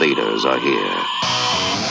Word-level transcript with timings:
invaders 0.00 0.44
are 0.44 0.60
here. 0.60 1.87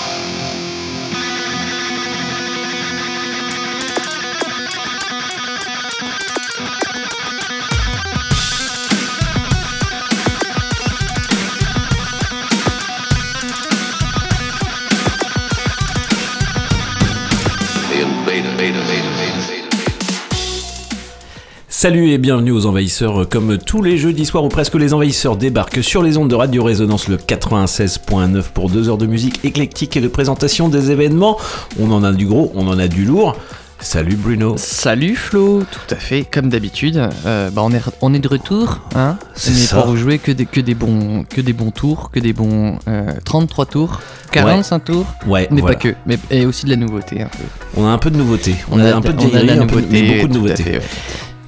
Salut 21.80 22.09
et 22.09 22.18
bienvenue 22.18 22.50
aux 22.50 22.66
Envahisseurs. 22.66 23.30
Comme 23.30 23.59
tous 23.59 23.84
les 23.84 24.00
jeudis 24.00 24.26
soirs 24.26 24.44
ou 24.44 24.50
presque, 24.50 24.73
les 24.73 24.96
Envahisseurs 24.96 25.38
débarquent 25.38 25.84
sur 25.84 26.02
les 26.02 26.18
ondes 26.18 26.27
de 26.27 26.34
Radio 26.34 26.64
Résonance 26.64 27.07
le 27.07 27.18
96.9 27.18 28.46
pour 28.52 28.71
deux 28.71 28.89
heures 28.89 28.98
de 28.98 29.05
musique 29.05 29.46
éclectique 29.46 29.95
et 29.95 30.02
de 30.02 30.08
présentation 30.08 30.70
des 30.70 30.90
événements. 30.90 31.38
On 31.80 31.91
en 31.91 32.04
a 32.04 32.12
du 32.13 32.26
gros, 32.26 32.52
on 32.55 32.68
en 32.68 32.80
a 32.80 32.88
du 32.88 33.05
lourd. 33.05 33.35
Salut 33.80 34.16
Bruno. 34.16 34.55
Salut 34.58 35.16
Flo, 35.16 35.62
tout 35.71 35.94
à 35.94 35.98
fait, 35.98 36.23
comme 36.23 36.49
d'habitude. 36.49 36.98
Euh, 37.27 37.52
bah 37.52 37.62
on, 37.63 37.71
est, 37.71 37.82
on 38.02 38.12
est 38.16 38.20
de 38.20 38.27
retour, 38.27 38.80
hein 38.96 39.20
C'est 39.35 39.52
est 39.52 39.55
ça. 39.68 39.84
pour 39.84 39.96
jouer 39.96 40.18
que 40.18 40.32
des, 40.32 40.48
que, 40.48 40.59
des 40.62 40.73
bons, 40.73 41.26
que 41.30 41.41
des 41.41 41.54
bons 41.54 41.70
tours, 41.70 42.09
que 42.09 42.20
des 42.20 42.34
bons 42.34 42.80
euh, 42.88 43.05
33 43.23 43.68
tours, 43.68 44.02
45 44.32 44.80
tours, 44.84 45.05
Ouais, 45.27 45.48
mais 45.52 45.62
voilà. 45.62 45.76
pas 45.77 45.80
que, 45.90 45.96
mais 46.07 46.18
et 46.32 46.48
aussi 46.48 46.66
de 46.66 46.71
la 46.71 46.76
nouveauté 46.77 47.21
un 47.21 47.27
peu. 47.27 47.44
On 47.76 47.85
a 47.85 47.90
un 47.90 47.99
peu 47.99 48.09
de 48.09 48.18
nouveauté. 48.18 48.55
On, 48.71 48.80
a, 48.80 48.96
un 48.96 48.99
peu 48.99 49.13
de 49.13 49.20
on 49.21 49.26
a 49.26 49.27
vieillerie, 49.27 49.46
la 49.46 49.62
un 49.62 49.68
peu 49.68 49.76
de- 49.80 49.82
nouveauté, 49.82 50.02
mais 50.02 50.16
beaucoup 50.21 50.27
de 50.27 50.34
nouveautés. 50.40 50.80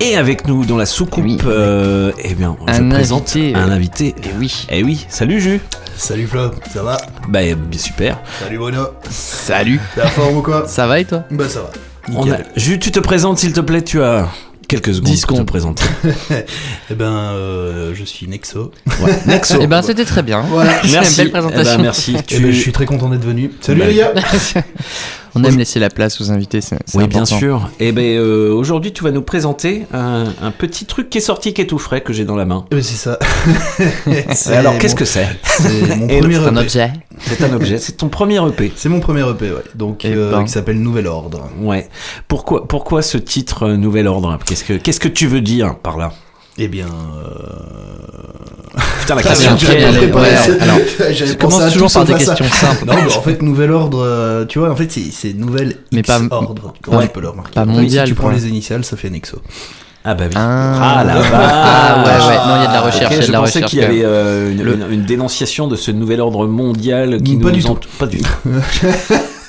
Et 0.02 0.16
avec 0.16 0.48
nous 0.48 0.66
dans 0.66 0.78
la 0.78 0.86
soucoupe, 0.86 1.24
Oui. 1.26 1.38
euh, 1.46 2.12
eh 2.24 2.34
bien, 2.34 2.56
je 2.68 2.74
Un 2.82 2.90
présente 2.90 3.36
invité, 3.36 3.54
un 3.56 3.70
euh, 3.70 3.74
invité. 3.74 4.08
Et 4.24 4.30
oui. 4.40 4.66
Eh 4.70 4.84
oui, 4.84 5.06
salut 5.10 5.42
Jus. 5.42 5.60
Salut 5.98 6.26
Flo, 6.26 6.52
ça 6.74 6.84
va? 6.84 6.98
Bah 7.28 7.44
eh, 7.44 7.56
super. 7.78 8.18
Salut 8.42 8.58
Bruno, 8.58 8.84
Salut. 9.10 9.82
t'es 9.96 10.02
à 10.02 10.08
forme 10.08 10.38
ou 10.38 10.42
quoi? 10.42 10.66
Ça 10.68 10.88
va 10.88 11.02
et 11.02 11.06
toi? 11.06 11.24
Bah 11.32 11.50
ça 11.50 11.60
va. 11.62 11.72
On 12.16 12.24
Nickel. 12.24 12.46
a- 12.56 12.60
Jus, 12.60 12.80
tu 12.80 12.92
te 12.92 13.00
présentes 13.02 13.40
s'il 13.40 13.52
te 13.52 13.60
plaît. 13.60 13.82
Tu 13.84 14.02
as 14.02 14.30
quelques 14.70 14.94
secondes 14.94 15.12
10 15.12 15.26
pour 15.26 15.38
te 15.40 15.44
présenter. 15.44 15.84
Eh 16.92 16.96
ben, 16.96 17.06
euh, 17.06 17.92
je 17.94 18.04
suis 18.06 18.26
Nexo. 18.28 18.72
Ouais. 19.02 19.12
Nexo. 19.28 19.58
Eh 19.62 19.68
ben 19.68 19.82
c'était 19.82 20.06
très 20.06 20.24
bien. 20.24 20.42
Voilà. 20.44 20.72
Merci. 20.92 21.12
une 21.12 21.18
belle 21.26 21.32
présentation. 21.32 21.74
Eh 21.74 21.78
ben, 21.78 21.84
merci. 21.84 22.16
Eh 22.18 22.24
Tu- 22.24 22.40
ben, 22.42 22.52
je 22.52 22.60
suis 22.60 22.72
très 22.72 22.86
content 22.86 23.10
d'être 23.10 23.26
venu. 23.26 23.52
Salut 23.62 23.82
Bah, 23.82 23.88
les 23.88 23.96
gars 23.96 24.14
on 25.36 25.44
aime 25.44 25.58
laisser 25.58 25.80
la 25.80 25.90
place 25.90 26.20
aux 26.22 26.32
invités, 26.32 26.62
c'est 26.62 26.78
c'est 26.86 26.98
Oui, 26.98 27.08
bien 27.08 27.26
sûr. 27.26 27.70
Et 27.80 27.92
ben 27.92 28.04
euh, 28.18 28.52
aujourd'hui, 28.54 28.92
tu 28.94 29.04
vas 29.04 29.12
nous 29.12 29.22
présenter 29.22 29.84
un, 29.94 30.26
un 30.42 30.52
petit 30.52 30.86
truc 30.86 31.10
qui 31.10 31.18
est 31.20 31.22
sorti, 31.22 31.54
qui 31.54 31.62
est 31.62 31.66
tout 31.68 31.78
frais, 31.80 32.02
que 32.02 32.14
j'ai 32.14 32.26
dans 32.26 32.36
la 32.36 32.46
main. 32.46 32.66
Euh, 32.74 32.82
C'est 32.82 32.96
ça. 32.96 33.20
Alors, 34.58 34.78
qu'est-ce 34.78 34.96
que 34.96 35.06
c'est? 35.06 35.28
C'est 35.44 35.92
un 35.92 36.08
EP. 36.08 36.38
objet. 36.58 36.92
C'est 37.22 37.44
un 37.44 37.54
objet. 37.54 37.78
C'est 37.78 37.94
ton 37.98 38.10
premier 38.10 38.38
EP. 38.48 38.72
C'est 38.76 38.90
mon 38.90 39.00
premier 39.00 39.22
EP, 39.30 39.52
ouais. 39.52 39.64
Donc, 39.76 40.06
Eh 40.06 40.14
euh, 40.14 40.32
ben. 40.32 40.44
qui 40.44 40.52
s'appelle 40.52 40.80
Nouvel 40.82 41.08
Ordre. 41.08 41.50
Ouais. 41.60 41.88
Pourquoi, 42.28 42.68
pourquoi 42.68 43.02
ce 43.02 43.18
titre 43.18 43.64
euh, 43.64 43.78
Nouvel 43.78 44.08
Ordre? 44.08 44.38
Qu'est-ce 44.46 44.64
que, 44.64 44.74
qu'est-ce 44.74 45.00
que 45.00 45.08
tu 45.08 45.28
veux 45.28 45.42
dire 45.42 45.76
par 45.76 45.98
là? 45.98 46.14
Eh 46.62 46.68
bien, 46.68 46.88
euh... 46.88 48.80
Putain, 49.00 49.16
la 49.16 49.24
question. 49.24 49.56
bien. 49.56 49.92
J'avais 51.12 51.36
pas 51.36 51.64
à 51.64 51.72
toujours 51.72 51.92
par 51.92 52.04
des 52.06 52.14
questions 52.14 52.46
simples. 52.52 52.86
Non, 52.86 52.94
mais 52.96 53.16
en 53.16 53.22
fait, 53.22 53.42
Nouvel 53.42 53.72
Ordre, 53.72 54.04
euh, 54.06 54.46
tu 54.46 54.60
vois, 54.60 54.70
en 54.72 54.76
fait, 54.76 54.92
c'est- 54.92 55.34
Nouvel 55.34 55.78
Mais 55.92 56.02
X 56.02 56.08
pas- 56.08 56.22
Ordre. 56.32 56.74
Tu 56.84 57.08
peux 57.10 57.22
le 57.22 57.30
remarquer. 57.30 57.54
Pas 57.54 57.66
mondial, 57.66 58.06
Si 58.08 58.14
tu 58.14 58.16
prends 58.20 58.30
les 58.30 58.48
initiales, 58.48 58.84
ça 58.84 58.98
fait 58.98 59.10
Nexo. 59.10 59.38
Ah 60.06 60.14
bah 60.16 60.26
oui. 60.28 60.34
Ah, 60.36 61.04
la 61.06 61.16
vache. 61.16 61.28
Ah, 61.34 62.04
ouais, 62.06 62.28
ouais, 62.28 62.38
non, 62.38 62.56
il 62.56 62.64
y 62.64 62.66
a 62.66 62.68
de 62.68 62.74
la 62.74 62.82
recherche, 62.82 63.06
Ok, 63.06 63.12
il 63.12 63.16
y 63.16 63.18
a 63.18 63.20
de 63.20 63.26
je 63.26 63.32
la 63.34 63.40
pensais 63.40 63.62
qu'il 63.64 63.80
y 63.80 63.84
avait 63.84 64.02
euh, 64.06 64.52
une, 64.52 64.64
Le- 64.64 64.74
une- 64.76 64.94
une 64.94 65.04
dénonciation 65.04 65.68
de 65.68 65.76
ce 65.76 65.92
nouvel 65.92 66.22
ordre 66.22 66.48
mondial 66.48 67.22
qui 67.22 67.36
Pas 67.36 67.50
nous 67.50 67.52
du 67.52 67.64
tout. 67.64 67.78
Pas 68.00 68.06
du 68.06 68.20
tout. 68.20 68.30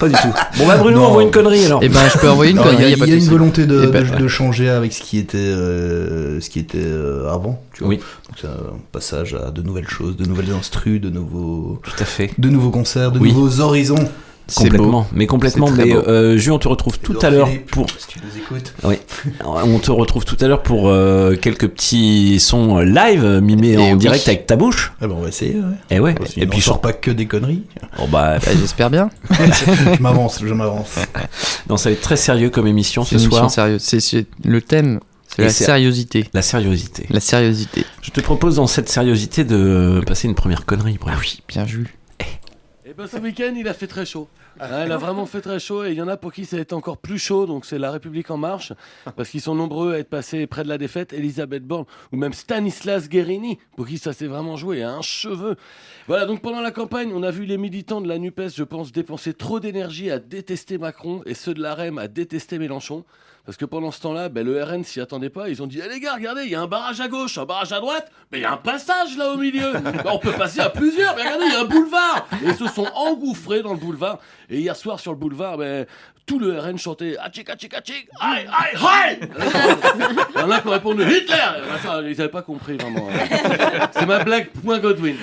Pas 0.01 0.09
du 0.09 0.15
tout. 0.15 0.33
Bon 0.59 0.67
bah 0.67 0.77
Bruno, 0.79 0.99
Non. 0.99 1.07
envoie 1.07 1.23
une 1.23 1.31
connerie 1.31 1.65
alors. 1.67 1.79
Eh 1.83 1.89
ben 1.89 2.01
je 2.13 2.19
peux 2.19 2.29
envoyer 2.29 2.51
une 2.51 2.57
Non, 2.57 2.65
Il 2.65 2.69
y 2.69 2.71
connerie, 2.77 2.85
a, 2.87 2.89
y 2.91 2.95
a 2.95 2.97
pas 2.97 3.05
il 3.05 3.09
y 3.09 3.11
de 3.11 3.13
a 3.13 3.15
une 3.17 3.21
souci. 3.21 3.31
volonté 3.31 3.67
de, 3.67 3.85
Eh 3.85 3.87
ben, 3.93 4.11
de- 4.11 4.17
de 4.17 4.29
changer 4.29 4.69
avec 4.69 4.93
ce 4.93 5.03
qui 5.03 5.19
était, 5.19 5.37
euh, 5.39 6.41
ce 6.41 6.51
qui 6.51 6.59
était 6.59 6.79
euh, 6.83 7.31
avant. 7.33 7.63
Tu 7.75 7.81
vois. 7.85 7.91
Oui. 7.91 7.97
Donc 7.99 8.37
c'est 8.41 8.47
un 8.49 8.77
passage 8.91 9.35
à 9.35 9.51
de 9.53 9.63
nouvelles 9.63 9.89
choses, 9.89 10.17
de 10.17 10.25
nouvelles 10.27 10.51
instrus, 10.59 11.01
de 11.01 11.11
nouveaux, 11.11 11.79
Tout 11.85 11.93
à 12.03 12.05
fait. 12.05 12.31
de 12.39 12.49
nouveaux 12.49 12.71
concerts, 12.71 13.13
de 13.13 13.19
Oui. 13.21 13.33
nouveaux 13.33 13.61
horizons. 13.61 14.09
C'est 14.51 14.65
beau. 14.65 14.77
Complètement, 14.77 15.07
mais 15.13 15.27
complètement. 15.27 15.71
Mais 15.71 15.93
euh, 15.95 16.37
Ju, 16.37 16.51
on 16.51 16.59
te 16.59 16.67
retrouve 16.67 16.99
tout 16.99 17.13
Edouard 17.13 17.25
à 17.27 17.31
l'heure 17.31 17.49
pour. 17.71 17.87
Si 17.89 18.09
tu 18.09 18.19
nous 18.19 18.37
écoutes. 18.37 18.75
Oui, 18.83 18.97
on 19.45 19.79
te 19.79 19.91
retrouve 19.93 20.25
tout 20.25 20.37
à 20.41 20.49
l'heure 20.49 20.63
pour 20.63 20.89
euh, 20.89 21.37
quelques 21.37 21.69
petits 21.69 22.41
sons 22.41 22.79
live 22.81 23.41
mimés 23.43 23.73
Et 23.75 23.79
en 23.79 23.93
oui. 23.93 23.97
direct 23.99 24.27
avec 24.27 24.47
ta 24.47 24.57
bouche. 24.57 24.93
Ah 25.01 25.07
ben 25.07 25.15
on 25.17 25.23
va 25.23 25.29
essayer. 25.29 25.55
Ouais. 25.55 25.97
Et 25.97 26.01
ouais. 26.01 26.15
Et 26.37 26.47
puis 26.47 26.61
sort 26.61 26.75
sort. 26.75 26.81
pas 26.81 26.93
que 26.93 27.11
des 27.13 27.27
conneries. 27.27 27.63
Oh 27.99 28.07
bah, 28.11 28.39
Bah, 28.39 28.53
J'espère 28.61 28.91
bien. 28.91 29.09
je 29.31 30.03
m'avance, 30.03 30.41
je 30.45 30.53
m'avance. 30.53 30.97
non, 31.69 31.77
ça 31.77 31.89
va 31.91 31.93
être 31.93 32.01
très 32.03 32.17
sérieux 32.17 32.51
comme 32.51 32.67
émission 32.67 33.05
C'est 33.05 33.11
ce 33.11 33.15
une 33.15 33.21
émission 33.27 33.37
soir. 33.49 33.51
sérieuse. 33.51 33.83
C'est 33.83 34.27
le 34.45 34.61
thème, 34.61 34.99
c'est 35.29 35.43
la 35.43 35.51
sériosité. 35.51 36.29
La 36.35 36.43
sériosité. 36.43 37.07
La 37.11 37.21
sériosité. 37.21 37.85
Je 38.03 38.11
te 38.11 38.21
propose 38.21 38.57
dans 38.57 38.67
cette 38.67 38.89
sériosité 38.89 39.45
de 39.45 40.03
passer 40.07 40.27
une 40.27 40.35
première 40.35 40.67
connerie. 40.67 40.99
Ah 41.07 41.13
oui, 41.21 41.41
bien 41.49 41.63
vu. 41.65 41.95
Et 42.85 42.93
ben 42.99 43.07
ce 43.07 43.19
week-end, 43.19 43.53
il 43.57 43.69
a 43.69 43.75
fait 43.75 43.87
très 43.87 44.05
chaud. 44.05 44.27
Hein, 44.63 44.85
il 44.85 44.93
a 44.93 44.99
vraiment 44.99 45.25
fait 45.25 45.41
très 45.41 45.59
chaud 45.59 45.85
et 45.85 45.93
il 45.93 45.97
y 45.97 46.03
en 46.03 46.09
a 46.09 46.19
pour 46.19 46.35
qui 46.35 46.45
ça 46.45 46.57
va 46.57 46.63
être 46.63 46.75
encore 46.75 46.99
plus 46.99 47.19
chaud. 47.19 47.47
Donc 47.47 47.65
c'est 47.65 47.79
La 47.79 47.91
République 47.91 48.31
en 48.31 48.37
marche 48.37 48.75
parce 49.17 49.31
qu'ils 49.31 49.41
sont 49.41 49.55
nombreux 49.55 49.95
à 49.95 49.99
être 49.99 50.11
passés 50.11 50.47
près 50.47 50.65
de 50.65 50.69
la 50.69 50.77
défaite. 50.77 51.15
Elisabeth 51.15 51.65
Borne 51.65 51.87
ou 52.13 52.17
même 52.17 52.35
Stanislas 52.35 53.09
Guérini 53.09 53.59
pour 53.77 53.87
qui 53.87 53.97
ça 53.97 54.13
s'est 54.13 54.27
vraiment 54.27 54.57
joué 54.57 54.83
à 54.83 54.93
un 54.93 55.03
cheveu. 55.03 55.57
Voilà. 56.09 56.27
Donc 56.27 56.43
pendant 56.43 56.61
la 56.61 56.73
campagne, 56.73 57.11
on 57.15 57.23
a 57.23 57.31
vu 57.31 57.47
les 57.47 57.57
militants 57.57 58.03
de 58.03 58.09
la 58.09 58.19
Nupes, 58.19 58.49
je 58.55 58.65
pense, 58.65 58.93
dépenser 58.93 59.33
trop 59.33 59.61
d'énergie 59.61 60.11
à 60.11 60.19
détester 60.19 60.77
Macron 60.77 61.23
et 61.25 61.35
ceux 61.35 61.55
de 61.55 61.63
la 61.63 61.75
REM 61.75 61.97
à 61.97 62.09
détester 62.09 62.59
Mélenchon. 62.59 63.05
Parce 63.51 63.59
que 63.59 63.65
pendant 63.65 63.91
ce 63.91 64.01
temps-là, 64.03 64.29
ben, 64.29 64.47
le 64.47 64.63
RN 64.63 64.85
s'y 64.85 65.01
attendait 65.01 65.29
pas. 65.29 65.49
Ils 65.49 65.61
ont 65.61 65.67
dit 65.67 65.81
Eh 65.85 65.89
les 65.89 65.99
gars, 65.99 66.15
regardez, 66.15 66.45
il 66.45 66.53
y 66.53 66.55
a 66.55 66.61
un 66.61 66.69
barrage 66.69 67.01
à 67.01 67.09
gauche, 67.09 67.37
un 67.37 67.47
barrage 67.47 67.73
à 67.73 67.81
droite, 67.81 68.09
mais 68.31 68.39
il 68.39 68.43
y 68.43 68.45
a 68.45 68.53
un 68.53 68.57
passage 68.57 69.17
là 69.17 69.33
au 69.33 69.37
milieu. 69.39 69.73
Ben, 69.83 70.05
on 70.05 70.21
peut 70.21 70.31
passer 70.31 70.61
à 70.61 70.71
plusieurs, 70.71 71.17
mais 71.17 71.23
regardez, 71.23 71.47
il 71.47 71.53
y 71.53 71.57
a 71.57 71.61
un 71.63 71.65
boulevard. 71.65 72.29
Et 72.45 72.47
ils 72.47 72.55
se 72.55 72.69
sont 72.69 72.87
engouffrés 72.95 73.63
dans 73.63 73.73
le 73.73 73.81
boulevard. 73.81 74.21
Et 74.51 74.61
hier 74.61 74.77
soir, 74.77 75.01
sur 75.01 75.11
le 75.11 75.19
boulevard, 75.19 75.59
ben, 75.59 75.85
tout 76.31 76.39
le 76.39 76.61
RN 76.61 76.79
chantait 76.79 77.17
Hachik, 77.19 77.51
hachik, 77.51 77.75
hachik, 77.75 78.09
aïe, 78.21 78.47
aïe, 78.47 78.79
aïe 78.81 79.19
Il 80.37 80.41
y 80.41 80.45
en 80.45 80.51
a 80.53 80.61
qui 80.61 80.69
ont 80.69 80.71
répondu 80.71 81.03
Hitler 81.03 81.37
ça, 81.83 82.01
Ils 82.03 82.17
n'avaient 82.17 82.29
pas 82.29 82.43
compris 82.43 82.77
vraiment. 82.77 83.09
C'est 83.91 84.07
ma 84.07 84.23
blague, 84.23 84.49
point 84.65 84.79
Godwin. 84.79 85.17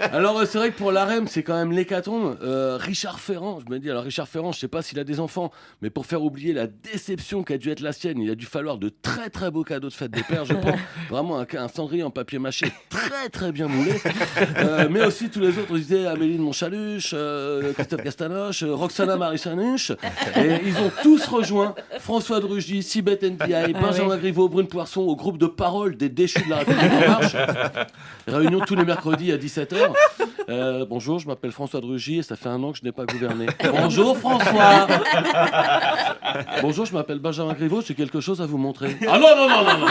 Alors 0.00 0.38
euh, 0.38 0.44
c'est 0.46 0.58
vrai 0.58 0.70
que 0.70 0.76
pour 0.76 0.92
l'AREM 0.92 1.26
c'est 1.26 1.42
quand 1.42 1.56
même 1.56 1.72
l'hécatombe. 1.72 2.38
Euh, 2.42 2.76
Richard 2.80 3.18
Ferrand, 3.18 3.58
je 3.58 3.72
me 3.72 3.80
dis 3.80 3.90
alors 3.90 4.04
Richard 4.04 4.28
Ferrand, 4.28 4.52
je 4.52 4.60
sais 4.60 4.68
pas 4.68 4.82
s'il 4.82 5.00
a 5.00 5.04
des 5.04 5.18
enfants, 5.18 5.50
mais 5.82 5.90
pour 5.90 6.06
faire 6.06 6.22
oublier 6.22 6.52
la 6.52 6.68
déception 6.68 7.42
qu'a 7.42 7.58
dû 7.58 7.70
être 7.70 7.80
la 7.80 7.92
sienne, 7.92 8.20
il 8.20 8.30
a 8.30 8.36
dû 8.36 8.46
falloir 8.46 8.78
de 8.78 8.88
très 8.88 9.30
très 9.30 9.50
beaux 9.50 9.64
cadeaux 9.64 9.88
de 9.88 9.92
fête 9.92 10.12
des 10.12 10.22
pères, 10.22 10.44
je 10.44 10.54
pense. 10.54 10.78
Vraiment 11.10 11.40
un, 11.40 11.68
cendrier 11.68 12.04
en 12.04 12.10
papier 12.10 12.38
mâché 12.38 12.70
très 12.88 13.28
très 13.30 13.50
bien 13.50 13.66
moulé. 13.66 13.94
Euh, 14.58 14.88
mais 14.90 15.04
aussi 15.04 15.28
tous 15.30 15.40
les 15.40 15.58
autres, 15.58 15.68
on 15.70 15.76
disait 15.76 16.06
Amélie 16.06 16.38
Montchaluche, 16.38 17.12
euh, 17.14 17.72
Christophe 17.72 18.02
Castanoche, 18.02 18.62
Roxana 18.62 19.16
Marisanuche, 19.16 19.92
et 20.36 20.60
ils 20.64 20.76
ont 20.78 20.90
tous 21.02 21.26
rejoint 21.26 21.74
François 21.98 22.40
de 22.40 22.46
Rugy, 22.46 22.82
Sibeth 22.82 23.22
NPI, 23.22 23.72
Benjamin 23.72 24.16
Griveaux, 24.16 24.48
Brune 24.48 24.66
Poisson 24.66 25.00
au 25.00 25.16
groupe 25.16 25.38
de 25.38 25.46
parole 25.46 25.96
des 25.96 26.08
déchus 26.08 26.44
de 26.44 26.50
la 26.50 26.58
République 26.58 26.92
en 26.92 27.08
marche. 27.08 27.36
Réunion 28.26 28.60
tous 28.60 28.74
les 28.74 28.84
mercredis 28.84 29.32
à 29.32 29.36
17h. 29.36 29.76
Euh, 30.48 30.84
bonjour, 30.88 31.18
je 31.18 31.26
m'appelle 31.26 31.52
François 31.52 31.80
de 31.80 31.86
Rugy 31.86 32.18
et 32.18 32.22
ça 32.22 32.36
fait 32.36 32.48
un 32.48 32.62
an 32.62 32.72
que 32.72 32.78
je 32.78 32.84
n'ai 32.84 32.92
pas 32.92 33.04
gouverné. 33.04 33.46
Bonjour 33.72 34.16
François 34.18 34.86
Bonjour, 36.62 36.86
je 36.86 36.92
m'appelle 36.92 37.18
Benjamin 37.18 37.52
Griveaux, 37.52 37.82
j'ai 37.86 37.94
quelque 37.94 38.20
chose 38.20 38.40
à 38.40 38.46
vous 38.46 38.58
montrer. 38.58 38.96
Ah 39.08 39.18
non, 39.18 39.28
non, 39.36 39.48
non, 39.48 39.64
non, 39.64 39.78
non 39.78 39.86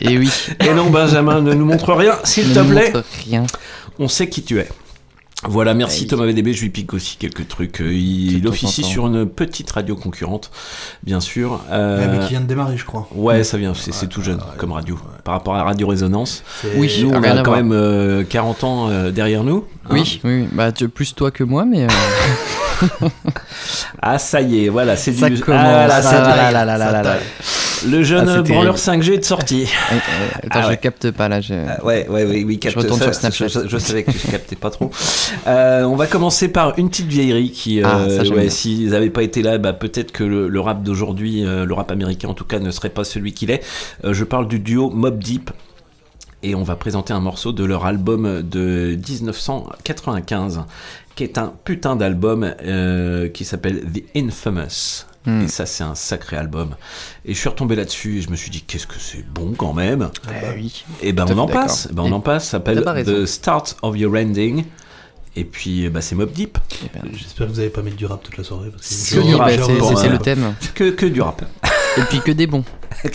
Et 0.00 0.18
oui. 0.18 0.30
Et 0.60 0.74
non, 0.74 0.90
Benjamin, 0.90 1.40
ne 1.40 1.54
nous 1.54 1.64
montre 1.64 1.92
rien, 1.94 2.18
s'il 2.24 2.48
ne 2.50 2.54
te 2.54 2.58
nous 2.60 2.70
plaît. 2.70 2.92
montre 2.92 3.04
Rien. 3.24 3.44
On 3.98 4.08
sait 4.08 4.28
qui 4.28 4.42
tu 4.42 4.58
es. 4.58 4.68
Voilà, 5.46 5.74
merci 5.74 6.02
Oui. 6.02 6.06
Thomas 6.08 6.24
VDB, 6.26 6.52
je 6.54 6.62
lui 6.62 6.70
pique 6.70 6.94
aussi 6.94 7.16
quelques 7.16 7.46
trucs. 7.48 7.80
Euh, 7.80 7.92
Il, 7.92 8.46
officie 8.48 8.82
temps. 8.82 8.88
sur 8.88 9.06
une 9.06 9.26
petite 9.26 9.70
radio 9.70 9.94
concurrente, 9.94 10.50
bien 11.02 11.20
sûr. 11.20 11.60
Euh, 11.70 11.98
Ouais, 12.00 12.08
mais 12.18 12.24
qui 12.24 12.30
vient 12.30 12.40
de 12.40 12.46
démarrer, 12.46 12.76
je 12.76 12.84
crois. 12.84 13.06
Ouais, 13.14 13.44
ça 13.44 13.58
vient, 13.58 13.72
c'est 13.74 14.08
tout 14.08 14.22
jeune 14.22 14.36
ouais, 14.38 14.56
comme 14.58 14.72
radio. 14.72 14.94
ouais. 14.94 15.00
Par 15.22 15.34
rapport 15.34 15.54
à 15.54 15.62
Radio 15.62 15.86
Résonance. 15.88 16.42
C'est- 16.62 16.72
Oui. 16.76 16.90
Nous, 17.02 17.10
on 17.10 17.22
a 17.22 17.42
quand 17.42 17.54
même 17.56 17.72
euh, 17.72 18.24
40 18.24 18.64
ans 18.64 18.88
euh, 18.88 19.10
derrière 19.10 19.44
nous. 19.44 19.64
hein. 19.84 19.88
Oui, 19.90 20.20
oui, 20.24 20.40
oui. 20.42 20.48
Bah, 20.52 20.72
tu- 20.72 20.88
plus 20.88 21.14
toi 21.14 21.30
que 21.30 21.44
moi, 21.44 21.64
mais. 21.64 21.84
euh, 21.84 21.88
Ah, 24.02 24.18
ça 24.18 24.40
y 24.40 24.64
est, 24.64 24.68
voilà, 24.68 24.96
c'est 24.96 25.12
Ça 25.12 25.30
du. 25.30 25.40
commence. 25.40 25.60
Ah, 25.64 25.86
voilà, 25.86 26.02
c'est 26.02 26.12
là 26.12 26.20
du- 26.22 26.36
là 26.36 26.52
là 26.52 26.64
là 26.64 26.78
là 26.78 26.92
là 26.92 27.02
là. 27.02 27.16
Le 27.88 28.02
jeune 28.02 28.28
Ah, 28.28 28.42
branleur 28.42 28.76
terrible. 28.76 29.02
5G 29.04 29.12
est 29.14 29.18
de 29.18 29.24
sortie. 29.24 29.66
Euh, 29.92 29.94
euh, 29.96 30.28
Attends, 30.38 30.48
Ah 30.50 30.62
je 30.62 30.68
ouais. 30.68 30.76
capte 30.78 31.10
pas 31.10 31.28
là. 31.28 31.40
j'ai- 31.40 31.62
Ah, 31.68 31.84
ouais, 31.84 32.06
ouais, 32.08 32.24
oui, 32.24 32.44
oui, 32.46 32.58
capte 32.58 32.76
retourne 32.76 32.98
ça, 32.98 33.06
sur 33.12 33.14
Snapchat. 33.14 33.48
Je, 33.48 33.68
je 33.68 33.78
savais 33.78 34.02
que 34.02 34.10
tu 34.12 34.26
captais 34.28 34.56
pas 34.56 34.70
trop. 34.70 34.90
Euh, 35.46 35.82
on 35.84 35.94
va 35.96 36.06
commencer 36.06 36.48
par 36.48 36.78
une 36.78 36.88
petite 36.88 37.06
vieillerie 37.06 37.50
qui, 37.50 37.82
euh, 37.82 37.86
Ah, 37.86 38.24
j'aime 38.24 38.34
ouais, 38.34 38.48
s'ils 38.50 38.90
n'avaient 38.90 39.10
pas 39.10 39.22
été 39.22 39.42
là, 39.42 39.58
bah, 39.58 39.72
peut-être 39.72 40.12
que 40.12 40.24
le, 40.24 40.48
le 40.48 40.60
rap 40.60 40.82
d'aujourd'hui, 40.82 41.44
euh, 41.44 41.64
le 41.66 41.74
rap 41.74 41.90
américain 41.90 42.28
en 42.28 42.34
tout 42.34 42.44
cas, 42.44 42.58
ne 42.58 42.70
serait 42.70 42.88
pas 42.90 43.04
celui 43.04 43.32
qu'il 43.34 43.50
est. 43.50 43.62
Euh, 44.04 44.14
je 44.14 44.24
parle 44.24 44.48
du 44.48 44.58
duo 44.58 44.90
Mob 44.90 45.18
Deep 45.22 45.50
et 46.42 46.54
on 46.54 46.62
va 46.62 46.76
présenter 46.76 47.12
un 47.12 47.20
morceau 47.20 47.52
de 47.52 47.64
leur 47.64 47.84
album 47.86 48.42
de 48.42 48.96
1995 49.08 50.62
qui 51.14 51.24
est 51.24 51.38
un 51.38 51.52
putain 51.64 51.96
d'album 51.96 52.54
euh, 52.64 53.28
qui 53.28 53.44
s'appelle 53.44 53.80
The 53.92 54.02
Infamous. 54.16 55.04
Hmm. 55.26 55.42
Et 55.42 55.48
ça, 55.48 55.64
c'est 55.64 55.84
un 55.84 55.94
sacré 55.94 56.36
album. 56.36 56.74
Et 57.24 57.32
je 57.32 57.38
suis 57.38 57.48
retombé 57.48 57.76
là-dessus 57.76 58.18
et 58.18 58.20
je 58.20 58.30
me 58.30 58.36
suis 58.36 58.50
dit, 58.50 58.62
qu'est-ce 58.62 58.86
que 58.86 58.98
c'est 58.98 59.24
bon 59.26 59.54
quand 59.56 59.72
même. 59.72 60.10
Eh 60.28 60.54
oui. 60.54 60.84
Et 61.00 61.12
ben 61.12 61.24
Tout 61.24 61.32
à 61.32 61.36
on 61.36 61.38
en 61.38 61.48
passe. 61.48 61.88
Ben, 61.92 62.02
on 62.02 62.12
en 62.12 62.20
passe. 62.20 62.44
Ça 62.44 62.50
s'appelle 62.52 62.78
T'as 62.78 62.82
pas 62.82 62.92
raison. 62.92 63.12
The 63.12 63.26
Start 63.26 63.76
of 63.82 63.96
Your 63.96 64.14
Ending. 64.14 64.64
Et 65.36 65.44
puis, 65.44 65.88
bah, 65.88 66.00
c'est 66.00 66.14
Mob 66.14 66.32
Deep. 66.32 66.58
Eh 66.84 66.88
ben, 66.94 67.10
J'espère 67.12 67.46
que 67.46 67.52
vous 67.52 67.58
avez 67.58 67.70
pas 67.70 67.82
mis 67.82 67.92
du 67.92 68.06
rap 68.06 68.22
toute 68.22 68.36
la 68.36 68.44
soirée. 68.44 68.68
Que 68.68 68.76
C'est 68.80 69.16
bah, 69.16 69.48
c'est 69.50 70.06
euh, 70.06 70.10
le 70.10 70.18
thème. 70.18 70.54
Que, 70.74 70.90
que 70.90 71.06
du 71.06 71.20
rap. 71.20 71.42
Et 71.96 72.02
puis 72.02 72.20
que 72.20 72.32
des 72.32 72.46
bons. 72.46 72.64
Et 73.04 73.10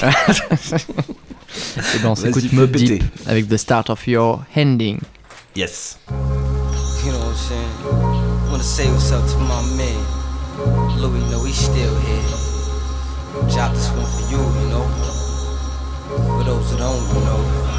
ben 2.04 2.10
on 2.10 2.16
s'écoute 2.16 2.52
Mob 2.54 2.72
péter. 2.72 3.00
Deep 3.00 3.04
avec 3.26 3.48
The 3.48 3.58
Start 3.58 3.90
of 3.90 4.06
Your 4.08 4.44
Ending. 4.56 5.00
Yes. 5.56 5.98
You 7.04 7.12
know 7.12 7.20
what 7.20 7.30
I'm 7.30 7.36
saying? 7.36 7.70
Wanna 8.52 8.64
say 8.64 8.88
what's 8.88 9.12
up 9.12 9.26
to 9.28 9.38
my 9.40 9.62
man. 9.78 9.99
Louis, 11.00 11.24
know 11.32 11.46
he's 11.46 11.56
still 11.56 11.96
here. 12.00 12.28
Drop 13.48 13.72
this 13.74 13.90
one 13.92 14.06
for 14.06 14.22
you, 14.30 14.38
you 14.38 14.68
know. 14.68 14.86
For 16.28 16.44
those 16.44 16.72
who 16.72 16.78
don't 16.78 17.08
you 17.08 17.22
know. 17.24 17.70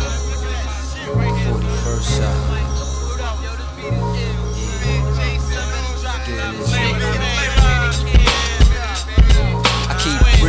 41st 1.44 2.16
shot. 2.16 2.50
Uh, 2.50 2.59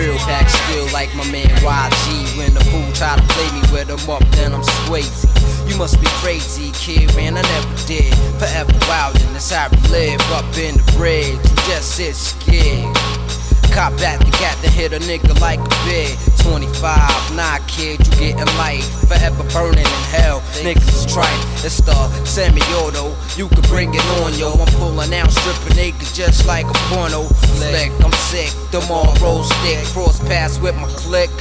real 0.02 0.18
back 0.26 0.50
still 0.50 0.88
like 0.92 1.14
my 1.16 1.26
man 1.32 1.50
YG. 1.62 2.38
When 2.38 2.54
the 2.54 2.64
fool 2.66 2.92
try 2.94 3.16
to 3.16 3.26
play 3.34 3.50
me 3.54 3.62
with 3.72 3.88
them 3.88 4.10
up, 4.10 4.24
then 4.32 4.54
I'm 4.54 4.64
Swayze. 4.64 5.26
You 5.70 5.78
must 5.78 6.00
be 6.02 6.08
crazy, 6.22 6.72
kid, 6.74 7.16
man. 7.16 7.38
I 7.38 7.42
never 7.42 7.76
did. 7.86 8.14
Forever 8.40 8.74
wild, 8.88 9.16
and 9.22 9.36
that's 9.36 9.52
how 9.52 9.70
we 9.70 9.78
live 9.90 10.22
up 10.32 10.46
in 10.58 10.78
the 10.78 10.94
bridge. 10.98 11.38
You 11.38 11.56
just 11.70 11.96
sit 11.96 12.16
scared. 12.16 12.98
Cop 13.72 13.96
back 13.98 14.20
the 14.20 14.32
gat 14.32 14.58
to 14.64 14.70
hit 14.70 14.92
a 14.92 15.00
nigga 15.00 15.40
like 15.40 15.60
a 15.60 15.70
bid. 15.86 16.18
25, 16.44 17.36
nah, 17.36 17.58
kid, 17.68 18.06
you 18.06 18.12
getting 18.20 18.58
light. 18.58 18.84
Forever 19.08 19.44
burning 19.54 19.80
in 19.80 20.04
hell. 20.12 20.42
Niggas 20.60 21.06
is 21.06 21.06
trite. 21.06 21.32
It's 21.64 21.80
the 21.82 21.96
semi 22.26 22.62
auto. 22.76 23.16
You 23.38 23.48
can 23.48 23.62
bring 23.70 23.94
it 23.94 24.06
on, 24.20 24.34
yo. 24.38 24.52
I'm 24.52 24.68
pulling 24.76 25.14
out 25.14 25.32
stripping 25.32 25.78
niggas 25.78 26.14
just 26.14 26.46
like 26.46 26.66
a 26.66 26.74
porno 26.92 27.24
flick. 27.24 27.92
I'm 28.04 28.12
sick. 28.12 28.52
Them 28.72 28.84
all 28.92 29.16
roll 29.22 29.44
stick. 29.44 29.80
Cross 29.94 30.20
pass 30.28 30.60
with 30.60 30.76
my 30.76 30.90
click. 31.00 31.32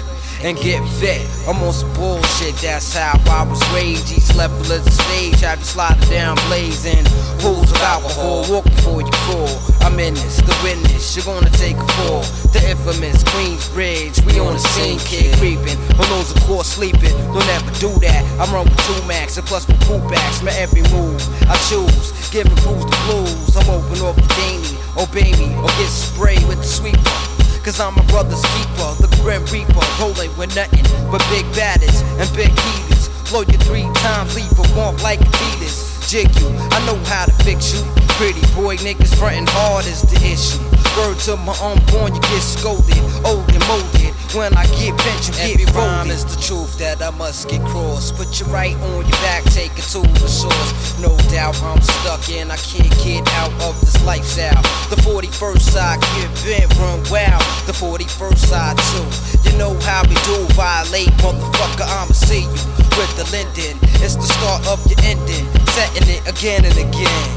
And 0.43 0.57
get 0.57 0.81
fit. 0.97 1.21
I'm 1.47 1.61
on 1.63 1.73
some 1.75 1.93
bullshit, 1.93 2.57
that's 2.57 2.95
how 2.95 3.13
I 3.29 3.45
was 3.45 3.61
raised. 3.75 4.11
Each 4.11 4.35
level 4.35 4.57
of 4.57 4.85
the 4.85 4.91
stage, 4.91 5.41
have 5.41 5.59
you 5.59 5.65
sliding 5.67 6.09
down 6.09 6.37
blazing. 6.49 7.05
Pools 7.45 7.71
of 7.71 7.77
alcohol, 7.83 8.49
walk 8.49 8.65
before 8.65 9.03
you 9.03 9.13
fall. 9.29 9.53
I'm 9.85 10.01
in 10.01 10.15
this, 10.15 10.41
the 10.41 10.57
witness, 10.65 11.15
you're 11.15 11.27
gonna 11.27 11.51
take 11.51 11.77
a 11.77 11.87
fall. 12.01 12.23
The 12.57 12.71
infamous 12.71 13.23
Queensbridge, 13.25 14.25
we 14.25 14.41
on 14.41 14.55
the 14.55 14.61
scene, 14.61 14.99
kid 15.01 15.37
creeping. 15.37 15.77
Balloons, 16.01 16.33
of 16.33 16.41
course, 16.49 16.69
sleeping. 16.69 17.13
Don't 17.37 17.51
ever 17.61 17.71
do 17.77 17.93
that. 18.01 18.25
I'm 18.41 18.49
run 18.49 18.65
with 18.65 18.81
two 18.89 19.07
max 19.07 19.37
and 19.37 19.47
plus 19.47 19.69
my 19.69 19.77
cool 19.85 20.01
backs. 20.09 20.43
My 20.43 20.53
every 20.53 20.81
move 20.89 21.21
I 21.53 21.57
choose, 21.69 22.17
giving 22.31 22.57
crews 22.65 22.89
the 22.89 22.97
blues. 23.05 23.57
I'm 23.61 23.69
open 23.69 24.01
off 24.01 24.17
the 24.17 24.25
dainty, 24.41 24.81
obey 24.97 25.37
me, 25.37 25.53
or 25.61 25.69
get 25.77 25.93
sprayed 25.93 26.49
with 26.49 26.65
the 26.65 26.65
sweeper. 26.65 27.40
Cause 27.63 27.79
I'm 27.79 27.95
my 27.95 28.05
brother's 28.07 28.41
keeper, 28.57 28.91
the 29.05 29.09
Grim 29.21 29.45
Reaper, 29.53 29.85
rolling 30.01 30.35
with 30.39 30.57
nothing 30.57 30.83
but 31.13 31.21
big 31.29 31.45
baddies 31.53 32.03
and 32.19 32.27
big 32.35 32.49
heaters. 32.49 33.09
Blow 33.29 33.43
you 33.43 33.59
three 33.59 33.89
times, 33.97 34.35
leave 34.35 34.51
a 34.53 34.65
womp 34.73 35.03
like 35.03 35.21
Adidas. 35.21 36.00
Jig 36.11 36.27
you, 36.41 36.49
I 36.75 36.85
know 36.87 36.99
how 37.07 37.25
to 37.25 37.33
fix 37.45 37.73
you. 37.73 37.87
Pretty 38.19 38.41
boy 38.59 38.75
niggas 38.79 39.15
frontin' 39.15 39.47
hard 39.47 39.87
is 39.87 40.03
the 40.03 40.19
issue. 40.27 40.59
Word 40.99 41.17
to 41.31 41.37
my 41.37 41.55
unborn, 41.63 42.13
you 42.13 42.21
get 42.21 42.43
scolded, 42.43 42.99
old 43.23 43.47
and 43.55 43.63
molded. 43.71 44.11
When 44.35 44.51
I 44.59 44.67
get 44.75 44.99
bent, 45.07 45.23
you 45.31 45.35
get 45.39 45.55
Every 45.55 45.71
rhyme 45.71 46.11
is 46.11 46.27
the 46.27 46.35
truth 46.43 46.79
that 46.79 47.01
I 47.01 47.11
must 47.11 47.49
get 47.49 47.63
crossed. 47.63 48.17
Put 48.17 48.41
your 48.41 48.49
right 48.49 48.75
on 48.91 49.07
your 49.07 49.21
back, 49.23 49.45
take 49.55 49.71
it 49.79 49.87
to 49.95 50.03
the 50.19 50.27
source. 50.27 50.99
No 50.99 51.15
doubt 51.31 51.63
I'm 51.63 51.81
stuck 51.81 52.29
in, 52.29 52.51
I 52.51 52.57
can't 52.59 52.91
get 53.07 53.23
out 53.39 53.55
of 53.63 53.79
this 53.79 53.95
lifestyle. 54.03 54.63
The 54.91 54.99
41st 55.07 55.63
side 55.63 56.01
get 56.19 56.31
bent, 56.43 56.75
run 56.79 57.07
wild. 57.07 57.43
The 57.71 57.75
41st 57.75 58.39
side 58.51 58.79
too. 58.91 59.07
You 59.47 59.57
know 59.59 59.79
how 59.87 60.03
we 60.11 60.19
do, 60.27 60.43
violate, 60.59 61.15
motherfucker. 61.23 61.87
I'ma 61.87 62.15
see 62.15 62.51
you 62.51 62.81
with 62.99 63.15
the 63.17 63.27
Linden. 63.31 63.79
It's 64.03 64.17
the 64.17 64.29
start 64.29 64.67
of 64.67 64.81
your 64.87 64.99
ending, 65.05 65.47
setting 65.73 66.00
it 66.09 66.23
again 66.29 66.65
and 66.65 66.77
again. 66.77 67.31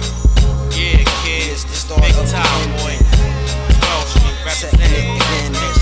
Yeah, 0.71 1.03
kid. 1.23 1.51
It's 1.51 1.63
the 1.63 1.73
start 1.73 2.01
Big 2.01 2.15
of 2.15 2.29
time, 2.29 2.69
boy. 2.77 2.97
ending. 2.97 3.79
12 3.79 4.07
Street 4.07 4.37
representing. 4.45 4.79
Setting 4.79 5.15
it 5.15 5.57
again. 5.57 5.72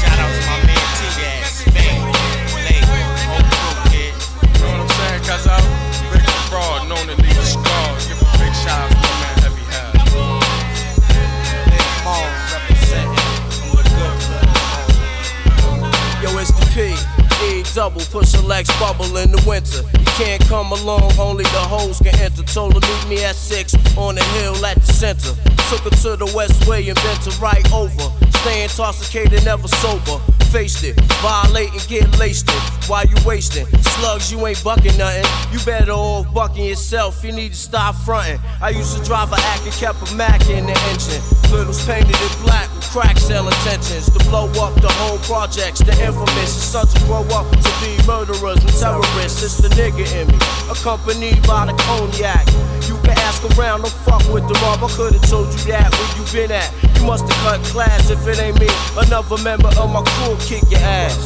Double, 17.74 18.02
push 18.12 18.34
a 18.34 18.42
Lex 18.42 18.68
bubble 18.80 19.18
in 19.18 19.32
the 19.32 19.44
winter. 19.48 19.82
You 19.98 20.06
can't 20.18 20.44
come 20.46 20.72
along, 20.72 21.18
only 21.20 21.44
the 21.46 21.64
hoes 21.72 22.00
can 22.00 22.16
enter. 22.20 22.44
Told 22.44 22.74
her 22.74 22.80
meet 22.80 23.08
me 23.10 23.24
at 23.24 23.36
six 23.36 23.74
on 23.98 24.16
the 24.16 24.24
hill 24.36 24.66
at 24.66 24.78
the 24.78 24.94
center. 24.94 25.34
Took 25.70 25.82
her 25.82 25.98
to 26.04 26.16
the 26.18 26.32
West 26.36 26.68
Way 26.68 26.88
and 26.90 26.96
bent 27.02 27.26
her 27.26 27.32
right 27.42 27.66
over. 27.72 28.12
Staying 28.42 28.64
intoxicated, 28.64 29.46
never 29.46 29.68
sober. 29.68 30.20
Faced 30.52 30.84
it, 30.84 31.00
violate 31.24 31.72
and 31.72 31.88
get 31.88 32.20
laced 32.20 32.50
it. 32.50 32.90
Why 32.90 33.04
you 33.04 33.16
wasting? 33.26 33.66
Slugs, 33.96 34.30
you 34.34 34.46
ain't 34.46 34.62
bucking 34.62 34.98
nothing. 34.98 35.24
You 35.54 35.64
better 35.64 35.94
off 35.94 36.34
bucking 36.34 36.66
yourself. 36.66 37.24
You 37.24 37.32
need 37.32 37.54
to 37.54 37.58
stop 37.58 37.96
fronting. 37.96 38.38
I 38.62 38.72
used 38.72 38.98
to 38.98 39.04
drive 39.06 39.32
a 39.32 39.40
act 39.40 39.64
and 39.64 39.74
kept 39.74 40.12
a 40.12 40.16
Mac 40.16 40.42
in 40.50 40.66
the 40.66 40.78
engine. 40.92 41.24
Littles 41.56 41.86
painted 41.86 42.20
in 42.20 42.44
black 42.44 42.68
with 42.76 42.84
crack 42.92 43.18
sale 43.18 43.48
intentions 43.48 44.12
to 44.12 44.20
blow 44.28 44.48
up 44.60 44.76
the 44.82 44.92
whole 45.00 45.20
projects. 45.20 45.80
The 45.80 45.94
infamous 46.04 46.52
is 46.52 46.64
such 46.64 46.94
to 46.96 47.00
grow 47.06 47.24
up 47.32 47.50
to 47.50 47.72
be 47.80 47.96
murderers 48.06 48.60
and 48.60 48.76
terrorists. 48.76 49.44
It's 49.44 49.58
the 49.58 49.70
nigga 49.80 50.04
in 50.20 50.28
me, 50.28 50.38
accompanied 50.70 51.48
by 51.48 51.68
the 51.68 51.74
cognac. 51.88 52.46
You 52.92 53.00
can 53.08 53.16
ask 53.24 53.40
around, 53.56 53.84
don't 53.84 53.94
fuck 54.04 54.28
with 54.34 54.48
the 54.50 54.56
mob. 54.60 54.84
I 54.84 54.90
could've 54.92 55.22
told 55.30 55.48
you 55.48 55.72
that 55.72 55.96
where 55.96 56.12
you 56.20 56.24
been 56.34 56.52
at. 56.52 56.72
You 57.00 57.08
must 57.08 57.24
have 57.24 57.40
cut 57.42 57.64
class 57.72 58.10
if 58.10 58.28
it 58.28 58.40
ain't 58.40 58.60
me. 58.60 58.68
Another 58.98 59.38
member 59.42 59.70
of 59.80 59.90
my 59.90 60.04
crew 60.04 60.36
kick 60.42 60.64
your 60.70 60.82
ass. 60.82 61.18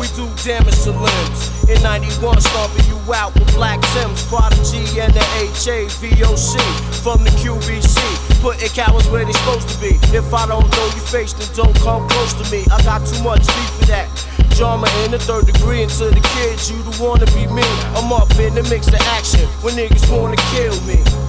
We 0.00 0.08
do 0.18 0.28
damage 0.42 0.82
to 0.84 0.92
limbs. 0.92 1.40
In 1.70 1.82
91, 1.82 2.40
stomping 2.40 2.86
you 2.86 2.98
out 3.12 3.34
with 3.34 3.52
Black 3.54 3.80
Tims, 3.94 4.24
Prodigy, 4.26 5.00
and 5.00 5.12
the 5.14 5.24
HAVOC 5.38 6.58
from 7.02 7.24
the 7.24 7.30
QBC. 7.42 7.98
Putting 8.42 8.68
cowards 8.70 9.08
where 9.08 9.24
they 9.24 9.32
supposed 9.32 9.68
to 9.68 9.80
be. 9.80 9.98
If 10.14 10.32
I 10.34 10.46
don't 10.46 10.68
know 10.70 10.86
your 10.94 11.06
face, 11.06 11.32
then 11.32 11.48
don't 11.54 11.76
come 11.80 12.08
close 12.08 12.34
to 12.34 12.44
me. 12.50 12.64
I 12.70 12.82
got 12.82 13.06
too 13.06 13.22
much 13.22 13.46
beef 13.46 13.70
for 13.78 13.86
that. 13.86 14.08
Drama 14.56 14.88
in 15.04 15.10
the 15.10 15.18
third 15.18 15.46
degree, 15.46 15.82
and 15.82 15.90
to 15.92 16.06
the 16.06 16.20
kids, 16.34 16.70
you 16.70 16.82
the 16.82 17.02
wanna 17.02 17.26
be 17.26 17.46
me. 17.52 17.66
I'm 17.94 18.12
up 18.12 18.30
in 18.38 18.54
the 18.54 18.62
mix 18.64 18.88
of 18.88 18.94
action 19.16 19.46
when 19.62 19.74
niggas 19.74 20.10
wanna 20.10 20.36
kill 20.54 20.78
me. 20.82 21.25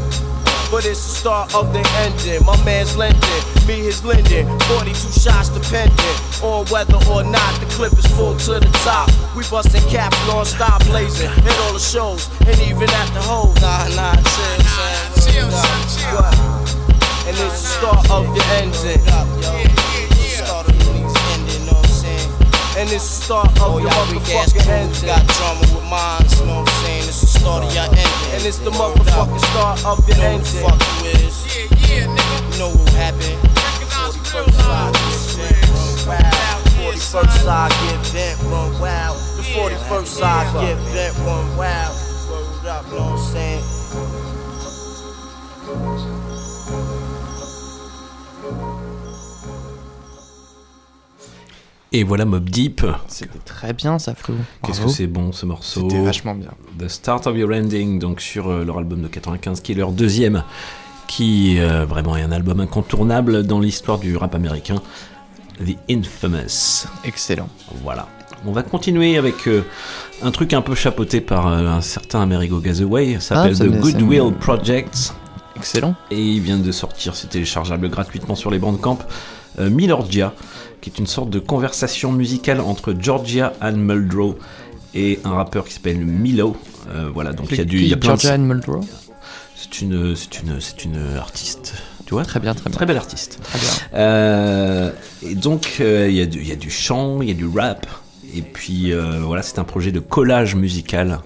But 0.69 0.85
it's 0.85 0.99
the 1.07 1.13
start 1.15 1.55
of 1.55 1.71
the 1.71 1.79
ending. 2.03 2.43
My 2.45 2.57
man's 2.65 2.97
lending, 2.97 3.23
me 3.65 3.79
his 3.79 4.03
lending. 4.03 4.47
42 4.67 4.93
shots 5.15 5.47
dependent 5.49 5.97
on 6.43 6.65
whether 6.67 6.99
or 7.07 7.23
not 7.23 7.51
the 7.61 7.67
clip 7.71 7.93
is 7.93 8.05
full 8.07 8.35
to 8.35 8.59
the 8.59 8.71
top. 8.83 9.07
We 9.35 9.43
busting 9.49 9.81
caps 9.89 10.17
non-stop 10.27 10.83
blazing 10.85 11.29
at 11.31 11.57
all 11.63 11.73
the 11.73 11.79
shows 11.79 12.27
and 12.45 12.59
even 12.67 12.89
at 12.89 13.09
the 13.15 13.21
hole. 13.23 13.53
Nah, 13.63 13.87
nah, 13.95 14.15
chill, 14.19 14.59
son. 14.75 15.31
Chill, 15.31 15.49
son, 15.51 15.81
chill. 15.87 16.19
What? 16.19 16.35
And 17.27 17.35
it's 17.39 17.61
the 17.63 17.67
start 17.79 18.03
of 18.11 18.25
the 18.35 18.43
ending. 18.59 18.99
Word 18.99 19.13
up. 19.15 19.27
The 20.11 20.43
start 20.43 20.67
of 20.67 20.75
the 20.77 20.83
niggas 20.83 21.15
ending, 21.33 21.65
know 21.65 21.79
what 21.79 21.87
I'm 21.87 21.95
saying? 21.95 22.29
And 22.77 22.89
it's 22.91 23.07
the 23.07 23.23
start 23.23 23.47
of 23.55 23.63
Oh, 23.63 23.77
your 23.79 23.87
y'all 23.89 24.11
weak 24.11 24.21
ass 24.35 24.51
motherfucking 24.51 24.67
ending. 24.67 25.07
got 25.07 25.23
drama 25.31 25.61
with 25.71 25.87
mines, 25.87 26.39
you 26.39 26.45
know 26.45 26.59
what 26.59 26.69
I'm 26.69 26.83
saying? 26.83 27.07
It's 27.07 27.23
start 27.39 27.63
of 27.63 27.73
your 27.73 27.83
ending. 27.85 28.31
And 28.33 28.41
it's 28.45 28.59
the 28.59 28.71
motherfucking 28.71 29.43
start 29.51 29.85
of 29.85 30.07
your 30.07 30.17
You 30.17 30.23
know 30.23 30.29
who 30.29 30.37
ending. 30.37 30.53
the 30.53 30.61
fuck 30.65 30.79
you 31.03 31.09
is. 31.27 31.35
Yeah, 31.45 31.67
yeah, 31.87 32.15
nigga. 32.15 32.37
You 32.51 32.57
know 32.59 32.71
what 32.71 32.89
happened. 32.93 33.39
Recognize 33.57 34.13
the 34.17 34.23
41st 34.27 34.53
side, 34.57 34.93
real 34.97 35.17
get 35.17 35.73
bent, 35.73 35.73
run 35.73 36.01
wild. 36.07 36.35
Yeah, 36.67 36.87
41st 36.87 37.01
son. 37.01 37.27
side, 37.27 37.71
get 37.81 37.99
bent, 38.13 38.37
run 38.43 38.67
wild. 38.79 39.15
The 39.37 39.43
41st 39.55 40.07
side, 40.07 40.47
get 40.61 40.77
bent, 40.93 41.13
run 41.25 41.45
wild. 41.57 41.95
Word 42.29 42.67
up, 42.67 42.83
know 42.91 42.97
what 42.97 43.19
I'm 43.19 43.31
saying? 43.33 43.63
Et 51.97 52.03
voilà 52.03 52.25
Mob 52.25 52.47
Deep. 52.47 52.85
C'était 53.07 53.39
très 53.43 53.73
bien 53.73 53.97
ça, 53.97 54.13
Flo. 54.13 54.35
Qu'est-ce 54.61 54.81
que 54.81 54.87
c'est 54.87 55.07
bon 55.07 55.31
ce 55.31 55.47
morceau 55.47 55.89
C'était 55.89 55.99
vachement 56.03 56.35
bien. 56.35 56.51
The 56.77 56.87
Start 56.87 57.25
of 57.25 57.35
Your 57.35 57.49
Ending, 57.51 57.97
donc 57.97 58.21
sur 58.21 58.49
euh, 58.49 58.63
leur 58.63 58.77
album 58.77 59.01
de 59.01 59.07
95, 59.07 59.61
qui 59.61 59.71
est 59.71 59.75
leur 59.75 59.91
deuxième, 59.91 60.43
qui 61.07 61.57
euh, 61.57 61.87
vraiment 61.87 62.15
est 62.15 62.21
un 62.21 62.31
album 62.31 62.59
incontournable 62.59 63.47
dans 63.47 63.59
l'histoire 63.59 63.97
du 63.97 64.15
rap 64.15 64.35
américain, 64.35 64.75
The 65.59 65.75
Infamous. 65.89 66.85
Excellent. 67.03 67.49
Voilà. 67.81 68.07
On 68.45 68.51
va 68.51 68.61
continuer 68.61 69.17
avec 69.17 69.47
euh, 69.47 69.63
un 70.21 70.29
truc 70.29 70.53
un 70.53 70.61
peu 70.61 70.75
chapeauté 70.75 71.19
par 71.19 71.47
euh, 71.47 71.65
un 71.65 71.81
certain 71.81 72.21
Amerigo 72.21 72.59
Gazaway, 72.59 73.15
ça 73.15 73.37
s'appelle 73.37 73.53
Ah, 73.53 73.57
ça 73.57 73.65
The 73.65 73.71
Goodwill 73.71 74.33
Project, 74.39 75.15
Excellent. 75.55 75.95
et 76.11 76.21
il 76.21 76.41
vient 76.41 76.59
de 76.59 76.71
sortir, 76.71 77.15
c'est 77.15 77.29
téléchargeable 77.29 77.89
gratuitement 77.89 78.35
sur 78.35 78.51
les 78.51 78.59
Bandcamp, 78.59 78.99
Milorgia, 79.59 80.33
qui 80.81 80.89
est 80.89 80.99
une 80.99 81.07
sorte 81.07 81.29
de 81.29 81.39
conversation 81.39 82.11
musicale 82.11 82.59
entre 82.61 82.95
Georgia 82.99 83.53
Ann 83.61 83.77
Muldrow 83.77 84.37
et 84.93 85.19
un 85.23 85.31
rappeur 85.31 85.65
qui 85.65 85.73
s'appelle 85.73 85.97
Milo. 85.97 86.55
Euh, 86.89 87.09
voilà, 87.13 87.33
donc 87.33 87.47
il 87.51 87.57
y 87.57 87.61
a 87.61 87.65
du, 87.65 87.79
y 87.83 87.93
a 87.93 87.97
plein 87.97 88.13
de- 88.15 88.19
Georgia 88.19 88.33
Ann 88.33 88.45
Muldrow. 88.45 88.81
c'est 89.55 89.81
une, 89.81 90.15
une, 90.43 90.59
une 90.85 91.17
artiste, 91.17 91.73
tu 92.05 92.13
vois, 92.13 92.23
Très 92.23 92.39
bien, 92.39 92.53
très 92.53 92.69
bien. 92.69 92.75
très 92.77 92.85
belle 92.85 92.97
artiste. 92.97 93.39
Très 93.43 93.59
bien. 93.59 93.69
Euh, 93.95 94.91
et 95.23 95.35
donc 95.35 95.77
euh, 95.81 96.07
il 96.09 96.15
y, 96.15 96.21
a 96.21 96.25
du- 96.25 96.39
il 96.39 96.47
y 96.47 96.51
a 96.51 96.55
du 96.55 96.69
chant, 96.69 97.21
il 97.21 97.27
y 97.27 97.31
a 97.31 97.33
du 97.35 97.47
rap, 97.47 97.85
et 98.35 98.41
puis 98.41 98.93
euh, 98.93 99.19
voilà, 99.21 99.41
c'est 99.41 99.59
un 99.59 99.63
projet 99.65 99.91
de 99.91 99.99
collage 99.99 100.55
musical 100.55 101.19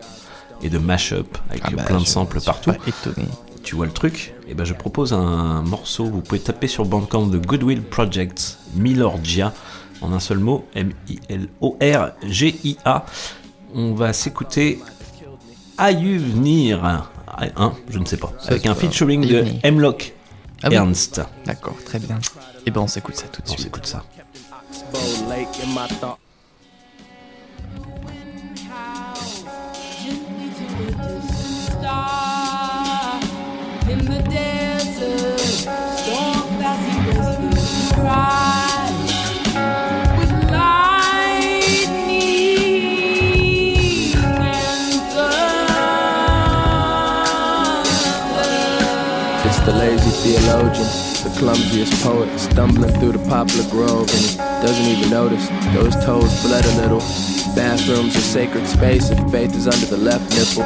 et 0.63 0.69
de 0.69 0.77
mash-up 0.77 1.37
avec 1.49 1.61
Ah 1.65 1.69
bah, 1.75 1.83
plein 1.83 1.99
de 1.99 2.05
samples 2.05 2.39
partout. 2.41 2.71
pas 2.71 2.77
étonné. 2.87 3.27
Tu 3.63 3.75
vois 3.75 3.85
le 3.85 3.91
truc 3.91 4.33
Et 4.47 4.53
ben 4.53 4.63
je 4.65 4.73
propose 4.73 5.13
un 5.13 5.61
morceau. 5.61 6.05
Vous 6.05 6.21
pouvez 6.21 6.39
taper 6.41 6.67
sur 6.67 6.85
Bandcamp 6.85 7.27
de 7.27 7.37
Goodwill 7.37 7.81
Project 7.83 8.57
Milorgia 8.75 9.53
en 10.01 10.11
un 10.13 10.19
seul 10.19 10.39
mot 10.39 10.65
M-I-L-O-R-G-I-A. 10.75 11.45
On 13.73 13.93
va 13.93 14.13
s'écouter 14.13 14.79
Ayuvenir. 15.77 16.83
Hein, 16.85 17.73
je 17.89 17.99
ne 17.99 18.05
sais 18.05 18.17
pas. 18.17 18.33
Ça, 18.39 18.49
Avec 18.51 18.65
un 18.65 18.75
featuring 18.75 19.25
de. 19.27 19.45
Hemlock 19.63 20.13
Ah 20.63 20.67
oui. 20.69 20.75
Ernst. 20.75 21.21
D'accord, 21.45 21.75
très 21.85 21.99
bien. 21.99 22.19
Et 22.65 22.71
ben 22.71 22.81
on 22.81 22.87
s'écoute 22.87 23.15
ça 23.15 23.27
tout 23.31 23.41
de 23.41 23.47
On 23.47 23.51
suite. 23.51 23.63
s'écoute 23.63 23.85
ça. 23.85 24.03
Theologian, 50.21 50.85
the 51.25 51.33
clumsiest 51.39 51.93
poet, 52.03 52.29
stumbling 52.39 52.93
through 52.99 53.13
the 53.13 53.29
poplar 53.29 53.65
grove, 53.69 54.07
and 54.09 54.21
he 54.21 54.37
doesn't 54.37 54.85
even 54.85 55.09
notice 55.09 55.49
those 55.73 55.95
toes 56.05 56.29
bled 56.45 56.65
a 56.65 56.75
little. 56.81 56.99
Bathrooms 57.55 58.15
are 58.15 58.21
sacred 58.21 58.67
space 58.67 59.09
if 59.09 59.19
faith 59.31 59.55
is 59.55 59.67
under 59.67 59.85
the 59.87 59.97
left 59.97 60.29
nipple. 60.31 60.63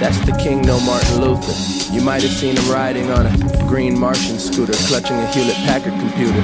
That's 0.00 0.18
the 0.24 0.32
king, 0.40 0.62
no 0.62 0.80
Martin 0.80 1.20
Luther. 1.20 1.52
You 1.92 2.00
might 2.00 2.22
have 2.22 2.32
seen 2.32 2.56
him 2.56 2.70
riding 2.72 3.10
on 3.10 3.26
a 3.26 3.36
green 3.68 3.98
Martian 3.98 4.38
scooter, 4.38 4.72
clutching 4.88 5.16
a 5.16 5.26
Hewlett 5.32 5.60
Packard 5.68 5.92
computer. 6.00 6.40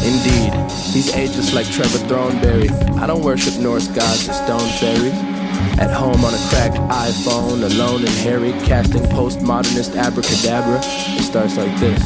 Indeed, 0.00 0.52
he's 0.92 1.14
ageless 1.14 1.52
like 1.52 1.66
Trevor 1.70 1.98
Thornberry. 2.08 2.70
I 3.00 3.06
don't 3.06 3.22
worship 3.22 3.60
Norse 3.60 3.88
gods 3.88 4.28
or 4.28 4.32
stone 4.32 4.68
fairies. 4.80 5.33
At 5.78 5.90
home 5.90 6.24
on 6.24 6.34
a 6.34 6.38
cracked 6.48 6.76
iPhone, 6.76 7.62
alone 7.62 8.00
and 8.00 8.16
harried, 8.26 8.54
casting 8.62 9.02
postmodernist 9.02 9.96
abracadabra. 9.96 10.80
It 10.82 11.22
starts 11.22 11.56
like 11.56 11.78
this. 11.78 12.00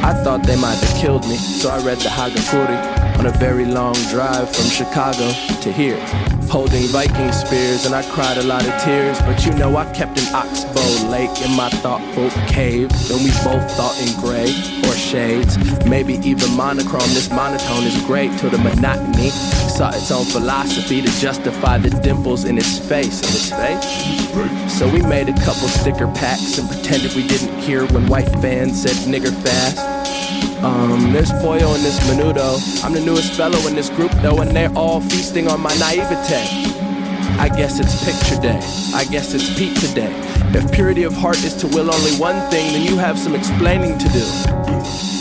I 0.00 0.12
thought 0.24 0.42
they 0.44 0.56
might 0.56 0.78
have 0.78 0.96
killed 1.00 1.26
me, 1.28 1.36
so 1.36 1.70
I 1.70 1.78
read 1.84 1.98
the 1.98 2.08
Hagakure 2.08 2.97
on 3.18 3.26
a 3.26 3.32
very 3.38 3.64
long 3.64 3.94
drive 4.10 4.48
from 4.54 4.66
Chicago 4.66 5.32
to 5.60 5.72
here. 5.72 5.98
Holding 6.48 6.86
Viking 6.86 7.32
spears, 7.32 7.84
and 7.84 7.94
I 7.94 8.02
cried 8.10 8.38
a 8.38 8.44
lot 8.44 8.66
of 8.66 8.80
tears. 8.82 9.20
But 9.22 9.44
you 9.44 9.52
know, 9.54 9.76
I 9.76 9.84
kept 9.92 10.18
an 10.18 10.34
oxbow 10.34 11.08
lake 11.10 11.42
in 11.42 11.54
my 11.56 11.68
thoughtful 11.68 12.30
cave. 12.46 12.90
And 13.10 13.22
we 13.22 13.30
both 13.44 13.70
thought 13.76 13.98
in 14.00 14.18
gray 14.20 14.48
or 14.88 14.94
shades, 14.94 15.58
maybe 15.84 16.14
even 16.26 16.54
monochrome. 16.56 17.10
This 17.14 17.28
monotone 17.30 17.84
is 17.84 18.00
great 18.06 18.38
till 18.38 18.50
the 18.50 18.58
monotony 18.58 19.30
saw 19.30 19.90
its 19.90 20.10
own 20.10 20.24
philosophy 20.24 21.02
to 21.02 21.20
justify 21.20 21.78
the 21.78 21.90
dimples 21.90 22.44
in 22.44 22.56
its 22.56 22.78
face. 22.78 23.20
In 23.20 23.28
its 23.28 23.50
face? 23.50 24.78
So 24.78 24.88
we 24.88 25.02
made 25.02 25.28
a 25.28 25.34
couple 25.44 25.68
sticker 25.68 26.06
packs 26.14 26.58
and 26.58 26.68
pretended 26.68 27.14
we 27.14 27.26
didn't 27.26 27.56
hear 27.60 27.84
when 27.86 28.06
white 28.06 28.30
fans 28.40 28.82
said 28.82 28.96
nigger 29.06 29.34
fast. 29.42 29.97
Um, 30.62 31.12
there's 31.12 31.30
Pollo 31.30 31.74
and 31.74 31.84
this 31.84 32.00
Menudo. 32.10 32.84
I'm 32.84 32.92
the 32.92 33.00
newest 33.00 33.34
fellow 33.34 33.58
in 33.68 33.76
this 33.76 33.90
group 33.90 34.10
though, 34.22 34.40
and 34.40 34.50
they're 34.50 34.72
all 34.74 35.00
feasting 35.00 35.46
on 35.48 35.60
my 35.60 35.72
naivete. 35.78 36.87
I 37.38 37.48
guess 37.48 37.78
it's 37.78 38.04
picture 38.04 38.40
day. 38.40 38.60
I 38.94 39.04
guess 39.04 39.32
it's 39.32 39.56
pizza 39.56 39.94
day. 39.94 40.12
If 40.52 40.72
purity 40.72 41.04
of 41.04 41.14
heart 41.14 41.42
is 41.44 41.54
to 41.56 41.66
will 41.68 41.92
only 41.94 42.12
one 42.18 42.38
thing, 42.50 42.72
then 42.72 42.82
you 42.82 42.96
have 42.98 43.18
some 43.18 43.34
explaining 43.34 43.96
to 43.98 44.08
do. 44.08 44.24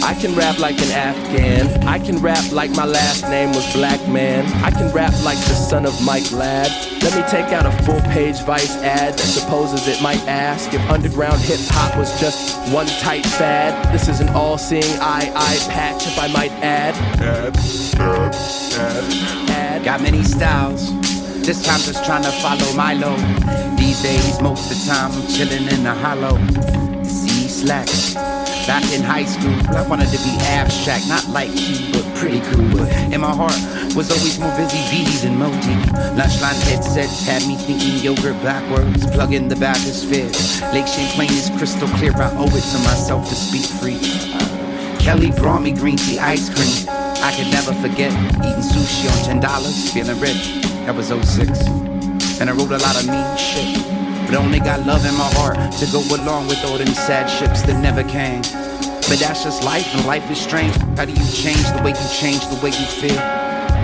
I 0.03 0.15
can 0.19 0.33
rap 0.35 0.57
like 0.57 0.79
an 0.79 0.91
Afghan. 0.91 1.83
I 1.87 1.99
can 1.99 2.17
rap 2.17 2.51
like 2.51 2.71
my 2.71 2.85
last 2.85 3.23
name 3.23 3.49
was 3.49 3.71
Black 3.73 3.99
Man. 4.07 4.45
I 4.63 4.71
can 4.71 4.91
rap 4.93 5.13
like 5.23 5.37
the 5.37 5.53
son 5.53 5.85
of 5.85 5.93
Mike 6.03 6.31
Ladd. 6.31 6.71
Let 7.03 7.15
me 7.15 7.23
take 7.29 7.53
out 7.53 7.65
a 7.65 7.83
full 7.83 7.99
page 8.11 8.39
Vice 8.41 8.75
ad 8.77 9.13
that 9.13 9.19
supposes 9.19 9.87
it 9.87 10.01
might 10.01 10.25
ask 10.27 10.73
if 10.73 10.81
underground 10.89 11.39
hip 11.41 11.59
hop 11.69 11.97
was 11.97 12.19
just 12.19 12.57
one 12.73 12.87
tight 13.01 13.25
fad. 13.25 13.93
This 13.93 14.07
is 14.07 14.21
an 14.21 14.29
all 14.29 14.57
seeing 14.57 14.83
eye 15.01 15.31
eye 15.35 15.57
patch, 15.69 16.07
if 16.07 16.17
I 16.17 16.27
might 16.27 16.51
add. 16.63 16.95
Add. 19.49 19.83
Got 19.83 20.01
many 20.01 20.23
styles. 20.23 21.06
This 21.47 21.63
time 21.63 21.79
just 21.79 22.03
trying 22.03 22.23
to 22.23 22.31
follow 22.43 22.73
Milo. 22.75 23.15
These 23.77 24.03
days, 24.03 24.41
most 24.41 24.69
of 24.69 24.77
the 24.77 24.91
time, 24.91 25.13
I'm 25.13 25.27
chilling 25.29 25.63
in 25.71 25.83
the 25.85 25.93
hollow. 25.93 26.37
The 26.37 27.05
sea 27.05 27.47
slacks. 27.47 28.15
Back 28.67 28.83
in 28.91 29.01
high 29.01 29.23
school, 29.23 29.55
I 29.73 29.87
wanted 29.87 30.09
to 30.09 30.17
be 30.27 30.35
abstract, 30.43 31.07
not 31.07 31.25
like 31.29 31.47
you, 31.55 31.93
but 31.93 32.03
pretty 32.15 32.41
cool. 32.51 32.83
In 33.13 33.21
my 33.21 33.33
heart, 33.33 33.55
was 33.95 34.11
always 34.11 34.37
more 34.37 34.53
busy 34.57 34.75
bees 34.91 35.21
than 35.21 35.39
Modi. 35.39 35.71
Lunchline 36.19 36.59
headsets 36.67 37.25
had 37.25 37.47
me 37.47 37.55
thinking 37.55 37.95
yogurt 38.03 38.35
backwards. 38.43 39.09
Plug 39.11 39.31
in 39.31 39.47
the 39.47 39.55
bathysphere. 39.55 40.27
Lake 40.73 40.85
Champlain 40.85 41.31
is 41.31 41.49
crystal 41.57 41.87
clear. 41.95 42.11
I 42.11 42.29
owe 42.35 42.51
it 42.51 42.67
to 42.75 42.79
myself 42.83 43.23
to 43.29 43.35
speak 43.35 43.63
free. 43.79 44.56
Kelly 45.07 45.31
brought 45.31 45.61
me 45.61 45.71
green 45.71 45.95
tea 45.95 46.19
ice 46.19 46.49
cream. 46.49 46.89
I 47.23 47.31
could 47.31 47.49
never 47.49 47.71
forget 47.75 48.11
eating 48.43 48.59
sushi 48.59 49.07
on 49.07 49.23
ten 49.23 49.39
dollars, 49.39 49.89
feeling 49.93 50.19
rich. 50.19 50.59
That 50.83 50.95
was 50.95 51.07
06. 51.07 51.47
And 52.41 52.49
I 52.49 52.51
wrote 52.51 52.71
a 52.75 52.77
lot 52.77 52.99
of 52.99 53.07
mean 53.07 53.23
shit. 53.39 53.87
But 54.27 54.35
only 54.35 54.59
got 54.59 54.85
love 54.85 55.05
in 55.05 55.15
my 55.15 55.31
heart 55.39 55.55
to 55.79 55.85
go 55.95 56.03
along 56.13 56.47
with 56.47 56.61
all 56.65 56.77
them 56.77 56.91
sad 56.93 57.27
ships 57.27 57.61
that 57.61 57.81
never 57.81 58.03
came. 58.03 58.41
But 59.07 59.23
that's 59.23 59.45
just 59.45 59.63
life, 59.63 59.87
and 59.95 60.05
life 60.05 60.29
is 60.29 60.41
strange. 60.41 60.75
How 60.99 61.05
do 61.05 61.13
you 61.13 61.27
change 61.31 61.63
the 61.71 61.79
way 61.85 61.95
you 61.95 62.09
change 62.11 62.43
the 62.51 62.59
way 62.59 62.75
you 62.75 62.87
feel? 62.99 63.15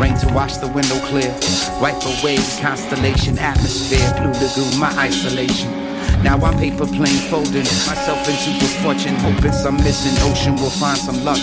Rain 0.03 0.19
to 0.19 0.27
wash 0.35 0.57
the 0.57 0.67
window 0.67 0.99
clear. 1.07 1.31
Wipe 1.79 2.03
away 2.19 2.35
the 2.35 2.59
constellation 2.59 3.39
atmosphere. 3.39 4.11
Blue 4.19 4.35
lagoon, 4.43 4.77
my 4.77 4.91
isolation. 4.99 5.82
Now 6.23 6.37
I'm 6.37 6.57
paper 6.57 6.85
plane 6.85 7.21
folding 7.29 7.67
myself 7.87 8.27
into 8.27 8.65
a 8.65 8.69
fortune, 8.81 9.15
hoping 9.15 9.51
some 9.51 9.77
missing 9.77 10.15
ocean 10.29 10.55
will 10.55 10.69
find 10.69 10.97
some 10.97 11.23
luck. 11.23 11.39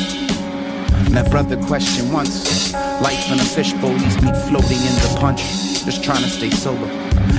My 1.11 1.23
brother 1.29 1.57
questioned 1.57 2.12
once. 2.12 2.73
Life 2.73 3.31
in 3.33 3.40
a 3.40 3.45
fishbowl 3.45 3.93
leaves 3.93 4.23
me 4.23 4.31
floating 4.49 4.79
in 4.79 4.95
the 5.02 5.17
punch. 5.19 5.43
Just 5.85 6.05
trying 6.05 6.23
to 6.23 6.31
stay 6.31 6.50
sober. 6.50 6.87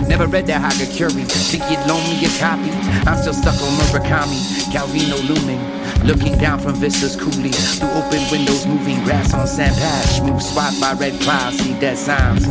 Never 0.08 0.28
read 0.28 0.48
that 0.48 0.60
Hagakure. 0.60 1.12
Think 1.12 1.64
you'd 1.70 1.80
loan 1.88 2.04
me 2.10 2.26
a 2.26 2.30
copy? 2.40 2.72
I'm 3.08 3.18
still 3.22 3.34
stuck 3.34 3.56
on 3.62 3.72
Murakami. 3.80 4.42
Calvino 4.74 5.18
looming. 5.24 5.62
Looking 6.04 6.38
down 6.38 6.60
from 6.60 6.76
vistas 6.76 7.16
coolly. 7.16 7.52
Through 7.52 7.92
open 7.92 8.22
windows, 8.32 8.66
moving 8.66 9.04
grass 9.04 9.34
on 9.34 9.48
sand 9.48 9.76
patch. 9.76 10.22
Move 10.22 10.42
swat 10.42 10.74
by 10.80 10.94
red 10.94 11.20
clouds, 11.22 11.58
see 11.58 11.78
dead 11.80 11.98
signs. 11.98 12.46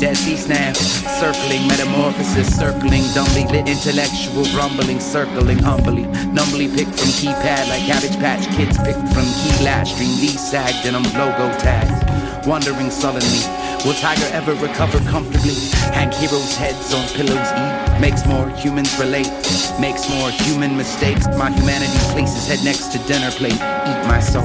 Dead 0.00 0.16
sea 0.16 0.36
snaps. 0.36 0.80
Circling, 1.20 1.66
metamorphosis, 1.68 2.56
circling. 2.56 3.04
Dumbly 3.14 3.44
lit 3.52 3.68
intellectual 3.68 4.44
rumbling, 4.56 5.00
circling 5.00 5.58
humbly. 5.58 6.06
Numbly 6.32 6.68
picked 6.68 6.96
from 6.98 7.10
keypad 7.20 7.68
like 7.68 7.84
Cabbage 7.84 8.18
Patch 8.18 8.46
Kids 8.56 8.76
picked 8.78 9.06
from 9.12 9.26
key 9.40 9.64
latch 9.64 9.92
stream. 9.92 10.16
These 10.20 10.40
sagged 10.40 10.86
and 10.86 10.96
I'm 10.96 11.04
logo 11.14 11.48
tagged, 11.58 12.46
Wondering 12.46 12.90
sullenly 12.90 13.44
Will 13.84 13.94
Tiger 13.94 14.28
ever 14.36 14.52
recover 14.56 14.98
comfortably? 15.08 15.56
Hang 15.96 16.12
heroes' 16.12 16.54
heads 16.54 16.92
on 16.92 17.00
pillows. 17.16 17.48
Eat 17.56 17.98
makes 17.98 18.26
more 18.26 18.46
humans 18.50 18.92
relate. 19.00 19.32
Makes 19.80 20.04
more 20.10 20.30
human 20.30 20.76
mistakes. 20.76 21.26
My 21.40 21.48
humanity 21.48 21.96
places 22.12 22.46
head 22.46 22.62
next 22.62 22.92
to 22.92 22.98
dinner 23.08 23.30
plate. 23.30 23.56
Eat 23.56 24.00
my 24.04 24.20
soul 24.20 24.44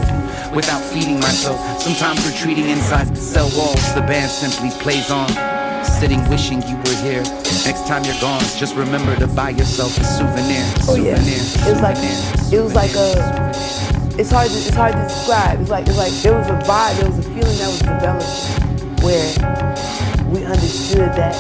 without 0.56 0.80
feeding 0.80 1.20
myself. 1.20 1.60
Sometimes 1.82 2.26
retreating 2.26 2.70
inside 2.70 3.10
the 3.10 3.20
cell 3.20 3.52
walls. 3.58 3.84
The 3.94 4.02
band 4.08 4.32
simply 4.32 4.72
plays 4.80 5.12
on. 5.12 5.28
Sitting 5.84 6.24
wishing 6.30 6.62
you 6.62 6.78
were 6.78 7.00
here. 7.04 7.24
Next 7.68 7.86
time 7.88 8.06
you're 8.06 8.20
gone, 8.22 8.40
just 8.56 8.74
remember 8.78 9.18
to 9.18 9.28
buy 9.28 9.50
yourself 9.50 9.98
a 9.98 10.04
souvenir. 10.06 10.64
Oh 10.88 10.96
yeah, 10.96 11.20
souvenir. 11.20 11.44
it 11.68 11.72
was 11.74 11.82
like 11.84 11.98
it 12.54 12.62
was 12.64 12.74
like 12.74 12.96
a. 12.96 13.52
It's 14.18 14.32
hard 14.32 14.50
to 14.50 14.56
it's 14.56 14.76
hard 14.76 14.94
to 14.94 15.02
describe. 15.02 15.60
It's 15.60 15.70
like 15.70 15.88
it's 15.88 15.98
like 15.98 16.14
there 16.24 16.38
was 16.40 16.48
a 16.48 16.58
vibe, 16.64 16.96
there 17.02 17.10
was 17.10 17.20
a 17.20 17.24
feeling 17.24 17.58
that 17.60 17.68
was 17.68 17.80
developing 17.82 18.65
where 19.06 19.36
we 20.32 20.44
understood 20.46 21.14
that 21.14 21.36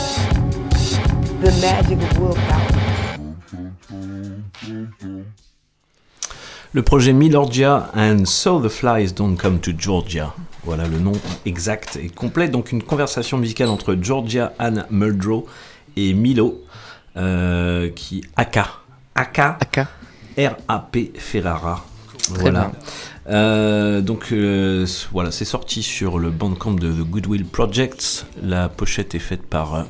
the 1.42 1.52
magic 1.62 1.98
of 1.98 2.20
willpower. 2.20 2.76
Le 6.74 6.82
projet 6.84 7.14
Milorgia 7.14 7.90
and 7.96 8.26
So 8.26 8.60
the 8.60 8.70
Flies 8.70 9.14
Don't 9.14 9.36
Come 9.38 9.60
to 9.62 9.72
Georgia. 9.76 10.34
Voilà 10.64 10.88
le 10.88 11.00
nom 11.00 11.14
exact 11.46 11.98
et 12.02 12.10
complet. 12.10 12.50
Donc 12.50 12.72
une 12.72 12.84
conversation 12.84 13.38
musicale 13.40 13.70
entre 13.70 13.98
Georgia 14.00 14.54
Ann 14.60 14.86
Muldrow 14.92 15.48
et 15.96 16.14
Milo, 16.14 16.64
euh, 17.18 17.90
qui 17.90 18.24
Aka. 18.36 18.68
Aka. 19.16 19.58
Aka. 19.60 19.88
R.A.P. 20.38 21.14
Ferrara. 21.16 21.84
Très 22.18 22.42
voilà. 22.42 22.60
bien. 22.60 22.80
Euh, 23.28 24.02
donc 24.02 24.32
euh, 24.32 24.86
voilà, 25.12 25.32
c'est 25.32 25.46
sorti 25.46 25.82
sur 25.82 26.20
le 26.20 26.30
bandcamp 26.30 26.74
de 26.74 26.92
The 26.92 27.02
Goodwill 27.10 27.46
Projects. 27.46 28.26
La 28.44 28.70
pochette 28.70 29.16
est 29.16 29.20
faite 29.20 29.44
par 29.44 29.76
euh, 29.76 29.84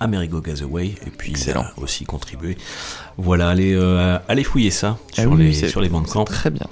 Amerigo 0.00 0.40
Gazaway 0.40 0.94
et 1.06 1.10
puis 1.16 1.32
il 1.32 1.50
a 1.52 1.72
aussi 1.76 2.04
contribué. 2.04 2.56
Voilà, 3.18 3.50
allez, 3.50 3.72
euh, 3.74 4.18
allez 4.28 4.44
fouiller 4.44 4.70
ça 4.70 4.98
Ah 5.16 5.22
sur, 5.22 5.32
oui, 5.32 5.52
les, 5.52 5.68
sur 5.68 5.80
les 5.80 5.88
bandcamps. 5.88 6.24
Très 6.24 6.50
bien. 6.50 6.66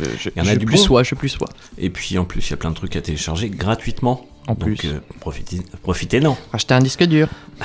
Je, 0.00 0.06
je, 0.18 0.30
Il 0.34 0.42
y 0.42 0.44
en 0.44 0.48
a 0.48 0.54
je 0.54 0.58
du 0.58 0.66
plus 0.66 0.76
bon. 0.76 0.82
sois, 0.82 1.02
je 1.04 1.14
plus 1.14 1.28
sois. 1.28 1.48
Et 1.78 1.88
puis 1.88 2.18
en 2.18 2.24
plus, 2.24 2.48
il 2.48 2.50
y 2.50 2.54
a 2.54 2.56
plein 2.56 2.70
de 2.70 2.74
trucs 2.74 2.96
à 2.96 3.00
télécharger 3.00 3.48
gratuitement. 3.48 4.26
En 4.46 4.52
Donc, 4.54 4.58
plus. 4.76 4.78
euh, 4.84 5.00
profitez, 5.20 5.62
profitez-en. 5.82 6.36
Acheter 6.52 6.74
un 6.74 6.80
disque 6.80 7.04
dur. 7.04 7.28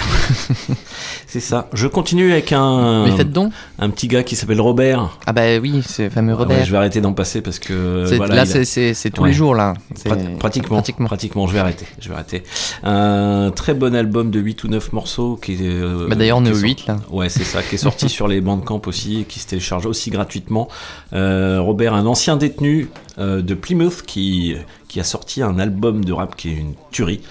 C'est 1.28 1.40
ça. 1.40 1.70
Je 1.74 1.88
continue 1.88 2.32
avec 2.32 2.52
un, 2.54 3.06
Mais 3.06 3.12
faites 3.18 3.32
donc. 3.32 3.52
un 3.78 3.90
petit 3.90 4.08
gars 4.08 4.24
qui 4.24 4.36
s'appelle 4.36 4.62
Robert. 4.62 5.18
Ah 5.26 5.34
bah 5.34 5.58
oui, 5.62 5.82
c'est 5.86 6.06
le 6.06 6.10
fameux 6.10 6.34
Ah 6.34 6.38
ouais, 6.38 6.44
Robert. 6.44 6.66
je 6.66 6.72
vais 6.72 6.78
arrêter 6.78 7.02
d'en 7.02 7.14
passer 7.14 7.42
parce 7.42 7.60
que 7.60 8.06
C'est- 8.08 8.16
voilà, 8.18 8.36
là, 8.36 8.42
a- 8.44 8.46
c'est- 8.46 9.10
tous 9.12 9.22
Ouais. 9.22 9.30
les 9.30 9.34
jours, 9.36 9.56
là. 9.56 9.74
C'est- 9.96 10.10
Prat- 10.10 10.16
pratiquement, 10.40 10.82
pratiquement, 11.06 11.48
Je 11.48 11.54
vais 11.54 11.60
arrêter. 11.60 11.86
Je 12.00 12.10
vais 12.10 12.16
arrêter. 12.16 12.44
Un 12.84 13.52
très 13.56 13.74
bon 13.74 13.94
album 13.96 14.32
de 14.32 14.40
8 14.40 14.64
ou 14.64 14.68
9 14.70 14.92
morceaux 14.94 15.36
qui 15.42 15.54
est. 15.54 15.58
euh, 15.62 16.08
Bah, 16.10 16.16
d'ailleurs, 16.16 16.38
on 16.38 16.46
est 16.46 16.52
au 16.52 16.56
sor- 16.56 16.64
8, 16.64 16.88
là. 16.88 16.98
Ouais, 17.12 17.30
c'est 17.30 17.44
ça, 17.44 17.62
qui 17.62 17.76
est 17.76 17.80
sorti 17.80 18.10
sur 18.10 18.28
les 18.28 18.42
bandcamp 18.42 18.82
aussi 18.88 19.22
et 19.22 19.24
qui 19.26 19.40
se 19.40 19.48
télécharge 19.48 19.86
aussi 19.86 20.10
gratuitement. 20.10 20.68
Euh, 21.14 21.60
Robert, 21.62 21.94
un 21.94 22.06
ancien 22.06 22.38
détenu 22.38 22.88
euh, 23.18 23.42
de 23.42 23.54
Plymouth 23.54 24.02
qui 24.06 24.56
qui 24.90 25.00
a 25.00 25.04
sorti 25.06 25.42
un 25.42 25.58
album 25.60 26.04
de 26.04 26.12
rap 26.12 26.36
qui 26.36 26.50
est 26.50 26.56
une 26.58 26.74
tuerie. 26.92 27.22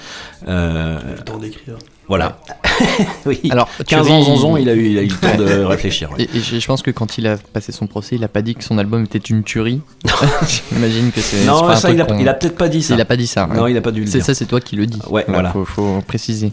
Euh, 0.48 0.98
Le 1.18 1.22
temps 1.24 1.36
d'écrire. 1.36 1.76
Voilà. 2.06 2.38
oui. 3.26 3.38
Alors, 3.50 3.68
15 3.86 4.06
Thury- 4.06 4.12
ans, 4.12 4.24
11 4.32 4.44
ans, 4.46 4.56
il 4.56 4.68
a 4.70 4.72
eu, 4.74 4.86
il 4.92 4.98
a 4.98 5.02
eu 5.02 5.08
le 5.08 5.14
temps 5.14 5.36
de 5.36 5.64
réfléchir. 5.64 6.10
ouais. 6.12 6.22
Et, 6.32 6.38
et 6.38 6.40
je 6.40 6.58
je 6.58 6.66
pense 6.66 6.80
que 6.80 6.90
quand 6.90 7.18
il 7.18 7.26
a 7.26 7.36
passé 7.36 7.70
son 7.70 7.86
procès, 7.86 8.14
il 8.16 8.24
a 8.24 8.28
pas 8.28 8.40
dit 8.40 8.54
que 8.54 8.64
son 8.64 8.78
album 8.78 9.04
était 9.04 9.18
une 9.18 9.42
tuerie. 9.42 9.82
J'imagine 10.72 11.12
que 11.12 11.20
c'est. 11.20 11.44
Non, 11.44 11.58
c'est 11.60 11.66
pas 11.66 11.76
ça, 11.76 11.90
il 11.90 12.00
a, 12.00 12.06
il 12.18 12.26
a 12.28 12.32
peut-être 12.34 12.56
pas 12.56 12.68
dit 12.68 12.82
ça. 12.82 12.94
Il 12.94 13.00
a 13.00 13.04
pas 13.04 13.16
dit 13.16 13.26
ça. 13.26 13.46
Non, 13.46 13.64
ouais. 13.64 13.72
il 13.72 13.76
a 13.76 13.82
pas 13.82 13.90
dû 13.90 14.00
le 14.00 14.06
C'est 14.06 14.18
dire. 14.18 14.24
ça, 14.26 14.34
c'est 14.34 14.46
toi 14.46 14.60
qui 14.60 14.76
le 14.76 14.86
dis. 14.86 15.00
Ouais, 15.10 15.24
voilà. 15.28 15.50
Faut, 15.50 15.64
faut 15.66 16.00
préciser. 16.06 16.52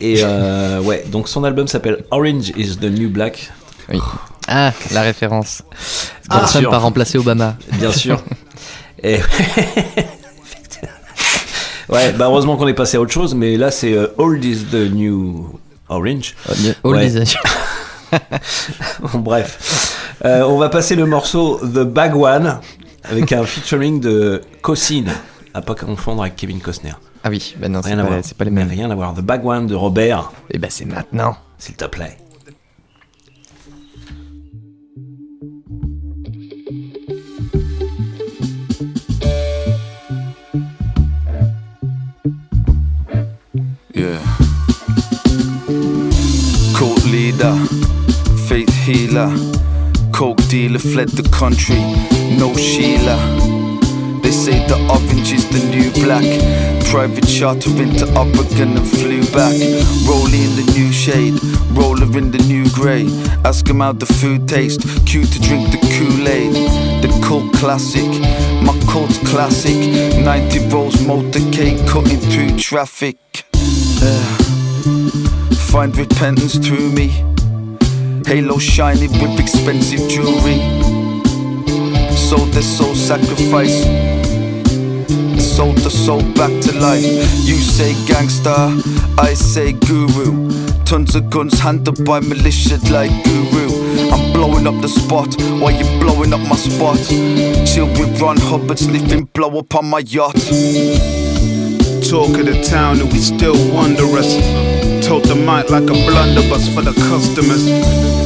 Et 0.00 0.22
euh, 0.24 0.80
ouais, 0.80 1.04
donc 1.12 1.28
son 1.28 1.44
album 1.44 1.68
s'appelle 1.68 2.04
Orange 2.10 2.48
is 2.56 2.76
the 2.78 2.84
New 2.90 3.08
Black. 3.10 3.52
Oui. 3.92 4.00
Ah, 4.48 4.72
la 4.92 5.02
référence. 5.02 5.62
Bien 6.28 6.40
Johnson 6.40 6.58
sûr. 6.60 6.70
par 6.70 6.82
remplacer 6.82 7.18
Obama. 7.18 7.56
Bien 7.78 7.92
sûr. 7.92 8.20
Et 9.04 9.18
ouais, 11.88 12.12
bah 12.12 12.26
heureusement 12.26 12.56
qu'on 12.56 12.68
est 12.68 12.74
passé 12.74 12.96
à 12.96 13.00
autre 13.00 13.12
chose, 13.12 13.34
mais 13.34 13.56
là 13.56 13.70
c'est 13.70 13.92
euh, 13.92 14.08
Old 14.18 14.44
is 14.44 14.64
the 14.70 14.90
New 14.92 15.58
Orange. 15.88 16.34
Old 16.82 16.96
Ouais. 16.96 17.06
is 17.06 17.14
the- 17.14 17.36
Bon, 19.12 19.18
bref. 19.18 19.96
Euh, 20.24 20.42
on 20.44 20.58
va 20.58 20.68
passer 20.68 20.94
le 20.96 21.06
morceau 21.06 21.58
The 21.58 21.80
Bag 21.84 22.14
One 22.16 22.60
avec 23.04 23.32
un 23.32 23.44
featuring 23.44 24.00
de 24.00 24.40
Cosine, 24.62 25.12
à 25.54 25.60
pas 25.62 25.74
confondre 25.74 26.22
avec 26.22 26.36
Kevin 26.36 26.60
Costner. 26.60 26.92
Ah 27.24 27.28
oui, 27.28 27.54
bah 27.58 27.68
non, 27.68 27.80
c'est 27.82 27.94
pas, 27.96 28.02
voir. 28.02 28.20
c'est 28.22 28.36
pas 28.36 28.44
les 28.44 28.50
mêmes. 28.50 28.68
Rien 28.68 28.90
à 28.90 28.94
voir. 28.94 29.12
The 29.14 29.20
Bag 29.20 29.44
One 29.44 29.66
de 29.66 29.74
Robert. 29.74 30.30
Et 30.50 30.58
bah 30.58 30.68
c'est 30.70 30.84
maintenant. 30.84 31.36
S'il 31.58 31.74
te 31.74 31.84
plaît. 31.86 32.16
Cult 47.38 47.68
faith 48.48 48.74
healer, 48.86 49.30
coke 50.10 50.42
dealer 50.48 50.78
fled 50.78 51.10
the 51.10 51.28
country. 51.28 51.80
No 52.38 52.54
Sheila. 52.56 53.18
They 54.22 54.30
say 54.30 54.66
the 54.66 54.78
orange 54.88 55.32
is 55.32 55.46
the 55.50 55.60
new 55.68 55.90
black. 56.02 56.24
Private 56.86 57.26
charter 57.26 57.70
into 57.82 58.06
Oregon 58.16 58.78
and 58.78 58.88
flew 58.88 59.20
back. 59.36 59.52
Rolling 60.08 60.44
in 60.48 60.56
the 60.56 60.72
new 60.74 60.90
shade, 60.90 61.34
roller 61.76 62.10
in 62.16 62.30
the 62.30 62.42
new 62.48 62.70
grey. 62.70 63.06
Ask 63.44 63.68
him 63.68 63.80
how 63.80 63.92
the 63.92 64.06
food 64.06 64.48
tastes. 64.48 64.82
Cute 65.04 65.30
to 65.32 65.40
drink 65.40 65.70
the 65.70 65.78
Kool-Aid. 65.92 66.54
The 67.02 67.10
cult 67.22 67.52
classic, 67.54 68.08
my 68.64 68.74
cult's 68.90 69.18
classic. 69.30 69.76
90 70.24 70.68
rolls 70.70 70.96
motorcade 70.96 71.86
cutting 71.86 72.18
through 72.18 72.58
traffic. 72.58 73.18
Uh, 74.00 75.35
find 75.76 75.98
repentance 75.98 76.56
through 76.56 76.90
me. 76.92 77.08
Halo 78.24 78.56
shining 78.56 79.12
with 79.20 79.38
expensive 79.38 80.08
jewelry. 80.08 80.56
Sold 82.16 82.48
their 82.54 82.62
soul 82.62 82.94
sacrifice. 82.94 83.84
Sold 85.38 85.76
the 85.84 85.90
soul 85.90 86.22
back 86.32 86.54
to 86.62 86.72
life. 86.80 87.04
You 87.44 87.56
say 87.56 87.92
gangster, 88.06 88.56
I 89.18 89.34
say 89.34 89.72
guru. 89.72 90.50
Tons 90.86 91.14
of 91.14 91.28
guns 91.28 91.58
handled 91.60 92.02
by 92.06 92.20
militia 92.20 92.78
like 92.90 93.12
guru. 93.24 93.68
I'm 94.10 94.32
blowing 94.32 94.66
up 94.66 94.80
the 94.80 94.88
spot 94.88 95.28
while 95.60 95.72
you 95.72 95.84
blowing 96.00 96.32
up 96.32 96.40
my 96.48 96.56
spot. 96.56 96.96
Chill 97.68 97.88
with 97.98 98.18
Ron 98.18 98.38
Hubbard 98.38 98.78
sniffing 98.78 99.24
blow 99.24 99.58
up 99.58 99.74
on 99.74 99.90
my 99.90 99.98
yacht. 99.98 100.40
Talk 102.08 102.32
of 102.40 102.46
the 102.46 102.66
town 102.66 102.98
and 102.98 103.12
we 103.12 103.18
still 103.18 103.58
wonder 103.74 104.06
us. 104.16 104.85
Told 105.06 105.24
the 105.24 105.36
mic 105.36 105.70
like 105.70 105.86
a 105.86 105.94
blunderbuss 105.94 106.66
for 106.74 106.82
the 106.82 106.90
customers. 107.06 107.62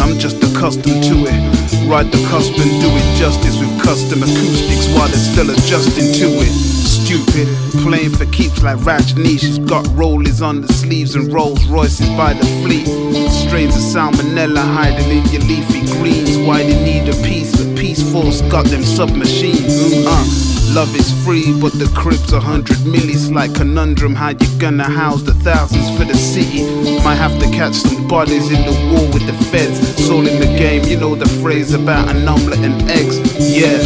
I'm 0.01 0.19
just 0.19 0.41
accustomed 0.41 1.05
to 1.13 1.29
it. 1.29 1.41
Ride 1.87 2.11
the 2.11 2.17
cusp 2.33 2.57
and 2.57 2.73
do 2.81 2.89
it 2.89 3.05
justice 3.21 3.61
with 3.61 3.69
custom 3.85 4.23
acoustics 4.23 4.89
while 4.97 5.09
they're 5.09 5.21
still 5.21 5.51
adjusting 5.51 6.09
to 6.09 6.41
it. 6.41 6.49
Stupid, 6.89 7.49
playing 7.85 8.17
for 8.17 8.25
keeps 8.33 8.63
like 8.63 8.79
Rajneesh. 8.79 9.41
She's 9.41 9.59
got 9.59 9.87
rollers 9.93 10.41
on 10.41 10.63
the 10.63 10.73
sleeves 10.73 11.17
and 11.17 11.31
Rolls 11.31 11.63
Royces 11.67 12.09
by 12.17 12.33
the 12.33 12.47
fleet. 12.65 12.89
Strains 13.29 13.77
of 13.77 13.85
salmonella 13.85 14.65
hiding 14.65 15.11
in 15.11 15.25
your 15.29 15.43
leafy 15.43 15.85
greens. 16.01 16.39
Why 16.49 16.63
they 16.63 16.81
need 16.83 17.13
a 17.13 17.17
piece, 17.23 17.53
but 17.61 17.77
Peace 17.77 18.01
Force 18.11 18.41
got 18.49 18.65
them 18.65 18.83
submachines. 18.85 19.77
Uh. 20.07 20.60
Love 20.73 20.95
is 20.95 21.13
free, 21.25 21.53
but 21.61 21.73
the 21.73 21.91
crib's 21.97 22.33
a 22.33 22.39
hundred 22.39 22.77
millis 22.87 23.35
like 23.35 23.53
conundrum. 23.53 24.15
How 24.15 24.29
you 24.29 24.59
gonna 24.61 24.85
house 24.85 25.21
the 25.21 25.35
thousands 25.35 25.91
for 25.99 26.05
the 26.05 26.15
city? 26.15 26.63
Might 27.03 27.17
have 27.17 27.37
to 27.41 27.47
catch 27.51 27.75
some 27.75 28.07
bodies 28.07 28.53
in 28.53 28.65
the 28.65 28.73
war 28.93 29.05
with 29.13 29.27
the 29.27 29.33
feds. 29.51 30.09
All 30.09 30.25
in 30.25 30.39
the 30.39 30.47
game, 30.47 30.85
you 30.85 30.97
know 30.97 31.17
the 31.17 31.29
phrase 31.43 31.75
about 31.75 32.09
an 32.09 32.29
omelette 32.29 32.61
and 32.61 32.89
eggs. 32.89 33.19
Yeah, 33.41 33.83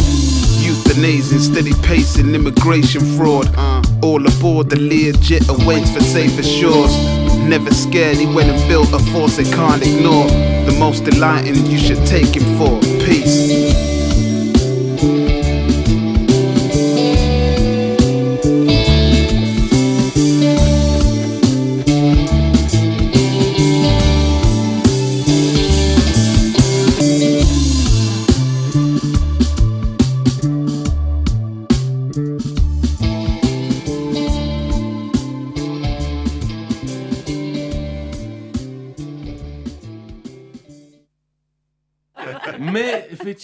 euthanasia, 0.61 1.39
steady 1.39 1.73
pacing, 1.81 2.35
immigration 2.35 3.01
fraud. 3.17 3.47
Uh, 3.57 3.81
all 4.03 4.23
aboard 4.23 4.69
the 4.69 4.75
Learjet 4.75 5.49
awaits 5.49 5.89
for 5.89 6.01
safer 6.01 6.43
shores. 6.43 6.95
Never 7.49 7.71
scared, 7.73 8.17
he 8.17 8.27
went 8.27 8.49
and 8.49 8.69
built 8.69 8.93
a 8.93 8.99
force 9.11 9.37
they 9.37 9.43
can't 9.43 9.81
ignore. 9.81 10.27
The 10.69 10.75
most 10.77 11.07
enlightened 11.07 11.67
you 11.67 11.79
should 11.79 12.05
take 12.05 12.35
him 12.35 12.45
for. 12.59 12.79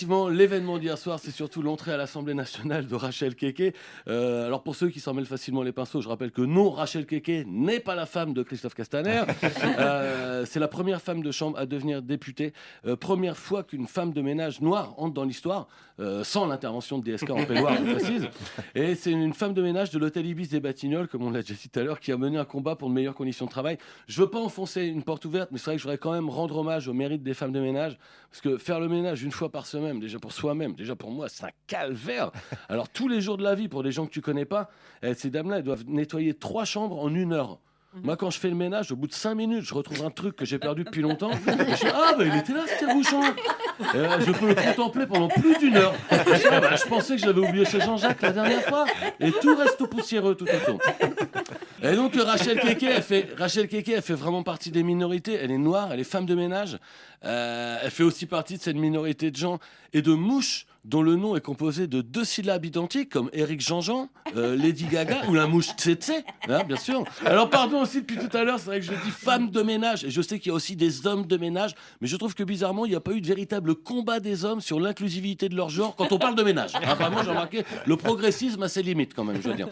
Effectivement, 0.02 0.30
l'événement 0.30 0.80
d'hier 0.80 0.98
soir, 0.98 1.20
c'est 1.22 1.30
surtout 1.30 1.62
l'entrée 1.62 1.94
à 1.94 1.98
l'Assemblée 1.98 2.34
nationale 2.34 2.88
de 2.88 2.96
Rachel 2.96 3.36
Keke. 3.36 3.76
Euh, 4.08 4.48
alors 4.48 4.64
pour 4.64 4.76
ceux 4.76 4.90
qui 4.90 5.00
s'en 5.00 5.14
mêlent 5.14 5.28
facilement 5.28 5.62
les 5.62 5.72
pinceaux, 5.72 6.02
je 6.02 6.10
rappelle 6.10 6.32
que 6.32 6.42
non, 6.42 6.72
Rachel 6.72 7.06
Keke 7.06 7.46
n'est 7.46 7.80
pas 7.80 7.94
la 7.94 8.08
femme 8.08 8.34
de 8.34 8.42
Christophe 8.42 8.74
Castaner. 8.74 9.22
Euh, 9.78 10.46
c'est 10.46 10.60
la 10.60 10.68
première 10.68 11.02
femme 11.02 11.22
de 11.22 11.32
chambre 11.32 11.58
à 11.58 11.66
devenir 11.66 12.02
députée. 12.02 12.54
Euh, 12.86 12.96
première 12.96 13.38
fois 13.38 13.64
qu'une 13.64 13.88
femme 13.88 14.12
de 14.12 14.22
ménage 14.22 14.60
noire 14.60 14.94
entre 14.98 15.14
dans 15.14 15.24
l'histoire, 15.24 15.68
euh, 16.02 16.24
sans 16.24 16.48
l'intervention 16.48 16.98
de 16.98 17.12
DSK 17.12 17.30
en 17.30 17.46
peignoir, 17.46 17.76
je 17.78 17.92
précise. 17.94 18.28
Et 18.76 18.96
c'est 18.96 19.12
une 19.12 19.34
femme 19.34 19.54
de 19.54 19.62
ménage 19.62 19.92
de 19.92 20.00
l'hôtel 20.00 20.26
Ibis 20.26 20.48
des 20.48 20.60
Batignolles, 20.60 21.08
comme 21.08 21.24
on 21.24 21.30
l'a 21.30 21.42
déjà 21.42 21.54
dit 21.54 21.70
tout 21.70 21.80
à 21.80 21.84
l'heure, 21.84 22.00
qui 22.00 22.12
a 22.12 22.18
mené 22.18 22.38
un 22.38 22.46
combat 22.46 22.76
pour 22.76 22.90
de 22.90 22.94
meilleures 22.94 23.14
conditions 23.14 23.46
de 23.46 23.52
travail. 23.52 23.78
Je 24.08 24.20
veux 24.22 24.30
pas 24.30 24.40
enfoncer 24.40 24.84
une 24.84 25.04
porte 25.04 25.26
ouverte, 25.26 25.50
mais 25.52 25.60
c'est 25.60 25.66
vrai 25.66 25.76
que 25.76 25.80
je 25.80 25.84
voudrais 25.84 25.98
quand 25.98 26.12
même 26.12 26.30
rendre 26.30 26.58
hommage 26.58 26.88
au 26.88 26.94
mérite 26.94 27.22
des 27.22 27.34
femmes 27.34 27.52
de 27.52 27.60
ménage, 27.60 27.98
parce 28.30 28.42
que 28.42 28.58
faire 28.58 28.80
le 28.80 28.90
ménage 28.90 29.24
une 29.24 29.32
fois 29.32 29.52
par 29.52 29.68
semaine, 29.68 30.00
déjà 30.00 30.20
pour 30.20 30.32
soi-même, 30.32 30.74
déjà 30.74 30.96
pour 30.96 31.12
moi, 31.12 31.30
c'est 31.30 31.46
un 31.46 31.52
calvaire. 31.68 32.32
Alors 32.68 32.90
tous 32.90 33.08
les 33.08 33.22
jours 33.22 33.38
de 33.38 33.44
la 33.44 33.54
vie, 33.54 33.68
pour 33.68 33.84
des 33.84 33.92
gens 33.92 34.06
que 34.06 34.12
tu 34.12 34.22
connais 34.22 34.46
pas, 34.46 34.72
eh, 35.04 35.14
ces 35.14 35.30
dames-là, 35.30 35.58
elles 35.58 35.64
doivent 35.64 35.86
nettoyer 35.88 36.34
trois 36.34 36.66
chambres 36.66 37.00
en 37.00 37.14
une 37.14 37.34
heure. 37.34 37.60
Moi, 37.94 38.16
quand 38.16 38.30
je 38.30 38.40
fais 38.40 38.48
le 38.48 38.56
ménage, 38.56 38.94
au 38.94 38.96
bout 38.96 39.08
de 39.08 39.14
cinq 39.14 39.36
minutes, 39.36 39.66
je 39.66 39.74
retrouve 39.74 40.02
un 40.06 40.12
truc 40.12 40.38
que 40.38 40.46
j'ai 40.46 40.60
perdu 40.60 40.86
depuis 40.86 41.02
longtemps. 41.02 41.32
Et 41.32 41.36
je 41.76 41.86
dis, 41.86 41.92
ah, 41.94 42.14
bah, 42.18 42.24
il 42.26 42.36
était 42.38 42.54
là, 42.54 42.62
ce 42.66 42.78
tire-bouchon. 42.78 43.22
Et, 43.22 43.98
euh, 43.98 44.20
je 44.22 44.32
peux 44.32 44.48
le 44.48 44.56
contempler 44.56 45.06
pendant 45.06 45.28
plus 45.28 45.58
d'une 45.58 45.76
heure. 45.76 45.94
Ah, 46.10 46.60
bah, 46.62 46.76
je 46.78 46.88
pensais 46.88 47.16
que 47.16 47.22
je 47.22 47.26
l'avais 47.26 47.42
oublié 47.42 47.66
chez 47.66 47.82
Jean-Jacques 47.82 48.22
la 48.22 48.32
dernière 48.32 48.62
fois. 48.62 48.86
Et 49.20 49.32
tout 49.34 49.56
reste 49.56 49.86
poussiéreux 49.88 50.36
tout 50.36 50.46
autour. 50.46 50.80
Et 51.84 51.96
donc, 51.96 52.16
Rachel 52.16 52.62
Keke, 52.62 52.84
elle 52.84 53.04
fait, 53.04 53.30
Rachel 53.38 53.68
Keke, 53.68 54.00
fait 54.02 54.14
vraiment 54.14 54.44
partie 54.44 54.72
des 54.72 54.84
minorités. 54.84 55.34
Elle 55.34 55.52
est 55.52 55.58
noire, 55.58 55.90
elle 55.92 56.00
est 56.00 56.06
femme 56.06 56.26
de 56.26 56.36
ménage. 56.36 56.78
Euh, 57.26 57.78
elle 57.84 57.92
fait 57.92 58.04
aussi 58.04 58.26
partie 58.26 58.58
de 58.58 58.62
cette 58.62 58.78
minorité 58.78 59.32
de 59.32 59.36
gens 59.36 59.60
et 59.92 60.02
de 60.02 60.14
mouches 60.14 60.66
dont 60.84 61.02
le 61.02 61.16
nom 61.16 61.36
est 61.36 61.42
composé 61.42 61.88
de 61.88 62.02
deux 62.02 62.26
syllabes 62.26 62.66
identiques, 62.66 63.10
comme 63.10 63.30
Eric 63.34 63.62
Jean-Jean, 63.62 64.10
euh, 64.36 64.56
Lady 64.56 64.86
Gaga 64.86 65.28
ou 65.30 65.34
la 65.34 65.46
mouche 65.46 65.70
Tsetse, 65.78 66.24
hein, 66.50 66.64
bien 66.68 66.76
sûr. 66.76 67.04
Alors, 67.26 67.50
pardon 67.50 67.82
aussi 67.82 68.02
depuis 68.02 68.18
tout 68.18 68.36
à 68.36 68.44
l'heure, 68.44 68.60
c'est 68.60 68.66
vrai 68.66 68.80
que 68.80 68.86
je 68.86 68.92
dis 68.92 69.12
femme 69.12 69.52
de 69.52 69.62
ménage, 69.62 70.04
et 70.04 70.10
je 70.10 70.22
sais 70.22 70.40
qu'il 70.40 70.50
y 70.50 70.52
a 70.52 70.56
aussi 70.56 70.76
des 70.76 71.06
hommes 71.06 71.28
de 71.28 71.38
ménage, 71.38 71.76
mais 72.02 72.08
je 72.08 72.16
trouve 72.18 72.34
que 72.34 72.44
bizarrement, 72.44 72.86
il 72.86 72.90
n'y 72.90 72.96
a 72.96 73.00
pas 73.02 73.12
eu 73.12 73.22
de 73.22 73.28
véritable 73.28 73.76
combat 73.76 74.20
des 74.20 74.44
hommes 74.44 74.62
sur 74.62 74.80
l'inclusivité 74.80 75.50
de 75.50 75.56
leur 75.56 75.70
genre 75.70 75.96
quand 75.96 76.12
on 76.12 76.18
parle 76.18 76.36
de 76.36 76.44
ménage. 76.44 76.74
Vraiment, 76.74 77.24
j'ai 77.24 77.30
remarqué, 77.30 77.64
le 77.86 77.96
progressisme 77.96 78.64
a 78.64 78.68
ses 78.68 78.82
limites 78.82 79.14
quand 79.14 79.24
même, 79.24 79.42
je 79.42 79.50
veux 79.50 79.56
dire. 79.56 79.70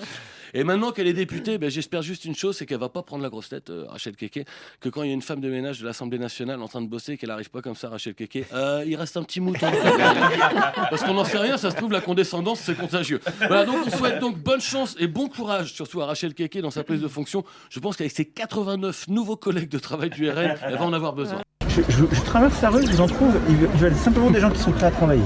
Et 0.54 0.64
maintenant 0.64 0.92
qu'elle 0.92 1.08
est 1.08 1.14
députée, 1.14 1.58
ben, 1.58 1.70
j'espère 1.70 2.02
juste 2.02 2.26
une 2.26 2.36
chose, 2.36 2.58
c'est 2.58 2.66
qu'elle 2.66 2.80
va 2.80 2.90
pas 2.90 3.04
prendre 3.04 3.24
la 3.24 3.30
grosse 3.30 3.50
tête, 3.50 3.70
euh, 3.70 3.86
Rachel 3.90 4.16
Keke, 4.16 4.46
que 4.80 4.90
quand 4.90 5.04
il 5.04 5.08
y 5.08 5.12
a 5.12 5.14
une 5.14 5.22
femme 5.22 5.42
de 5.42 5.50
ménage 5.50 5.80
de 5.80 5.86
l'Assemblée 5.86 6.20
nationale 6.20 6.62
en 6.62 6.68
train 6.68 6.82
de 6.82 6.88
bosser, 6.88 7.18
qu'elle 7.18 7.32
arrive 7.32 7.50
pas 7.50 7.62
comme 7.62 7.76
ça, 7.76 7.90
Rachel 7.90 8.14
Keke, 8.16 8.46
euh, 8.54 8.84
il 8.88 8.96
reste 8.96 9.16
un 9.18 9.24
petit 9.24 9.40
mouton. 9.40 9.68
Parce 10.90 11.04
qu'on 11.04 11.14
n'en 11.14 11.26
sait 11.26 11.38
rien, 11.38 11.58
ça 11.58 11.72
se 11.72 11.76
trouve, 11.76 11.92
la 11.92 12.02
condescendance, 12.02 12.60
c'est 12.62 12.76
contagieux. 12.78 13.20
Voilà, 13.40 13.66
donc 13.66 13.78
on 13.86 13.90
souhaite 13.98 14.20
donc 14.20 14.38
bonne 14.38 14.62
chance 14.62 14.96
et 15.00 15.08
bon 15.08 15.28
courage, 15.30 15.74
surtout 15.74 16.02
à 16.02 16.06
Rachel 16.06 16.34
Keke 16.34 16.60
dans 16.60 16.72
sa 16.72 16.84
prise 16.84 17.02
de 17.02 17.08
fonction. 17.08 17.44
Je 17.70 17.80
pense 17.80 17.96
qu'avec 17.98 18.12
ses 18.12 18.26
89 18.26 19.08
nouveaux 19.08 19.38
collègues 19.38 19.70
de 19.70 19.80
travail 19.80 20.10
du 20.10 20.30
RN, 20.30 20.56
elle 20.64 20.76
va 20.76 20.84
en 20.84 20.94
avoir 20.94 21.14
besoin. 21.14 21.42
Je, 21.68 21.82
je- 21.88 22.06
je 22.16 22.22
traverse 22.22 22.62
la 22.62 22.70
rue, 22.72 22.86
je 22.86 22.92
vous 22.92 23.02
en 23.02 23.08
trouve, 23.08 23.34
ils 23.50 23.56
veulent- 23.56 23.96
simplement 23.96 24.32
des 24.32 24.40
gens 24.40 24.50
qui 24.52 24.60
sont 24.60 24.72
prêts 24.72 24.88
à 24.88 24.92
travailler. 24.92 25.22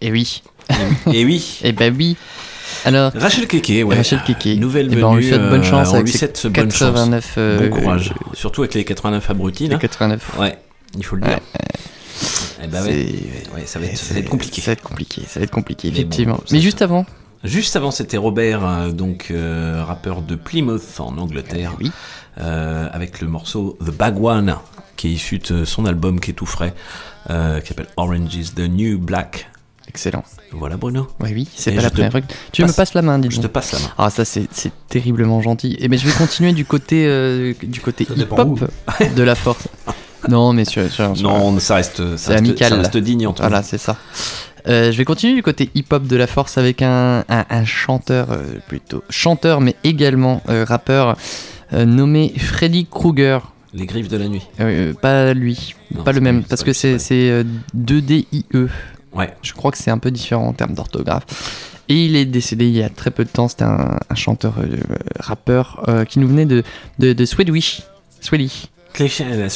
Et 0.00 0.10
oui. 0.10 0.42
Et 1.12 1.24
oui. 1.24 1.60
Et 1.62 1.72
ben 1.72 1.94
oui. 1.96 2.16
Alors, 2.86 3.12
Rachel 3.14 3.46
Keke, 3.46 3.84
ouais. 3.86 3.96
Rachel 3.96 4.20
Keke. 4.26 4.58
Nouvelle 4.58 4.86
Eh 4.86 4.90
venue. 4.90 5.00
ben, 5.02 5.06
on 5.08 5.16
lui 5.16 5.28
souhaite 5.28 5.40
bonne 5.50 5.60
euh, 5.60 5.64
chance 5.64 5.92
avec 5.92 6.08
ses 6.08 6.18
souhaite 6.18 6.46
bonne 6.46 6.70
chance. 6.70 6.80
89, 6.92 7.34
euh, 7.38 7.68
bon 7.68 7.76
courage. 7.80 8.12
euh, 8.12 8.30
Surtout 8.34 8.62
avec 8.62 8.74
les 8.74 8.84
89 8.84 9.28
abrutis. 9.30 9.68
Les 9.68 9.76
89. 9.78 10.38
Ouais, 10.38 10.56
il 10.96 11.04
faut 11.04 11.16
le 11.16 11.22
dire. 11.22 11.38
Eh 12.62 12.66
ben 12.68 12.82
ouais. 12.84 12.92
C'est- 12.92 13.54
Ouais, 13.54 13.62
ça 13.66 13.78
va 13.78 13.86
être, 13.86 13.96
ça 13.98 14.14
va 14.14 14.20
être 14.20 14.28
compliqué. 14.28 14.60
Ça 14.60 14.70
va 14.70 14.72
être 14.72 14.82
compliqué, 14.82 15.22
ça 15.28 15.40
va 15.40 15.44
être 15.44 15.50
compliqué, 15.50 15.88
Mais 15.88 15.92
bon, 15.94 15.98
effectivement. 16.00 16.40
Mais 16.52 16.60
juste 16.60 16.80
avant, 16.82 17.04
Juste 17.44 17.76
avant, 17.76 17.90
c'était 17.90 18.16
Robert, 18.16 18.66
euh, 18.66 18.90
donc 18.90 19.28
euh, 19.30 19.84
rappeur 19.86 20.22
de 20.22 20.34
Plymouth 20.36 20.82
en 20.98 21.16
Angleterre, 21.18 21.74
Oui. 21.78 21.92
euh, 22.40 22.88
avec 22.92 23.20
le 23.20 23.28
morceau 23.28 23.76
The 23.84 23.90
Bag 23.90 24.20
One, 24.20 24.56
qui 24.96 25.08
est 25.08 25.12
issu 25.12 25.38
de 25.38 25.64
son 25.64 25.84
album 25.86 26.18
qui 26.18 26.30
est 26.30 26.34
tout 26.34 26.46
frais, 26.46 26.74
euh, 27.30 27.60
qui 27.60 27.68
s'appelle 27.68 27.86
Orange 27.98 28.34
is 28.34 28.52
the 28.56 28.68
New 28.68 28.98
Black. 28.98 29.48
Excellent. 29.96 30.22
Voilà 30.52 30.76
Bruno. 30.76 31.08
Oui, 31.20 31.30
oui, 31.32 31.48
c'est 31.54 31.72
pas 31.72 31.80
la 31.80 31.90
première 31.90 32.10
fois 32.10 32.20
que... 32.20 32.26
Tu 32.52 32.60
me 32.62 32.66
passe- 32.66 32.76
passes 32.76 32.94
la 32.94 33.00
main, 33.02 33.18
dis 33.18 33.28
Je 33.30 33.40
te 33.40 33.46
passe 33.46 33.72
la 33.72 33.78
main. 33.78 33.88
Ah, 33.96 34.10
ça, 34.10 34.24
c'est 34.26 34.46
terriblement 34.88 35.40
gentil. 35.40 35.74
Et 35.80 35.88
ben, 35.88 35.98
je 35.98 36.06
vais 36.06 36.12
continuer 36.12 36.52
du 36.52 36.64
côté, 36.66 37.06
euh, 37.06 37.54
du 37.62 37.80
côté 37.80 38.06
hip-hop 38.14 38.60
de 39.16 39.22
la 39.22 39.34
force. 39.34 39.68
Non, 40.28 40.52
mais 40.52 40.64
sur, 40.66 40.82
sur- 40.90 41.16
sur- 41.16 41.22
Non, 41.28 41.58
ça 41.60 41.76
reste, 41.76 41.96
ça 41.96 42.16
c'est 42.16 42.32
reste, 42.32 42.44
amical. 42.44 42.68
ça 42.70 42.76
reste 42.76 42.96
digne 42.98 43.26
en 43.26 43.32
tout 43.32 43.42
Voilà, 43.42 43.58
cas. 43.58 43.62
c'est 43.62 43.78
ça. 43.78 43.96
Euh, 44.68 44.90
je 44.92 44.98
vais 44.98 45.04
continuer 45.04 45.34
du 45.34 45.42
côté 45.42 45.70
hip-hop 45.74 46.06
de 46.06 46.16
la 46.16 46.26
force 46.26 46.58
avec 46.58 46.82
un, 46.82 47.24
un- 47.28 47.44
un 47.48 47.64
chanteur, 47.64 48.32
euh, 48.32 48.42
plutôt 48.68 49.02
chanteur, 49.08 49.60
mais 49.62 49.76
également 49.84 50.42
rappeur, 50.46 51.16
nommé 51.72 52.32
Freddy 52.36 52.86
Krueger. 52.86 53.52
Les 53.74 53.86
griffes 53.86 54.08
de 54.08 54.16
la 54.16 54.28
nuit. 54.28 54.46
Pas 55.02 55.34
lui, 55.34 55.74
Non, 55.94 56.02
pas 56.02 56.12
le 56.12 56.20
même, 56.20 56.42
parce 56.44 56.62
que 56.64 56.72
c'est 56.72 56.98
c'est 56.98 56.98
pas 56.98 56.98
c'est, 56.98 57.30
euh, 57.30 57.44
2DIE. 57.76 58.44
Ouais. 59.16 59.32
Je 59.42 59.52
crois 59.52 59.70
que 59.70 59.78
c'est 59.78 59.90
un 59.90 59.98
peu 59.98 60.10
différent 60.10 60.46
en 60.48 60.52
termes 60.52 60.74
d'orthographe. 60.74 61.24
Et 61.88 62.04
il 62.06 62.16
est 62.16 62.24
décédé 62.26 62.66
il 62.66 62.76
y 62.76 62.82
a 62.82 62.88
très 62.88 63.10
peu 63.10 63.24
de 63.24 63.30
temps. 63.30 63.48
C'était 63.48 63.64
un, 63.64 63.98
un 64.10 64.14
chanteur, 64.14 64.54
euh, 64.58 64.76
rappeur 65.20 65.84
euh, 65.88 66.04
qui 66.04 66.18
nous 66.18 66.26
venait 66.28 66.46
de, 66.46 66.62
de, 66.98 67.12
de 67.12 67.24
Swedish. 67.24 67.82
Swedish. 68.20 68.66
Sweden, 68.96 69.36
de 69.36 69.42
la 69.42 69.48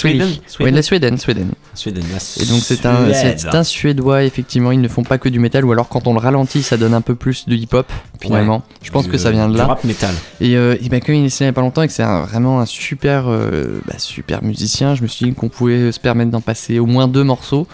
Sweden, 0.83 1.17
Sweden. 1.17 1.51
Sweden, 1.75 2.05
la 2.13 2.43
Et 2.43 2.47
donc 2.47 2.61
c'est 2.61 2.85
un, 2.85 3.07
un 3.55 3.65
suédois, 3.65 4.25
effectivement, 4.25 4.71
ils 4.71 4.83
ne 4.83 4.87
font 4.89 5.03
pas 5.03 5.17
que 5.17 5.31
du 5.31 5.39
métal, 5.39 5.65
ou 5.65 5.73
alors 5.73 5.89
quand 5.89 6.07
on 6.07 6.13
le 6.13 6.19
ralentit, 6.19 6.63
ça 6.63 6.77
donne 6.77 6.93
un 6.93 7.01
peu 7.01 7.15
plus 7.15 7.49
de 7.49 7.57
hip-hop, 7.57 7.91
finalement. 8.21 8.57
Ouais. 8.57 8.63
Je 8.83 8.91
pense 8.91 9.05
Du- 9.05 9.11
que 9.11 9.17
ça 9.17 9.31
vient 9.31 9.47
de 9.49 9.53
du 9.55 9.59
là. 9.59 9.67
rap 9.67 9.83
métal. 9.85 10.15
Et, 10.43 10.57
euh, 10.57 10.77
et 10.83 10.91
ben, 10.91 11.01
comme 11.01 11.15
il 11.15 11.21
est 11.21 11.23
décédé 11.23 11.45
il 11.45 11.49
n'y 11.49 11.51
a 11.51 11.53
pas 11.55 11.63
longtemps 11.63 11.81
et 11.81 11.87
que 11.87 11.93
c'est 11.95 12.05
vraiment 12.05 12.61
un 12.61 12.67
super, 12.67 13.29
euh, 13.29 13.81
bah, 13.87 13.95
super 13.97 14.45
musicien, 14.45 14.95
je 14.95 15.03
me 15.03 15.09
suis 15.09 15.25
dit 15.25 15.33
qu'on 15.33 15.49
pouvait 15.49 15.91
se 15.91 16.01
permettre 16.01 16.31
d'en 16.31 16.43
passer 16.43 16.79
au 16.79 16.85
moins 16.85 17.09
deux 17.09 17.25
morceaux. 17.25 17.67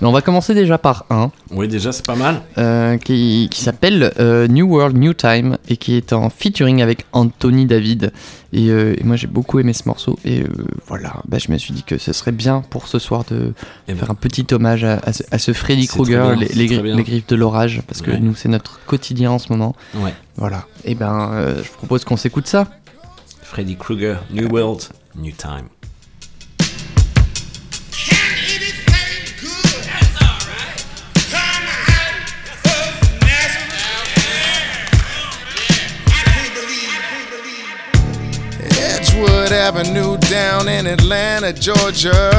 Mais 0.00 0.06
on 0.06 0.12
va 0.12 0.20
commencer 0.22 0.54
déjà 0.54 0.78
par 0.78 1.06
un. 1.10 1.32
Oui, 1.50 1.66
déjà, 1.66 1.90
c'est 1.90 2.06
pas 2.06 2.14
mal. 2.14 2.42
euh, 2.56 2.96
qui, 2.98 3.48
qui 3.50 3.60
s'appelle 3.62 4.12
euh, 4.20 4.46
New 4.46 4.66
World, 4.66 4.96
New 4.96 5.12
Time 5.12 5.58
et 5.68 5.76
qui 5.76 5.96
est 5.96 6.12
en 6.12 6.30
featuring 6.30 6.82
avec 6.82 7.04
Anthony 7.12 7.66
David. 7.66 8.12
Et, 8.52 8.70
euh, 8.70 8.94
et 8.98 9.04
moi 9.04 9.16
j'ai 9.16 9.26
beaucoup 9.26 9.58
aimé 9.58 9.74
ce 9.74 9.82
morceau 9.86 10.18
et 10.24 10.42
voilà, 10.86 11.16
bah, 11.28 11.36
je 11.38 11.52
me 11.52 11.58
suis 11.58 11.74
dit 11.74 11.82
que 11.82 11.98
ce 11.98 12.14
serait 12.14 12.32
bien 12.32 12.62
pour 12.70 12.88
ce 12.88 12.98
soir 12.98 13.24
de 13.30 13.52
Eh 13.88 13.92
ben, 13.92 13.98
faire 13.98 14.10
un 14.10 14.14
petit 14.14 14.46
hommage 14.52 14.84
à, 14.84 15.00
à 15.04 15.12
ce, 15.12 15.22
à 15.30 15.38
ce 15.38 15.52
Freddy 15.52 15.86
Krueger, 15.86 16.34
les, 16.36 16.66
gri- 16.66 17.02
griffes 17.04 17.26
de 17.26 17.36
l'orage, 17.36 17.82
parce 17.86 18.00
que 18.00 18.10
Ouais. 18.12 18.18
nous 18.20 18.34
c'est 18.34 18.48
notre 18.48 18.80
quotidien 18.86 19.32
en 19.32 19.38
ce 19.38 19.52
moment. 19.52 19.76
Ouais. 19.96 20.14
Voilà, 20.36 20.64
et 20.86 20.94
ben 20.94 21.30
euh, 21.34 21.62
je 21.62 21.68
propose 21.72 22.04
qu'on 22.06 22.16
s'écoute 22.16 22.46
ça. 22.46 22.68
Freddy 23.42 23.76
Krueger, 23.76 24.16
New 24.32 24.48
World, 24.50 24.80
New 25.16 25.32
Time. 25.36 25.66
Avenue 39.68 40.16
down 40.16 40.66
in 40.66 40.86
Atlanta, 40.86 41.52
Georgia. 41.52 42.32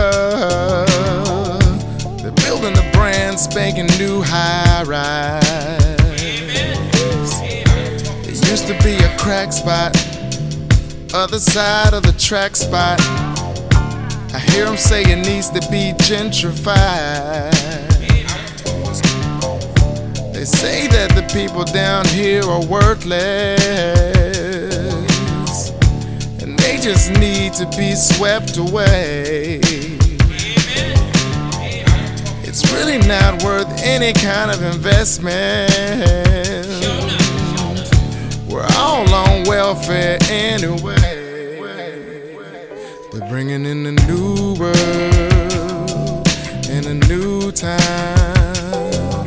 They're 2.23 2.31
building 2.31 2.73
the 2.73 2.89
brand 2.91 3.39
spanking 3.39 3.85
new 3.99 4.23
high 4.23 4.81
rise. 4.81 5.43
It 8.25 8.49
used 8.49 8.65
to 8.65 8.73
be 8.83 8.95
a 8.95 9.15
crack 9.19 9.53
spot, 9.53 9.95
other 11.13 11.37
side 11.37 11.93
of 11.93 12.01
the 12.01 12.15
track 12.17 12.55
spot. 12.55 12.99
I 14.33 14.39
hear 14.39 14.65
them 14.65 14.75
say 14.75 15.03
it 15.03 15.23
needs 15.23 15.51
to 15.51 15.61
be 15.69 15.93
gentrified. 16.09 16.73
They 20.33 20.45
say 20.45 20.87
that 20.87 21.11
the 21.13 21.21
people 21.31 21.63
down 21.63 22.07
here 22.07 22.41
are 22.43 22.65
worthless 22.65 24.18
they 26.69 26.77
just 26.77 27.11
need 27.13 27.51
to 27.51 27.65
be 27.75 27.95
swept 27.95 28.57
away. 28.57 29.59
It's 32.43 32.71
really 32.73 32.99
not 32.99 33.43
worth 33.43 33.67
any 33.81 34.13
kind 34.13 34.51
of 34.51 34.61
investment. 34.61 35.71
We're 38.47 38.67
all 38.77 39.11
on 39.11 39.45
welfare 39.45 40.19
anyway. 40.29 40.95
They're 43.11 43.27
bringing 43.29 43.65
in 43.65 43.87
a 43.87 43.91
new 44.07 44.55
world 44.59 46.27
and 46.69 46.85
a 46.85 46.93
new 47.07 47.51
time. 47.51 49.25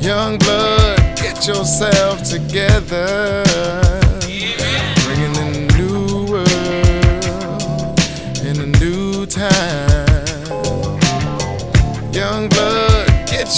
Young 0.00 0.38
blood, 0.38 0.96
get 1.16 1.48
yourself 1.48 2.22
together. 2.22 3.89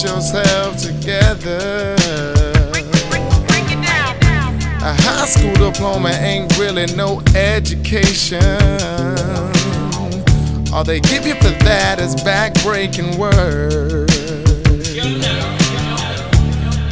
Yourself 0.00 0.78
together. 0.78 1.94
A 4.80 4.94
high 5.02 5.26
school 5.26 5.52
diploma 5.54 6.08
ain't 6.08 6.56
really 6.58 6.86
no 6.96 7.20
education. 7.36 8.40
All 10.72 10.82
they 10.82 11.00
give 11.00 11.26
you 11.26 11.34
for 11.34 11.52
that 11.64 12.00
is 12.00 12.14
backbreaking 12.16 13.18
words. 13.18 14.14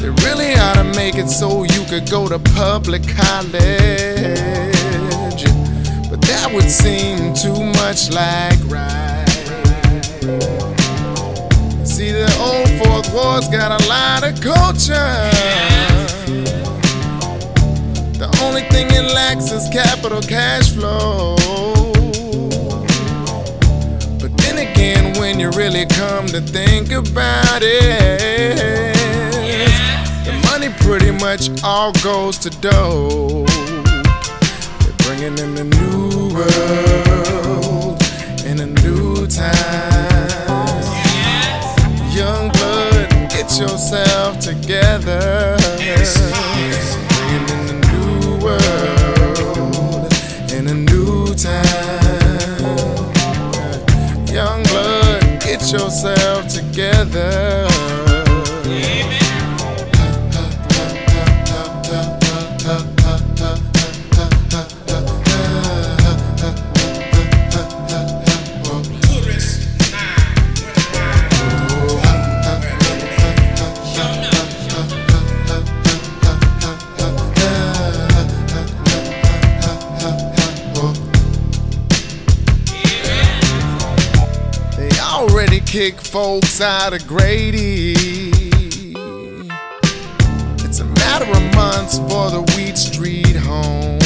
They 0.03 0.11
really 0.27 0.53
ought 0.57 0.75
to 0.75 0.85
make 0.95 1.15
it 1.15 1.29
so 1.29 1.63
you 1.63 1.85
could 1.87 2.09
go 2.11 2.29
to 2.29 2.39
public 2.39 3.03
college. 3.09 3.55
But 6.11 6.21
that 6.21 6.51
would 6.53 6.71
seem 6.71 7.33
too 7.33 7.65
much 7.81 8.11
like 8.11 8.61
right. 8.69 9.11
See, 12.01 12.13
the 12.13 12.35
old 12.41 12.67
Fourth 12.81 13.13
Ward's 13.13 13.49
got 13.49 13.79
a 13.79 13.87
lot 13.87 14.25
of 14.25 14.41
culture. 14.41 15.21
The 18.17 18.31
only 18.41 18.63
thing 18.73 18.87
it 18.89 19.13
lacks 19.13 19.53
is 19.53 19.69
capital 19.71 20.23
cash 20.23 20.71
flow. 20.71 21.37
But 24.19 24.35
then 24.39 24.67
again, 24.67 25.13
when 25.21 25.39
you 25.39 25.51
really 25.51 25.85
come 25.85 26.25
to 26.29 26.41
think 26.41 26.91
about 26.91 27.61
it, 27.61 28.97
the 30.25 30.33
money 30.49 30.71
pretty 30.81 31.11
much 31.11 31.51
all 31.63 31.93
goes 32.03 32.39
to 32.39 32.49
dough. 32.63 33.45
They're 34.81 35.01
bringing 35.05 35.37
in 35.37 35.59
a 35.59 35.65
new 35.65 36.33
world 36.33 38.03
in 38.47 38.59
a 38.61 38.67
new 38.67 39.27
time. 39.27 40.10
Yourself 43.61 44.39
together. 44.41 45.57
Bringing 47.29 47.49
in 47.49 47.69
a 47.69 47.77
new 47.93 48.45
world 48.45 50.13
in 50.51 50.67
a 50.67 50.75
new 50.75 51.35
time. 51.35 51.61
Young 54.27 54.63
blood, 54.65 55.41
get 55.41 55.61
yourself 55.73 56.49
together. 56.49 58.00
Kick 85.71 86.01
folks 86.01 86.61
out 86.61 86.93
of 86.93 87.07
Grady. 87.07 87.93
It's 90.65 90.81
a 90.81 90.85
matter 90.85 91.31
of 91.31 91.55
months 91.55 91.99
for 91.99 92.29
the 92.29 92.43
Wheat 92.57 92.77
Street 92.77 93.37
homes. 93.37 94.01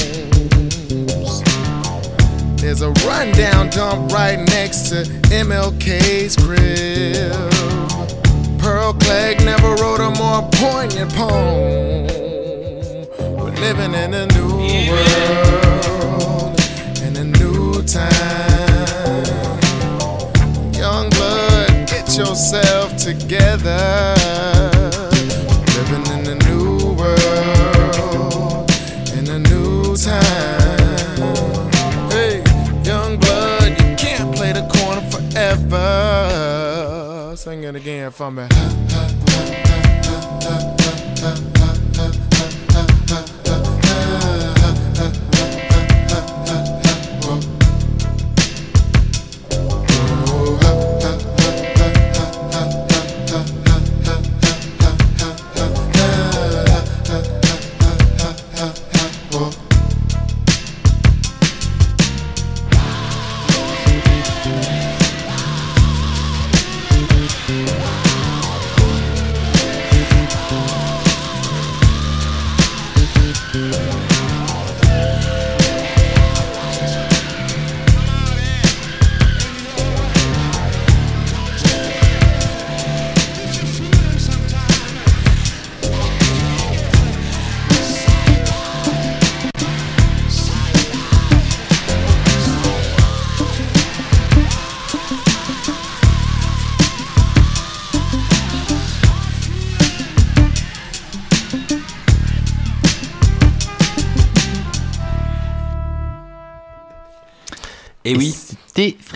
There's 2.61 2.83
a 2.83 2.91
rundown 3.09 3.71
dump 3.71 4.13
right 4.13 4.39
next 4.51 4.91
to 4.91 5.05
MLK's 5.33 6.37
crib. 6.37 7.33
Pearl 8.61 8.93
Clegg 8.93 9.43
never 9.43 9.75
wrote 9.77 10.01
a 10.01 10.11
more 10.19 10.43
poignant 10.53 11.15
poem. 11.15 12.05
We're 13.39 13.57
living 13.57 13.95
in 13.95 14.13
a 14.13 14.27
new 14.35 14.53
world, 14.91 16.61
in 17.01 17.17
a 17.17 17.25
new 17.25 17.83
time. 17.85 18.54
Yourself 22.17 22.97
together. 22.97 24.15
Living 25.75 26.07
in 26.13 26.27
a 26.29 26.35
new 26.47 26.95
world, 26.95 28.71
in 29.17 29.29
a 29.31 29.39
new 29.39 29.97
time. 29.97 31.19
Hey, 32.11 32.43
young 32.85 33.19
blood, 33.19 33.71
you 33.81 33.97
can't 33.97 34.35
play 34.35 34.53
the 34.53 34.63
corner 34.75 35.03
forever. 35.11 35.77
Sing 37.37 37.65
it 37.65 37.75
again 37.75 38.11
for 38.13 38.31
me. 38.31 38.47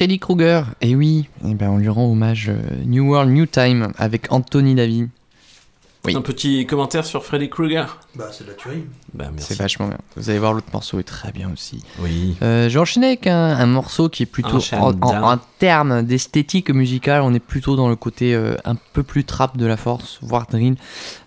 Freddy 0.09 0.21
Krueger. 0.21 0.65
Et 0.81 0.97
oui, 0.97 1.29
eh 1.47 1.53
ben, 1.53 1.69
on 1.69 1.77
lui 1.77 1.91
rend 1.91 2.11
hommage 2.11 2.49
euh, 2.49 2.57
New 2.87 3.11
World, 3.11 3.31
New 3.31 3.45
Time 3.45 3.93
avec 3.99 4.33
Anthony 4.33 4.75
David. 4.75 5.11
Oui. 6.07 6.17
Un 6.17 6.23
petit 6.23 6.65
commentaire 6.65 7.05
sur 7.05 7.23
Freddy 7.27 7.51
Krueger 7.51 7.99
Bah, 8.15 8.31
c'est 8.33 8.45
de 8.45 8.49
la 8.49 8.55
tuerie. 8.55 8.85
Bah. 9.13 9.27
C'est 9.37 9.59
vachement 9.59 9.89
bien. 9.89 9.99
Vous 10.17 10.31
allez 10.31 10.39
voir, 10.39 10.55
l'autre 10.55 10.69
morceau 10.73 10.99
est 10.99 11.03
très 11.03 11.31
bien 11.31 11.51
aussi. 11.53 11.85
Oui. 11.99 12.39
Euh, 12.41 12.71
J'ai 12.71 12.79
enchaîné 12.79 13.09
avec 13.09 13.27
un, 13.27 13.35
un 13.35 13.67
morceau 13.67 14.09
qui 14.09 14.23
est 14.23 14.27
plutôt 14.27 14.61
en 15.03 15.39
termes 15.59 16.03
d'esthétique 16.03 16.71
musicale, 16.71 17.21
on 17.21 17.35
est 17.35 17.39
plutôt 17.39 17.77
dans 17.77 17.91
le 17.91 17.97
côté 17.97 18.35
euh, 18.35 18.57
un 18.65 18.77
peu 18.95 19.03
plus 19.03 19.25
trap 19.25 19.59
de 19.59 19.67
la 19.67 19.77
force, 19.77 20.21
voire 20.23 20.47
drill. 20.47 20.77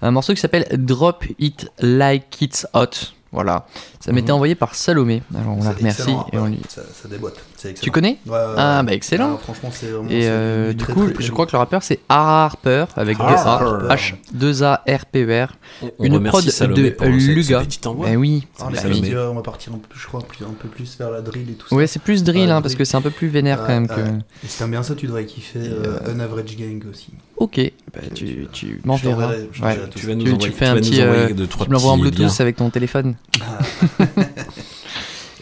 Un 0.01 0.09
morceau 0.09 0.33
qui 0.33 0.39
s'appelle 0.39 0.65
Drop 0.71 1.23
It 1.37 1.69
Like 1.77 2.41
It's 2.41 2.65
Hot. 2.73 3.13
Voilà, 3.33 3.65
ça 4.01 4.11
m'était 4.11 4.31
Mhm. 4.31 4.35
envoyé 4.35 4.55
par 4.55 4.75
Salomé. 4.75 5.23
Alors 5.33 5.53
on 5.57 5.63
la 5.63 5.71
C'est 5.71 5.77
remercie 5.77 6.11
et 6.33 6.37
on 6.37 6.47
lui. 6.47 6.59
ça, 6.67 6.81
ça 6.93 7.07
déboîte. 7.07 7.35
c'est 7.55 7.69
excellent. 7.69 7.83
Tu 7.85 7.91
connais 7.91 8.17
Ouais, 8.25 8.31
ouais, 8.33 8.39
Ah 8.57 8.83
bah 8.83 8.91
excellent. 8.93 9.35
Ah, 9.35 9.41
franchement, 9.41 9.69
c'est 9.71 9.87
vraiment- 9.87 10.09
Et 10.09 10.23
c'est 10.23 10.27
euh, 10.29 10.73
du 10.73 10.77
très, 10.83 10.91
coup, 10.93 11.05
très, 11.05 11.13
très 11.13 11.23
je 11.23 11.31
crois 11.31 11.45
que 11.45 11.53
le 11.53 11.57
rappeur 11.59 11.81
c'est 11.81 11.99
Ara 12.09 12.43
Harper 12.45 12.85
avec 12.97 13.17
deux 13.17 13.23
Ara 13.23 13.57
A, 13.59 13.63
Harper. 13.63 13.93
H 13.95 14.15
2 14.33 14.63
A 14.63 14.83
R 14.85 15.05
P 15.05 15.23
E 15.23 15.45
R. 15.45 15.47
On- 15.81 16.03
Une 16.03 16.13
remercie 16.15 16.39
prod 16.41 16.49
Salomé 16.51 16.91
de 16.91 17.05
Luga. 17.05 17.61
petit 17.61 17.87
envoi. 17.87 18.07
Eh 18.11 18.17
oui. 18.17 18.47
Ah, 18.59 18.65
bah 18.69 18.79
mais 18.85 19.15
on 19.17 19.35
va 19.35 19.41
partir 19.41 19.73
un 19.73 19.77
peu, 19.77 19.87
je 19.97 20.07
crois, 20.07 20.21
plus- 20.23 20.43
un 20.43 20.53
peu 20.59 20.67
plus 20.67 20.97
vers 20.97 21.09
la 21.11 21.21
drill 21.21 21.49
et 21.51 21.53
tout 21.53 21.67
ça. 21.69 21.75
Ouais, 21.75 21.87
c'est 21.87 22.01
plus 22.01 22.25
drill 22.25 22.49
hein, 22.51 22.61
parce 22.61 22.75
que 22.75 22.83
c'est 22.83 22.97
un 22.97 23.01
peu 23.01 23.11
plus 23.11 23.29
vénère 23.29 23.59
quand 23.59 23.69
même 23.69 23.87
que. 23.87 24.01
si 24.45 24.57
t'aimes 24.57 24.71
bien 24.71 24.83
ça, 24.83 24.93
tu 24.95 25.07
devrais 25.07 25.25
kiffer 25.25 25.59
euh, 25.59 25.99
euh, 26.05 26.13
Un 26.13 26.19
Average 26.19 26.57
Gang 26.57 26.83
aussi. 26.91 27.07
Ok, 27.37 27.59
bah, 27.93 28.01
tu, 28.13 28.47
tu 28.53 28.81
m'enverras. 28.85 29.23
t'enverrai, 29.27 29.49
je 29.51 29.61
Ouais. 29.63 29.69
t'enverrai 29.75 29.89
tout 29.89 29.99
Tu 29.99 30.05
ça. 30.05 30.07
vas 30.07 30.15
nous 30.15 30.23
Tu, 30.23 30.31
envoyer- 30.31 30.51
tu 30.51 30.57
fais 30.57 30.65
un 30.67 30.75
petit. 30.75 31.01
euh, 31.01 31.27
tu 31.27 31.33
me 31.35 31.73
l'envoies 31.73 31.91
en 31.91 31.97
Bluetooth 31.97 32.19
liens. 32.19 32.35
avec 32.39 32.55
ton 32.55 32.69
téléphone. 32.69 33.15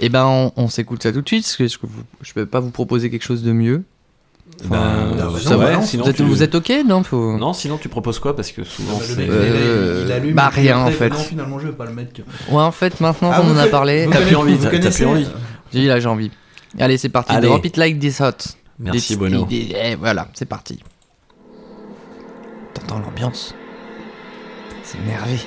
Et 0.02 0.10
ben, 0.10 0.26
on, 0.26 0.52
on 0.56 0.70
s'écoute 0.70 1.04
ça 1.04 1.12
tout 1.12 1.22
de 1.22 1.28
suite 1.28 1.44
parce 1.44 1.58
que 1.58 1.68
je, 1.68 1.78
je 2.22 2.34
peux 2.34 2.46
pas 2.46 2.60
vous 2.62 2.72
proposer 2.72 3.10
quelque 3.10 3.24
chose 3.26 3.44
de 3.44 3.52
mieux. 3.52 3.84
Ben, 4.66 4.78
Euh, 4.78 5.12
ouais, 5.12 5.18
va, 5.58 5.80
ouais, 5.80 5.86
sinon 5.86 6.04
vous, 6.06 6.10
êtes, 6.10 6.16
tu- 6.16 6.24
vous 6.24 6.44
êtes 6.44 6.56
ok 6.56 6.72
Non, 6.88 7.04
faut. 7.04 7.38
Non, 7.38 7.54
sinon 7.54 7.78
tu 7.78 7.90
proposes 7.90 8.18
quoi 8.20 8.36
Parce 8.36 8.52
que 8.52 8.64
souvent 8.64 8.94
Ah, 8.96 9.00
bah, 9.02 9.06
le 9.10 9.16
c'est. 9.16 9.22
mec, 9.22 9.30
Euh, 9.30 10.00
il, 10.04 10.08
il 10.08 10.12
allume. 10.12 10.36
bah, 10.36 10.50
rien, 10.50 10.80
après, 10.80 10.94
en 10.96 10.98
fait. 10.98 11.10
Non, 11.10 11.16
finalement, 11.18 11.60
je 11.60 11.68
vais 11.68 11.74
pas 11.74 11.86
le 11.86 11.94
mettre. 11.94 12.22
Ouais, 12.50 12.62
en 12.62 12.72
fait, 12.72 13.00
maintenant 13.02 13.32
Ah, 13.34 13.42
qu'on 13.42 13.52
en 13.52 13.58
a 13.58 13.68
parlé, 13.68 14.08
T'as 14.12 14.26
plus 14.26 14.36
envie, 14.36 14.58
t'as- 14.58 14.70
plus 14.70 15.06
envie. 15.06 15.28
j'ai 15.74 15.82
dit 15.82 15.88
là, 15.88 16.00
j'ai 16.00 16.08
envie. 16.08 16.32
Allez, 16.80 16.98
c'est 16.98 17.10
parti. 17.10 17.32
Allez. 17.34 17.48
Drop 17.48 17.66
it 17.66 17.78
like 17.78 18.00
this 18.00 18.20
hot. 18.22 18.32
Merci, 18.80 19.18
Bono. 19.18 19.46
eh, 19.52 19.96
voilà, 19.96 20.30
c'est 20.34 20.46
parti. 20.46 20.80
T'entends 22.90 23.02
l'ambiance 23.06 23.54
C'est 24.84 24.98
énervé. 24.98 25.38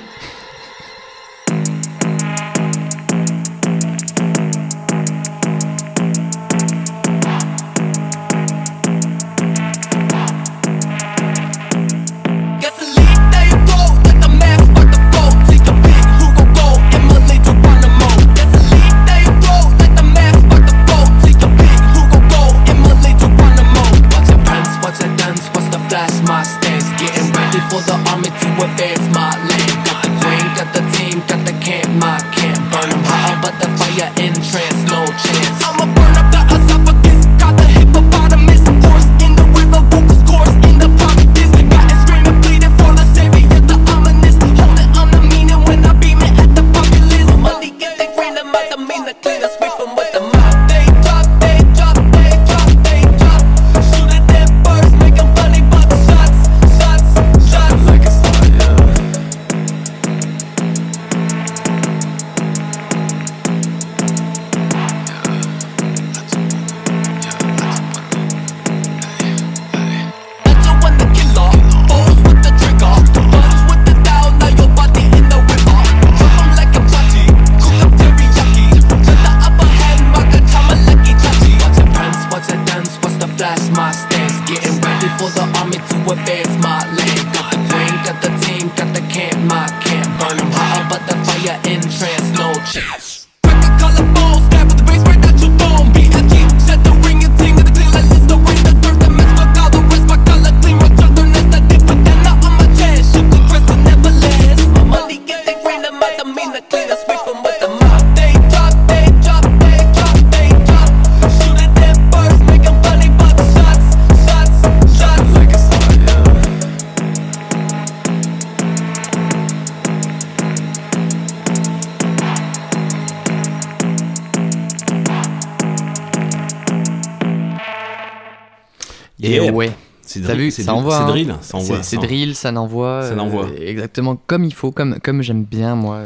C'est 130.53 130.63
drill, 130.63 130.79
hein. 130.93 131.05
drill, 131.07 131.35
ça 131.41 131.57
envoie, 131.57 131.83
C'est- 131.83 131.97
drill, 131.97 132.35
ça 132.35 132.51
n'envoie. 132.51 133.07
Ça 133.09 133.15
n'envoie. 133.15 133.45
euh, 133.47 133.67
exactement 133.67 134.15
comme 134.27 134.43
il 134.45 134.53
faut, 134.53 134.71
comme, 134.71 134.99
comme 135.01 135.21
j'aime 135.21 135.43
bien, 135.43 135.75
moi. 135.75 136.03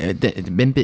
Euh, 0.00 0.12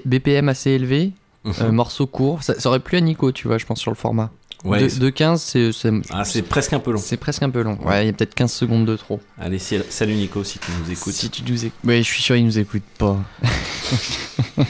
BPM 0.04 0.48
assez 0.48 0.70
élevé, 0.70 1.12
Mhm. 1.44 1.52
euh, 1.62 1.72
morceau 1.72 2.06
court. 2.06 2.42
Ça, 2.42 2.58
ça 2.58 2.68
aurait 2.68 2.80
plu 2.80 2.98
à 2.98 3.00
Nico, 3.00 3.32
tu 3.32 3.48
vois, 3.48 3.58
je 3.58 3.66
pense, 3.66 3.80
sur 3.80 3.90
le 3.90 3.96
format. 3.96 4.30
Ouais, 4.62 4.86
de, 4.88 4.98
de 4.98 5.08
15, 5.10 5.40
c'est. 5.42 5.70
Ah, 6.10 6.24
c'est 6.24 6.42
presque 6.42 6.74
un 6.74 6.80
peu 6.80 6.92
long. 6.92 6.98
C'est 6.98 7.16
presque 7.16 7.42
un 7.42 7.48
peu 7.48 7.62
long. 7.62 7.78
Ouais, 7.82 8.04
il 8.04 8.06
y 8.06 8.10
a 8.10 8.12
peut-être 8.12 8.34
15 8.34 8.52
secondes 8.52 8.84
de 8.84 8.94
trop. 8.94 9.18
Allez, 9.40 9.58
salut 9.58 10.14
Nico, 10.14 10.44
si 10.44 10.58
tu 10.58 10.70
nous 10.84 10.92
écoutes. 10.92 11.14
Si 11.14 11.30
tu 11.30 11.42
nous 11.50 11.64
écoutes. 11.64 11.78
Ouais, 11.84 11.98
je 11.98 12.02
suis 12.08 12.22
sûr, 12.22 12.36
il 12.36 12.44
nous 12.44 12.58
écoute 12.58 12.82
pas. 12.98 13.16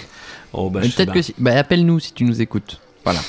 Oh, 0.53 0.69
bah, 0.69 0.81
peut-être 0.81 1.13
que 1.13 1.23
si. 1.23 1.33
Bah, 1.39 1.57
appelle-nous 1.57 2.01
si 2.01 2.13
tu 2.13 2.25
nous 2.25 2.41
écoutes. 2.43 2.81
Voilà. 3.05 3.21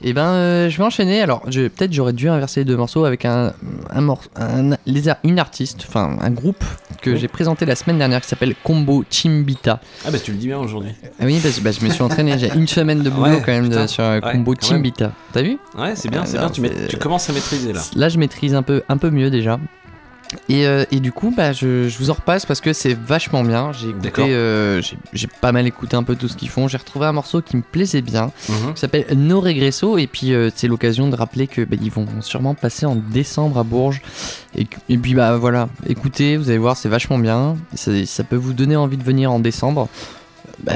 Et 0.00 0.12
ben, 0.12 0.26
euh, 0.26 0.70
je 0.70 0.78
vais 0.78 0.84
enchaîner. 0.84 1.20
Alors, 1.20 1.42
peut-être 1.42 1.92
j'aurais 1.92 2.12
dû 2.12 2.28
inverser 2.28 2.60
les 2.60 2.64
deux 2.64 2.76
morceaux 2.76 3.04
avec 3.04 3.24
un, 3.24 3.52
un, 3.90 4.70
les 4.86 5.02
une 5.24 5.38
artiste, 5.38 5.84
enfin 5.88 6.16
un 6.20 6.30
groupe 6.30 6.64
que 7.02 7.16
j'ai 7.16 7.28
présenté 7.28 7.64
la 7.66 7.74
semaine 7.74 7.98
dernière 7.98 8.20
qui 8.20 8.28
s'appelle 8.28 8.54
Combo 8.62 9.04
Chimbita. 9.10 9.80
Ah, 10.06 10.10
bah 10.10 10.18
tu 10.18 10.32
le 10.32 10.36
dis 10.38 10.46
bien 10.46 10.58
aujourd'hui. 10.58 10.92
Ah 11.20 11.24
oui, 11.24 11.38
parce 11.42 11.60
bah, 11.60 11.70
je 11.72 11.84
me 11.84 11.90
suis 11.90 12.02
entraîné. 12.02 12.38
J'ai 12.38 12.52
une 12.54 12.68
semaine 12.68 13.02
de 13.02 13.10
boulot 13.10 13.30
Ouais, 13.30 13.42
quand 13.44 13.52
même 13.52 13.68
de- 13.68 13.86
sur 13.86 14.04
euh, 14.04 14.20
Ouais, 14.20 14.32
Combo. 14.32 14.54
Chimbita. 14.60 15.12
T'as 15.32 15.42
vu? 15.42 15.58
Ouais, 15.76 15.94
c'est 15.96 16.08
bien, 16.08 16.24
c'est 16.24 16.38
bien. 16.38 16.50
Tu, 16.50 16.62
tu 16.88 16.96
commences 16.96 17.28
à 17.30 17.32
maîtriser 17.32 17.72
là. 17.72 17.80
Là, 17.96 18.08
je 18.08 18.18
maîtrise 18.18 18.54
un 18.54 18.62
peu, 18.62 18.82
un 18.88 18.98
peu 18.98 19.10
mieux 19.10 19.30
déjà. 19.30 19.58
Et, 20.50 20.66
euh, 20.66 20.84
et 20.90 21.00
du 21.00 21.10
coup, 21.10 21.32
bah, 21.34 21.52
je, 21.52 21.88
je 21.88 21.98
vous 21.98 22.10
en 22.10 22.12
repasse 22.14 22.44
parce 22.44 22.60
que 22.60 22.72
c'est 22.74 22.92
vachement 22.92 23.42
bien. 23.42 23.72
J'ai 23.72 23.88
écouté, 23.88 24.22
euh, 24.34 24.82
j'ai- 25.12 25.26
pas 25.40 25.52
mal 25.52 25.66
écouté 25.66 25.96
un 25.96 26.02
peu 26.02 26.16
tout 26.16 26.28
ce 26.28 26.36
qu'ils 26.36 26.50
font. 26.50 26.68
J'ai 26.68 26.76
retrouvé 26.76 27.06
un 27.06 27.12
morceau 27.12 27.40
qui 27.40 27.56
me 27.56 27.62
plaisait 27.62 28.02
bien, 28.02 28.30
Mhm. 28.48 28.74
qui 28.74 28.80
s'appelle 28.80 29.06
No 29.16 29.40
Regresso. 29.40 29.96
Et 29.96 30.06
puis, 30.06 30.34
euh, 30.34 30.50
c'est 30.54 30.68
l'occasion 30.68 31.08
de 31.08 31.16
rappeler 31.16 31.46
que 31.46 31.62
bah, 31.62 31.76
ils 31.80 31.90
vont 31.90 32.06
sûrement 32.20 32.54
passer 32.54 32.84
en 32.84 32.96
décembre 32.96 33.58
à 33.58 33.62
Bourges. 33.64 34.02
Et, 34.54 34.66
puis, 34.98 35.14
bah 35.14 35.36
voilà, 35.38 35.68
écoutez, 35.86 36.36
vous 36.36 36.48
allez 36.50 36.58
voir, 36.58 36.76
c'est 36.76 36.88
vachement 36.88 37.18
bien. 37.18 37.56
Ça, 37.74 37.90
ça 38.04 38.24
peut 38.24 38.36
vous 38.36 38.52
donner 38.52 38.76
envie 38.76 38.96
de 38.98 39.04
venir 39.04 39.32
en 39.32 39.40
décembre. 39.40 39.88
Bah, 40.64 40.72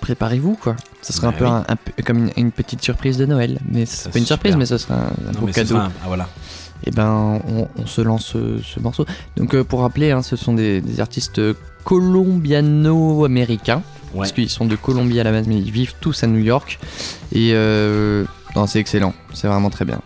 préparez-vous 0.00 0.54
quoi. 0.54 0.76
Ça 1.02 1.12
serait 1.12 1.26
Bah 1.28 1.34
un 1.34 1.38
peu 1.38 1.44
oui. 1.44 1.50
un- 1.50 1.64
un 1.68 1.76
peu 1.76 2.02
comme 2.02 2.18
une, 2.18 2.30
une 2.38 2.52
petite 2.52 2.82
surprise 2.82 3.18
de 3.18 3.26
Noël. 3.26 3.58
Mais 3.70 3.84
c'est 3.86 4.10
pas 4.10 4.18
une 4.18 4.24
surprise, 4.26 4.56
mais 4.56 4.64
ce 4.66 4.78
serait 4.78 4.94
un, 4.94 5.28
un 5.28 5.32
Non, 5.32 5.40
beau 5.40 5.46
cadeau 5.48 5.76
un- 5.76 5.92
ah, 6.02 6.06
voilà. 6.06 6.28
Et 6.84 6.90
ben 6.90 7.40
on, 7.48 7.68
on 7.76 7.86
se 7.86 8.00
lance 8.00 8.26
ce, 8.26 8.60
ce 8.62 8.80
morceau. 8.80 9.06
Donc 9.36 9.54
euh, 9.54 9.64
pour 9.64 9.80
rappeler, 9.80 10.10
hein, 10.10 10.22
ce 10.22 10.36
sont 10.36 10.54
des, 10.54 10.80
des 10.80 11.00
artistes 11.00 11.40
colombiano-américains. 11.84 13.82
Parce 14.14 14.32
qu'ils 14.32 14.50
sont 14.50 14.64
de 14.64 14.76
Colombie 14.76 15.20
à 15.20 15.24
la 15.24 15.32
base, 15.32 15.46
mais 15.46 15.56
ils 15.56 15.70
vivent 15.70 15.94
tous 16.00 16.24
à 16.24 16.26
New 16.26 16.38
York. 16.38 16.78
Et 17.32 17.50
euh, 17.52 18.24
non, 18.54 18.66
c'est 18.66 18.78
excellent, 18.78 19.12
c'est 19.34 19.46
vraiment 19.46 19.70
très 19.70 19.84
bien. 19.84 20.00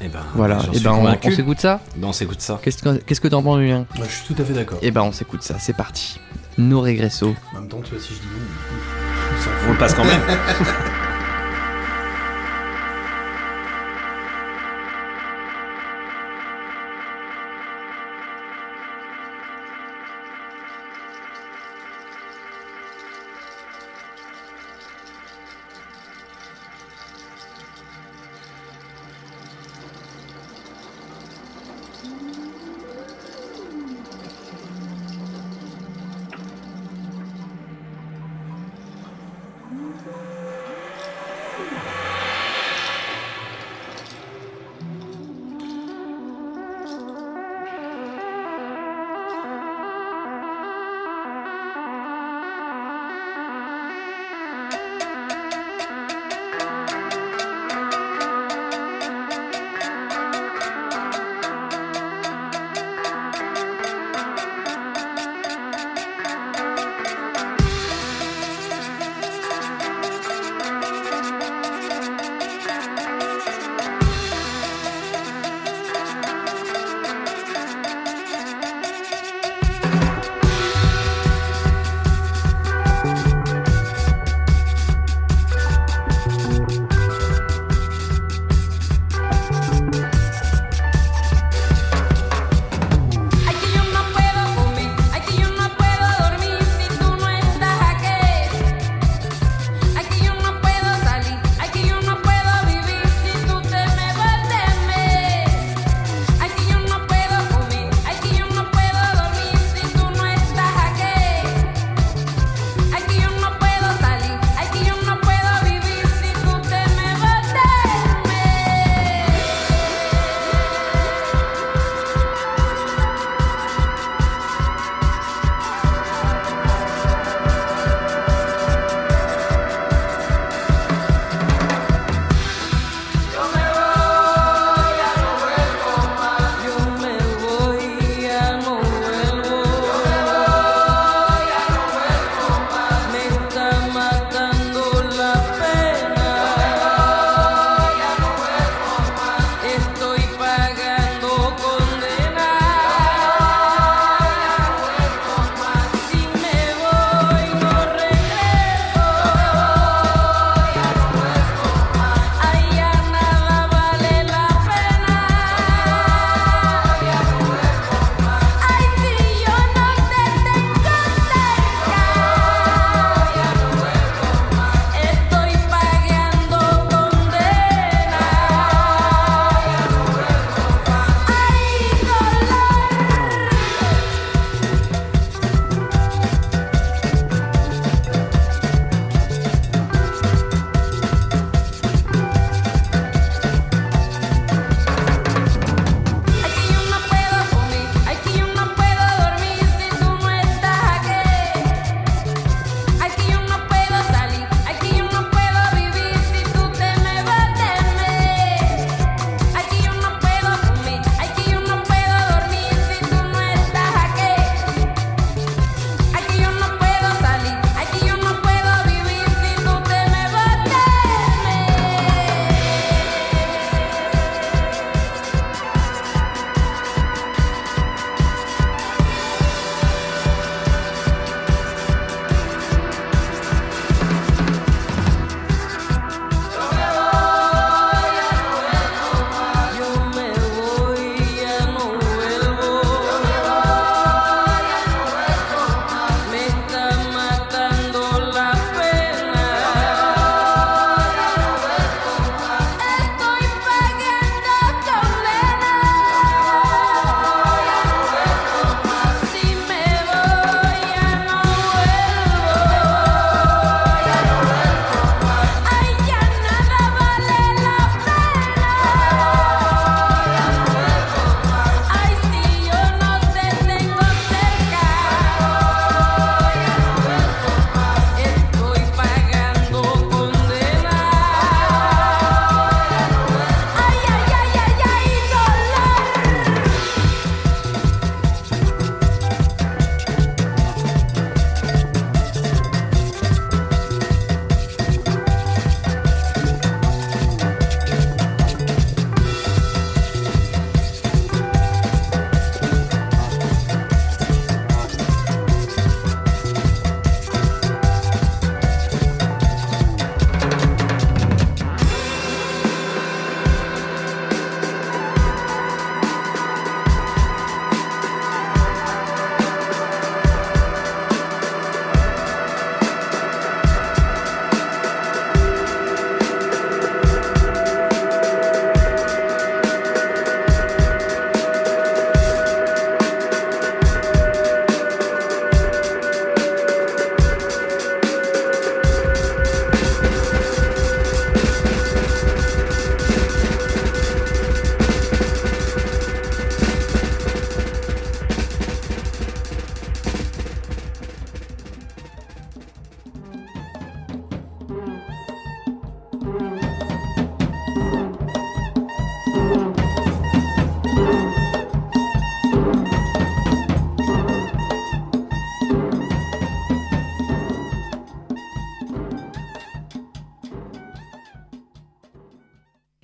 Et 0.00 0.08
ben, 0.08 0.20
voilà, 0.34 0.58
et 0.72 0.76
suis 0.76 0.84
ben 0.84 0.92
on, 0.92 1.30
s'écoute 1.30 1.60
ça? 1.60 1.80
Ben, 1.96 2.08
on 2.08 2.12
s'écoute 2.12 2.40
ça. 2.40 2.58
Qu'est-ce 2.62 3.20
que 3.20 3.28
t'en 3.28 3.42
penses, 3.42 3.60
Julien? 3.60 3.86
Moi, 3.96 4.06
je 4.08 4.14
suis 4.14 4.34
tout 4.34 4.40
à 4.40 4.44
fait 4.44 4.54
d'accord. 4.54 4.78
Et 4.82 4.90
ben 4.90 5.02
on 5.02 5.12
s'écoute 5.12 5.42
ça, 5.42 5.56
c'est 5.58 5.76
parti. 5.76 6.18
No 6.58 6.80
regresso. 6.80 7.34
En 7.52 7.60
même 7.60 7.68
temps, 7.68 7.80
tu 7.84 7.94
vois, 7.94 8.02
si 8.02 8.14
je 8.14 8.20
dis 8.20 8.26
non. 8.26 9.68
On 9.68 9.72
le 9.72 9.78
passe 9.78 9.94
quand 9.94 10.04
même. 10.04 10.20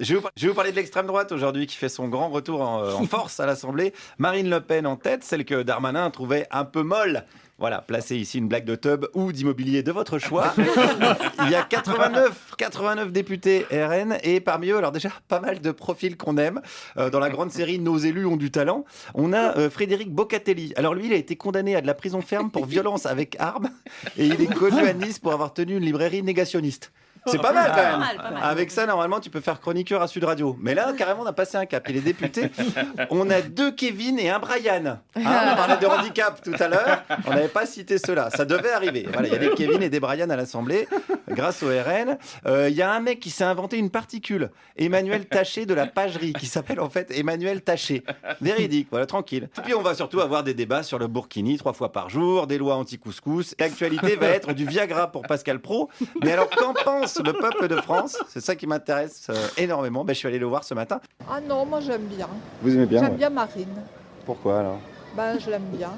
Je 0.09 0.14
vais, 0.14 0.20
vous, 0.20 0.22
par- 0.22 0.32
je 0.36 0.42
vais 0.44 0.48
vous 0.48 0.54
parler 0.54 0.70
de 0.70 0.76
l'extrême 0.76 1.06
droite 1.06 1.32
aujourd'hui 1.32 1.66
qui 1.66 1.76
fait 1.76 1.90
son 1.90 2.09
grand 2.09 2.30
retour 2.30 2.62
en, 2.62 2.82
euh, 2.82 2.94
en 2.94 3.04
force 3.06 3.40
à 3.40 3.46
l'Assemblée. 3.46 3.92
Marine 4.16 4.48
Le 4.48 4.61
Pen 4.61 4.86
en 4.86 4.96
tête, 4.96 5.22
celle 5.22 5.44
que 5.44 5.62
Darmanin 5.62 6.09
trouvait 6.09 6.46
un 6.50 6.64
peu 6.64 6.82
molle. 6.82 7.24
Voilà, 7.59 7.82
placez 7.82 8.16
ici 8.16 8.38
une 8.38 8.48
blague 8.48 8.64
de 8.64 8.74
tub 8.74 9.04
ou 9.12 9.32
d'immobilier 9.32 9.82
de 9.82 9.92
votre 9.92 10.18
choix. 10.18 10.54
Il 11.44 11.50
y 11.50 11.54
a 11.54 11.62
89, 11.62 12.54
89 12.56 13.12
députés 13.12 13.66
RN 13.70 14.16
et 14.22 14.40
parmi 14.40 14.68
eux, 14.70 14.78
alors 14.78 14.92
déjà 14.92 15.11
pas 15.28 15.40
mal 15.40 15.61
de 15.61 15.70
profils 15.72 16.16
qu'on 16.16 16.38
aime. 16.38 16.62
Euh, 16.96 17.11
dans 17.11 17.18
la 17.20 17.28
grande 17.28 17.50
série 17.50 17.78
Nos 17.78 17.98
élus 17.98 18.24
ont 18.24 18.36
du 18.38 18.50
talent, 18.50 18.86
on 19.14 19.34
a 19.34 19.59
euh, 19.59 19.68
Frédéric 19.68 20.11
Bocatelli. 20.11 20.72
Alors 20.76 20.94
lui, 20.94 21.06
il 21.06 21.12
a 21.12 21.16
été 21.16 21.36
condamné 21.36 21.76
à 21.76 21.82
de 21.82 21.86
la 21.86 21.94
prison 21.94 22.22
ferme 22.22 22.50
pour 22.50 22.64
violence 22.64 23.04
avec 23.04 23.36
arme 23.40 23.68
et 24.16 24.24
il 24.26 24.40
est 24.40 24.54
connu 24.54 24.80
à 24.86 24.94
Nice 24.94 25.18
pour 25.18 25.32
avoir 25.34 25.52
tenu 25.52 25.76
une 25.76 25.84
librairie 25.84 26.22
négationniste. 26.22 26.92
C'est 27.27 27.41
pas 27.41 27.53
mal 27.53 27.69
quand 27.71 27.75
Pas 27.77 27.91
même. 27.91 27.99
mal, 28.01 28.16
pas 28.16 28.31
mal. 28.31 28.43
Avec 28.43 28.71
ça, 28.71 28.87
normalement, 28.87 29.21
tu 29.21 29.31
peux 29.31 29.41
faire 29.41 29.61
chroniqueur 29.61 30.03
à 30.03 30.09
Sud 30.09 30.25
Radio. 30.25 30.57
Mais 30.61 30.75
là, 30.75 30.93
carrément, 30.97 31.23
on 31.23 31.27
a 31.27 31.33
passé 31.33 31.57
un 31.57 31.66
cap. 31.66 31.85
Il 31.89 31.97
est 31.97 32.01
député. 32.01 32.51
On 33.11 33.29
a 33.31 33.41
deux 33.41 33.71
Kevin 33.73 34.19
et 34.19 34.31
un 34.31 34.39
Brian. 34.39 34.85
Hein, 34.87 34.99
on 35.16 35.57
parlait 35.57 35.77
de 35.79 35.87
handicap 35.87 36.41
tout 36.43 36.53
à 36.59 36.69
l'heure. 36.69 37.03
On 37.27 37.31
n'avait 37.31 37.49
pas 37.49 37.66
cité 37.66 37.99
cela. 37.99 38.31
Ça 38.31 38.45
devait 38.45 38.71
arriver. 38.73 39.07
Voilà, 39.12 39.29
il 39.29 39.33
y 39.33 39.37
a 39.37 39.39
des 39.39 39.51
Kevin 39.51 39.83
et 39.83 39.89
des 39.89 40.01
Brian 40.01 40.29
à 40.31 40.37
l'Assemblée, 40.37 40.89
grâce 41.29 41.62
au 41.62 41.69
RN. 41.69 42.19
Euh, 42.47 42.69
Il 42.69 42.77
y 42.77 42.83
a 42.83 42.93
un 42.93 43.01
mec 43.01 43.21
qui 43.21 43.31
s'est 43.31 43.45
inventé 43.45 43.79
une 43.79 43.91
particule, 43.91 44.51
Emmanuel 44.77 45.27
Taché 45.27 45.66
de 45.66 45.75
la 45.75 45.87
pagerie, 45.87 46.33
qui 46.33 46.47
s'appelle 46.47 46.81
en 46.81 46.91
fait 46.91 47.11
Emmanuel 47.16 47.62
Taché. 47.62 48.03
Véridique, 48.41 48.89
voilà, 48.91 49.07
tranquille. 49.07 49.49
Et 49.59 49.61
puis, 49.62 49.75
on 49.75 49.83
va 49.83 49.95
surtout 49.95 50.21
avoir 50.21 50.43
des 50.43 50.55
débats 50.55 50.83
sur 50.83 50.99
le 50.99 51.07
Burkini 51.07 51.57
trois 51.59 51.73
fois 51.73 51.93
par 51.93 52.09
jour, 52.11 52.47
des 52.47 52.59
lois 52.59 52.77
anti-couscous. 52.77 53.55
L'actualité 53.59 54.16
va 54.16 54.29
être 54.29 54.53
du 54.53 54.66
Viagra 54.66 55.11
pour 55.11 55.23
Pascal 55.23 55.61
Pro. 55.61 55.89
Mais 56.23 56.33
alors, 56.33 56.51
qu'en 56.51 56.75
pense 56.75 57.07
le 57.24 57.32
peuple 57.32 57.68
de 57.68 57.76
France 57.76 58.16
C'est 58.28 58.40
ça 58.40 58.54
qui 58.56 58.66
m'intéresse 58.66 59.26
euh, 59.30 59.34
énormément. 59.56 60.04
Ben, 60.04 60.12
je 60.12 60.18
suis 60.18 60.28
allé 60.28 60.38
le 60.38 60.46
voir 60.46 60.64
ce 60.64 60.74
matin. 60.74 61.00
Ah 61.30 61.40
non, 61.40 61.64
moi 61.66 61.80
j'aime 61.80 62.06
bien. 62.06 62.28
Vous 62.62 62.74
aimez 62.74 62.86
bien 62.86 63.00
J'aime 63.00 63.12
ouais. 63.12 63.16
bien 63.18 63.30
Marine. 63.30 63.82
Pourquoi 64.26 64.61
alors? 64.61 64.78
Ben, 65.16 65.38
je 65.38 65.50
l'aime 65.50 65.68
bien. 65.72 65.90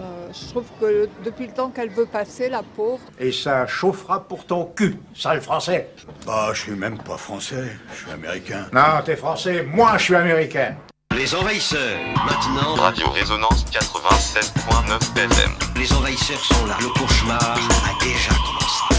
Euh, 0.00 0.28
je 0.32 0.48
trouve 0.50 0.64
que 0.80 1.08
depuis 1.24 1.46
le 1.46 1.52
temps 1.52 1.68
qu'elle 1.68 1.90
veut 1.90 2.06
passer, 2.06 2.48
la 2.48 2.62
pauvre. 2.62 3.00
Et 3.18 3.30
ça 3.32 3.66
chauffera 3.66 4.24
pour 4.26 4.46
ton 4.46 4.64
cul, 4.64 4.96
sale 5.14 5.40
français. 5.42 5.90
Bah, 6.26 6.50
je 6.54 6.60
suis 6.62 6.72
même 6.72 6.96
pas 6.98 7.18
français, 7.18 7.76
je 7.92 8.02
suis 8.02 8.10
américain. 8.10 8.66
Non, 8.72 9.02
t'es 9.04 9.16
français, 9.16 9.62
moi 9.62 9.92
je 9.98 10.04
suis 10.04 10.14
américain. 10.16 10.74
Les 11.16 11.32
envahisseurs, 11.34 11.98
maintenant. 12.26 12.74
Radio 12.74 13.08
Résonance 13.10 13.64
87.9 13.66 15.16
FM. 15.16 15.52
Les 15.76 15.92
envahisseurs 15.92 16.40
sont 16.44 16.66
là. 16.66 16.76
Le 16.80 16.88
cauchemar 16.98 17.38
a 17.40 18.04
déjà 18.04 18.30
commencé. 18.30 18.93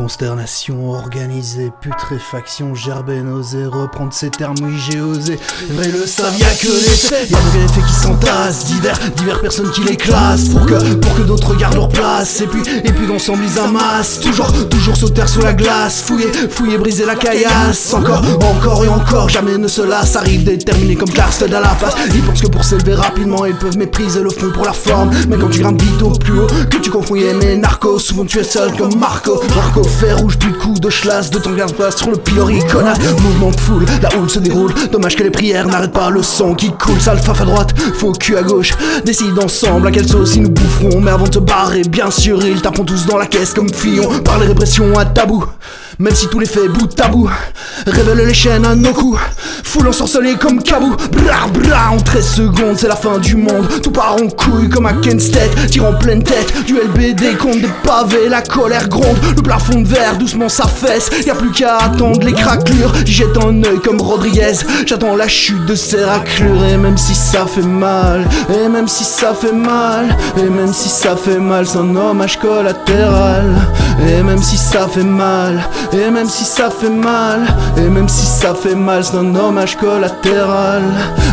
Consternation 0.00 0.92
organisée, 0.92 1.70
putréfaction, 1.78 2.74
gerber, 2.74 3.20
nausée, 3.20 3.66
reprendre 3.66 4.14
ces 4.14 4.30
termes, 4.30 4.56
oui 4.62 4.72
j'ai 4.78 4.98
osé. 4.98 5.38
Vrai 5.72 5.88
le 5.88 6.06
savent, 6.06 6.38
y'a 6.38 6.46
que 6.54 6.68
les 6.68 6.96
faits, 6.96 7.28
y'a 7.30 7.36
de 7.36 7.68
faits 7.70 7.84
qui 7.84 7.92
s'entassent, 7.92 8.64
divers, 8.64 8.98
divers 9.14 9.42
personnes 9.42 9.70
qui 9.72 9.84
les 9.84 9.98
classent, 9.98 10.48
pour 10.48 10.64
que, 10.64 10.94
pour 10.94 11.14
que 11.16 11.20
d'autres 11.20 11.54
gardent 11.54 11.74
leur 11.74 11.90
place, 11.90 12.40
et 12.40 12.46
puis, 12.46 12.62
et 12.82 12.92
puis 12.92 13.06
d'ensemble 13.06 13.44
ils 13.44 13.58
amassent, 13.58 14.20
toujours, 14.20 14.50
toujours 14.70 14.96
sauter 14.96 15.26
sous 15.26 15.42
la 15.42 15.52
glace, 15.52 16.00
fouiller, 16.00 16.32
fouiller, 16.48 16.78
briser 16.78 17.04
la 17.04 17.14
caillasse, 17.14 17.92
encore, 17.92 18.22
encore 18.42 18.82
et 18.82 18.88
encore, 18.88 19.28
jamais 19.28 19.58
ne 19.58 19.68
se 19.68 19.82
lasse, 19.82 20.16
arrive 20.16 20.44
déterminé 20.44 20.96
comme 20.96 21.10
Karsten 21.10 21.52
à 21.52 21.60
la 21.60 21.74
face, 21.74 21.94
ils 22.14 22.22
pensent 22.22 22.40
que 22.40 22.48
pour 22.48 22.64
s'élever 22.64 22.94
rapidement, 22.94 23.44
ils 23.44 23.54
peuvent 23.54 23.76
mépriser 23.76 24.22
le 24.22 24.30
fond 24.30 24.50
pour 24.50 24.64
la 24.64 24.72
forme, 24.72 25.10
mais 25.28 25.36
quand 25.36 25.50
tu 25.50 25.60
grimpes 25.60 25.82
vite 25.82 26.00
au 26.00 26.12
plus 26.12 26.40
haut, 26.40 26.46
que 26.70 26.78
tu 26.78 26.88
confonds 26.88 27.16
aimer 27.16 27.58
narcos, 27.58 27.98
souvent 27.98 28.24
tu 28.24 28.38
es 28.38 28.44
seul 28.44 28.74
comme 28.78 28.98
Marco, 28.98 29.42
Marco 29.54 29.89
fer 29.90 30.18
rouge, 30.18 30.38
plus 30.38 30.52
de 30.52 30.80
de 30.80 30.88
chlasse, 30.88 31.30
de 31.30 31.38
ton 31.38 31.52
garde 31.52 31.72
place 31.74 31.96
sur 31.96 32.10
le 32.10 32.16
pilori, 32.16 32.58
connasse, 32.70 32.98
mouvement 33.22 33.50
de 33.50 33.60
foule, 33.60 33.84
la 34.02 34.16
houle 34.16 34.30
se 34.30 34.38
déroule, 34.38 34.72
dommage 34.90 35.16
que 35.16 35.22
les 35.22 35.30
prières 35.30 35.66
n'arrêtent 35.66 35.92
pas 35.92 36.10
le 36.10 36.22
sang 36.22 36.54
qui 36.54 36.72
coule, 36.72 37.00
sale 37.00 37.18
faf 37.18 37.40
à 37.40 37.44
droite, 37.44 37.74
faux 37.98 38.12
cul 38.12 38.36
à 38.36 38.42
gauche, 38.42 38.72
décide 39.04 39.38
ensemble 39.38 39.88
à 39.88 39.90
quelle 39.90 40.08
sauce 40.08 40.36
ils 40.36 40.42
nous 40.42 40.50
boufferont, 40.50 41.00
mais 41.00 41.10
avant 41.10 41.24
de 41.24 41.30
te 41.30 41.38
barrer, 41.38 41.82
bien 41.82 42.10
sûr, 42.10 42.44
ils 42.44 42.62
taperont 42.62 42.84
tous 42.84 43.06
dans 43.06 43.18
la 43.18 43.26
caisse 43.26 43.52
comme 43.52 43.72
Fillon, 43.72 44.08
par 44.24 44.38
les 44.38 44.46
répressions 44.46 44.98
à 44.98 45.04
tabou. 45.04 45.44
Même 46.00 46.14
si 46.14 46.28
tous 46.28 46.38
les 46.38 46.46
faits 46.46 46.66
bout 46.68 46.98
à 46.98 47.08
bout 47.08 47.28
révèlent 47.86 48.26
les 48.26 48.32
chaînes 48.32 48.64
à 48.64 48.74
nos 48.74 48.94
coups, 48.94 49.20
foule 49.62 49.88
ensorcelée 49.88 50.36
comme 50.36 50.62
Kabou. 50.62 50.96
Bra 51.12 51.46
bra, 51.52 51.90
en 51.90 51.98
13 51.98 52.26
secondes, 52.26 52.76
c'est 52.78 52.88
la 52.88 52.96
fin 52.96 53.18
du 53.18 53.36
monde. 53.36 53.68
Tout 53.82 53.90
part 53.90 54.14
en 54.14 54.26
couille 54.28 54.70
comme 54.70 54.86
à 54.86 54.94
Kenstead, 54.94 55.50
tire 55.70 55.84
en 55.84 55.92
pleine 55.92 56.22
tête. 56.22 56.64
Du 56.64 56.76
LBD 56.78 57.36
contre 57.36 57.60
des 57.60 57.70
pavés, 57.84 58.30
la 58.30 58.40
colère 58.40 58.88
gronde. 58.88 59.18
Le 59.36 59.42
plafond 59.42 59.82
de 59.82 59.86
verre 59.86 60.16
doucement 60.16 60.48
s'affaisse. 60.48 61.10
Y 61.26 61.28
a 61.28 61.34
plus 61.34 61.50
qu'à 61.50 61.76
attendre 61.76 62.24
les 62.24 62.32
craquelures. 62.32 62.94
J'y 63.04 63.12
jette 63.12 63.36
un 63.36 63.62
œil 63.62 63.80
comme 63.84 64.00
Rodriguez. 64.00 64.54
J'attends 64.86 65.16
la 65.16 65.28
chute 65.28 65.66
de 65.66 65.74
ces 65.74 66.02
raclures. 66.02 66.64
Et 66.64 66.78
même 66.78 66.96
si 66.96 67.14
ça 67.14 67.44
fait 67.44 67.60
mal, 67.60 68.26
et 68.48 68.68
même 68.70 68.88
si 68.88 69.04
ça 69.04 69.34
fait 69.34 69.52
mal, 69.52 70.16
et 70.38 70.48
même 70.48 70.72
si 70.72 70.88
ça 70.88 71.14
fait 71.14 71.38
mal, 71.38 71.66
c'est 71.66 71.76
un 71.76 71.94
hommage 71.94 72.38
collatéral. 72.38 73.54
Et 74.08 74.22
même 74.22 74.42
si 74.42 74.56
ça 74.56 74.88
fait 74.88 75.02
mal, 75.02 75.62
et 75.92 76.10
même 76.10 76.28
si 76.28 76.44
ça 76.44 76.70
fait 76.70 76.90
mal, 76.90 77.46
et 77.76 77.88
même 77.88 78.08
si 78.08 78.26
ça 78.26 78.54
fait 78.54 78.74
mal, 78.74 79.04
c'est 79.04 79.16
un 79.16 79.34
hommage 79.34 79.76
collatéral. 79.76 80.82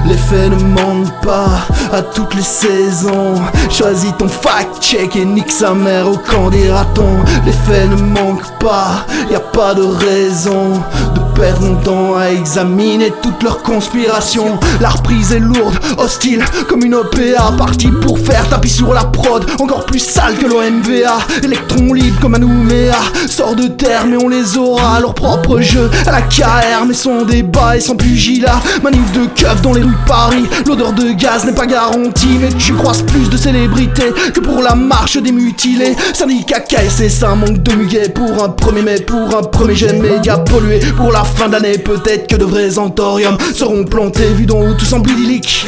Les 0.05 0.17
faits 0.17 0.51
ne 0.51 0.63
mentent 0.63 1.21
pas 1.21 1.49
à 1.91 2.01
toutes 2.01 2.33
les 2.33 2.41
saisons. 2.41 3.35
Choisis 3.69 4.13
ton 4.17 4.27
fact-check 4.27 5.15
et 5.15 5.25
nique 5.25 5.51
sa 5.51 5.73
mère 5.73 6.09
au 6.09 6.17
camp. 6.17 6.49
Les 6.49 7.51
faits 7.51 7.89
ne 7.89 8.01
manquent 8.01 8.57
pas, 8.59 9.05
y 9.29 9.35
a 9.35 9.39
pas 9.39 9.73
de 9.73 9.83
raison 9.83 10.81
perdre 11.37 11.61
mon 11.61 11.75
temps 11.75 12.17
à 12.17 12.31
examiner 12.31 13.13
toutes 13.21 13.43
leurs 13.43 13.61
conspirations. 13.61 14.59
La 14.81 14.89
reprise 14.89 15.31
est 15.31 15.39
lourde, 15.39 15.77
hostile, 15.97 16.43
comme 16.67 16.83
une 16.83 16.95
OPA, 16.95 17.53
partie 17.57 17.89
pour 17.89 18.17
faire 18.17 18.47
tapis 18.49 18.69
sur 18.69 18.93
la 18.93 19.03
prod, 19.05 19.45
encore 19.59 19.85
plus 19.85 19.99
sale 19.99 20.35
que 20.37 20.47
l'OMVA. 20.47 21.19
Électron 21.43 21.93
libre 21.93 22.19
comme 22.19 22.35
un 22.35 22.39
Nouméa, 22.39 22.97
sort 23.27 23.55
de 23.55 23.67
terre, 23.67 24.05
mais 24.07 24.17
on 24.17 24.29
les 24.29 24.57
aura. 24.57 24.99
Leur 24.99 25.13
propre 25.13 25.61
jeu 25.61 25.89
à 26.07 26.11
la 26.11 26.21
KR, 26.21 26.85
mais 26.87 26.93
sans 26.93 27.23
débat 27.23 27.77
et 27.77 27.81
sans 27.81 27.95
pugilat. 27.95 28.59
Manif 28.81 29.11
de 29.11 29.25
keuf 29.27 29.61
dans 29.61 29.73
les 29.73 29.81
rues 29.81 29.91
de 29.91 30.07
Paris, 30.07 30.45
l'odeur 30.65 30.93
de 30.93 31.11
gaz 31.11 31.45
n'est 31.45 31.53
pas 31.53 31.67
garantie, 31.67 32.37
mais 32.39 32.49
tu 32.49 32.73
croises 32.73 33.03
plus 33.03 33.29
de 33.29 33.37
célébrités 33.37 34.11
que 34.33 34.39
pour 34.39 34.63
la 34.63 34.73
marche 34.75 35.17
des 35.17 35.31
mutilés. 35.31 35.95
Syndicat 36.13 36.61
KSC, 36.61 37.09
ça 37.09 37.35
manque 37.35 37.61
de 37.61 37.75
muguet 37.75 38.09
pour 38.09 38.43
un 38.43 38.49
premier 38.49 38.81
mai, 38.81 38.99
pour 39.01 39.37
un 39.37 39.43
premier 39.43 39.75
jet 39.75 39.93
méga 39.93 40.37
pollué. 40.37 40.79
Pour 40.95 41.11
la 41.11 41.26
fin 41.35 41.49
d'année, 41.49 41.77
peut-être 41.77 42.27
que 42.27 42.35
de 42.35 42.45
vrais 42.45 42.77
anthoriums 42.77 43.37
seront 43.53 43.83
plantés, 43.83 44.29
vus 44.33 44.45
d'en 44.45 44.61
haut, 44.61 44.73
tout 44.73 44.85
semble 44.85 45.09
idyllique. 45.11 45.67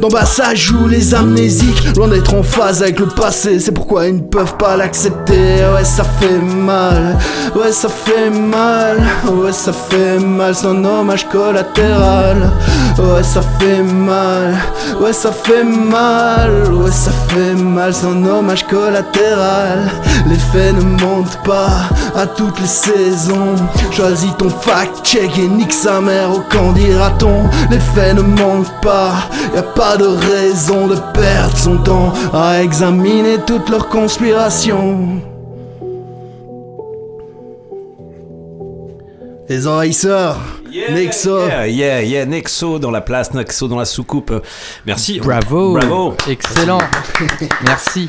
D'en 0.00 0.08
bas, 0.08 0.24
ça 0.24 0.54
joue 0.54 0.88
les 0.88 1.14
amnésiques, 1.14 1.94
loin 1.96 2.08
d'être 2.08 2.34
en 2.34 2.42
phase 2.42 2.82
avec 2.82 2.98
le 2.98 3.06
passé, 3.06 3.60
c'est 3.60 3.72
pourquoi 3.72 4.06
ils 4.06 4.16
ne 4.16 4.20
peuvent 4.20 4.56
pas 4.56 4.76
l'accepter. 4.76 5.60
Ouais, 5.74 5.84
ça 5.84 6.04
fait 6.20 6.38
mal, 6.38 7.18
ouais, 7.54 7.72
ça 7.72 7.88
fait 7.88 8.30
mal, 8.30 8.98
ouais, 9.32 9.52
ça 9.52 9.72
fait 9.72 10.18
mal, 10.18 10.54
c'est 10.54 10.66
un 10.66 10.84
hommage 10.84 11.28
collatéral. 11.28 12.50
Ouais, 12.98 13.22
ça 13.22 13.40
fait 13.58 13.82
mal, 13.82 14.54
ouais, 15.00 15.12
ça 15.12 15.32
fait 15.32 15.64
mal, 15.64 16.50
ouais, 16.72 16.90
ça 16.90 17.10
fait 17.28 17.54
mal, 17.54 17.94
c'est 17.94 18.06
un 18.06 18.24
hommage 18.24 18.66
collatéral. 18.66 19.90
Les 20.28 20.36
faits 20.36 20.74
ne 20.74 20.82
mentent 20.82 21.38
pas 21.44 21.88
à 22.14 22.26
toutes 22.26 22.60
les 22.60 22.66
saisons. 22.66 23.54
Choisis 23.90 24.30
ton 24.38 24.50
fact-check 24.96 25.38
et 25.38 25.48
nique 25.48 25.72
sa 25.72 26.00
mère 26.00 26.30
au 26.34 26.40
camp 26.40 26.72
dira-t-on. 26.72 27.44
Les 27.70 27.78
faits 27.80 28.16
ne 28.16 28.22
mentent 28.22 28.72
pas, 28.80 29.14
y 29.54 29.58
a 29.58 29.62
pas 29.62 29.96
de 29.96 30.04
raison 30.06 30.86
de 30.86 30.96
perdre 31.14 31.56
son 31.56 31.78
temps 31.78 32.12
à 32.32 32.62
examiner 32.62 33.38
toutes 33.46 33.68
leurs 33.68 33.88
conspirations. 33.88 35.20
Les 39.48 39.66
envahisseurs, 39.66 40.38
Nexo. 40.92 41.46
Yeah, 41.46 41.66
yeah, 41.68 42.02
yeah, 42.02 42.24
Nexo 42.26 42.78
dans 42.78 42.90
la 42.90 43.02
place, 43.02 43.34
Nexo 43.34 43.68
dans 43.68 43.76
la 43.78 43.84
soucoupe. 43.84 44.32
Merci. 44.86 45.20
Bravo. 45.20 45.74
Bravo. 45.74 46.14
Excellent. 46.28 46.78
Merci. 47.66 48.08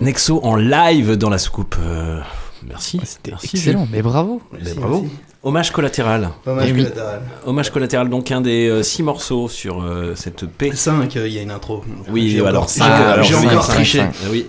Nexo 0.00 0.40
en 0.42 0.56
live 0.56 1.16
dans 1.16 1.28
la 1.28 1.38
soucoupe. 1.38 1.76
euh, 1.80 2.20
Merci. 2.66 3.00
C'était 3.04 3.32
Merci, 3.32 3.50
excellent, 3.56 3.80
Jules. 3.80 3.88
mais 3.92 4.02
bravo. 4.02 4.40
Mais 4.64 4.72
bravo. 4.72 5.06
Hommage 5.44 5.72
collatéral. 5.72 6.28
Hommage 6.46 6.70
oui. 6.70 6.84
collatéral. 6.84 7.22
Hommage 7.44 7.70
collatéral, 7.70 8.08
donc 8.08 8.30
un 8.30 8.40
des 8.40 8.68
euh, 8.68 8.84
six 8.84 9.02
morceaux 9.02 9.48
sur 9.48 9.82
euh, 9.82 10.12
cette 10.14 10.46
P. 10.46 10.70
5, 10.72 11.12
il 11.16 11.32
y 11.32 11.38
a 11.38 11.42
une 11.42 11.50
intro. 11.50 11.82
Oui, 12.08 12.30
J'ai 12.30 12.38
alors 12.46 12.62
encore- 12.62 12.70
5. 12.70 12.84
j'ai- 12.84 12.92
alors 13.02 13.24
j'ai 13.24 13.34
oui, 13.34 13.46
encore 13.46 13.66
triché. 13.66 14.02
Oui. 14.30 14.46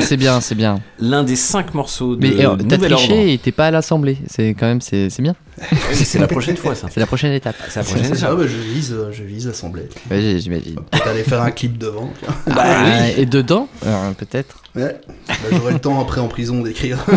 C'est 0.00 0.16
bien, 0.16 0.40
c'est 0.40 0.54
bien. 0.54 0.80
L'un 0.98 1.22
des 1.24 1.36
cinq 1.36 1.74
morceaux 1.74 2.16
de, 2.16 2.26
Mais 2.26 2.42
euh, 2.44 2.56
t'as 2.56 2.78
triché 2.78 3.34
et 3.34 3.38
t'es 3.38 3.52
pas 3.52 3.66
à 3.66 3.70
l'assemblée. 3.70 4.16
C'est 4.28 4.54
quand 4.58 4.66
même, 4.66 4.80
c'est 4.80 5.10
c'est 5.10 5.20
bien. 5.22 5.34
C'est 5.92 6.18
la 6.18 6.26
prochaine 6.26 6.56
fois, 6.56 6.74
ça. 6.74 6.88
C'est 6.90 6.98
la 6.98 7.06
prochaine 7.06 7.32
étape. 7.32 7.54
C'est 7.68 7.80
la 7.80 7.84
prochaine 7.84 8.06
étape. 8.14 8.36
bah, 8.36 8.44
je 8.46 8.56
vise, 8.56 8.92
euh, 8.92 9.12
je 9.12 9.22
vise 9.22 9.46
l'assemblée. 9.46 9.82
Ouais, 10.10 10.38
j'imagine. 10.38 10.76
Peut-être 10.90 11.06
aller 11.06 11.22
faire 11.22 11.42
un 11.42 11.50
clip 11.50 11.76
devant. 11.76 12.10
Ah, 12.56 13.10
Et 13.16 13.26
dedans, 13.26 13.68
euh, 13.86 14.10
peut-être. 14.12 14.56
Ouais. 14.74 14.96
Bah, 15.28 15.34
J'aurai 15.52 15.74
le 15.74 15.78
temps 15.78 16.00
après 16.00 16.20
en 16.22 16.28
prison 16.28 16.62
d'écrire. 16.62 16.98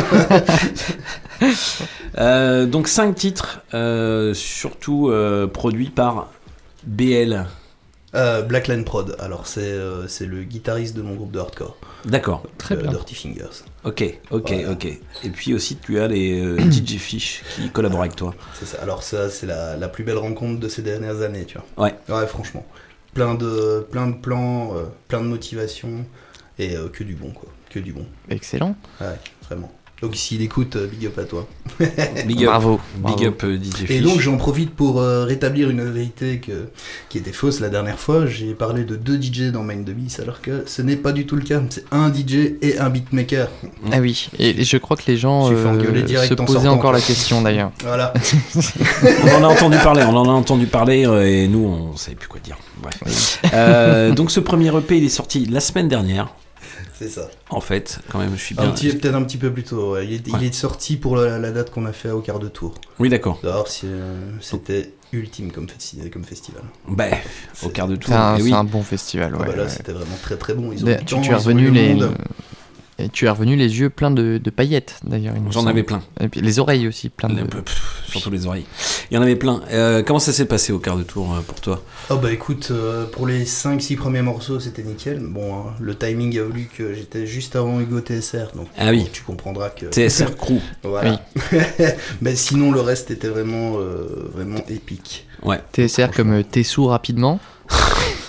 Euh, 2.18 2.64
donc 2.66 2.88
5 2.88 3.13
titres, 3.16 3.61
euh, 3.74 4.34
surtout 4.34 5.09
euh, 5.09 5.47
produits 5.47 5.89
par 5.89 6.32
BL. 6.86 7.45
Euh, 8.13 8.41
Blackline 8.43 8.86
Prod, 8.86 9.16
alors 9.20 9.45
c'est 9.45 9.59
euh, 9.61 10.07
c'est 10.07 10.26
le 10.26 10.43
guitariste 10.43 10.95
de 10.95 11.01
mon 11.01 11.16
groupe 11.16 11.32
de 11.32 11.39
hardcore. 11.39 11.76
D'accord. 12.05 12.43
Très 12.57 12.78
bien. 12.78 12.89
Dirty 12.89 13.13
Fingers. 13.13 13.63
Ok, 13.84 14.03
ok, 14.32 14.51
Voilà. 14.53 14.72
ok. 14.72 14.86
Et 14.86 15.30
puis 15.30 15.53
aussi, 15.53 15.76
tu 15.76 15.99
as 15.99 16.07
les 16.07 16.39
euh, 16.39 16.57
DJ 16.72 16.97
Fish 16.97 17.43
qui 17.55 17.70
collaborent 17.72 18.01
avec 18.01 18.16
toi. 18.16 18.34
C'est 18.57 18.66
ça. 18.66 18.78
Alors 18.82 19.03
ça, 19.03 19.30
c'est 19.30 19.45
la, 19.47 19.76
la 19.76 19.89
plus 19.89 20.05
belle 20.05 20.18
rencontre 20.18 20.61
de 20.61 20.70
ces 20.70 20.82
dernières 20.82 21.22
années, 21.24 21.43
tu 21.45 21.57
vois. 21.57 21.86
Ouais. 21.88 21.95
Ouais, 22.07 22.26
franchement. 22.28 22.66
Plein 23.13 23.36
de, 23.36 23.86
plein 23.91 24.07
de 24.07 24.16
plans, 24.16 24.76
euh, 24.78 24.84
plein 25.09 25.20
de 25.22 25.28
motivation 25.28 26.05
et 26.57 26.78
euh, 26.78 26.88
que 26.88 27.03
du 27.03 27.16
bon, 27.16 27.32
quoi. 27.32 27.49
Que 27.70 27.80
du 27.80 27.91
bon. 27.91 28.05
Excellent. 28.30 28.76
Ouais, 29.01 29.16
vraiment. 29.49 29.72
Donc 30.02 30.16
s'il 30.16 30.41
écoute, 30.41 30.76
euh, 30.76 30.88
big 30.88 31.08
up 31.08 31.18
à 31.18 31.24
toi. 31.24 31.48
Big 32.26 32.43
up. 32.43 32.46
Bravo, 32.46 32.80
Big 32.98 33.26
up 33.26 33.43
euh, 33.43 33.58
DJ 33.58 33.86
Fish. 33.86 33.91
Et 33.91 34.02
donc 34.02 34.20
j'en 34.20 34.38
profite 34.38 34.72
pour 34.72 35.00
euh, 35.00 35.26
rétablir 35.26 35.70
une 35.70 35.84
vérité 35.84 36.39
que, 36.39 36.68
qui 37.10 37.18
était 37.18 37.32
fausse 37.32 37.60
la 37.60 37.70
dernière 37.70 38.00
fois. 38.00 38.26
J'ai 38.26 38.54
parlé 38.54 38.84
de 38.84 38.96
deux 38.96 39.22
DJ 39.22 39.52
dans 39.52 39.64
Mind 39.64 39.86
the 39.86 39.91
Beast 39.91 40.20
alors 40.20 40.41
que 40.41 40.64
ce 40.68 40.82
n'est 40.82 40.96
pas 40.96 41.12
du 41.12 41.26
tout 41.26 41.36
le 41.36 41.43
cas. 41.43 41.62
C'est 41.70 41.86
un 41.91 42.14
DJ 42.14 42.56
et 42.62 42.78
un 42.78 42.89
beatmaker. 42.89 43.50
Ah 43.91 44.00
oui, 44.00 44.30
et 44.38 44.64
je 44.64 44.78
crois 44.78 44.98
que 44.98 45.04
les 45.08 45.18
gens 45.18 45.52
euh, 45.52 45.64
se 45.64 45.68
en 45.68 46.46
posaient 46.46 46.54
sortant, 46.54 46.72
encore 46.72 46.91
quoi. 46.91 46.93
la 46.93 47.02
question 47.02 47.41
d'ailleurs. 47.41 47.72
Voilà. 47.84 48.14
on 49.24 49.36
en 49.36 49.43
a 49.43 49.48
entendu 49.48 49.78
parler, 49.78 50.04
on 50.04 50.16
en 50.16 50.26
a 50.26 50.32
entendu 50.32 50.66
parler 50.66 51.06
euh, 51.06 51.26
et 51.26 51.48
nous 51.48 51.66
on 51.66 51.98
savait 51.98 52.16
plus 52.16 52.28
quoi 52.28 52.39
dire. 52.43 52.58
Bref. 52.82 53.39
Euh, 53.54 54.12
donc 54.12 54.32
ce 54.32 54.39
premier 54.39 54.76
EP 54.76 54.98
il 54.98 55.06
est 55.06 55.10
sorti 55.10 55.46
la 55.46 55.60
semaine 55.60 55.88
dernière. 55.88 56.34
C'est 56.98 57.10
ça. 57.10 57.28
En 57.50 57.60
fait, 57.60 58.00
quand 58.10 58.20
même, 58.20 58.32
je 58.36 58.41
suis 58.41 58.56
bien. 58.56 58.70
petit- 58.72 58.96
Peut-être 58.96 59.16
un 59.16 59.24
petit 59.24 59.38
peu 59.38 59.52
plus 59.52 59.64
tôt. 59.64 59.93
ouais. 59.93 60.06
Il, 60.06 60.14
est, 60.14 60.28
il 60.28 60.34
Ouais. 60.34 60.46
est 60.46 60.54
sorti 60.54 60.96
pour 60.96 61.18
la, 61.18 61.38
la 61.39 61.52
date 61.52 61.70
qu'on 61.72 61.86
a 61.86 61.91
fait 61.91 62.10
au 62.12 62.22
quart 62.22 62.39
de 62.39 62.48
tour. 62.48 62.74
Oui, 63.00 63.10
d'accord. 63.10 63.39
D'ailleurs, 63.43 63.66
euh, 63.84 64.32
c'était 64.39 64.93
ultime 65.12 65.52
comme, 65.52 65.66
festi- 65.66 66.10
comme 66.10 66.24
festival. 66.24 66.62
Bah, 66.88 67.06
au 67.64 67.70
quart 67.70 67.88
de 67.89 67.96
tour. 67.98 68.14
C'est 68.14 68.20
un, 68.20 68.38
et 68.38 68.41
oui. 68.41 68.50
c'est 68.50 68.56
un 68.56 68.64
bon 68.64 68.82
festival, 68.82 69.34
Ah 69.36 69.43
bah 69.43 69.56
là, 69.56 69.64
ouais. 69.64 69.70
c'était 69.70 69.91
vraiment 69.91 70.18
très 70.22 70.38
très 70.38 70.54
bon. 70.54 70.72
Ils 70.72 70.84
ont 70.86 70.88
tu, 71.00 71.06
temps, 71.16 71.22
tu 71.22 71.34
ont 71.34 71.38
revenu 71.38 71.66
le 71.66 71.72
les 71.72 71.93
monde. 71.96 72.12
Et 72.98 73.10
tu 73.10 73.26
es 73.26 73.30
revenu 73.30 73.56
les 73.56 73.80
yeux 73.80 73.89
pleins 73.89 74.12
de, 74.12 74.38
de 74.38 74.50
paillettes 74.50 75.00
d'ailleurs. 75.04 75.34
J'en 75.52 75.68
avais 75.68 75.84
plein. 75.84 76.02
Et 76.20 76.28
puis 76.30 76.41
les 76.41 76.60
oreilles 76.60 76.88
aussi 76.88 77.10
plein 77.10 77.30
de. 77.30 77.43
Pff, 77.43 78.04
surtout 78.08 78.30
les 78.32 78.46
oreilles. 78.46 78.66
Il 79.12 79.16
y 79.16 79.18
en 79.18 79.22
avait 79.22 79.36
plein. 79.36 79.62
Euh, 79.72 80.02
comment 80.02 80.20
ça 80.20 80.32
s'est 80.34 80.46
passé 80.46 80.72
au 80.72 80.80
quart 80.80 80.96
de 80.98 81.04
tour 81.04 81.34
euh, 81.34 81.41
pour 81.41 81.60
toi? 81.60 81.84
Oh 82.10 82.16
bah 82.18 82.32
écoute, 82.32 82.70
euh, 82.72 83.06
pour 83.06 83.28
les 83.28 83.43
5-6 83.46 83.98
premiers 83.98 84.22
morceaux, 84.22 84.60
c'était 84.60 84.84
nickel. 84.84 85.20
Bon, 85.20 85.56
hein, 85.56 85.64
le 85.80 85.96
timing 85.96 86.39
a 86.39 86.43
voulu 86.43 86.70
que 86.76 86.93
j'étais 86.93 87.28
juste 87.28 87.56
avant 87.56 87.80
Hugo 87.82 88.00
TSR, 88.00 88.52
donc 88.56 88.68
Ah 88.78 88.91
oui. 88.91 89.00
bon, 89.00 89.10
tu 89.12 89.24
comprendras 89.24 89.70
que... 89.70 89.88
TSR 89.88 90.36
Crew. 90.38 90.60
voilà. 90.84 91.22
Mais 92.22 92.36
sinon, 92.36 92.72
le 92.72 92.80
reste 92.82 93.12
était 93.12 93.28
vraiment, 93.28 93.74
euh, 93.80 94.30
vraiment 94.34 94.62
épique. 94.70 95.28
Ouais. 95.43 95.60
TSR 95.74 96.12
comme 96.16 96.32
euh, 96.32 96.43
t'es 96.50 96.64
sourd 96.64 96.89
rapidement. 96.91 97.39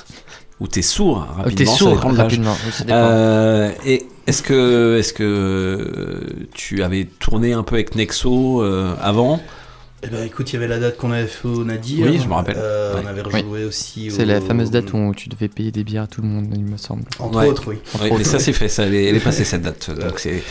Ou 0.58 0.68
t'es 0.68 0.80
sourd 0.82 1.18
hein, 1.18 1.42
rapidement 1.42 1.56
t'es 1.56 1.66
sourd 1.66 1.98
rapidement, 2.00 2.56
oui, 2.66 2.72
ça 2.72 2.84
dépend. 2.84 2.98
Euh, 2.98 3.70
et 3.84 4.06
est-ce 4.26 4.42
que, 4.42 4.96
est-ce 4.98 5.12
que 5.12 5.22
euh, 5.22 6.46
tu 6.54 6.82
avais 6.82 7.04
tourné 7.04 7.52
un 7.52 7.62
peu 7.62 7.74
avec 7.74 7.94
Nexo 7.94 8.62
euh, 8.62 8.94
avant? 9.00 9.40
Eh 10.02 10.08
ben 10.08 10.24
écoute, 10.24 10.50
il 10.50 10.54
y 10.54 10.56
avait 10.56 10.68
la 10.68 10.78
date 10.78 10.96
qu'on 10.98 11.10
avait 11.10 11.26
fait 11.26 11.48
au 11.48 11.64
Nadir. 11.64 12.06
Oui, 12.06 12.18
je 12.22 12.28
me 12.28 12.34
rappelle. 12.34 12.56
Euh, 12.58 12.94
Ouais. 12.94 13.00
On 13.04 13.06
avait 13.08 13.22
Oui. 13.26 13.40
rejoué 13.42 13.64
aussi 13.64 14.10
C'est 14.10 14.22
au- 14.22 14.26
la 14.26 14.40
fameuse 14.40 14.70
date 14.70 14.92
où 14.94 15.12
tu 15.14 15.28
devais 15.28 15.48
payer 15.48 15.72
des 15.72 15.84
bières 15.84 16.04
à 16.04 16.06
tout 16.06 16.22
le 16.22 16.28
monde, 16.28 16.46
il 16.54 16.64
me 16.64 16.76
semble. 16.78 17.02
Entre 17.18 17.38
Ouais. 17.38 17.48
autres, 17.48 17.64
oui. 17.68 17.76
Entre 17.94 18.16
mais 18.16 18.24
ça 18.24 18.38
c'est 18.38 18.52
fait, 18.52 18.68
ça, 18.68 18.84
elle, 18.84 18.94
est, 18.94 19.04
elle 19.06 19.16
est 19.16 19.20
passée 19.20 19.44
cette 19.44 19.62
date. 19.62 19.90
Donc 19.90 20.18
c'est, 20.20 20.42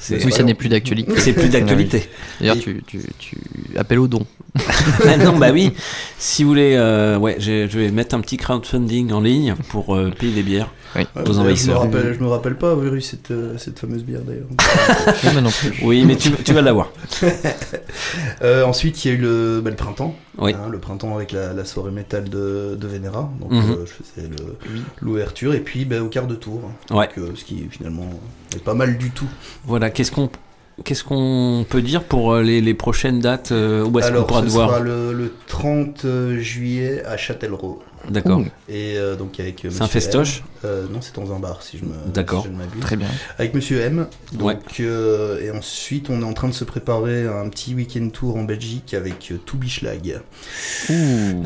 c'est- 0.00 0.24
Oui, 0.24 0.32
ça 0.32 0.42
n'est 0.42 0.54
plus 0.54 0.68
d'actualité. 0.68 1.12
C'est 1.18 1.32
plus 1.32 1.48
d'actualité. 1.48 2.08
D'ailleurs, 2.40 2.56
Et- 2.56 2.60
tu, 2.60 2.82
tu, 2.86 3.00
tu 3.18 3.36
appelles 3.76 3.98
au 4.00 4.08
don. 4.08 4.26
Ah 5.06 5.16
non, 5.16 5.38
bah 5.38 5.50
oui. 5.52 5.72
Si 6.18 6.42
vous 6.42 6.48
voulez, 6.50 6.74
euh, 6.74 7.16
ouais, 7.18 7.36
je 7.38 7.66
vais 7.78 7.90
mettre 7.90 8.14
un 8.16 8.20
petit 8.20 8.36
crowdfunding 8.36 9.12
en 9.12 9.20
ligne 9.20 9.54
pour 9.68 9.94
euh, 9.94 10.10
payer 10.10 10.32
des 10.32 10.42
bières 10.42 10.72
Oui. 10.96 11.02
Ouais, 11.14 11.22
aux 11.28 11.32
je, 11.32 11.40
me 11.70 11.74
rappelle, 11.76 12.14
je 12.14 12.20
me 12.20 12.28
rappelle 12.28 12.56
pas 12.56 12.72
avoir 12.72 12.92
eu 12.94 13.00
cette, 13.00 13.30
euh, 13.30 13.56
cette 13.58 13.78
fameuse 13.78 14.02
bière 14.02 14.22
d'ailleurs. 14.22 14.46
Oui, 15.24 15.30
moi 15.32 15.42
non 15.42 15.50
plus. 15.50 15.72
Oui, 15.82 16.04
mais 16.04 16.16
tu, 16.16 16.32
tu 16.32 16.52
vas 16.52 16.62
l'avoir. 16.62 16.90
Euh, 18.42 18.64
ensuite, 18.64 19.04
il 19.04 19.08
y 19.08 19.10
a 19.12 19.14
eu 19.14 19.20
le, 19.20 19.60
bah, 19.62 19.70
le 19.70 19.76
printemps. 19.76 20.14
Oui. 20.38 20.54
Hein, 20.54 20.68
le 20.70 20.78
printemps 20.78 21.14
avec 21.14 21.32
la, 21.32 21.52
la 21.52 21.64
soirée 21.64 21.90
métal 21.90 22.24
de, 22.28 22.76
de 22.78 22.86
Venera. 22.86 23.30
Donc, 23.40 23.52
euh, 23.52 23.84
je 23.86 23.92
faisais 23.92 24.28
l'ouverture. 25.00 25.54
Et 25.54 25.60
puis, 25.60 25.84
bah, 25.84 26.00
au 26.00 26.08
quart 26.08 26.26
de 26.26 26.34
tour. 26.34 26.62
Ouais. 26.90 27.06
Donc, 27.08 27.18
euh, 27.18 27.32
ce 27.34 27.44
qui 27.44 27.66
finalement 27.70 28.08
est 28.54 28.62
pas 28.64 28.74
mal 28.74 28.96
du 28.98 29.10
tout. 29.10 29.28
Voilà, 29.66 29.90
qu'est-ce 29.90 30.10
qu'on 30.12 30.30
qu'est-ce 30.84 31.04
qu'on 31.04 31.66
peut 31.68 31.82
dire 31.82 32.02
pour 32.04 32.36
les, 32.38 32.62
les 32.62 32.74
prochaines 32.74 33.20
dates 33.20 33.52
euh, 33.52 33.84
Où 33.84 33.98
est-ce 33.98 34.08
qu'on 34.08 34.14
Alors, 34.14 34.26
pourra 34.26 34.40
ce 34.40 34.46
te 34.46 34.50
voir? 34.52 34.68
sera 34.70 34.80
le, 34.80 35.12
le 35.12 35.32
30 35.46 36.06
juillet 36.38 37.04
à 37.04 37.16
Châtellerault. 37.18 37.82
D'accord. 38.08 38.42
Et 38.68 38.94
euh, 38.96 39.14
donc 39.16 39.38
avec. 39.40 39.64
euh, 39.64 39.68
C'est 39.70 39.80
un 39.82 39.84
Monsieur 39.84 40.00
festoche 40.00 40.38
M. 40.38 40.44
Euh, 40.64 40.84
Non, 40.92 41.00
c'est 41.00 41.14
dans 41.14 41.32
un 41.34 41.38
bar, 41.38 41.62
si 41.62 41.78
je 41.78 41.84
me. 41.84 41.92
D'accord. 42.12 42.44
si. 42.46 42.80
Très 42.80 42.96
bien. 42.96 43.06
Avec 43.38 43.54
Monsieur 43.54 43.80
M. 43.80 44.06
Donc, 44.32 44.46
Ouais. 44.48 44.56
euh, 44.80 45.40
et 45.40 45.50
ensuite, 45.50 46.08
on 46.10 46.20
est 46.20 46.24
en 46.24 46.32
train 46.32 46.48
de 46.48 46.54
se 46.54 46.64
préparer 46.64 47.26
un 47.26 47.48
petit 47.48 47.74
week-end 47.74 48.08
tour 48.10 48.36
en 48.36 48.44
Belgique 48.44 48.94
avec 48.94 49.28
euh, 49.32 49.36
Toubischlag. 49.44 50.20
Ouh. 50.88 50.92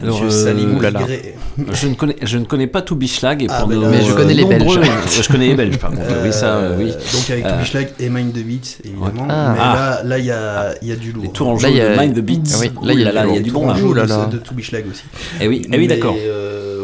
Alors, 0.03 0.23
Monsieur 0.23 0.27
euh, 0.27 0.45
Salim 0.45 0.81
je 1.73 1.87
ne 1.89 1.95
connais 1.95 2.17
je 2.23 2.39
ne 2.39 2.45
connais 2.45 2.67
pas 2.67 2.83
tout 2.83 2.97
Bischlag 2.97 3.43
et 3.43 3.47
Ah, 3.49 3.61
pour 3.61 3.69
ben 3.69 3.81
nos 3.81 3.89
Mais 3.91 4.03
je 4.03 4.13
connais 4.15 4.35
les 4.35 4.45
Belges. 4.45 4.81
je 5.23 5.29
connais 5.33 5.49
les 5.49 5.55
Belges 5.55 5.79
par 5.79 5.91
contre. 5.91 6.03
oui, 6.25 6.33
ça, 6.33 6.57
euh, 6.57 6.77
oui. 6.79 6.91
Donc 6.91 7.31
avec 7.31 7.45
Euh, 7.45 7.53
Toubischlag 7.53 7.89
et 8.01 8.09
Mind 8.09 8.33
the 8.33 8.45
Beat, 8.45 8.79
évidemment. 8.85 9.27
Ah. 9.29 9.53
Mais 9.55 9.61
Ah. 9.63 9.75
là, 9.75 10.03
là, 10.05 10.19
il 10.19 10.25
y 10.25 10.31
a, 10.31 10.75
il 10.83 10.89
y 10.89 10.93
a 10.93 10.97
du 10.97 11.13
lourd. 11.13 11.25
Les 11.25 11.31
tours 11.31 11.49
en 11.49 11.57
jeu 11.59 11.69
il 11.71 11.77
y 11.77 11.81
a- 11.81 11.95
de 11.97 12.01
Mind 12.01 12.15
the 12.15 12.21
Beats. 12.21 12.51
Ah 12.55 12.59
oui, 12.61 12.71
là, 12.83 12.93
il 12.95 13.01
y 13.01 13.07
a 13.07 13.11
du 13.11 13.11
il 13.11 13.15
y 13.15 13.19
a 13.19 13.25
lourd. 13.25 13.41
du 13.43 13.51
Tour 13.51 13.63
bon 13.63 13.69
en 13.71 13.93
là. 13.95 14.27
de- 14.27 14.39
Toubischlag 14.39 14.85
aussi. 14.91 15.05
Eh 15.41 15.49
oui, 15.49 15.67
eh 15.73 15.77
oui 15.79 15.87
d'accord. 15.87 16.17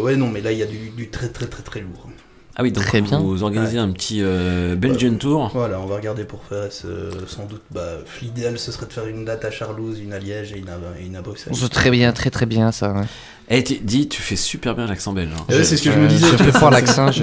Euh, 0.01 0.05
ouais, 0.05 0.17
non, 0.17 0.29
mais 0.29 0.41
là, 0.41 0.53
il 0.53 0.59
y 0.59 0.63
a 0.63 0.67
du, 0.67 0.91
du 0.91 1.09
très 1.09 1.29
très 1.29 1.47
très 1.47 1.63
très 1.63 1.81
lourd. 1.81 2.09
Ah 2.57 2.63
oui, 2.63 2.73
donc 2.73 2.85
Très 2.85 3.01
bien. 3.01 3.21
vous 3.21 3.43
organisez 3.45 3.79
un 3.79 3.91
petit 3.93 4.19
euh, 4.23 4.75
Belgian 4.77 5.15
Tour. 5.15 5.51
Voilà, 5.55 5.81
on 5.81 5.87
va 5.87 5.95
regarder 5.97 6.25
pour 6.25 6.43
faire 6.45 6.71
ce- 6.71 7.25
sans 7.27 7.47
doute. 7.47 7.63
Bah, 7.71 7.81
L'idéal, 8.21 8.59
ce 8.59 8.73
serait 8.73 8.87
de 8.87 8.93
faire 8.93 9.07
une 9.07 9.25
date 9.25 9.45
à 9.45 9.51
Charlouse, 9.51 9.99
une 10.03 10.13
à 10.13 10.19
Liège 10.19 10.53
et 10.53 10.59
une 10.59 10.69
à, 10.69 10.77
et 11.01 11.07
une 11.07 11.17
à 11.17 11.23
Bruxelles. 11.23 11.55
C'est 11.57 11.69
très 11.71 11.91
bien, 11.91 12.13
très 12.13 12.29
très 12.29 12.47
bien 12.47 12.71
ça. 12.73 12.93
ouais. 12.93 13.05
Eh, 13.49 13.65
tu- 13.65 13.79
dis, 13.79 14.09
tu 14.09 14.21
fais 14.21 14.37
super 14.37 14.75
bien 14.75 14.87
l'accent 14.87 15.13
belge. 15.13 15.31
hein. 15.35 15.45
Ouais, 15.49 15.65
c'est 15.65 15.77
ce 15.77 15.83
que 15.85 15.93
je 15.93 15.99
me 15.99 16.05
Euh, 16.05 16.09
disais. 16.09 16.27
Je 16.33 16.37
fais 16.37 16.53
fort 16.53 16.71
l'accent. 16.71 17.11
Je, 17.13 17.23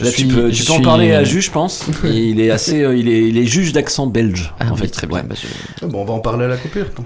je 0.00 0.04
Là, 0.06 0.10
suis- 0.10 0.26
tu 0.26 0.34
peux, 0.34 0.50
tu 0.50 0.64
peux 0.64 0.72
en 0.72 0.76
suis- 0.76 0.84
parler 0.84 1.12
à 1.12 1.22
Juge, 1.24 1.44
je 1.46 1.50
pense. 1.50 1.84
Et 2.04 2.08
il 2.30 2.40
est 2.40 2.50
assez, 2.50 2.82
euh, 2.82 2.96
il 2.96 3.08
est, 3.08 3.28
il 3.28 3.36
est 3.38 3.44
juge 3.46 3.72
d'accent 3.72 4.06
belge. 4.06 4.52
Ah 4.58 4.66
en 4.70 4.72
oui, 4.74 4.80
fait, 4.80 4.88
très 4.88 5.06
Ouais. 5.06 5.20
bien. 5.20 5.24
bah, 5.28 5.34
je- 5.40 5.46
Ah 5.82 5.86
bon, 5.86 6.00
on 6.00 6.04
va 6.06 6.14
en 6.14 6.18
parler 6.20 6.46
à 6.46 6.48
la 6.48 6.56
coupure. 6.56 6.86
T'en 6.94 7.02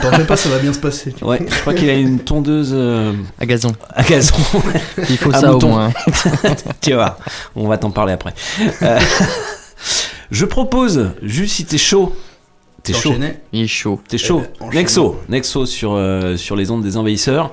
T'en 0.00 0.12
fais 0.12 0.24
pas, 0.24 0.36
ça 0.36 0.48
va 0.48 0.58
bien 0.58 0.72
se 0.72 0.78
passer. 0.78 1.14
Ouais, 1.22 1.40
je 1.48 1.60
crois 1.60 1.74
qu'il 1.74 1.90
a 1.90 1.94
une 1.94 2.20
tondeuse 2.20 2.70
euh, 2.72 3.12
À 3.40 3.44
gazon. 3.46 3.72
à 3.94 4.02
gazon. 4.04 4.34
Il 5.10 5.16
faut 5.18 5.30
À 5.34 5.40
ça 5.40 5.50
mouton. 5.52 5.66
au 5.66 5.70
moins. 5.70 5.92
tu 6.80 6.92
vois, 6.94 7.18
on 7.56 7.66
va 7.68 7.76
t'en 7.76 7.90
parler 7.90 8.12
après. 8.12 8.32
Euh, 8.82 8.98
je 10.30 10.44
propose, 10.44 11.10
juste 11.22 11.54
si 11.56 11.64
t'es 11.64 11.78
chaud, 11.78 12.14
t'es 12.82 12.92
chaud, 12.92 13.14
Il 13.52 13.62
est 13.62 13.66
chaud. 13.66 14.00
t'es 14.08 14.18
chaud. 14.18 14.42
Eh 14.44 14.64
ben. 14.64 14.70
Nexo, 14.74 15.20
Nexo 15.28 15.66
sur, 15.66 15.92
euh, 15.94 16.36
sur 16.36 16.56
les 16.56 16.70
ondes 16.70 16.82
des 16.82 16.96
envahisseurs. 16.96 17.52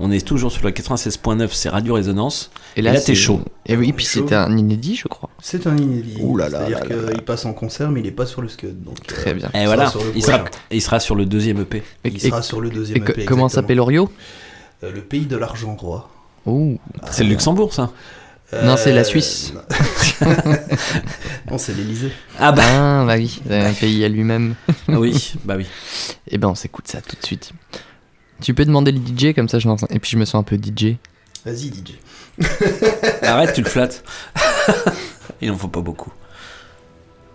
On 0.00 0.12
est 0.12 0.24
toujours 0.24 0.52
sur 0.52 0.64
la 0.64 0.70
96.9, 0.70 1.48
c'est 1.52 1.68
Radio 1.70 1.94
Résonance. 1.94 2.50
Et 2.76 2.82
là, 2.82 2.92
t'es 2.92 2.98
c'est- 3.00 3.14
chaud. 3.16 3.40
Et 3.66 3.76
oui, 3.76 3.92
puis 3.92 4.04
c'était 4.04 4.36
un 4.36 4.56
inédit, 4.56 4.94
je 4.94 5.08
crois. 5.08 5.28
C'est 5.42 5.66
un 5.66 5.76
inédit. 5.76 6.18
Ouh 6.20 6.36
là 6.36 6.48
là 6.48 6.58
C'est-à-dire 6.66 6.84
là 6.84 7.02
là 7.06 7.12
qu'il 7.12 7.22
passe 7.22 7.44
en 7.46 7.52
concert, 7.52 7.90
mais 7.90 8.00
il 8.00 8.06
est 8.06 8.12
pas 8.12 8.24
sur 8.26 8.40
le 8.40 8.48
Scud. 8.48 8.82
Donc, 8.84 8.96
euh, 9.00 9.04
Très 9.14 9.34
bien. 9.34 9.50
Et 9.54 9.62
il 9.62 9.66
voilà, 9.66 9.86
sera 9.88 9.98
sur 10.00 10.04
le 10.04 10.12
il 10.16 10.22
sera, 10.22 10.44
il 10.70 10.82
sera 10.82 11.00
sur 11.00 11.14
le 11.16 11.26
deuxième 11.26 11.58
E 11.58 11.62
EP. 11.62 11.82
Et, 12.04 12.08
Il 12.10 12.20
sera 12.20 12.42
sur 12.42 12.60
le 12.60 12.70
deuxième 12.70 12.98
et 12.98 13.00
EP, 13.00 13.06
comment 13.24 13.46
exactement. 13.46 13.48
s'appelle 13.48 13.80
Orio? 13.80 14.10
Euh, 14.84 14.92
Le 14.94 15.00
pays 15.00 15.26
de 15.26 15.36
l'argent 15.36 15.74
roi. 15.74 16.08
Oh. 16.46 16.76
C'est 17.10 17.24
le 17.24 17.30
Luxembourg, 17.30 17.74
ça 17.74 17.90
Non, 18.64 18.76
c'est 18.76 18.92
la 18.92 19.00
Euh, 19.00 19.04
Suisse. 19.04 19.52
non, 21.50 21.58
c'est 21.58 21.74
l'Elysée. 21.76 22.12
Ah 22.38 22.52
bah 22.52 22.62
Ah, 22.64 23.04
bah 23.04 23.14
oui, 23.16 23.40
c'est 23.46 23.58
un 23.60 23.72
pays 23.72 24.04
à 24.04 24.08
lui-même. 24.08 24.54
oui, 24.88 25.34
bah 25.44 25.54
oui. 25.56 25.66
Eh 26.30 26.38
ben, 26.38 26.48
on 26.48 26.54
s'écoute 26.54 26.86
ça 26.88 27.00
tout 27.00 27.16
de 27.20 27.26
suite. 27.26 27.50
Tu 28.40 28.54
peux 28.54 28.64
demander 28.64 28.92
le 28.92 28.98
DJ 28.98 29.34
comme 29.34 29.48
ça, 29.48 29.58
je 29.58 29.68
lance. 29.68 29.84
Et 29.90 29.98
puis 29.98 30.10
je 30.10 30.18
me 30.18 30.24
sens 30.24 30.40
un 30.40 30.42
peu 30.42 30.56
DJ. 30.56 30.96
Vas-y, 31.44 31.68
DJ. 31.68 31.98
Arrête, 33.22 33.52
tu 33.54 33.62
le 33.62 33.68
flattes. 33.68 34.04
Il 35.40 35.50
en 35.50 35.56
faut 35.56 35.68
pas 35.68 35.80
beaucoup. 35.80 36.12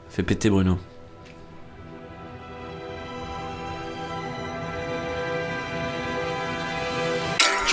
Fais 0.10 0.24
péter 0.24 0.50
Bruno. 0.50 0.78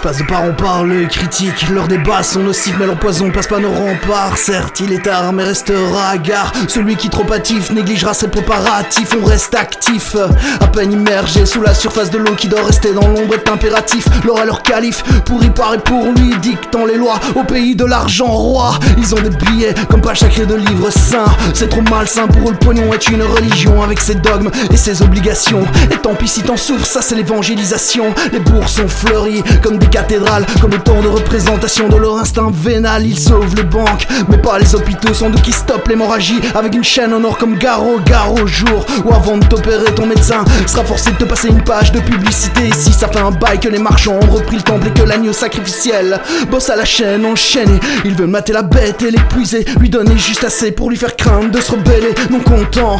Passe 0.02 0.16
de 0.16 0.22
part 0.22 0.44
en 0.44 0.52
part, 0.52 0.84
les 0.86 1.06
critiques, 1.08 1.68
leurs 1.68 1.86
débats 1.86 2.22
sont 2.22 2.40
nocifs, 2.40 2.74
mais 2.80 2.86
leur 2.86 2.96
poison 2.96 3.30
passe 3.30 3.46
pas 3.46 3.58
nos 3.58 3.70
remparts. 3.70 4.38
Certes, 4.38 4.80
il 4.80 4.94
est 4.94 5.04
tard, 5.04 5.30
mais 5.34 5.44
restera 5.44 6.16
gare. 6.16 6.54
Celui 6.68 6.96
qui 6.96 7.10
trop 7.10 7.30
hâtif 7.30 7.70
négligera 7.70 8.14
ses 8.14 8.28
préparatifs. 8.28 9.14
On 9.20 9.26
reste 9.26 9.54
actif, 9.54 10.16
à 10.58 10.66
peine 10.68 10.92
immergé 10.92 11.44
sous 11.44 11.60
la 11.60 11.74
surface 11.74 12.10
de 12.10 12.16
l'eau 12.16 12.34
qui 12.34 12.48
doit 12.48 12.62
rester 12.62 12.94
dans 12.94 13.06
l'ombre 13.08 13.34
est 13.34 13.46
impératif. 13.50 14.06
L'or 14.24 14.40
est 14.40 14.46
leur 14.46 14.62
calife, 14.62 15.02
pour 15.26 15.44
y 15.44 15.50
parer 15.50 15.78
pour 15.78 16.06
lui, 16.12 16.34
dictant 16.40 16.86
les 16.86 16.96
lois. 16.96 17.20
Au 17.36 17.44
pays 17.44 17.76
de 17.76 17.84
l'argent 17.84 18.26
roi, 18.26 18.72
ils 18.96 19.14
ont 19.14 19.20
des 19.20 19.28
billets 19.28 19.74
comme 19.90 20.00
pas 20.00 20.14
sacré 20.14 20.46
de 20.46 20.54
livres 20.54 20.90
saints. 20.90 21.36
C'est 21.52 21.68
trop 21.68 21.82
malsain 21.82 22.26
pour 22.26 22.48
eux, 22.48 22.52
le 22.52 22.58
pognon 22.58 22.94
est 22.94 23.06
une 23.08 23.22
religion 23.22 23.82
avec 23.82 24.00
ses 24.00 24.14
dogmes 24.14 24.50
et 24.72 24.76
ses 24.78 25.02
obligations. 25.02 25.64
Et 25.90 25.96
tant 25.96 26.14
pis 26.14 26.28
si 26.28 26.42
t'en 26.42 26.56
souffres, 26.56 26.86
ça 26.86 27.02
c'est 27.02 27.16
l'évangélisation. 27.16 28.14
Les 28.32 28.40
bourgs 28.40 28.68
sont 28.68 28.88
fleuris 28.88 29.42
comme 29.62 29.76
des 29.76 29.89
cathédrales, 29.90 30.46
comme 30.60 30.72
autant 30.72 31.00
de 31.02 31.08
représentations 31.08 31.88
de 31.88 31.96
leur 31.96 32.16
instinct 32.18 32.50
vénal. 32.52 33.06
Ils 33.06 33.18
sauvent 33.18 33.54
les 33.56 33.62
banques, 33.62 34.06
mais 34.28 34.38
pas 34.38 34.58
les 34.58 34.74
hôpitaux, 34.74 35.12
sans 35.12 35.30
doute 35.30 35.42
qui 35.42 35.52
stoppent 35.52 35.88
l'hémorragie 35.88 36.40
avec 36.54 36.74
une 36.74 36.84
chaîne 36.84 37.12
en 37.12 37.22
or 37.24 37.36
comme 37.38 37.58
Garo, 37.58 37.98
Garo 38.04 38.46
jour. 38.46 38.86
Ou 39.04 39.12
avant 39.12 39.36
de 39.36 39.44
t'opérer, 39.46 39.92
ton 39.94 40.06
médecin 40.06 40.44
sera 40.66 40.84
forcé 40.84 41.10
de 41.10 41.16
te 41.16 41.24
passer 41.24 41.48
une 41.48 41.62
page 41.62 41.92
de 41.92 42.00
publicité. 42.00 42.68
Ici, 42.68 42.92
ça 42.92 43.08
fait 43.08 43.20
un 43.20 43.30
bail 43.30 43.58
que 43.58 43.68
les 43.68 43.78
marchands 43.78 44.18
ont 44.22 44.32
repris 44.32 44.56
le 44.56 44.62
temple 44.62 44.88
et 44.88 44.90
que 44.92 45.02
l'agneau 45.06 45.32
sacrificiel 45.32 46.20
bosse 46.50 46.70
à 46.70 46.76
la 46.76 46.84
chaîne 46.84 47.24
enchaîné. 47.26 47.80
Ils 48.04 48.14
veulent 48.14 48.28
mater 48.28 48.52
la 48.52 48.62
bête 48.62 49.02
et 49.02 49.10
l'épuiser, 49.10 49.64
lui 49.78 49.90
donner 49.90 50.16
juste 50.16 50.44
assez 50.44 50.70
pour 50.70 50.90
lui 50.90 50.96
faire 50.96 51.16
craindre 51.16 51.50
de 51.50 51.60
se 51.60 51.72
rebeller. 51.72 52.14
Non 52.30 52.40
content, 52.40 52.98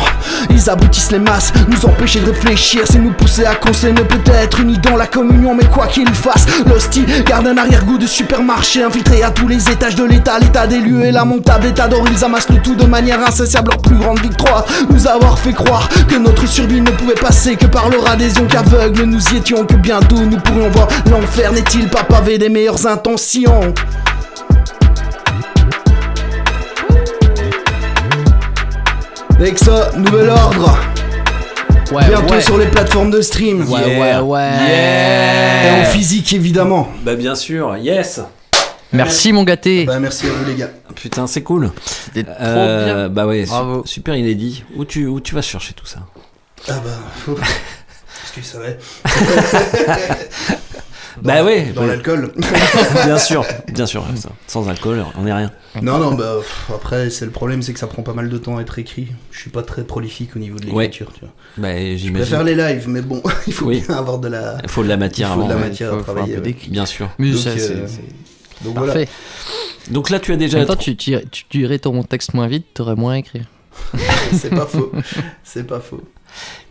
ils 0.50 0.68
aboutissent 0.68 1.12
les 1.12 1.18
masses, 1.18 1.52
nous 1.68 1.84
empêcher 1.86 2.20
de 2.20 2.30
réfléchir, 2.30 2.82
c'est 2.84 2.98
nous 2.98 3.12
pousser 3.12 3.44
à 3.44 3.54
consommer 3.54 4.02
peut-être 4.04 4.60
unis 4.60 4.78
dans 4.78 4.96
la 4.96 5.06
communion, 5.06 5.54
mais 5.54 5.64
quoi 5.66 5.86
qu'il 5.86 6.08
fasse, 6.08 6.46
garde 7.24 7.46
un 7.46 7.56
arrière-goût 7.56 7.98
de 7.98 8.06
supermarché 8.06 8.82
infiltré 8.82 9.22
à 9.22 9.30
tous 9.30 9.48
les 9.48 9.70
étages 9.70 9.94
de 9.94 10.04
l'état, 10.04 10.38
l'état 10.38 10.66
des 10.66 10.78
lieux 10.80 11.04
et 11.04 11.12
lamentable 11.12 11.66
état 11.66 11.88
d'or. 11.88 12.04
Ils 12.10 12.24
amassent 12.24 12.48
tout 12.62 12.74
de 12.74 12.86
manière 12.86 13.20
insatiable, 13.20 13.70
leur 13.70 13.82
plus 13.82 13.96
grande 13.96 14.20
victoire, 14.20 14.64
nous 14.88 15.06
avoir 15.06 15.38
fait 15.38 15.52
croire 15.52 15.88
que 16.08 16.16
notre 16.16 16.46
survie 16.46 16.80
ne 16.80 16.90
pouvait 16.90 17.14
passer 17.14 17.56
que 17.56 17.66
par 17.66 17.88
leur 17.88 18.08
adhésion 18.08 18.46
qu'aveugle 18.46 19.02
nous 19.04 19.22
y 19.32 19.36
étions, 19.36 19.64
que 19.64 19.74
bientôt 19.76 20.16
nous 20.16 20.38
pourrions 20.38 20.70
voir 20.70 20.88
l'enfer 21.10 21.52
n'est-il 21.52 21.88
pas 21.88 22.04
pavé 22.04 22.38
des 22.38 22.48
meilleures 22.48 22.86
intentions? 22.86 23.74
Nexa, 29.38 29.92
nouvel 29.96 30.28
ordre. 30.28 30.89
Ouais, 31.90 32.06
Bientôt 32.08 32.34
ouais. 32.34 32.40
sur 32.40 32.56
les 32.56 32.66
plateformes 32.66 33.10
de 33.10 33.20
stream. 33.20 33.68
Ouais, 33.68 33.80
Yeah. 33.88 34.22
ouais, 34.22 34.38
ouais. 34.38 35.66
Et 35.66 35.70
en 35.80 35.84
physique 35.90 36.32
évidemment. 36.32 36.88
Bah 37.02 37.16
bien 37.16 37.34
sûr, 37.34 37.76
yes 37.76 38.20
Merci 38.92 39.32
mon 39.32 39.42
gâté. 39.44 39.84
Bah 39.84 39.98
merci 40.00 40.26
à 40.26 40.30
vous 40.30 40.44
les 40.44 40.54
gars. 40.56 40.70
Putain, 40.94 41.26
c'est 41.26 41.42
cool. 41.42 41.70
C'était 42.06 42.24
trop 42.24 42.34
Euh, 42.40 43.06
bien. 43.06 43.08
Bah 43.08 43.26
ouais, 43.26 43.44
Bravo. 43.44 43.82
super 43.86 44.14
inédit. 44.16 44.64
Où 44.76 44.84
tu, 44.84 45.06
où 45.06 45.20
tu 45.20 45.34
vas 45.34 45.42
chercher 45.42 45.72
tout 45.74 45.86
ça? 45.86 45.98
Ah 46.68 46.72
bah. 46.84 46.90
faut- 47.24 47.34
Parce 47.34 48.32
que 48.34 48.40
tu 48.40 48.42
savais. 48.46 48.78
Bah 51.22 51.42
ouais. 51.44 51.72
Dans 51.74 51.82
ouais. 51.82 51.88
l'alcool. 51.88 52.32
bien 53.04 53.18
sûr, 53.18 53.44
bien 53.72 53.86
sûr. 53.86 54.04
ça. 54.16 54.30
Sans 54.46 54.68
alcool, 54.68 55.04
on 55.18 55.26
est 55.26 55.32
rien. 55.32 55.50
Non, 55.82 55.98
non, 55.98 56.14
bah 56.14 56.34
pff, 56.38 56.70
après, 56.74 57.10
c'est 57.10 57.24
le 57.24 57.30
problème, 57.30 57.62
c'est 57.62 57.72
que 57.72 57.78
ça 57.78 57.86
prend 57.86 58.02
pas 58.02 58.12
mal 58.12 58.28
de 58.28 58.38
temps 58.38 58.56
à 58.58 58.62
être 58.62 58.78
écrit. 58.78 59.08
Je 59.30 59.38
suis 59.40 59.50
pas 59.50 59.62
très 59.62 59.84
prolifique 59.84 60.36
au 60.36 60.38
niveau 60.38 60.58
de 60.58 60.66
Ouais. 60.70 60.84
l'écriture, 60.84 61.12
tu 61.12 61.20
vois. 61.20 61.30
Bah 61.58 61.74
Je 61.96 62.10
préfère 62.12 62.44
les 62.44 62.54
lives, 62.54 62.88
mais 62.88 63.02
bon, 63.02 63.22
il 63.46 63.52
faut 63.52 63.66
Oui. 63.66 63.82
bien 63.86 63.96
avoir 63.96 64.18
de 64.18 64.28
la. 64.28 64.58
Il 64.62 64.68
faut 64.68 64.82
de 64.82 64.88
la 64.88 64.96
matière 64.96 65.30
Il 65.36 65.40
faut 65.40 65.44
de 65.44 65.52
la 65.52 65.56
matière 65.58 65.94
à 65.94 66.02
travailler. 66.02 66.36
peu 66.36 66.42
ouais. 66.48 66.56
Bien 66.68 66.86
sûr. 66.86 67.08
Mais 67.18 67.30
Donc, 67.30 67.40
ça, 67.40 67.50
euh, 67.50 67.86
c'est- 67.86 68.64
Donc 68.64 68.74
Parfait. 68.74 68.90
voilà. 68.92 69.06
Donc 69.90 70.10
là, 70.10 70.20
tu 70.20 70.32
as 70.32 70.36
déjà. 70.36 70.58
même 70.58 70.66
temps, 70.66 70.76
tu, 70.76 70.96
tu, 70.96 71.16
tu 71.30 71.44
dirais 71.50 71.78
ton 71.78 72.02
texte 72.02 72.34
moins 72.34 72.46
vite, 72.46 72.66
t'aurais 72.74 72.94
moins 72.96 73.14
à 73.14 73.18
écrire. 73.18 73.44
c'est 74.32 74.50
pas 74.50 74.66
faux. 74.66 74.92
C'est 75.42 75.66
pas 75.66 75.80
faux. 75.80 76.02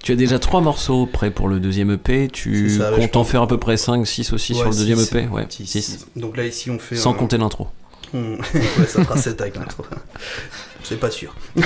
Tu 0.04 0.14
as 0.14 0.16
déjà 0.16 0.40
trois 0.40 0.62
morceaux 0.62 1.06
prêts 1.06 1.30
pour 1.32 1.48
le 1.50 1.60
deuxième 1.60 1.92
EP. 1.92 2.30
Tu 2.30 2.70
ça, 2.78 2.92
comptes 2.92 3.16
en 3.18 3.24
faire 3.24 3.42
à 3.44 3.48
peu 3.48 3.58
près 3.58 3.78
5, 3.78 4.06
6 4.08 4.34
aussi 4.34 4.56
sur 4.56 4.70
le 4.70 4.76
deuxième 4.76 4.98
six. 5.00 5.16
EP 5.16 5.28
Ouais, 5.28 5.46
Six, 5.50 5.66
6. 5.68 5.82
six. 5.82 6.08
Donc 6.16 6.38
là, 6.38 6.46
ici, 6.46 6.70
on 6.72 6.80
fait. 6.80 6.96
Sans 6.96 7.12
un- 7.12 7.14
compter 7.16 7.38
l'intro. 7.38 7.68
on- 8.14 8.36
ouais, 8.54 8.86
ça 8.88 9.04
fera 9.04 9.18
7 9.18 9.40
avec 9.42 9.56
l'intro. 9.58 9.84
C'est 10.84 11.00
pas 11.00 11.12
sûr. 11.12 11.36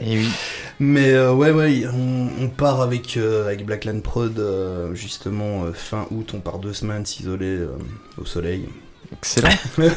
Et 0.00 0.18
oui. 0.18 0.28
Mais 0.80 1.12
euh, 1.12 1.32
ouais, 1.32 1.52
ouais, 1.52 1.84
on, 1.92 2.28
on 2.44 2.48
part 2.48 2.80
avec, 2.80 3.16
euh, 3.16 3.46
avec 3.46 3.64
Blackland 3.64 4.02
Prod, 4.02 4.36
euh, 4.38 4.92
justement, 4.94 5.64
euh, 5.64 5.72
fin 5.72 6.06
août, 6.10 6.32
on 6.34 6.40
part 6.40 6.58
deux 6.58 6.72
semaines 6.72 7.06
s'isoler 7.06 7.46
euh, 7.46 7.68
au 8.20 8.24
soleil. 8.24 8.68
Excellent. 9.12 9.48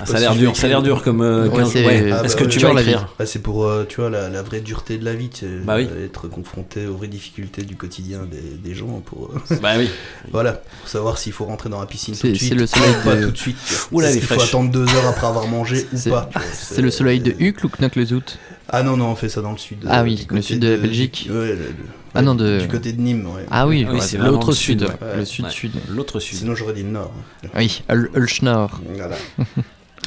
Ah, 0.00 0.06
ça 0.06 0.16
a 0.16 0.20
l'air 0.20 0.34
dur, 0.34 0.54
ça 0.56 0.66
a 0.66 0.68
l'air 0.68 0.82
dur 0.82 1.02
comme. 1.02 1.22
euh, 1.22 1.48
Ouais, 1.48 1.56
15 1.58 1.72
c'est- 1.72 1.86
ouais. 1.86 2.10
Ah, 2.12 2.22
Est-ce 2.24 2.34
bah 2.34 2.40
que 2.40 2.44
ouais, 2.44 2.50
tu 2.50 2.58
vas 2.60 2.72
la 2.72 2.80
écrire 2.82 3.08
Bah, 3.18 3.26
c'est 3.26 3.38
pour, 3.40 3.64
euh, 3.64 3.84
tu 3.88 4.00
vois, 4.00 4.10
la, 4.10 4.28
la 4.28 4.42
vraie 4.42 4.60
dureté 4.60 4.98
de 4.98 5.04
la 5.04 5.14
vie, 5.14 5.28
tu 5.28 5.40
sais, 5.40 5.46
Bah 5.64 5.76
oui. 5.76 5.88
euh, 5.90 6.04
être 6.06 6.28
confronté 6.28 6.86
aux 6.86 6.94
vraies 6.96 7.08
difficultés 7.08 7.62
du 7.62 7.76
quotidien 7.76 8.20
des, 8.30 8.38
des 8.62 8.74
gens 8.74 9.02
pour, 9.04 9.30
euh, 9.50 9.56
Bah 9.62 9.72
oui. 9.78 9.88
voilà, 10.30 10.52
pour 10.52 10.88
savoir 10.88 11.18
s'il 11.18 11.32
faut 11.32 11.46
rentrer 11.46 11.68
dans 11.70 11.80
la 11.80 11.86
piscine 11.86 12.14
tout 12.14 12.20
C'est- 12.20 12.28
de 12.32 12.34
suite. 12.34 12.48
c'est 12.50 12.54
le 12.54 12.66
soleil 12.66 12.90
ou 13.00 13.04
pas 13.04 13.16
de- 13.16 13.24
tout 13.26 13.30
de 13.32 13.38
suite. 13.38 13.56
Oula, 13.92 14.08
Est-ce 14.10 14.18
qu'il 14.18 14.26
faut 14.26 14.40
attendre 14.40 14.70
deux 14.70 14.84
heures 14.94 15.06
après 15.08 15.26
avoir 15.26 15.46
mangé 15.46 15.86
ou 15.92 15.96
C'est- 15.96 16.10
pas 16.10 16.28
C'est 16.52 16.82
le 16.82 16.90
soleil 16.90 17.20
de 17.20 17.34
Hucle 17.38 17.66
ou 17.66 17.70
Knock-le-Zout 17.80 18.38
Ah 18.70 18.82
non, 18.82 18.96
non, 18.96 19.06
on 19.06 19.14
fait 19.16 19.28
ça 19.28 19.40
dans 19.40 19.52
le 19.52 19.58
sud. 19.58 19.78
Ah 19.88 20.00
euh, 20.00 20.04
oui, 20.04 20.26
le 20.30 20.42
sud 20.42 20.60
de 20.60 20.76
Belgique. 20.76 21.26
ouais, 21.30 21.34
le- 21.48 21.54
le- 21.56 21.74
Ah 22.14 22.22
non, 22.22 22.34
de- 22.34 22.60
Du 22.60 22.68
côté 22.68 22.92
de 22.92 23.00
Nîmes, 23.00 23.26
ouais. 23.26 23.44
Ah 23.50 23.66
oui, 23.66 23.86
Oui, 23.90 23.98
c'est 24.00 24.18
l'autre 24.18 24.48
le 24.48 24.54
sud, 24.54 24.80
sud, 24.80 24.88
ouais. 24.88 25.06
ouais. 25.08 25.16
le 25.18 25.24
sud-sud. 25.24 25.72
L'autre 25.90 26.20
sud. 26.20 26.38
Sinon, 26.38 26.54
j'aurais 26.54 26.74
dit 26.74 26.82
le 26.82 26.90
nord. 26.90 27.12
Oui, 27.56 27.82
Ul- 27.90 28.10
Ulschnor. 28.14 28.80
Voilà. 28.94 29.16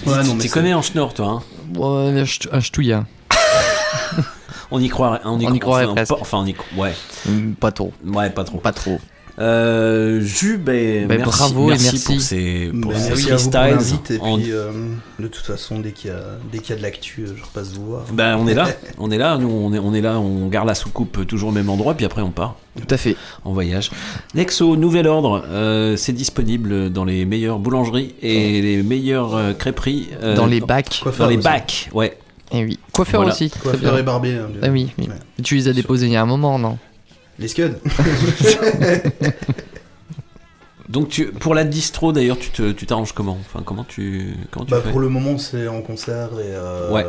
Tu 0.03 0.09
Ouais, 0.09 0.23
non, 0.23 0.35
mais 0.35 0.43
tu 0.43 0.49
connais 0.49 0.73
en 0.73 0.81
schnorr, 0.81 1.13
toi 1.13 1.27
hein 1.27 1.43
Ouais, 1.75 2.19
un 2.21 2.25
ch'tou- 2.25 2.49
un 2.51 2.59
ch'touilla. 2.59 3.05
On 4.71 4.79
y 4.79 4.87
croirait. 4.87 5.19
On 5.25 5.39
y, 5.39 5.45
On 5.47 5.53
y 5.53 5.59
croirait 5.59 5.83
enfin, 5.85 5.95
presque. 5.95 6.13
pas- 6.13 6.19
Enfin, 6.21 6.37
on 6.39 6.45
y 6.45 6.55
Ouais. 6.77 6.93
Mm, 7.27 7.53
Pas 7.53 7.71
trop. 7.71 7.91
Ouais, 8.05 8.29
pas 8.29 8.43
trop. 8.45 8.57
Pas 8.59 8.71
trop. 8.71 8.99
Euh, 9.39 10.19
Jus, 10.21 10.57
ben, 10.57 11.07
Ben, 11.07 11.17
merci, 11.19 11.37
bravo 11.39 11.65
et 11.67 11.69
merci, 11.69 11.85
merci. 11.85 12.05
pour 12.05 12.21
ces, 12.21 12.71
pour 12.81 12.93
ces 12.93 13.09
merci 13.09 13.31
à 13.31 13.37
vous 13.37 13.49
pour 13.49 13.59
freestyles. 13.61 13.75
l'invite 13.75 14.11
et 14.11 14.19
En- 14.19 14.37
puis 14.37 14.51
euh, 14.51 14.71
de 15.19 15.27
toute 15.27 15.45
façon 15.45 15.79
dès 15.79 15.91
qu'il 15.93 16.09
y 16.11 16.13
a 16.13 16.19
dès 16.51 16.59
qu'il 16.59 16.71
y 16.71 16.73
a 16.73 16.77
de 16.77 16.81
l'actu 16.83 17.21
euh, 17.23 17.33
je 17.37 17.43
repasse 17.43 17.71
vous 17.73 17.85
voir. 17.85 18.03
Ben, 18.11 18.37
on 18.37 18.47
est 18.47 18.53
là, 18.53 18.67
on 18.97 19.09
est 19.09 19.17
là, 19.17 19.37
nous 19.37 19.49
on 19.49 19.73
est, 19.73 19.79
on 19.79 19.93
est 19.93 20.01
là, 20.01 20.19
on 20.19 20.47
garde 20.47 20.67
la 20.67 20.75
soucoupe 20.75 21.25
toujours 21.25 21.49
au 21.49 21.53
même 21.53 21.69
endroit, 21.69 21.93
puis 21.93 22.05
après 22.05 22.21
on 22.21 22.31
part 22.31 22.55
Tout 22.77 22.93
à 22.93 22.97
fait. 22.97 23.15
en 23.45 23.53
voyage. 23.53 23.89
Nexo, 24.35 24.75
nouvel 24.75 25.07
ordre, 25.07 25.43
euh, 25.49 25.95
c'est 25.95 26.13
disponible 26.13 26.89
dans 26.91 27.05
les 27.05 27.25
meilleures 27.25 27.59
boulangeries 27.59 28.13
et 28.21 28.61
les 28.61 28.83
meilleures 28.83 29.35
euh, 29.35 29.53
crêperies. 29.53 30.09
euh, 30.21 30.35
Dans 30.35 30.45
les 30.45 30.59
bacs. 30.59 30.97
Dans 30.99 31.03
Coiffeur 31.03 31.27
les 31.29 31.37
aussi. 31.37 31.43
bacs, 31.43 31.89
ouais. 31.93 32.17
Eh 32.53 32.65
oui. 32.65 32.79
Coiffeur 32.91 33.21
Voilà. 33.21 33.33
aussi. 33.33 33.49
Coiffeur 33.49 33.97
et 33.97 34.03
barbier. 34.03 34.33
hein, 34.35 34.49
Ah 34.61 34.67
oui, 34.69 34.89
oui. 34.97 35.07
Ouais. 35.07 35.15
Tu 35.41 35.55
les 35.55 35.69
as 35.69 35.73
déposés 35.73 36.07
il 36.07 36.11
y 36.11 36.17
a 36.17 36.21
un 36.21 36.25
moment, 36.25 36.59
non? 36.59 36.77
Les 37.39 37.47
scuds. 37.47 37.75
Donc 40.89 41.07
tu, 41.07 41.27
pour 41.27 41.53
la 41.55 41.63
distro 41.63 42.11
d'ailleurs, 42.11 42.37
tu 42.37 42.49
te- 42.49 42.73
tu 42.73 42.85
t'arranges 42.85 43.13
comment? 43.13 43.37
Enfin, 43.39 43.61
comment 43.63 43.85
tu, 43.85 44.33
comment 44.49 44.65
tu 44.65 44.71
Bah, 44.71 44.81
fais? 44.83 44.89
pour 44.91 44.99
le 44.99 45.07
moment 45.07 45.37
c'est 45.37 45.69
en 45.69 45.81
concert 45.81 46.31
et 46.33 46.41
euh, 46.53 46.91
Ouais. 46.91 47.05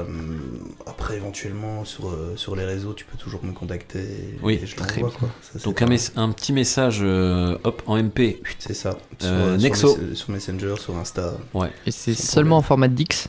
après 0.86 1.16
éventuellement 1.16 1.84
sur, 1.84 2.08
euh, 2.10 2.34
sur 2.36 2.54
les 2.54 2.64
réseaux 2.64 2.92
tu 2.94 3.04
peux 3.04 3.16
toujours 3.18 3.42
me 3.44 3.50
contacter 3.52 3.98
et, 3.98 4.38
Oui, 4.40 4.60
et 4.62 4.66
je 4.66 4.76
très 4.76 5.00
quoi. 5.00 5.10
Ça, 5.10 5.50
c'est 5.54 5.64
Donc 5.64 5.82
un, 5.82 5.86
pas- 5.86 5.90
mes- 5.94 5.98
un 6.16 6.30
petit 6.30 6.52
message, 6.52 7.00
euh, 7.02 7.58
hop, 7.64 7.82
en 7.86 7.96
MP. 7.96 8.40
c'est 8.60 8.74
ça. 8.74 8.90
Sur, 9.18 9.28
Euh, 9.28 9.58
sur 9.58 9.62
Nexo. 9.62 9.96
Mes- 9.96 10.14
sur 10.14 10.30
Messenger, 10.30 10.74
sur 10.78 10.96
Insta. 10.96 11.32
Ouais. 11.52 11.70
Et 11.84 11.90
c'est 11.90 12.14
seulement 12.14 12.58
en 12.58 12.62
format 12.62 12.86
Dix? 12.88 13.26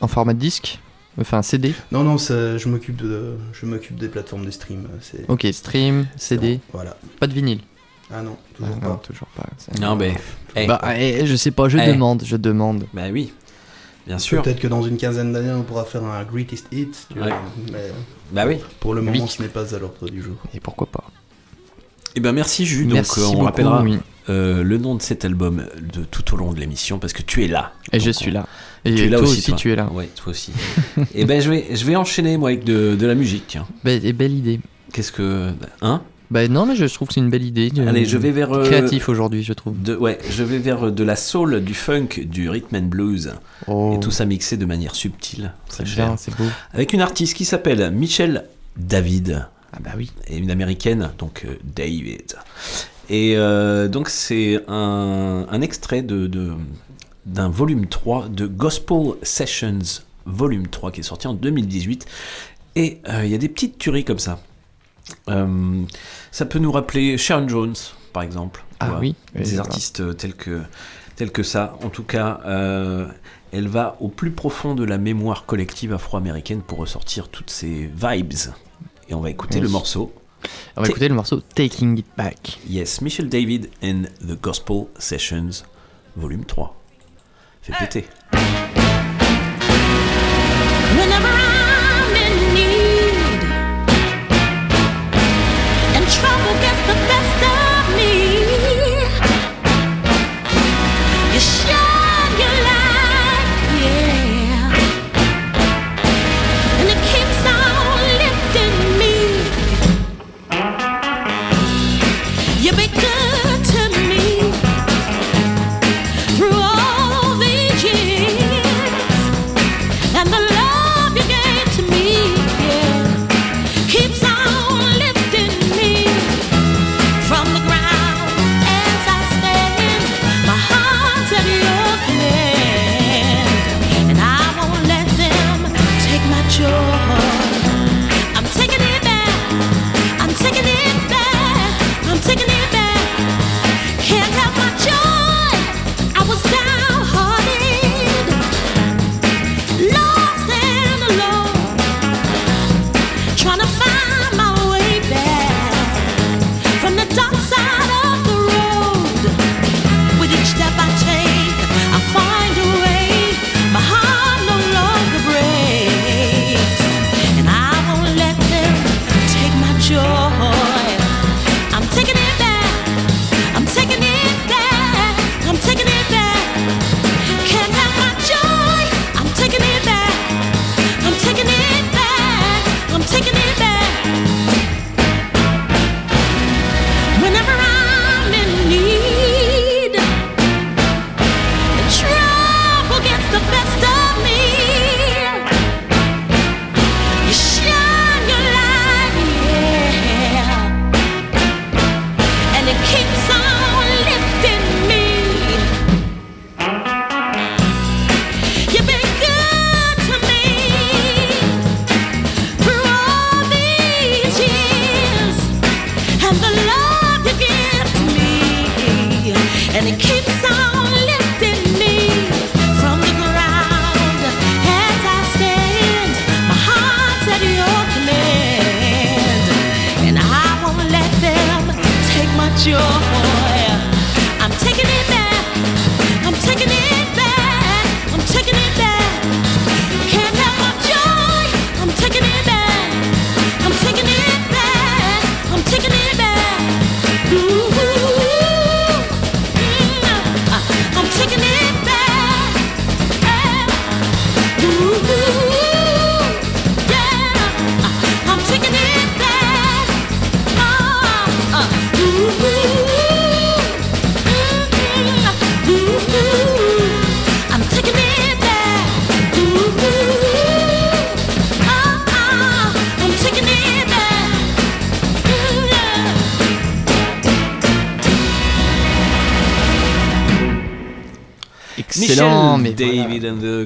En 0.00 0.06
format 0.06 0.34
disque? 0.34 0.78
Enfin, 1.20 1.42
CD 1.42 1.74
Non 1.92 2.02
non, 2.02 2.16
je 2.18 2.68
m'occupe 2.68 2.96
de 2.96 3.34
je 3.52 3.66
m'occupe 3.66 3.96
des 3.96 4.08
plateformes 4.08 4.44
de 4.44 4.50
stream. 4.50 4.88
C'est 5.00 5.28
Ok, 5.28 5.46
stream, 5.52 6.06
CD. 6.16 6.60
voilà. 6.72 6.96
Pas 7.20 7.26
de 7.28 7.32
vinyle 7.32 7.60
Ah 8.12 8.20
non, 8.22 8.36
toujours 8.54 8.74
Ah 8.80 8.84
non, 8.84 8.94
pas. 8.96 9.02
toujours 9.04 9.28
pas. 9.36 9.46
c'est- 9.58 9.78
Non, 9.80 9.94
mais. 9.96 10.14
eh, 10.56 10.66
Bah, 10.66 10.80
eh, 10.96 11.24
je 11.26 11.36
sais 11.36 11.50
pas, 11.52 11.68
je 11.68 11.78
Eh. 11.78 11.86
demande, 11.92 12.22
je 12.24 12.36
demande. 12.36 12.84
bah 12.92 13.02
oui, 13.12 13.32
bien 14.06 14.18
sûr. 14.18 14.42
Peut-être 14.42 14.58
que 14.60 14.66
dans 14.66 14.82
une 14.82 14.96
quinzaine 14.96 15.32
d'années 15.32 15.52
on 15.52 15.62
pourra 15.62 15.84
faire 15.84 16.02
un 16.04 16.24
greatest 16.24 16.66
hit. 16.72 17.06
tu 17.12 17.18
Ouais. 17.20 17.28
vois, 17.28 17.42
mais 17.72 17.92
Bah 18.32 18.44
oui. 18.46 18.56
pour 18.80 18.94
le 18.94 19.00
moment 19.02 19.22
Oui. 19.24 19.28
ce 19.28 19.40
n'est 19.40 19.48
pas 19.48 19.72
à 19.74 19.78
l'ordre 19.78 20.08
du 20.10 20.20
jour. 20.20 20.36
Et 20.52 20.58
pourquoi 20.60 20.88
pas 20.88 21.04
Et 22.16 22.20
ben 22.20 22.32
merci 22.32 22.66
Jus. 22.66 22.84
Donc 22.84 22.94
Merci 22.94 23.20
euh, 23.20 23.24
on 23.26 23.32
beaucoup, 23.32 23.44
rappellera 23.44 23.82
oui. 23.82 23.98
euh, 24.28 24.62
le 24.62 24.78
nom 24.78 24.94
de 24.96 25.02
cet 25.02 25.24
album 25.24 25.64
de 25.80 26.04
tout 26.04 26.34
au 26.34 26.36
long 26.36 26.52
de 26.52 26.60
l'émission 26.60 26.98
parce 26.98 27.12
que 27.12 27.22
tu 27.22 27.44
es 27.44 27.48
là. 27.48 27.72
Et 27.92 28.00
je 28.00 28.10
suis 28.10 28.30
on- 28.30 28.34
là. 28.34 28.46
Et 28.84 28.94
tu 28.94 29.02
es 29.04 29.08
là 29.08 29.18
toi 29.18 29.26
aussi, 29.26 29.38
aussi, 29.38 29.50
toi. 29.50 29.56
tu 29.56 29.72
es 29.72 29.76
là. 29.76 29.90
Ouais, 29.92 30.08
toi 30.14 30.30
aussi. 30.30 30.52
et 31.14 31.24
ben 31.24 31.40
je 31.40 31.50
vais, 31.50 31.64
je 31.74 31.84
vais 31.84 31.96
enchaîner 31.96 32.36
moi 32.36 32.50
avec 32.50 32.64
de, 32.64 32.94
de 32.96 33.06
la 33.06 33.14
musique. 33.14 33.44
Tiens. 33.48 33.66
Et 33.86 34.12
belle 34.12 34.32
idée. 34.34 34.60
Qu'est-ce 34.92 35.12
que, 35.12 35.50
hein? 35.82 36.02
Bah 36.30 36.48
non, 36.48 36.66
mais 36.66 36.74
je 36.74 36.84
trouve 36.86 37.08
que 37.08 37.14
c'est 37.14 37.20
une 37.20 37.30
belle 37.30 37.44
idée. 37.44 37.70
Allez, 37.86 38.04
je 38.06 38.16
vais 38.18 38.30
vers. 38.30 38.52
euh, 38.52 38.64
Créatif 38.64 39.08
aujourd'hui, 39.08 39.42
je 39.42 39.52
trouve. 39.52 39.80
De, 39.80 39.94
ouais, 39.94 40.18
je 40.30 40.42
vais 40.42 40.58
vers 40.58 40.86
euh, 40.86 40.90
de 40.90 41.04
la 41.04 41.16
soul, 41.16 41.62
du 41.62 41.74
funk, 41.74 42.08
du 42.24 42.48
rhythm 42.48 42.76
and 42.76 42.82
blues. 42.88 43.32
Et 43.68 44.00
tout 44.00 44.10
ça 44.10 44.24
mixé 44.24 44.56
de 44.56 44.64
manière 44.64 44.94
subtile. 44.94 45.52
Très 45.68 45.84
Oh. 45.84 45.86
C'est 45.86 45.94
cher. 45.94 46.06
bien, 46.08 46.16
c'est 46.16 46.36
beau. 46.36 46.44
Avec 46.72 46.92
une 46.92 47.00
artiste 47.02 47.34
qui 47.36 47.44
s'appelle 47.44 47.90
Michelle 47.90 48.44
David. 48.76 49.46
Ah 49.72 49.78
bah 49.82 49.90
oui. 49.96 50.10
Et 50.28 50.36
une 50.38 50.50
américaine, 50.50 51.10
donc 51.18 51.42
euh, 51.46 51.54
David. 51.74 52.34
Et 53.10 53.34
euh, 53.36 53.88
donc 53.88 54.08
c'est 54.08 54.60
un, 54.66 55.46
un 55.50 55.60
extrait 55.60 56.02
de, 56.02 56.26
de- 56.26 56.52
d'un 57.26 57.48
volume 57.48 57.86
3 57.86 58.28
de 58.28 58.46
Gospel 58.46 59.14
Sessions, 59.22 60.02
volume 60.26 60.66
3, 60.68 60.92
qui 60.92 61.00
est 61.00 61.04
sorti 61.04 61.26
en 61.26 61.34
2018. 61.34 62.06
Et 62.76 63.00
euh, 63.08 63.24
il 63.24 63.30
y 63.30 63.34
a 63.34 63.38
des 63.38 63.48
petites 63.48 63.78
tueries 63.78 64.04
comme 64.04 64.18
ça. 64.18 64.40
Euh, 65.28 65.82
ça 66.32 66.46
peut 66.46 66.58
nous 66.58 66.72
rappeler 66.72 67.16
Sharon 67.18 67.48
Jones, 67.48 67.74
par 68.12 68.22
exemple. 68.22 68.64
Ah 68.80 68.98
oui, 69.00 69.14
Des 69.34 69.58
artistes 69.58 70.00
euh, 70.00 70.12
tels 70.12 70.34
que, 70.34 70.62
tels 71.16 71.30
que 71.30 71.42
ça. 71.42 71.76
En 71.82 71.88
tout 71.88 72.02
cas, 72.02 72.40
euh, 72.46 73.06
elle 73.52 73.68
va 73.68 73.96
au 74.00 74.08
plus 74.08 74.30
profond 74.32 74.74
de 74.74 74.84
la 74.84 74.98
mémoire 74.98 75.46
collective 75.46 75.92
afro-américaine 75.92 76.60
pour 76.62 76.78
ressortir 76.78 77.28
toutes 77.28 77.50
ces 77.50 77.90
vibes. 77.94 78.32
Et 79.08 79.14
on 79.14 79.20
va 79.20 79.30
écouter 79.30 79.56
Oui. 79.58 79.62
le 79.64 79.68
morceau. 79.68 80.12
On 80.76 80.82
va 80.82 80.88
écouter 80.88 81.08
le 81.08 81.14
morceau 81.14 81.40
Taking 81.54 81.98
It 81.98 82.06
Back. 82.18 82.58
Yes, 82.68 83.00
Michel 83.00 83.28
David 83.28 83.70
and 83.82 84.02
the 84.26 84.38
Gospel 84.40 84.86
Sessions, 84.98 85.62
volume 86.16 86.44
3. 86.44 86.74
Fais 87.64 87.72
péter. 87.78 88.08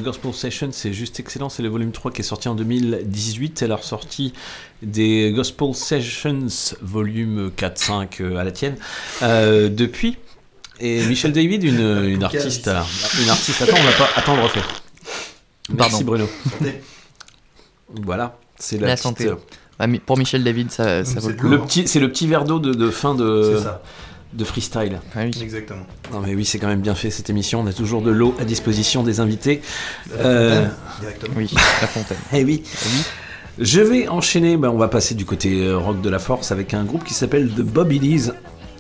Gospel 0.08 0.32
Session, 0.32 0.70
c'est 0.72 0.92
juste 0.92 1.20
excellent. 1.20 1.48
C'est 1.50 1.62
le 1.62 1.68
volume 1.68 1.92
3 1.92 2.10
qui 2.10 2.20
est 2.22 2.24
sorti 2.24 2.48
en 2.48 2.54
2018. 2.54 3.58
C'est 3.58 3.66
la 3.68 3.76
ressortie 3.76 4.32
des 4.82 5.32
Gospel 5.34 5.74
Sessions, 5.74 6.46
volume 6.80 7.50
4-5 7.56 8.06
euh, 8.22 8.36
à 8.36 8.44
la 8.44 8.50
tienne, 8.52 8.76
euh, 9.22 9.68
depuis. 9.68 10.16
Et 10.80 11.04
Michel 11.06 11.32
David, 11.32 11.62
une, 11.64 12.04
une 12.06 12.24
artiste. 12.24 12.68
euh, 12.68 12.80
Une 13.22 13.28
artiste. 13.28 13.60
Attends, 13.62 13.76
on 13.78 13.82
va 13.84 13.92
pas. 13.92 14.08
Attends, 14.16 14.32
on 14.34 14.36
le 14.36 14.42
refait. 14.44 14.60
Merci 15.70 15.90
Pardon. 16.04 16.04
Bruno. 16.06 16.26
Voilà, 18.02 18.38
c'est 18.58 18.78
la, 18.78 18.88
La 18.88 18.92
petite, 18.94 19.02
santé. 19.02 19.26
euh, 19.28 19.34
Ah, 19.78 19.86
pour 20.04 20.18
Michel 20.18 20.44
David, 20.44 20.70
ça, 20.70 21.04
ça 21.04 21.20
vaut 21.20 21.28
le 21.30 21.34
coup. 21.34 21.48
le 21.48 21.60
petit, 21.60 21.86
c'est 21.88 22.00
le 22.00 22.10
petit 22.10 22.26
verre 22.26 22.44
d'eau 22.44 22.58
de, 22.58 22.74
de 22.74 22.90
fin 22.90 23.14
de, 23.14 23.58
de 24.34 24.44
freestyle. 24.44 25.00
Ah 25.14 25.20
oui. 25.24 25.30
Exactement. 25.40 25.86
Non 26.12 26.20
mais 26.20 26.34
oui, 26.34 26.44
c'est 26.44 26.58
quand 26.58 26.66
même 26.68 26.80
bien 26.82 26.94
fait 26.94 27.10
cette 27.10 27.30
émission. 27.30 27.60
On 27.60 27.66
a 27.66 27.72
toujours 27.72 28.02
de 28.02 28.10
l'eau 28.10 28.34
à 28.38 28.44
disposition 28.44 29.02
des 29.02 29.20
invités. 29.20 29.62
La 30.18 30.24
Euh, 30.24 30.48
fontaine, 30.54 30.70
directement. 31.00 31.34
Oui, 31.36 31.50
la 31.54 31.86
fontaine. 31.86 32.18
eh 32.32 32.44
oui. 32.44 32.62
Je 33.58 33.80
vais 33.80 34.08
enchaîner. 34.08 34.56
ben, 34.56 34.70
on 34.70 34.78
va 34.78 34.88
passer 34.88 35.14
du 35.14 35.24
côté 35.24 35.64
euh, 35.66 35.76
rock 35.78 36.00
de 36.00 36.08
la 36.10 36.18
force 36.18 36.52
avec 36.52 36.74
un 36.74 36.84
groupe 36.84 37.04
qui 37.04 37.14
s'appelle 37.14 37.48
The 37.50 37.62
Bobby 37.62 37.98
Lees. 37.98 38.30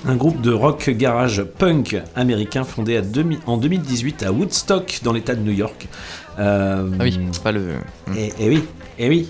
Un 0.06 0.14
groupe 0.14 0.40
de 0.40 0.52
rock 0.52 0.88
garage 0.90 1.42
punk 1.42 2.00
américain 2.14 2.62
fondé 2.62 2.96
à 2.96 3.02
2000 3.02 3.38
en 3.46 3.56
2018 3.56 4.22
à 4.22 4.30
Woodstock 4.30 5.00
dans 5.02 5.12
l'état 5.12 5.34
de 5.34 5.40
New 5.40 5.50
York. 5.52 5.88
Euh, 6.38 6.88
Ah 7.00 7.02
oui, 7.02 7.18
pas 7.42 7.50
le. 7.50 7.74
Et, 8.16 8.32
et 8.38 8.48
oui, 8.48 8.62
et 9.00 9.08
oui. 9.08 9.28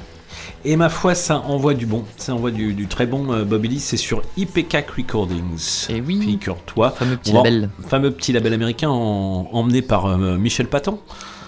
Et 0.67 0.77
ma 0.77 0.91
foi, 0.91 1.15
ça 1.15 1.39
envoie 1.39 1.73
du 1.73 1.87
bon. 1.87 2.05
Ça 2.19 2.35
envoie 2.35 2.51
du, 2.51 2.75
du 2.75 2.87
très 2.87 3.07
bon 3.07 3.33
euh, 3.33 3.45
Bobby. 3.45 3.81
C'est 3.81 3.97
sur 3.97 4.21
IPK 4.37 4.85
Recordings. 4.95 5.87
Et 5.89 6.03
oui. 6.03 6.21
Figure-toi. 6.21 6.91
Fameux 6.91 7.17
petit 7.17 7.33
label. 7.33 7.71
Fameux 7.89 8.11
petit 8.11 8.33
label 8.35 8.53
américain 8.53 8.91
en- 8.91 9.49
emmené 9.53 9.81
par 9.81 10.05
euh, 10.07 10.37
Michel 10.37 10.67
Patton. 10.67 10.99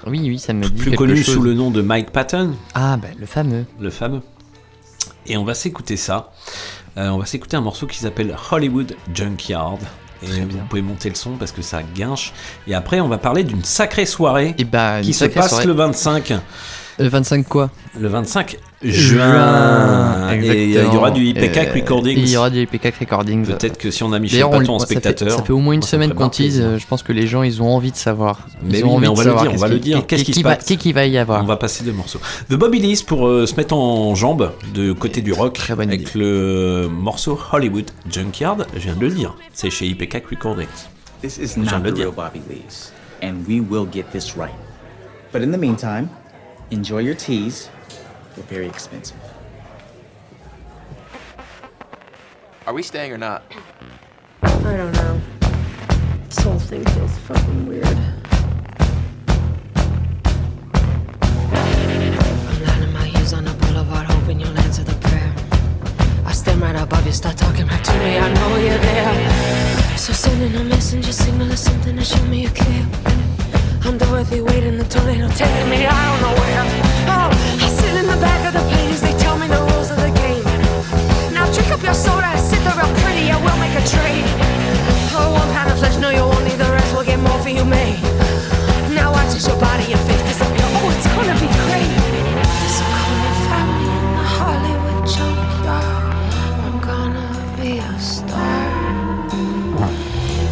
Oui, 0.06 0.20
oui, 0.24 0.38
ça 0.38 0.52
me 0.52 0.64
dit 0.64 0.70
Plus 0.72 0.92
connu 0.96 1.16
chose. 1.22 1.34
sous 1.34 1.42
le 1.42 1.54
nom 1.54 1.70
de 1.70 1.82
Mike 1.82 2.10
Patton. 2.10 2.54
Ah, 2.74 2.96
bah, 2.96 3.08
le 3.18 3.26
fameux. 3.26 3.64
Le 3.78 3.90
fameux. 3.90 4.20
Et 5.26 5.36
on 5.36 5.44
va 5.44 5.54
s'écouter 5.54 5.96
ça. 5.96 6.32
Euh, 6.98 7.08
on 7.10 7.18
va 7.18 7.26
s'écouter 7.26 7.56
un 7.56 7.60
morceau 7.60 7.86
qui 7.86 7.98
s'appelle 7.98 8.34
Hollywood 8.50 8.96
Junkyard. 9.14 9.78
Et 10.22 10.26
vous 10.44 10.58
pouvez 10.68 10.82
monter 10.82 11.08
le 11.08 11.14
son 11.14 11.36
parce 11.36 11.52
que 11.52 11.62
ça 11.62 11.82
guinche. 11.94 12.32
Et 12.66 12.74
après, 12.74 13.00
on 13.00 13.08
va 13.08 13.16
parler 13.18 13.42
d'une 13.44 13.64
sacrée 13.64 14.04
soirée 14.06 14.54
Et 14.58 14.64
bah, 14.64 15.00
qui 15.02 15.14
se 15.14 15.24
passe 15.26 15.48
soirée. 15.50 15.66
le 15.66 15.72
25. 15.72 16.34
Le 16.98 17.08
25 17.08 17.48
quoi? 17.48 17.70
Le 17.98 18.08
25 18.08 18.58
Juin, 18.82 19.32
juin. 19.32 20.09
Et 20.44 20.64
il 20.64 20.70
y 20.72 20.78
aura 20.96 21.10
du 21.10 21.24
IPK 21.26 21.56
Euh, 21.56 21.72
Recordings. 21.74 22.18
Il 22.18 22.28
y 22.28 22.36
aura 22.36 22.50
du 22.50 22.62
IPK 22.62 22.94
Recordings. 23.00 23.46
Peut-être 23.46 23.78
que 23.78 23.90
si 23.90 24.02
on 24.02 24.12
a 24.12 24.18
Michel 24.18 24.38
D'ailleurs, 24.40 24.50
on- 24.50 24.58
Patton 24.60 24.74
en 24.74 24.78
ça 24.78 24.86
fait- 24.86 24.94
spectateur. 24.94 25.30
Ça 25.38 25.42
fait, 25.42 25.52
au 25.52 25.58
moins 25.58 25.74
une 25.74 25.82
semaine 25.82 26.14
qu'on 26.14 26.28
tease. 26.28 26.60
euh, 26.60 26.78
Je 26.78 26.86
pense 26.86 27.02
que 27.02 27.12
les 27.12 27.26
gens, 27.26 27.42
ils 27.42 27.62
ont 27.62 27.68
envie 27.74 27.90
de 27.92 27.96
savoir. 27.96 28.46
Mais 28.62 28.78
Ils 28.80 28.84
oui, 28.84 28.90
ont 28.90 28.92
envie 28.94 29.00
mais 29.02 29.08
on 29.08 29.12
de 29.14 29.18
va 29.18 29.24
le 29.24 29.30
savoir 29.30 29.42
dire, 29.44 29.50
on 29.50 29.52
qu'est-ce 29.52 29.60
va 29.62 29.68
le 29.68 29.74
qui- 29.76 29.80
dire. 29.80 30.06
Qu'est-ce 30.06 30.24
qui 30.24 30.32
se 30.34 30.40
va- 30.42 30.56
passe 30.56 30.64
Qu'est-ce 30.66 30.78
qu'il 30.78 30.94
va 30.94 31.06
y 31.06 31.18
avoir 31.18 31.42
On 31.42 31.46
va 31.46 31.56
passer 31.56 31.84
deux 31.84 31.92
morceaux. 31.92 32.20
The 32.48 32.54
Bobby 32.54 32.78
Lees 32.80 33.02
pour 33.06 33.26
euh, 33.26 33.46
se 33.46 33.54
mettre 33.56 33.74
en 33.74 34.14
jambe 34.14 34.52
de 34.74 34.92
côté 34.92 35.20
du 35.22 35.32
rock 35.32 35.58
avec 35.70 36.14
le 36.14 36.88
morceau 36.90 37.38
Hollywood 37.52 37.90
Junkyard. 38.10 38.66
Je 38.74 38.80
viens 38.80 38.96
de 38.96 39.00
le 39.06 39.10
dire. 39.10 39.34
C'est 39.52 39.70
chez 39.70 39.86
IPK 39.86 40.24
Recordings. 40.30 40.66
This 41.22 41.36
is 41.38 41.48
Je 41.56 41.60
viens 41.60 41.72
not 41.72 41.78
de 41.80 41.84
le 41.84 41.90
the 41.90 41.94
dire. 41.96 42.04
real 42.06 42.14
Bobby 42.16 42.40
Lee's, 42.48 42.92
and 43.22 43.34
we 43.48 43.60
will 43.60 43.86
get 43.92 44.04
this 44.12 44.34
right. 44.36 44.54
But 45.32 45.42
in 45.42 45.52
the 45.52 45.58
meantime, 45.60 46.08
enjoy 46.72 47.00
your 47.04 47.14
teas. 47.16 47.68
They're 48.36 48.44
very 48.50 48.66
expensive. 48.66 49.16
Are 52.70 52.72
we 52.72 52.84
staying 52.84 53.10
or 53.10 53.18
not? 53.18 53.42
I 54.44 54.76
don't 54.76 54.92
know. 54.92 55.20
This 56.26 56.38
whole 56.38 56.60
thing 56.60 56.84
feels 56.84 57.18
fucking 57.26 57.66
weird. 57.66 57.84
I'm 62.24 62.62
lining 62.64 62.92
my 62.92 63.06
heels 63.06 63.32
on 63.32 63.44
the 63.46 63.54
boulevard, 63.54 64.06
hoping 64.06 64.38
you'll 64.38 64.56
answer 64.56 64.84
the 64.84 64.94
prayer. 65.08 65.34
I 66.24 66.30
stand 66.30 66.60
right 66.60 66.76
above 66.76 67.04
you, 67.04 67.10
start 67.10 67.36
talking 67.36 67.66
right 67.66 67.82
to 67.82 67.92
me. 68.04 68.18
I 68.18 68.32
know 68.34 68.56
you're 68.58 68.78
there. 68.78 69.98
So 69.98 70.12
sending 70.12 70.54
a 70.54 70.62
messenger 70.62 71.12
signal 71.12 71.50
or 71.50 71.56
something 71.56 71.96
to 71.96 72.04
show 72.04 72.22
me 72.26 72.42
you 72.42 72.50
care. 72.50 72.86
I'm 73.82 73.98
Dorothy 73.98 74.42
waiting 74.42 74.78
the 74.78 74.84
tornado 74.84 75.28
taking 75.30 75.68
me 75.70 75.86
I 75.86 76.06
don't 76.06 76.20
know 76.22 76.34
where. 76.40 76.64
Oh, 77.10 77.30
I 77.64 77.68
sit 77.68 77.96
in 77.96 78.06
the 78.06 78.20
back 78.22 78.46
of 78.46 78.52
the 78.52 78.60
plane 78.70 78.92
as 78.92 79.00
they 79.00 79.18
tell 79.18 79.36
me 79.36 79.48
the 79.48 79.58
rules 79.58 79.90
of 79.90 79.96
the 79.96 80.12
game. 80.22 80.44
Now 81.34 81.50
drink 81.52 81.72
up 81.72 81.82
your 81.82 81.94
soda 81.94 82.19
and 82.19 82.19
sit 82.19 82.19
there 82.19 82.19
real 82.80 82.94
pretty. 83.02 83.24
Yeah, 83.28 83.38
we'll 83.44 83.60
make 83.60 83.76
a 83.76 83.84
trade. 83.84 84.24
Oh, 85.12 85.32
one 85.32 85.48
pound 85.52 85.70
of 85.70 85.78
flesh, 85.78 85.96
no, 85.98 86.10
you 86.10 86.24
won't 86.24 86.44
need 86.44 86.58
the 86.58 86.70
rest. 86.70 86.92
We'll 86.94 87.04
get 87.04 87.20
more 87.20 87.38
for 87.44 87.50
you, 87.50 87.64
May. 87.64 87.92
Now 88.94 89.12
watch 89.12 89.34
as 89.36 89.46
your 89.46 89.58
body 89.60 89.92
and 89.92 90.00
face 90.08 90.24
disappear. 90.30 90.68
Oh, 90.78 90.94
it's 90.94 91.06
gonna 91.14 91.36
be 91.44 91.48
great. 91.60 91.90
So 92.76 92.84
and 93.28 93.38
find 93.46 93.68
me 93.76 93.86
in 93.98 94.06
the 94.18 94.26
Hollywood 94.36 95.02
junkyard. 95.14 96.04
I'm 96.64 96.76
gonna 96.90 97.28
be 97.60 97.72
a 97.78 97.92
star. 97.98 98.64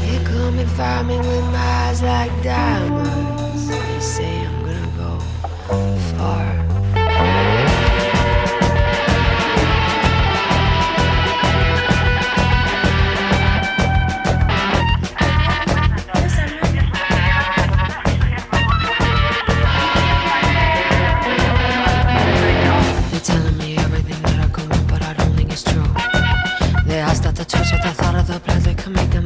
You 0.09 0.19
come 0.33 0.59
and 0.59 0.71
find 0.71 1.09
me 1.09 1.17
with 1.19 1.47
my 1.57 1.69
eyes 1.87 2.03
like 2.03 2.33
diamonds. 2.43 3.18
Make 28.89 29.11
them. 29.11 29.25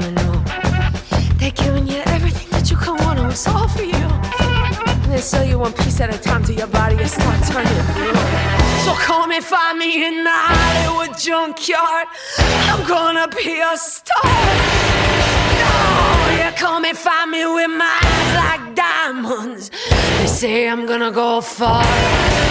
They're 1.39 1.51
giving 1.51 1.87
you 1.87 2.01
everything 2.07 2.49
that 2.51 2.71
you 2.71 2.77
could 2.77 2.99
want, 3.01 3.19
and 3.19 3.31
it's 3.31 3.47
all 3.49 3.69
for 3.69 3.83
you. 3.83 3.95
And 3.95 5.13
They 5.13 5.19
sell 5.21 5.45
you 5.45 5.59
one 5.59 5.73
piece 5.73 6.01
at 6.01 6.15
a 6.15 6.19
time 6.19 6.45
to 6.45 6.55
your 6.55 6.69
body 6.69 6.97
and 6.97 7.11
start 7.11 7.43
turning 7.49 7.73
blue. 7.95 8.15
So 8.85 8.93
come 8.95 9.33
and 9.33 9.45
find 9.45 9.79
me 9.79 10.07
in 10.07 10.25
the 10.25 10.31
Hollywood 10.31 11.19
junkyard. 11.19 12.07
I'm 12.71 12.87
gonna 12.87 13.29
be 13.29 13.61
a 13.61 13.77
star. 13.77 14.31
No, 15.61 16.45
you 16.45 16.51
come 16.57 16.85
and 16.85 16.97
find 16.97 17.31
me 17.31 17.45
with 17.45 17.71
my 17.71 17.99
eyes 18.03 18.35
like 18.43 18.75
diamonds. 18.75 19.71
They 20.19 20.27
say 20.27 20.69
I'm 20.69 20.87
gonna 20.87 21.11
go 21.11 21.41
far. 21.41 22.42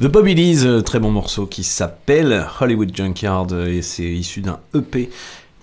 The 0.00 0.06
Bobby 0.06 0.34
Lees, 0.34 0.64
euh, 0.64 0.80
très 0.80 1.00
bon 1.00 1.10
morceau 1.10 1.46
qui 1.46 1.64
s'appelle 1.64 2.46
Hollywood 2.60 2.94
Junkyard 2.94 3.48
euh, 3.52 3.66
et 3.66 3.82
c'est 3.82 4.04
issu 4.04 4.40
d'un 4.42 4.60
EP 4.74 5.10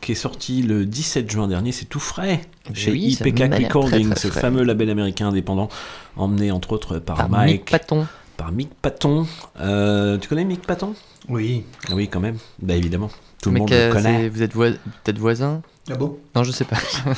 qui 0.01 0.11
est 0.11 0.15
sorti 0.15 0.61
le 0.61 0.85
17 0.85 1.31
juin 1.31 1.47
dernier, 1.47 1.71
c'est 1.71 1.85
tout 1.85 2.01
frais 2.01 2.41
chez 2.73 2.91
Oui, 2.91 3.17
IPK 3.19 3.39
Recording, 3.63 4.13
ce 4.15 4.27
frais. 4.27 4.41
fameux 4.41 4.63
label 4.63 4.89
américain 4.89 5.29
indépendant 5.29 5.69
emmené 6.17 6.51
entre 6.51 6.73
autres 6.73 6.99
par, 6.99 7.15
Par 7.15 7.29
Mike 7.29 7.51
Mick 7.61 7.71
Patton. 7.71 8.07
Par 8.35 8.51
Mick 8.51 8.69
Patton. 8.81 9.25
Euh, 9.61 10.17
tu 10.17 10.27
connais 10.27 10.43
Mick 10.43 10.61
Patton? 10.67 10.93
Oui. 11.29 11.63
Oui, 11.93 12.07
quand 12.09 12.19
même. 12.19 12.37
Bah 12.61 12.75
évidemment, 12.75 13.09
tout 13.41 13.49
le 13.49 13.53
Mais 13.53 13.59
monde 13.61 13.69
le 13.71 13.91
connaît. 13.91 14.27
Vous 14.29 14.41
êtes 14.43 14.53
voi- 14.53 14.71
peut-être 15.03 15.17
voisins 15.17 15.61
Ah 15.89 15.95
bon? 15.95 16.17
Non, 16.35 16.43
je 16.43 16.51
sais 16.51 16.65
pas. 16.65 16.77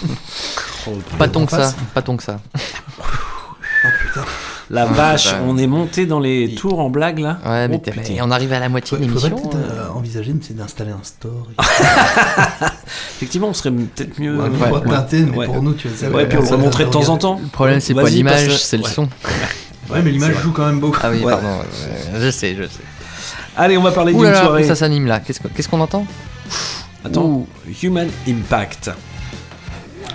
Oh, 0.89 0.93
pas 1.18 1.28
tant 1.28 1.45
que 1.45 1.51
ça. 1.51 1.74
Pas 1.93 2.01
tant 2.01 2.15
que 2.15 2.24
ça. 2.24 2.39
Oh 2.55 3.88
putain. 4.01 4.24
La 4.70 4.86
Ouais, 4.86 4.93
vache, 4.93 5.32
bah, 5.32 5.39
on 5.47 5.57
est 5.57 5.68
monté 5.68 6.05
dans 6.05 6.20
les 6.20 6.53
tours 6.55 6.80
en 6.80 6.89
blague 6.89 7.20
là. 7.20 7.39
Ouais, 7.45 7.68
mais 7.70 7.82
Oh, 7.88 7.91
mais 7.95 8.22
on 8.22 8.32
arrive 8.32 8.51
à 8.51 8.59
la 8.59 8.68
moitié 8.68 8.97
de 8.97 9.03
Il 9.03 9.09
faudrait 9.09 9.30
l'émission. 9.30 9.49
peut-être 9.49 9.63
euh. 9.63 9.86
euh, 9.88 9.93
envisager 9.97 10.34
d'installer 10.51 10.91
un 10.91 11.03
store. 11.03 11.47
Effectivement, 13.18 13.47
on 13.49 13.53
serait 13.53 13.72
peut-être 13.72 14.20
mieux. 14.20 14.38
Ouais, 14.38 14.49
on 14.49 14.72
va 14.72 14.80
teinter, 14.82 15.22
mais 15.26 15.45
pour 15.45 15.61
nous, 15.63 15.74
tu 15.74 15.88
vois, 15.88 16.09
Ouais, 16.09 16.26
puis 16.26 16.38
on 16.38 16.41
le 16.41 16.47
remontrait 16.47 16.86
de 16.86 16.89
temps 16.89 17.09
en 17.09 17.18
temps. 17.18 17.39
Le 17.41 17.47
problème, 17.49 17.80
c'est 17.80 17.93
pas 17.93 18.03
l'image, 18.09 18.57
c'est 18.61 18.78
le 18.78 18.84
ouais. 18.84 18.89
son. 18.89 19.07
Ouais, 19.89 20.01
mais 20.01 20.11
l'image 20.11 20.36
joue 20.43 20.51
quand 20.51 20.65
même 20.65 20.82
beaucoup. 20.82 20.99
Ah 21.01 21.09
oui, 21.09 21.24
Ouais. 21.24 21.32
pardon. 21.32 21.47
je 22.20 22.30
sais, 22.30 22.55
je 22.57 22.63
sais. 22.63 22.82
Allez, 23.55 23.78
on 23.78 23.82
va 23.84 23.91
parler 23.91 24.11
d'une 24.13 24.36
soirée. 24.36 24.65
Ça 24.65 24.76
s'anime 24.76 25.05
là. 25.05 25.22
Qu'est-ce 25.22 25.39
qu'on 25.39 25.47
qu'est-ce 25.47 25.70
qu'on 25.70 25.80
entend? 25.80 26.05
Attends, 27.05 27.47
Human 27.82 28.09
Impact. 28.28 28.91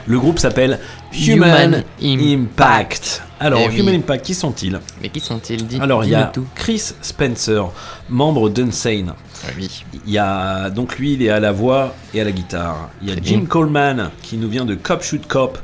Le 0.07 0.19
groupe 0.19 0.39
s'appelle 0.39 0.79
Human, 1.13 1.85
Human 2.01 2.43
Impact. 2.43 3.23
Alors, 3.39 3.61
Eh 3.65 3.69
oui. 3.69 3.81
Human 3.81 3.95
Impact, 3.97 4.25
qui 4.25 4.35
sont-ils 4.35 4.81
Mais 5.01 5.09
qui 5.09 5.21
sont-ils 5.21 5.81
Alors, 5.81 6.05
il 6.05 6.11
y 6.11 6.15
a 6.15 6.25
tout. 6.25 6.47
Chris 6.55 6.93
Spencer, 7.01 7.71
membre 8.09 8.51
d'Unsane. 8.51 9.15
Oui. 9.57 9.85
Il 10.07 10.13
y 10.13 10.19
a 10.19 10.71
donc 10.71 10.99
lui, 10.99 11.15
il 11.15 11.23
est 11.23 11.31
à 11.31 11.41
la 11.41 11.53
voix 11.53 11.95
et 12.15 12.21
à 12.21 12.25
la 12.25 12.33
guitare. 12.33 12.91
Il 13.03 13.09
y 13.11 13.13
a 13.13 13.17
Jim. 13.23 13.45
Coleman 13.49 14.11
qui 14.23 14.37
nous 14.37 14.49
vient 14.49 14.65
de 14.65 14.75
Cop 14.75 15.03
Shoot 15.03 15.27
Cop, 15.27 15.59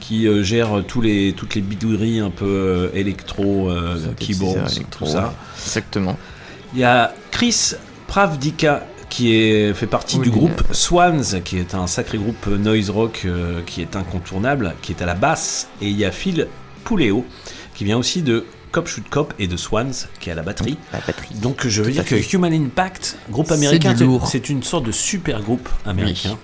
qui 0.00 0.26
euh, 0.28 0.42
gère 0.42 0.82
tous 0.86 1.00
les 1.00 1.32
toutes 1.32 1.54
les 1.56 1.60
bidouilleries 1.60 2.20
un 2.20 2.30
peu 2.30 2.44
euh, 2.46 2.88
électro, 2.94 3.68
euh, 3.70 3.96
keyboards, 4.18 4.54
synthétiseurs 4.54 4.76
électro, 4.76 5.04
tout 5.06 5.10
ça. 5.10 5.34
Exactement. 5.64 6.16
Il 6.74 6.80
y 6.80 6.84
a 6.84 7.12
Chris 7.32 7.72
Pravdika 8.06 8.86
qui 9.14 9.36
est, 9.36 9.72
fait 9.74 9.86
partie 9.86 10.16
Oui, 10.16 10.24
du 10.24 10.30
groupe 10.30 10.64
Swans, 10.72 11.40
qui 11.44 11.58
est 11.58 11.74
un 11.76 11.86
sacré 11.86 12.18
groupe 12.18 12.46
noise 12.48 12.90
rock 12.90 13.22
euh, 13.26 13.60
qui 13.64 13.80
est 13.80 13.94
incontournable, 13.94 14.74
qui 14.82 14.90
est 14.90 15.00
à 15.02 15.06
la 15.06 15.14
basse. 15.14 15.68
Et 15.80 15.88
il 15.88 15.96
y 15.96 16.04
a 16.04 16.10
Phil 16.10 16.48
Pouléo 16.82 17.24
qui 17.76 17.84
vient 17.84 17.96
aussi 17.96 18.22
de 18.22 18.44
Cop 18.72 18.88
Shoot 18.88 19.04
Cop 19.08 19.32
et 19.38 19.46
de 19.46 19.56
Swans, 19.56 19.92
qui 20.18 20.30
est 20.30 20.32
à 20.32 20.34
la 20.34 20.42
batterie. 20.42 20.76
La 20.92 20.98
batterie. 20.98 21.32
Donc 21.36 21.64
je 21.64 21.82
veux 21.82 21.92
dire 21.92 22.04
que. 22.04 22.16
Human 22.34 22.52
Impact, 22.52 23.16
groupe 23.30 23.46
C'est 23.48 23.54
américain, 23.54 23.92
du 23.92 23.98
c'est- 23.98 24.04
lourd. 24.04 24.26
c'est 24.26 24.48
une 24.48 24.64
sorte 24.64 24.84
de 24.86 24.90
super 24.92 25.42
groupe 25.42 25.68
américain. 25.86 26.36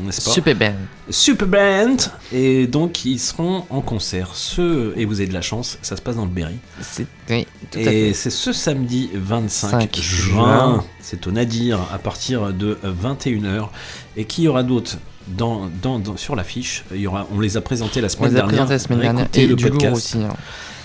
N'est-ce 0.00 0.24
pas 0.24 0.30
Super 0.30 0.56
band. 0.56 0.74
Super 1.10 1.46
band 1.48 1.96
Et 2.32 2.66
donc 2.66 3.04
ils 3.04 3.18
seront 3.20 3.64
en 3.70 3.80
concert. 3.80 4.30
Ce, 4.34 4.92
et 4.98 5.04
vous 5.04 5.20
avez 5.20 5.28
de 5.28 5.34
la 5.34 5.42
chance, 5.42 5.78
ça 5.82 5.96
se 5.96 6.02
passe 6.02 6.16
dans 6.16 6.24
le 6.24 6.30
Berry. 6.30 6.56
C'est 6.80 7.06
oui, 7.30 7.46
tout 7.70 7.78
à 7.78 7.82
Et 7.82 8.12
c'est 8.14 8.30
ce 8.30 8.52
samedi 8.52 9.10
25 9.14 9.70
5 9.70 9.96
juin, 10.00 10.84
c'est 11.00 11.26
au 11.26 11.30
Nadir 11.32 11.78
à 11.92 11.98
partir 11.98 12.52
de 12.52 12.78
21h. 12.84 13.68
Et 14.16 14.24
qui 14.24 14.42
y 14.42 14.48
aura 14.48 14.62
d'autres 14.62 14.96
dans, 15.28 15.70
dans, 15.82 15.98
dans- 15.98 16.16
sur 16.16 16.36
l'affiche? 16.36 16.84
Il 16.92 17.00
y 17.00 17.06
aura, 17.06 17.26
On 17.34 17.40
les 17.40 17.56
a 17.56 17.60
présentés 17.60 18.00
la 18.00 18.06
On 18.06 18.10
semaine 18.10 18.30
les 18.30 18.36
a 18.36 18.40
dernière. 18.40 18.48
présentés 18.66 18.72
la 18.72 18.78
semaine 18.78 19.00
dernière. 19.00 19.28
Et 19.34 19.46
le 19.46 19.54
du 19.56 19.64
lourd 19.64 19.72
podcast. 19.72 19.96
aussi. 19.96 20.18
hein. 20.18 20.34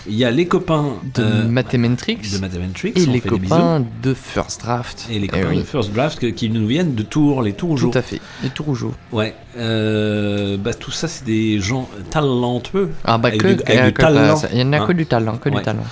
Il 0.08 0.16
y 0.16 0.24
a 0.26 0.32
les 0.32 0.48
copains 0.48 0.94
De 1.14 1.22
euh, 1.24 1.48
Mathematrix. 1.48 2.18
de 2.34 2.38
Mathematrix, 2.40 2.94
Et 2.96 3.06
les 3.06 3.22
copains 3.22 3.84
de 4.02 4.14
First 4.14 4.62
Draft. 4.62 5.06
Et 5.12 5.20
les 5.20 5.26
Eh 5.26 5.28
copains 5.28 5.50
oui. 5.50 5.58
de 5.58 5.64
First 5.64 5.94
Draft 5.94 6.20
que- 6.20 6.28
qui 6.28 6.50
nous 6.50 6.66
viennent 6.68 6.96
de 6.96 7.04
Tours, 7.04 7.42
les 7.42 7.54
Tourougeaux. 7.54 7.90
Tout 7.92 7.98
à 7.98 8.02
fait. 8.02 8.20
Les 8.42 8.50
Tourougeaux. 8.50 8.94
Ouais, 9.12 9.36
euh, 9.58 10.58
bah 10.58 10.74
tout 10.74 10.92
ça 10.92 11.08
c'est 11.08 11.26
des 11.26 11.60
gens 11.60 11.88
talentueux. 12.12 12.90
Ah 13.04 13.18
bah 13.18 13.28
avec 13.30 13.42
que, 13.42 13.48
du, 13.48 13.58
que- 13.58 13.72
avec 13.72 13.86
du 13.86 13.94
que- 13.94 14.02
talent. 14.02 14.36
ça- 14.38 14.48
il 14.54 14.60
y 14.60 14.64
en 14.64 14.74
a 14.74 14.78
hein. 14.80 14.86
que 14.88 14.94
du 14.94 15.06
talent, 15.06 15.38
que 15.38 15.50
Ouais. 15.50 15.56
du 15.58 15.62
talent. 15.64 15.84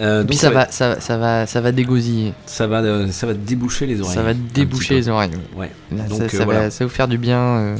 Euh, 0.00 0.20
donc 0.20 0.28
Puis 0.30 0.36
ça 0.38 0.50
va 0.50 0.64
va, 0.64 0.70
ça, 0.70 1.00
ça 1.00 1.16
va, 1.16 1.46
ça 1.46 1.60
va 1.60 1.72
dégosiller. 1.72 2.32
Ça 2.46 2.66
va, 2.66 2.80
euh, 2.82 3.08
ça 3.10 3.26
va 3.26 3.34
déboucher 3.34 3.86
les 3.86 4.00
oreilles. 4.00 4.14
Ça 4.14 4.22
va 4.22 4.34
déboucher 4.34 4.94
les 4.94 5.08
oreilles. 5.08 5.30
Ouais. 5.56 5.70
Là, 5.96 6.04
Donc, 6.04 6.18
ça, 6.22 6.28
ça 6.38 6.44
voilà. 6.44 6.60
va, 6.62 6.70
ça 6.70 6.84
va 6.84 6.88
vous 6.88 6.94
faire 6.94 7.08
du 7.08 7.18
bien. 7.18 7.76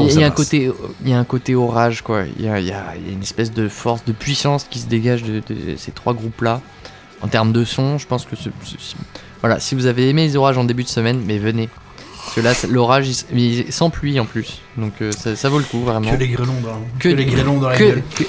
Il 0.00 0.20
y, 0.20 0.24
a 0.24 0.26
un 0.26 0.30
côté, 0.30 0.70
il 1.04 1.10
y 1.10 1.14
a 1.14 1.18
un 1.18 1.24
côté 1.24 1.54
orage 1.54 2.02
quoi. 2.02 2.22
Il 2.38 2.44
y 2.44 2.48
a, 2.48 2.58
il 2.60 2.66
y 2.66 2.72
a- 2.72 2.94
il 2.96 3.06
y 3.06 3.10
a 3.10 3.12
une 3.12 3.22
espèce 3.22 3.52
de 3.52 3.68
force, 3.68 4.04
de 4.04 4.12
puissance 4.12 4.64
qui 4.68 4.78
se 4.80 4.86
dégage 4.86 5.22
de, 5.22 5.40
de 5.48 5.76
ces 5.76 5.92
trois 5.92 6.12
groupes 6.14 6.40
là. 6.42 6.60
En 7.22 7.28
termes 7.28 7.52
de 7.52 7.64
son, 7.64 7.96
je 7.98 8.06
pense 8.06 8.24
que 8.26 8.36
ce- 8.36 8.50
ce- 8.64 8.76
ce- 8.78 8.94
voilà, 9.40 9.58
si 9.60 9.74
vous 9.74 9.86
avez 9.86 10.08
aimé 10.08 10.26
les 10.26 10.36
orages 10.36 10.58
en 10.58 10.64
début 10.64 10.82
de 10.84 10.88
semaine, 10.88 11.20
mais 11.26 11.38
venez. 11.38 11.68
Parce 12.24 12.34
que 12.34 12.40
là, 12.40 12.52
l'orage, 12.74 13.06
il 13.32 13.72
sans 13.72 13.88
pluie 13.88 14.18
en 14.18 14.24
plus, 14.26 14.60
donc 14.76 14.94
euh, 15.00 15.12
ça, 15.12 15.36
ça 15.36 15.48
vaut 15.48 15.58
le 15.58 15.64
coup 15.64 15.80
vraiment. 15.84 16.10
Que 16.10 16.16
les 16.16 16.26
grêlons 16.28 16.60
dans, 16.60 16.80
que 16.98 17.08
les 17.08 17.24
grêlons 17.24 17.58
dans 17.60 17.68
la 17.68 17.76
que- 17.76 17.84
gueule. 17.84 18.02
que- 18.16 18.24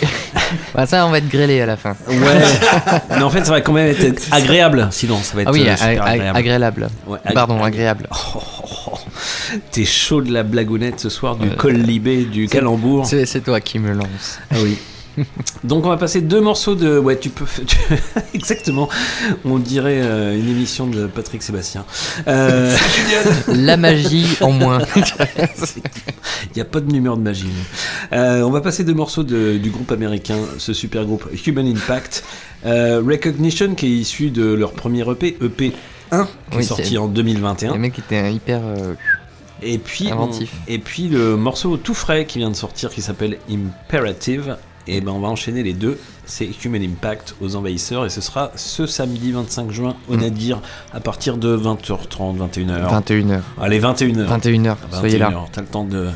Voilà, 0.73 0.85
ça, 0.87 1.05
on 1.07 1.09
va 1.09 1.17
être 1.17 1.27
grêlé 1.27 1.59
à 1.61 1.65
la 1.65 1.77
fin. 1.77 1.95
Ouais. 2.07 2.15
Mais 3.09 3.23
en 3.23 3.29
fait, 3.31 3.43
ça 3.43 3.51
va 3.51 3.61
quand 3.61 3.73
même 3.73 3.87
être 3.99 4.27
agréable. 4.31 4.87
Sinon, 4.91 5.17
ça 5.23 5.35
va 5.35 5.41
être 5.41 5.47
Ah 5.47 5.51
oui, 5.51 5.67
euh, 5.67 5.75
super 5.75 6.03
ag- 6.03 6.09
agréable. 6.11 6.37
agréable. 6.37 6.87
Ouais, 7.07 7.17
ag- 7.25 7.33
Pardon, 7.33 7.57
ag- 7.57 7.73
agréable. 7.73 8.07
Oh, 8.11 8.15
oh, 8.35 8.41
oh. 8.63 8.66
T'es 9.71 9.85
chaud 9.85 10.21
de 10.21 10.31
la 10.31 10.43
blagounette 10.43 10.99
ce 10.99 11.09
soir 11.09 11.35
du 11.35 11.49
col 11.51 11.73
libé, 11.75 12.23
du 12.25 12.47
calembour. 12.47 13.05
C'est 13.05 13.43
toi 13.43 13.59
qui 13.61 13.79
me 13.79 13.93
lance. 13.93 14.39
Ah 14.51 14.55
oui. 14.63 14.77
Donc 15.63 15.83
on 15.83 15.89
va 15.89 15.97
passer 15.97 16.21
deux 16.21 16.41
morceaux 16.41 16.75
de... 16.75 16.99
Ouais, 16.99 17.17
tu 17.17 17.29
peux... 17.29 17.45
tu- 17.65 17.75
Exactement. 18.35 18.87
On 19.45 19.57
dirait 19.57 19.99
euh, 20.03 20.35
une 20.39 20.47
émission 20.47 20.85
de 20.85 21.07
Patrick 21.07 21.41
Sébastien. 21.41 21.85
Euh, 22.27 22.75
La 23.47 23.77
magie 23.77 24.27
en 24.41 24.51
moins. 24.51 24.79
Il 24.95 26.55
n'y 26.55 26.61
a 26.61 26.65
pas 26.65 26.79
de 26.81 26.91
numéro 26.91 27.15
de 27.15 27.21
magie. 27.21 27.47
Euh, 28.13 28.41
on 28.43 28.51
va 28.51 28.61
passer 28.61 28.83
deux 28.83 28.93
morceaux 28.93 29.23
de- 29.23 29.57
du 29.57 29.71
groupe 29.71 29.91
américain, 29.91 30.37
ce 30.59 30.71
super 30.73 31.03
groupe 31.05 31.27
Human 31.47 31.65
Impact. 31.67 32.23
Euh, 32.67 33.01
Recognition, 33.03 33.73
qui 33.73 33.87
est 33.87 33.97
issu 33.97 34.29
de 34.29 34.43
leur 34.53 34.73
premier 34.73 35.01
EP, 35.09 35.35
EP 35.43 35.73
1, 36.11 36.23
qui 36.25 36.29
Oui, 36.57 36.59
est 36.59 36.65
sorti 36.65 36.97
en 36.99 37.07
2021. 37.07 37.73
Le 37.73 37.79
mec 37.79 37.97
était 37.97 38.31
hyper. 38.31 38.61
Et 39.61 39.77
puis, 39.77 40.09
Inventif. 40.11 40.51
on- 40.67 40.71
et 40.71 40.77
puis 40.79 41.07
le 41.07 41.35
morceau 41.35 41.77
tout 41.77 41.93
frais 41.93 42.25
qui 42.25 42.37
vient 42.39 42.49
de 42.51 42.55
sortir 42.55 42.89
qui 42.89 43.01
s'appelle 43.01 43.37
Imperative. 43.49 44.57
Et 44.89 45.01
ben 45.01 45.11
on 45.11 45.19
va 45.19 45.27
enchaîner 45.27 45.63
les 45.63 45.73
deux. 45.73 45.99
C'est 46.25 46.47
Human 46.63 46.81
Impact 46.81 47.35
aux 47.41 47.57
envahisseurs 47.57 48.05
et 48.05 48.09
ce 48.09 48.21
sera 48.21 48.51
ce 48.55 48.85
samedi 48.85 49.33
25 49.33 49.69
juin 49.71 49.97
au 50.07 50.13
Mm. 50.15 50.21
Nadir 50.21 50.61
à 50.93 51.01
partir 51.01 51.35
de 51.37 51.49
20h30, 51.53 52.37
21h. 52.37 52.87
21h. 52.89 53.41
Allez, 53.61 53.79
21h. 53.79 54.25
21h, 54.27 54.77
soyez 54.91 55.17
là. 55.17 55.33
T'as 55.51 55.61
le 55.61 55.67
temps 55.67 55.83
de 55.83 56.07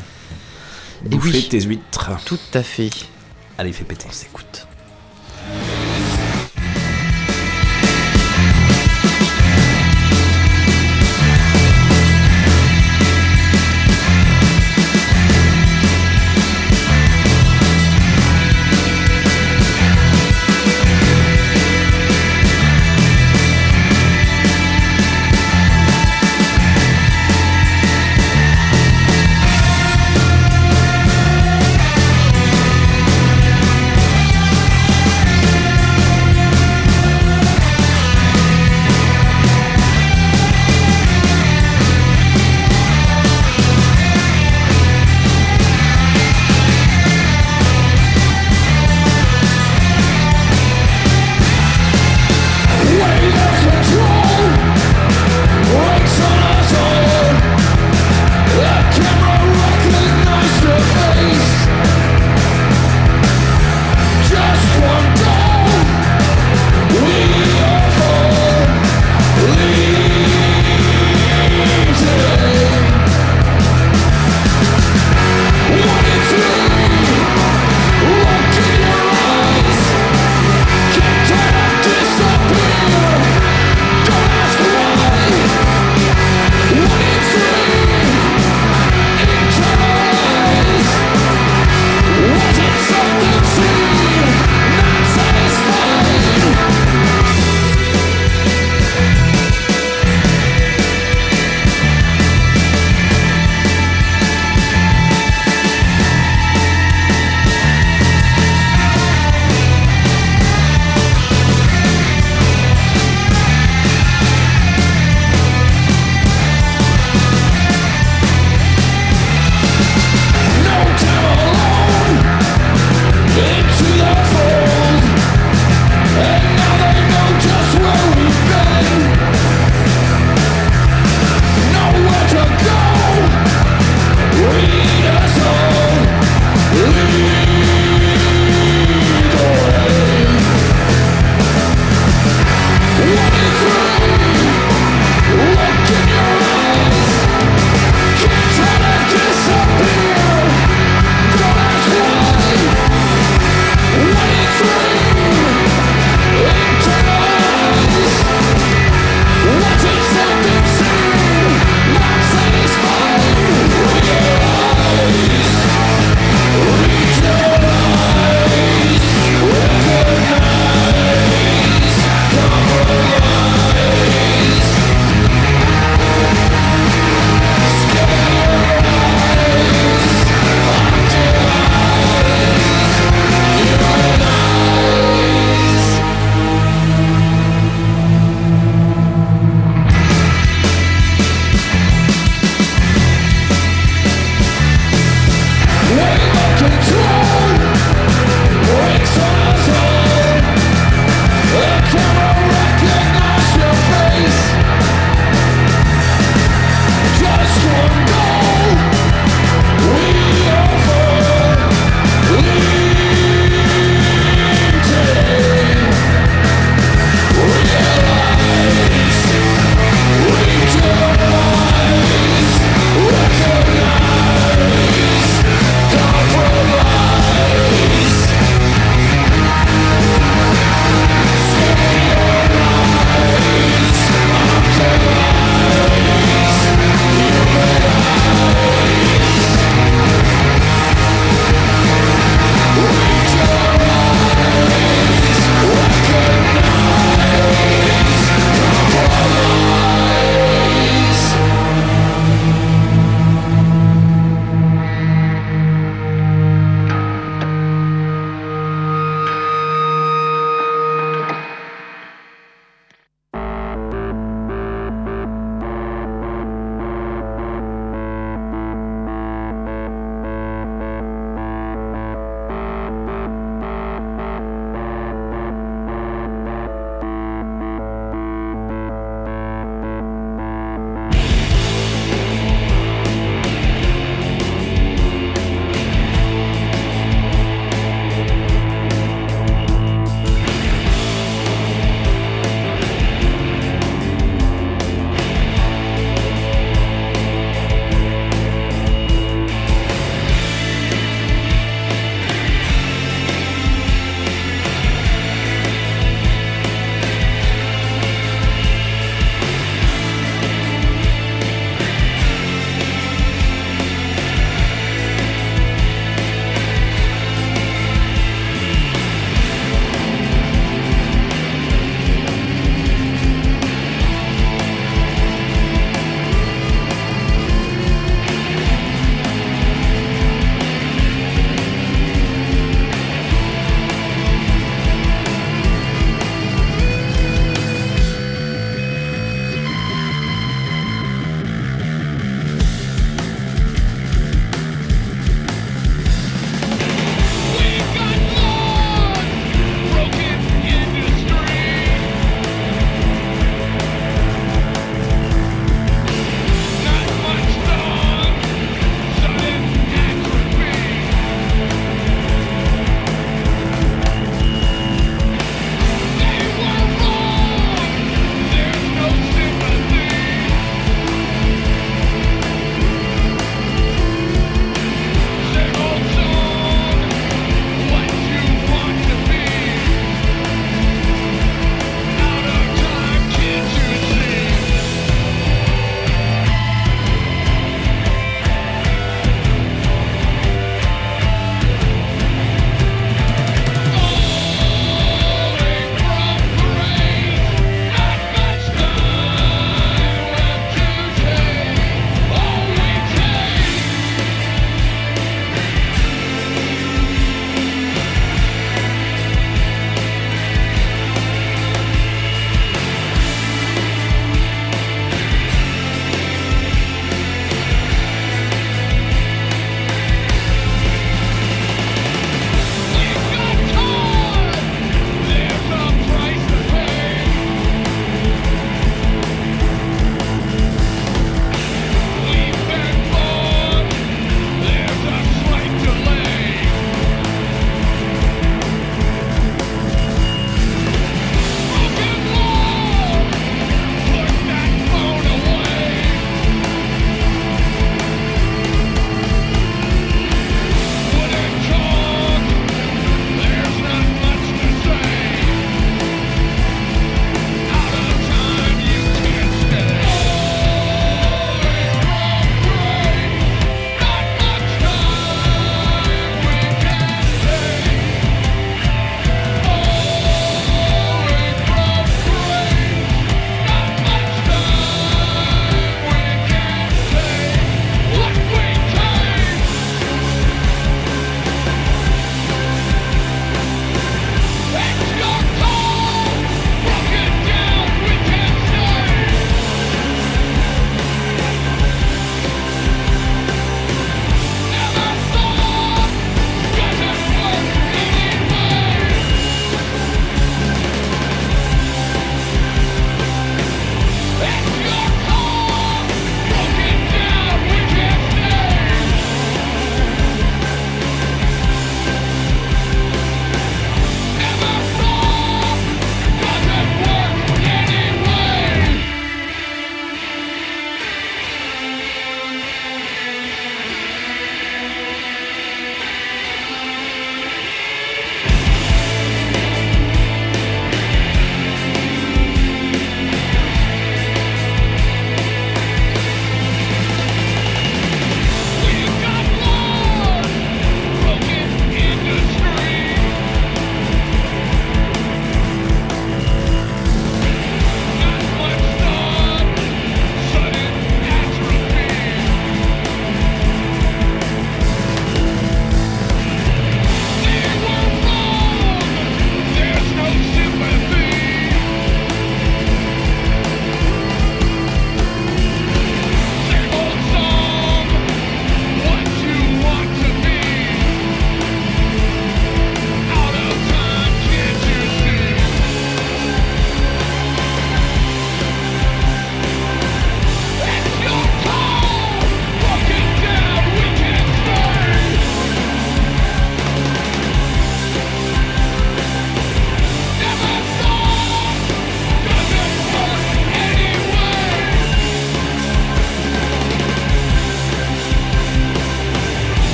bouffer 1.04 1.30
oui. 1.38 1.48
tes 1.50 1.60
huîtres. 1.60 2.10
Tout 2.24 2.38
à 2.54 2.62
fait. 2.62 2.88
Allez, 3.58 3.72
fais 3.72 3.84
péter. 3.84 4.06
On 4.08 4.12
s'écoute. 4.12 4.66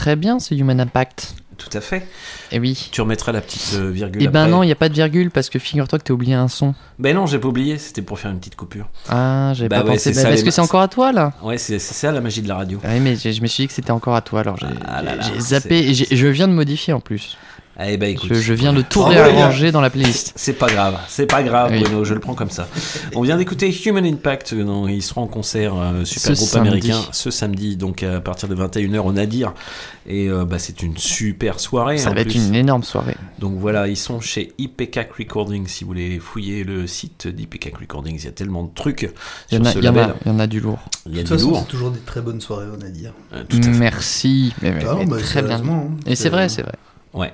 Très 0.00 0.16
bien 0.16 0.38
ce 0.38 0.54
Human 0.54 0.80
Impact. 0.80 1.34
Tout 1.58 1.76
à 1.76 1.82
fait. 1.82 2.08
Et 2.52 2.58
oui. 2.58 2.88
Tu 2.90 3.02
remettras 3.02 3.32
la 3.32 3.42
petite 3.42 3.74
euh, 3.74 3.90
virgule. 3.90 4.22
Et 4.22 4.28
ben 4.28 4.40
après. 4.44 4.50
non, 4.50 4.62
il 4.62 4.66
n'y 4.66 4.72
a 4.72 4.76
pas 4.76 4.88
de 4.88 4.94
virgule 4.94 5.30
parce 5.30 5.50
que 5.50 5.58
figure-toi 5.58 5.98
que 5.98 6.04
t'as 6.04 6.14
oublié 6.14 6.32
un 6.32 6.48
son. 6.48 6.74
Ben 6.98 7.14
non, 7.14 7.26
j'ai 7.26 7.38
pas 7.38 7.48
oublié, 7.48 7.76
c'était 7.76 8.00
pour 8.00 8.18
faire 8.18 8.30
une 8.30 8.38
petite 8.38 8.56
coupure. 8.56 8.88
Ah, 9.10 9.52
j'avais 9.54 9.68
Bah 9.68 9.80
pas 9.80 9.88
ouais, 9.88 9.96
pensé. 9.96 10.14
Bah, 10.14 10.30
les 10.30 10.42
que 10.42 10.50
c'est 10.50 10.62
encore 10.62 10.80
à 10.80 10.88
toi 10.88 11.12
là 11.12 11.34
Ouais, 11.42 11.58
c'est 11.58 11.78
ça 11.78 12.12
la 12.12 12.22
magie 12.22 12.40
de 12.40 12.48
la 12.48 12.54
radio. 12.56 12.80
Oui, 12.82 12.98
mais 13.00 13.14
je 13.14 13.42
me 13.42 13.46
suis 13.46 13.64
dit 13.64 13.68
que 13.68 13.74
c'était 13.74 13.90
encore 13.90 14.16
à 14.16 14.22
toi, 14.22 14.40
alors 14.40 14.56
j'ai 14.56 14.68
Ah 14.88 15.02
zappé 15.38 15.90
et 15.90 15.92
je 15.94 16.26
viens 16.28 16.48
de 16.48 16.54
modifier 16.54 16.94
en 16.94 17.00
plus. 17.00 17.36
Eh 17.82 17.96
ben 17.96 18.10
écoute. 18.10 18.28
Je, 18.28 18.34
je 18.40 18.52
viens 18.52 18.72
de 18.72 18.82
tout 18.82 19.02
réarranger 19.02 19.72
dans 19.72 19.80
la 19.80 19.90
playlist. 19.90 20.32
C'est 20.36 20.52
pas 20.52 20.68
grave, 20.68 20.98
c'est 21.08 21.26
pas 21.26 21.42
grave, 21.42 21.70
Oui. 21.72 21.80
Bruno, 21.80 22.04
je 22.04 22.14
le 22.14 22.20
prends 22.20 22.34
comme 22.34 22.50
ça. 22.50 22.68
On 23.14 23.22
vient 23.22 23.36
d'écouter 23.36 23.74
Human 23.86 24.04
Impact, 24.04 24.52
euh, 24.52 24.64
non, 24.64 24.86
ils 24.88 25.02
seront 25.02 25.22
en 25.22 25.26
concert, 25.26 25.74
euh, 25.76 26.04
super 26.04 26.22
Ce 26.22 26.32
groupe 26.40 26.48
samedi. 26.48 26.68
américain, 26.68 27.00
ce 27.12 27.30
samedi, 27.30 27.76
donc 27.76 28.02
à 28.02 28.20
partir 28.20 28.48
de 28.48 28.54
21h 28.54 28.98
au 29.00 29.12
Nadir. 29.12 29.54
Et 30.06 30.28
euh, 30.28 30.44
bah, 30.44 30.58
c'est 30.58 30.82
une 30.82 30.96
super 30.96 31.60
soirée. 31.60 31.98
Ça 31.98 32.10
en 32.10 32.14
va 32.14 32.20
être 32.22 32.34
une 32.34 32.54
énorme 32.54 32.82
soirée. 32.82 33.16
Donc 33.38 33.54
voilà, 33.58 33.86
ils 33.88 33.96
sont 33.96 34.20
chez 34.20 34.52
IPCAC 34.58 35.12
Recordings. 35.12 35.66
Si 35.66 35.84
vous 35.84 35.88
voulez 35.88 36.18
fouiller 36.18 36.64
le 36.64 36.86
site 36.86 37.28
d'IPCAC 37.28 37.76
Recordings, 37.78 38.16
il 38.18 38.24
y 38.24 38.28
a 38.28 38.32
tellement 38.32 38.64
de 38.64 38.70
trucs 38.74 39.10
Il 39.50 39.58
y 39.58 39.60
en 39.60 39.64
sur 39.64 39.70
a- 39.70 39.72
ce 39.74 39.78
il 39.78 39.84
y 39.84 39.88
en 39.88 39.92
a- 39.92 40.00
label. 40.00 40.14
il 40.26 40.32
y 40.32 40.34
en 40.34 40.38
a 40.38 40.46
du 40.46 40.60
lourd. 40.60 40.78
Il 41.06 41.12
y 41.16 41.20
a 41.20 41.22
De 41.22 41.28
du 41.28 41.32
façon, 41.34 41.48
lourd. 41.50 41.60
c'est 41.60 41.68
toujours 41.70 41.90
des 41.90 42.00
très 42.00 42.20
bonnes 42.20 42.40
soirées, 42.40 42.66
on 42.76 42.84
a 42.84 42.88
dire. 42.88 43.12
Euh, 43.34 43.44
tout 43.48 43.58
à 43.58 43.62
fait. 43.62 43.68
Merci. 43.70 44.52
Mais, 44.62 44.72
mais- 44.72 44.84
Ah 44.88 44.94
mais 44.98 45.06
bah, 45.06 45.16
très 45.18 45.42
bien. 45.42 45.56
hein. 45.64 45.84
Et 46.06 46.10
c'est 46.16 46.24
C'est- 46.24 46.28
vrai, 46.30 46.48
c'est 46.48 46.62
vrai. 46.62 46.72
Ouais. 47.14 47.32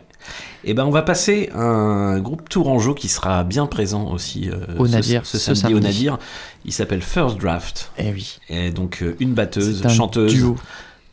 Et 0.64 0.74
ben 0.74 0.84
on 0.84 0.90
va 0.90 1.02
passer 1.02 1.50
à 1.54 1.60
un 1.60 2.18
groupe 2.18 2.48
tourangeau 2.48 2.94
qui 2.94 3.08
sera 3.08 3.44
bien 3.44 3.66
présent 3.66 4.10
aussi 4.10 4.50
euh, 4.50 4.56
Au 4.78 4.86
ce- 4.86 4.92
Nadir, 4.92 5.24
ce, 5.26 5.38
ce 5.38 5.54
samedi, 5.54 5.74
au. 5.74 5.80
Nadir. 5.80 6.18
Il 6.64 6.72
s'appelle 6.72 7.02
First 7.02 7.38
Draft. 7.38 7.92
Eh 7.98 8.10
oui. 8.12 8.38
Et 8.48 8.70
donc 8.72 9.02
euh, 9.02 9.14
une 9.20 9.34
batteuse, 9.34 9.84
un 9.86 9.88
chanteuse 9.88 10.32
duo. 10.34 10.56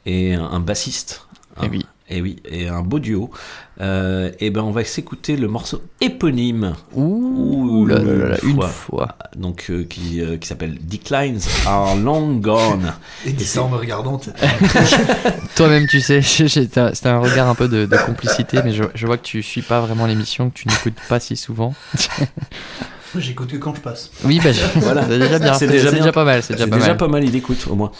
et 0.07 0.33
un, 0.33 0.43
un 0.45 0.59
bassiste. 0.59 1.27
Eh 1.61 1.65
hein. 1.65 1.69
oui. 1.71 1.85
Et 2.15 2.21
oui, 2.21 2.35
et 2.47 2.67
un 2.67 2.81
beau 2.83 2.99
duo. 2.99 3.31
Euh, 3.81 4.29
et 4.39 4.51
ben 4.51 4.61
on 4.61 4.69
va 4.69 4.83
s'écouter 4.83 5.35
le 5.35 5.47
morceau 5.47 5.81
éponyme. 5.99 6.75
Ouh 6.93 7.87
là 7.87 7.97
là 7.97 8.13
là 8.13 8.27
là, 8.29 8.37
une 8.43 8.61
fois. 8.61 9.17
Donc 9.35 9.65
euh, 9.71 9.83
qui, 9.83 10.21
euh, 10.21 10.37
qui 10.37 10.47
s'appelle 10.47 10.77
Declines 10.79 11.39
Are 11.65 11.95
Long 11.95 12.35
Gone. 12.35 12.93
Et 13.25 13.31
dit 13.31 13.45
ça 13.45 13.63
en 13.63 13.69
me 13.69 13.77
regardant. 13.77 14.21
Toi-même, 15.55 15.87
tu 15.87 16.01
sais, 16.01 16.21
c'était 16.21 16.79
un- 16.79 16.93
c'était 16.93 17.09
un 17.09 17.19
regard 17.19 17.49
un 17.49 17.55
peu 17.55 17.67
de, 17.67 17.85
de 17.85 17.97
complicité, 18.05 18.59
mais 18.63 18.73
je, 18.73 18.83
je 18.93 19.05
vois 19.07 19.17
que 19.17 19.23
tu 19.23 19.41
suis 19.41 19.63
pas 19.63 19.79
vraiment 19.81 20.05
l'émission, 20.05 20.51
que 20.51 20.55
tu 20.59 20.67
n'écoutes 20.67 20.99
pas 21.09 21.19
si 21.19 21.35
souvent. 21.35 21.73
J'écoute 23.17 23.49
que 23.49 23.57
quand 23.57 23.75
je 23.75 23.81
passe. 23.81 24.11
Oui, 24.23 24.39
bah, 24.43 24.49
Voilà. 24.75 25.03
c'est 25.07 25.19
déjà 25.19 25.39
bien. 25.39 25.53
C'est 25.53 25.67
déjà, 25.67 26.11
pas 26.11 26.23
mal. 26.23 26.41
C'est 26.41 26.53
déjà, 26.53 26.95
pas, 26.95 27.07
mal. 27.07 27.23
il 27.23 27.35
écoute 27.35 27.67
au 27.69 27.75
moins. 27.75 27.91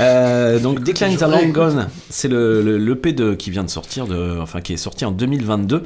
Euh, 0.00 0.58
donc 0.58 0.82
Declines 0.82 1.22
Are 1.22 1.30
Long 1.30 1.48
Gone, 1.48 1.88
c'est 2.08 2.28
le, 2.28 2.62
le, 2.62 2.78
l'EP 2.78 3.12
de, 3.12 3.34
qui 3.34 3.50
vient 3.50 3.64
de 3.64 3.70
sortir, 3.70 4.06
de, 4.06 4.38
enfin 4.40 4.60
qui 4.60 4.72
est 4.72 4.78
sorti 4.78 5.04
en 5.04 5.10
2022. 5.10 5.82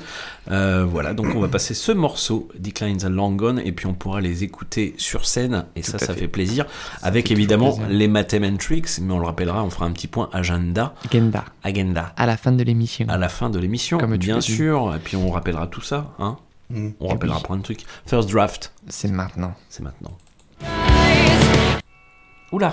Euh, 0.50 0.84
voilà, 0.88 1.14
donc 1.14 1.28
on 1.34 1.40
va 1.40 1.48
passer 1.48 1.72
ce 1.74 1.92
morceau, 1.92 2.48
Declines 2.58 3.04
Are 3.04 3.10
Long 3.10 3.32
Gone, 3.32 3.60
et 3.64 3.72
puis 3.72 3.86
on 3.86 3.94
pourra 3.94 4.20
les 4.20 4.44
écouter 4.44 4.94
sur 4.98 5.26
scène, 5.26 5.64
et 5.76 5.82
ça, 5.82 5.98
ça 5.98 6.12
fait. 6.12 6.20
fait 6.20 6.28
plaisir. 6.28 6.66
Avec 7.02 7.28
fait 7.28 7.34
évidemment 7.34 7.70
toujours 7.70 7.84
plaisir. 7.86 7.98
les 7.98 8.08
Mathematrix, 8.08 8.82
mais 9.00 9.14
on 9.14 9.18
le 9.18 9.26
rappellera, 9.26 9.64
on 9.64 9.70
fera 9.70 9.86
un 9.86 9.92
petit 9.92 10.08
point 10.08 10.28
agenda. 10.32 10.94
Agenda. 11.10 11.44
Agenda. 11.62 12.12
À 12.16 12.26
la 12.26 12.36
fin 12.36 12.52
de 12.52 12.62
l'émission. 12.62 13.06
À 13.08 13.16
la 13.16 13.28
fin 13.28 13.48
de 13.50 13.58
l'émission, 13.58 13.98
bien 13.98 14.40
sûr, 14.40 14.94
et 14.94 14.98
puis 14.98 15.16
on 15.16 15.30
rappellera 15.30 15.66
tout 15.66 15.82
ça, 15.82 16.12
hein. 16.18 16.36
Mm. 16.74 16.90
On 17.00 17.08
rappellera 17.08 17.40
plein 17.40 17.56
de 17.56 17.62
trucs. 17.62 17.84
First 18.04 18.28
draft, 18.30 18.72
C'est 18.88 19.08
maintenant. 19.08 19.54
c'est 19.68 19.82
maintenant. 19.82 20.16
Oula 22.52 22.72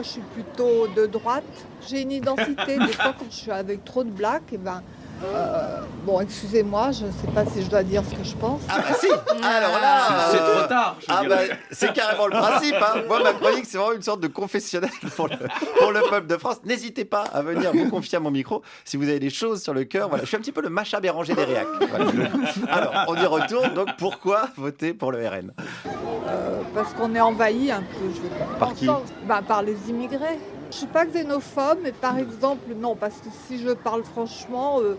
moi, 0.00 0.06
je 0.06 0.12
suis 0.12 0.22
plutôt 0.32 0.86
de 0.96 1.04
droite. 1.04 1.44
J'ai 1.86 2.00
une 2.00 2.12
identité. 2.12 2.78
Des 2.78 2.92
fois, 2.94 3.14
quand 3.18 3.26
je 3.30 3.36
suis 3.36 3.50
avec 3.50 3.84
trop 3.84 4.02
de 4.02 4.08
black, 4.08 4.44
et 4.52 4.56
ben, 4.56 4.82
euh, 5.22 5.80
bon, 6.04 6.20
excusez-moi, 6.20 6.92
je 6.92 7.06
ne 7.06 7.10
sais 7.12 7.26
pas 7.34 7.44
si 7.44 7.62
je 7.62 7.68
dois 7.68 7.82
dire 7.82 8.02
ce 8.08 8.14
que 8.16 8.24
je 8.24 8.34
pense. 8.36 8.60
Ah 8.68 8.78
bah 8.78 8.94
si 8.98 9.06
Alors 9.42 9.78
là, 9.80 10.28
C'est- 10.30 10.38
euh, 10.40 10.58
trop 10.60 10.68
tard, 10.68 10.96
Ah 11.08 11.22
bah, 11.28 11.36
c'est 11.70 11.92
carrément 11.92 12.26
le 12.26 12.32
principe. 12.32 12.74
hein. 12.76 13.02
Moi, 13.06 13.22
ma 13.22 13.32
chronique, 13.34 13.64
c'est 13.66 13.76
vraiment 13.78 13.92
une 13.94 14.02
sorte 14.02 14.20
de 14.20 14.28
confessionnal 14.28 14.90
pour 15.16 15.28
le, 15.28 15.36
pour 15.78 15.92
le 15.92 16.00
peuple 16.08 16.26
de 16.26 16.36
France. 16.38 16.56
N'hésitez 16.64 17.04
pas 17.04 17.24
à 17.34 17.42
venir 17.42 17.72
vous 17.72 17.88
confier 17.90 18.16
à 18.16 18.20
mon 18.20 18.30
micro 18.30 18.62
si 18.84 18.96
vous 18.96 19.04
avez 19.08 19.20
des 19.20 19.30
choses 19.30 19.62
sur 19.62 19.74
le 19.74 19.84
cœur. 19.84 20.08
Voilà, 20.08 20.24
je 20.24 20.28
suis 20.28 20.36
un 20.36 20.40
petit 20.40 20.52
peu 20.52 20.62
le 20.62 20.70
Macha 20.70 21.00
Béranger 21.00 21.34
des 21.34 21.44
réacs. 21.44 21.66
Voilà. 21.90 22.10
Alors, 22.70 22.92
on 23.08 23.14
y 23.16 23.26
retourne. 23.26 23.74
Donc, 23.74 23.88
pourquoi 23.98 24.48
voter 24.56 24.94
pour 24.94 25.12
le 25.12 25.26
RN 25.26 25.52
Euh, 26.28 26.60
parce 26.74 26.92
qu'on 26.94 27.14
est 27.14 27.20
envahi 27.20 27.70
un 27.70 27.80
peu. 27.80 28.08
Je 28.14 28.20
vais 28.22 28.58
Par 28.58 28.74
qui? 28.74 28.86
Bah, 29.26 29.40
Par 29.46 29.62
les 29.62 29.76
immigrés. 29.88 30.38
Je 30.70 30.76
suis 30.76 30.86
pas 30.86 31.04
xénophobe, 31.04 31.78
mais 31.82 31.90
par 31.90 32.16
exemple, 32.16 32.72
non, 32.76 32.94
parce 32.94 33.14
que 33.16 33.28
si 33.48 33.60
je 33.60 33.70
parle 33.70 34.04
franchement, 34.04 34.78
euh, 34.80 34.96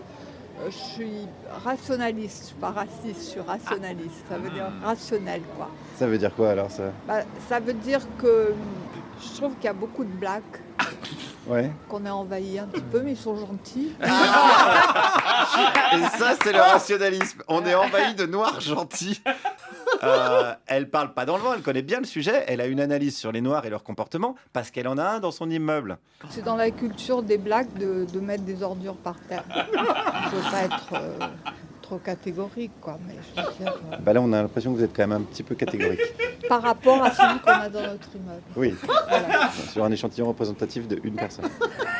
je 0.66 0.76
suis 0.76 1.26
rationaliste. 1.64 2.40
Je 2.42 2.46
suis 2.48 2.56
pas 2.56 2.70
raciste, 2.70 3.20
je 3.20 3.30
suis 3.30 3.40
rationaliste. 3.40 4.24
Ça 4.28 4.38
veut 4.38 4.50
dire 4.50 4.72
rationnel, 4.82 5.42
quoi. 5.56 5.70
Ça 5.96 6.06
veut 6.06 6.18
dire 6.18 6.34
quoi 6.34 6.50
alors 6.50 6.70
ça? 6.70 6.84
Bah, 7.06 7.20
ça 7.48 7.60
veut 7.60 7.74
dire 7.74 8.00
que 8.18 8.54
je 9.20 9.36
trouve 9.36 9.54
qu'il 9.56 9.64
y 9.64 9.68
a 9.68 9.72
beaucoup 9.72 10.04
de 10.04 10.12
blacks, 10.12 10.42
Ouais. 11.46 11.70
qu'on 11.88 12.04
est 12.06 12.10
envahi 12.10 12.58
un 12.58 12.66
petit 12.66 12.80
peu, 12.82 13.00
mais 13.02 13.12
ils 13.12 13.16
sont 13.16 13.36
gentils. 13.36 13.92
Et 14.00 14.06
ça, 16.18 16.34
c'est 16.42 16.52
le 16.52 16.60
rationalisme. 16.60 17.42
On 17.48 17.64
est 17.66 17.74
envahi 17.74 18.14
de 18.14 18.26
noirs 18.26 18.60
gentils. 18.60 19.20
Euh, 20.02 20.54
elle 20.66 20.88
parle 20.88 21.12
pas 21.14 21.24
dans 21.24 21.36
le 21.36 21.42
vent, 21.42 21.54
elle 21.54 21.62
connaît 21.62 21.82
bien 21.82 22.00
le 22.00 22.06
sujet. 22.06 22.44
Elle 22.48 22.60
a 22.60 22.66
une 22.66 22.80
analyse 22.80 23.16
sur 23.16 23.32
les 23.32 23.40
noirs 23.40 23.64
et 23.66 23.70
leur 23.70 23.82
comportement 23.84 24.34
parce 24.52 24.70
qu'elle 24.70 24.88
en 24.88 24.98
a 24.98 25.04
un 25.04 25.20
dans 25.20 25.30
son 25.30 25.50
immeuble. 25.50 25.98
C'est 26.30 26.44
dans 26.44 26.56
la 26.56 26.70
culture 26.70 27.22
des 27.22 27.38
blacks 27.38 27.72
de, 27.74 28.06
de 28.12 28.20
mettre 28.20 28.44
des 28.44 28.62
ordures 28.62 28.96
par 28.96 29.16
terre. 29.28 29.44
Je 29.50 30.36
veux 30.36 30.50
pas 30.50 30.62
être 30.64 30.88
euh, 30.94 31.18
trop 31.92 31.98
catégorique, 31.98 32.70
quoi, 32.80 32.98
mais 33.06 33.14
je 33.36 33.42
veux 33.42 33.48
dire, 33.58 33.74
euh, 33.92 33.96
Bah 34.00 34.14
là, 34.14 34.20
on 34.22 34.32
a 34.32 34.40
l'impression 34.42 34.72
que 34.72 34.78
vous 34.78 34.84
êtes 34.84 34.96
quand 34.96 35.06
même 35.06 35.12
un 35.20 35.24
petit 35.24 35.42
peu 35.42 35.54
catégorique. 35.54 36.00
par 36.48 36.62
rapport 36.62 37.02
à 37.04 37.10
celui 37.12 37.38
qu'on 37.40 37.50
a 37.50 37.68
dans 37.68 37.82
notre 37.82 38.08
immeuble. 38.14 38.42
Oui. 38.56 38.74
Sur 39.72 39.84
un 39.84 39.90
échantillon 39.92 40.28
représentatif 40.28 40.88
de 40.88 40.98
une 41.04 41.16
personne. 41.16 41.44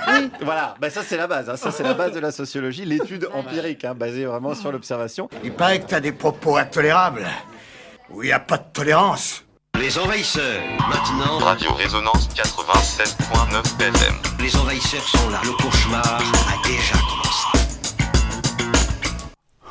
Oui. 0.08 0.30
Voilà, 0.42 0.74
bah 0.80 0.88
ça 0.90 1.02
c'est 1.02 1.16
la 1.18 1.26
base. 1.26 1.50
hein. 1.50 1.56
Ça 1.56 1.70
c'est 1.70 1.82
la 1.82 1.92
base 1.94 2.12
de 2.12 2.20
la 2.20 2.32
sociologie, 2.32 2.84
l'étude 2.86 3.28
empirique, 3.34 3.84
hein, 3.84 3.94
basée 3.94 4.24
vraiment 4.24 4.54
sur 4.54 4.72
l'observation. 4.72 5.28
Il 5.44 5.52
paraît 5.52 5.80
que 5.80 5.86
t'as 5.86 6.00
des 6.00 6.12
propos 6.12 6.56
intolérables. 6.56 7.26
Où 8.10 8.22
il 8.22 8.26
n'y 8.26 8.32
a 8.32 8.40
pas 8.40 8.56
de 8.58 8.64
tolérance. 8.72 9.44
Les 9.78 9.98
envahisseurs, 9.98 10.60
maintenant. 10.88 11.38
Radio 11.38 11.72
Résonance 11.74 12.28
87.9 12.34 13.80
FM. 13.80 14.14
Les 14.40 14.56
envahisseurs 14.56 15.02
sont 15.06 15.28
là. 15.30 15.40
Le 15.44 15.52
cauchemar 15.62 16.02
a 16.04 16.66
déjà 16.68 16.94
commencé. 16.94 17.61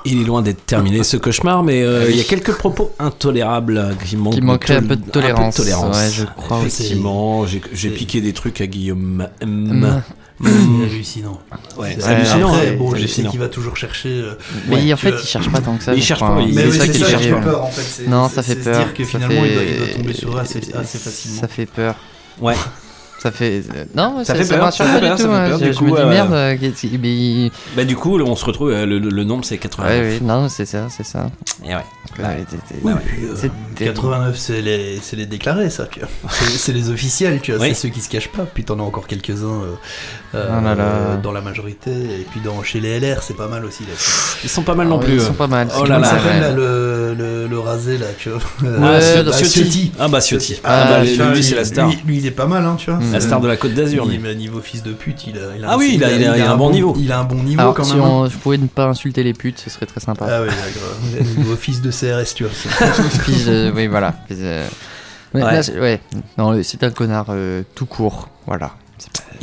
Il 0.05 0.21
est 0.21 0.25
loin 0.25 0.41
d'être 0.41 0.65
terminé 0.65 1.03
ce 1.03 1.17
cauchemar, 1.17 1.63
mais 1.63 1.83
euh, 1.83 2.09
il 2.09 2.17
y 2.17 2.21
a 2.21 2.23
quelques 2.23 2.55
propos 2.57 2.93
intolérables 2.99 3.95
qui 4.05 4.17
manquent. 4.17 4.33
Qui 4.35 4.41
manqueraient 4.41 4.77
un 4.77 4.83
peu 4.83 4.95
de 4.95 5.09
tolérance. 5.09 5.55
tolérance. 5.55 5.95
Ouais, 5.97 6.09
je 6.11 6.25
crois 6.25 6.57
aussi. 6.59 6.67
Effectivement, 6.83 7.45
j'ai 7.45 7.89
piqué 7.89 8.21
des 8.21 8.33
trucs 8.33 8.61
à 8.61 8.67
Guillaume. 8.67 9.27
M. 9.41 10.01
Mm. 10.39 10.47
Mm. 10.49 10.83
hallucinant. 10.85 11.39
Ouais, 11.77 11.95
C'est 11.99 12.07
hallucinant. 12.07 12.51
Après, 12.53 12.71
bon, 12.71 12.95
je 12.95 13.05
sais 13.05 13.23
qu'il 13.23 13.39
va 13.39 13.47
toujours 13.47 13.77
chercher. 13.77 14.09
euh, 14.09 14.33
Mais 14.69 14.91
en 14.91 14.97
fait, 14.97 15.13
il 15.21 15.27
cherche 15.27 15.51
pas 15.51 15.61
tant 15.61 15.77
que 15.77 15.83
ça. 15.83 15.93
Il 15.93 16.01
cherche 16.01 16.21
pas, 16.21 16.29
hein. 16.29 16.45
il- 16.47 16.55
Mais 16.55 16.71
c'est 16.71 16.77
ça 16.79 16.87
qui 16.87 16.99
ça 16.99 17.17
fait 17.19 17.29
peur 17.41 17.63
en 17.63 17.67
fait. 17.69 18.07
Non, 18.07 18.27
ça 18.27 18.41
fait 18.41 18.55
peur. 18.55 18.73
se 18.75 18.79
dire 18.79 18.93
que 18.95 19.03
Ça 19.03 19.09
finalement 19.11 19.45
il, 19.45 19.53
doit, 19.53 19.61
fait- 19.61 19.71
il 19.71 19.77
doit 19.77 19.87
tomber 19.97 20.13
sur 20.13 20.35
eux 20.35 20.39
assez, 20.39 20.59
assez 20.73 20.97
facilement. 20.97 21.41
Ça 21.41 21.47
fait 21.47 21.67
peur. 21.67 21.95
Ouais. 22.39 22.55
Ça 23.21 23.31
fait. 23.31 23.61
Non, 23.95 24.19
Ça 24.19 24.33
ça, 24.33 24.35
fait 24.35 24.43
ça 24.45 24.57
peur, 24.57 24.73
ça 24.73 24.83
pas 24.85 24.93
fait 24.93 24.99
peur, 25.01 25.15
tout. 25.15 25.21
ça 25.23 25.27
fait 25.29 25.35
hein. 25.35 25.49
peur. 25.49 25.59
Du 25.59 25.73
je 25.73 25.77
coup, 25.77 25.85
me 25.85 25.91
dis 25.91 25.97
euh, 26.01 26.09
merde. 26.09 26.33
euh, 26.33 26.55
mais- 27.01 27.51
Bah 27.75 27.83
du 27.83 27.95
coup, 27.95 28.19
on 28.19 28.35
se 28.35 28.45
retrouve. 28.45 28.71
euh, 28.71 28.85
Le, 28.87 28.97
le 28.97 29.23
nombre 29.23 29.45
c'est 29.45 29.57
89. 29.59 29.91
Ouais, 30.01 30.09
ouais, 30.13 30.19
non, 30.21 30.49
c'est 30.49 30.65
ça, 30.65 30.87
c'est 30.89 31.05
ça. 31.05 31.29
Et 31.63 31.67
ouais. 31.75 31.81
Ouais, 32.19 32.43
Oui, 32.83 32.91
ouais. 32.93 32.99
puis, 33.05 33.23
euh, 33.25 33.33
C'est 33.35 33.51
terrible. 33.75 33.95
89, 33.95 34.35
c'est 34.37 34.61
les, 34.61 34.99
c'est 35.01 35.15
les 35.15 35.25
déclarés, 35.27 35.69
ça. 35.69 35.85
tu 35.85 35.99
vois. 35.99 36.09
C'est 36.57 36.73
les 36.73 36.89
officiels, 36.89 37.39
tu 37.41 37.51
vois. 37.53 37.61
Oui. 37.61 37.69
C'est 37.69 37.87
ceux 37.87 37.89
qui 37.89 38.01
se 38.01 38.09
cachent 38.09 38.27
pas. 38.31 38.45
Puis 38.51 38.63
t'en 38.65 38.79
as 38.79 38.83
encore 38.83 39.07
quelques-uns 39.07 39.45
euh, 39.45 39.75
euh, 40.35 40.47
Oh 40.59 40.63
là 40.63 40.75
là. 40.75 40.83
euh, 40.83 41.17
dans 41.21 41.31
la 41.31 41.41
majorité. 41.41 41.91
Et 41.91 42.25
puis 42.29 42.41
dans, 42.41 42.61
chez 42.63 42.79
les 42.81 42.99
LR, 42.99 43.21
c'est 43.23 43.37
pas 43.37 43.47
mal 43.47 43.63
aussi. 43.63 43.83
Là. 43.83 43.93
Ils 44.43 44.49
sont 44.49 44.63
pas 44.63 44.75
mal 44.75 44.87
non 44.89 44.95
Ah 44.97 44.99
oui, 44.99 45.05
plus. 45.05 45.13
ils 45.15 45.21
euh. 45.21 45.27
sont 45.27 45.33
pas 45.33 45.47
mal. 45.47 45.69
Oh 45.79 45.85
là 45.85 45.99
là. 45.99 46.11
ouais. 46.13 46.53
le, 46.55 47.13
le, 47.17 47.47
le 47.47 47.59
rasé 47.59 47.97
là, 47.97 48.07
tu 48.17 48.29
vois 48.29 48.39
Ah, 48.61 48.65
Euh, 48.65 49.23
bah, 49.23 49.31
Ciotti. 49.31 49.91
Ah 49.99 50.07
bah 50.09 50.19
Ciotti. 50.19 50.59
Ah, 50.63 50.83
Ah, 50.87 50.99
bah, 50.99 51.03
lui, 51.33 51.43
c'est 51.43 51.55
la 51.55 51.63
star. 51.65 51.87
Lui, 51.87 51.97
lui, 52.05 52.17
il 52.17 52.25
est 52.25 52.31
pas 52.31 52.47
mal, 52.47 52.65
hein, 52.65 52.75
tu 52.77 52.89
vois. 52.91 52.99
La 53.11 53.19
star 53.21 53.41
de 53.41 53.47
la 53.47 53.57
Côte 53.57 53.73
d'Azur, 53.73 54.03
Il- 54.05 54.11
lui. 54.11 54.19
Mais 54.19 54.33
niveau 54.35 54.59
fils 54.59 54.83
de 54.83 54.93
pute, 54.93 55.25
il 55.27 55.37
a, 55.37 55.55
il 55.57 55.63
a 55.65 55.69
Ah 55.71 55.77
oui, 55.77 55.91
il 55.95 56.03
a- 56.03 56.11
il 56.11 56.23
a- 56.27 56.37
il 56.37 56.41
a 56.43 56.51
un 56.53 56.57
bon 56.57 56.69
niveau. 56.69 56.95
Il 56.97 57.11
a 57.11 57.19
un 57.19 57.23
bon 57.23 57.43
niveau 57.43 57.61
Alors, 57.61 57.73
quand 57.73 57.83
si 57.83 57.93
même. 57.95 58.03
hein. 58.03 58.07
on, 58.09 58.27
je 58.27 58.37
pouvais 58.37 58.57
ne 58.57 58.67
pas 58.67 58.85
insulter 58.87 59.23
les 59.23 59.33
putes, 59.33 59.59
ce 59.59 59.69
serait 59.69 59.85
très 59.85 59.99
sympa. 59.99 60.25
Ah 60.29 60.41
oui. 60.41 60.49
Niveau 61.37 61.55
fils 61.55 61.81
de 61.81 61.91
CRS, 61.91 62.33
tu 62.35 62.43
vois. 62.43 62.51
Fils 63.23 63.47
oui, 63.75 63.87
voilà. 63.87 64.13
Fils 64.27 64.39
de- 64.39 64.59
Mais 65.33 65.43
Ouais. 65.43 65.53
là, 65.53 65.63
c'est- 65.63 65.79
ouais. 65.79 66.01
Non, 66.37 66.59
c'est 66.63 66.83
un 66.83 66.91
connard 66.91 67.27
euh, 67.29 67.63
tout 67.75 67.85
court. 67.85 68.29
Voilà. 68.47 68.71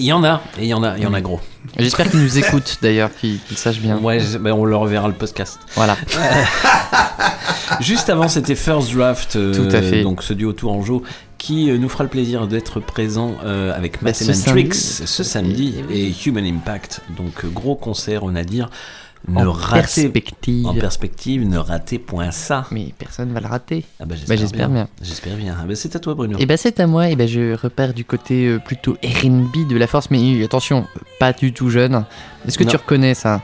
Il 0.01 0.05
y 0.05 0.12
en 0.12 0.23
a, 0.23 0.40
et 0.61 0.62
il 0.65 0.69
y 0.69 0.74
en 0.74 0.85
a, 0.85 0.97
il 0.97 1.03
y 1.03 1.07
en 1.07 1.15
a 1.15 1.20
gros. 1.20 1.40
J'espère 1.77 2.09
qu'il 2.09 2.20
nous 2.20 2.39
écoute 2.39 2.78
d'ailleurs, 2.81 3.11
qu'il 3.19 3.40
qu'il 3.40 3.57
sache 3.57 3.81
bien. 3.81 3.99
Ouais, 3.99 4.20
je- 4.20 4.39
bah, 4.39 4.51
on 4.55 4.65
le 4.65 4.77
reverra 4.77 5.09
le 5.09 5.15
podcast. 5.15 5.59
Voilà. 5.74 5.97
Juste 7.81 8.09
avant, 8.11 8.28
c'était 8.28 8.55
First 8.55 8.93
Draft, 8.95 9.36
euh, 9.36 9.53
Tout 9.55 9.74
à 9.77 9.82
fait. 9.82 10.03
donc 10.03 10.23
ce 10.23 10.32
duo 10.35 10.53
Tourangeau, 10.53 11.03
qui 11.39 11.70
euh, 11.70 11.78
nous 11.78 11.89
fera 11.89 12.05
le 12.05 12.10
plaisir 12.10 12.47
d'être 12.47 12.81
présent 12.81 13.36
euh, 13.44 13.73
avec 13.74 14.02
Bah, 14.02 14.12
ce 14.12 14.32
samedi. 14.32 14.69
ce 14.74 15.23
samedi 15.24 15.74
et 15.90 16.12
Human 16.27 16.44
Impact. 16.44 17.01
Donc 17.16 17.44
euh, 17.44 17.48
gros 17.48 17.77
concert, 17.77 18.24
on 18.24 18.35
a 18.35 18.43
dire. 18.44 18.69
Ne 19.27 19.44
En 19.47 19.52
ratez 19.52 20.09
perspective. 20.09 20.66
En 20.66 20.74
perspective, 20.74 21.47
ne 21.48 21.59
ratez 21.59 21.98
point 21.98 22.31
ça. 22.31 22.66
Mais 22.70 22.94
personne 22.97 23.32
va 23.32 23.40
le 23.40 23.48
rater. 23.48 23.85
Ah 23.98 24.05
bah, 24.05 24.15
Bah, 24.28 24.36
j'espère 24.36 24.69
bien. 24.69 24.89
J'espère 25.02 25.36
bien. 25.36 25.56
Ah 25.60 25.65
bah, 25.66 25.74
c'est 25.74 25.97
à 25.97 25.98
toi, 25.98 26.15
Bruno. 26.15 26.39
Et 26.39 26.47
bah 26.47 26.56
c'est 26.56 26.78
à 26.78 26.86
moi, 26.86 27.09
et 27.09 27.16
bah 27.16 27.27
je 27.27 27.55
repère 27.60 27.94
du 27.94 28.05
côté 28.05 28.59
plutôt 28.65 28.93
RB 29.05 29.66
de 29.69 29.77
la 29.77 29.86
force, 29.89 30.10
mais 30.10 30.43
attention, 30.44 30.86
pas 31.19 31.32
du 31.32 31.52
tout 31.52 31.69
jeune. 31.69 32.05
Est-ce 32.47 32.59
que 32.59 32.65
Non. 32.65 32.70
tu 32.70 32.77
reconnais 32.77 33.15
ça? 33.15 33.43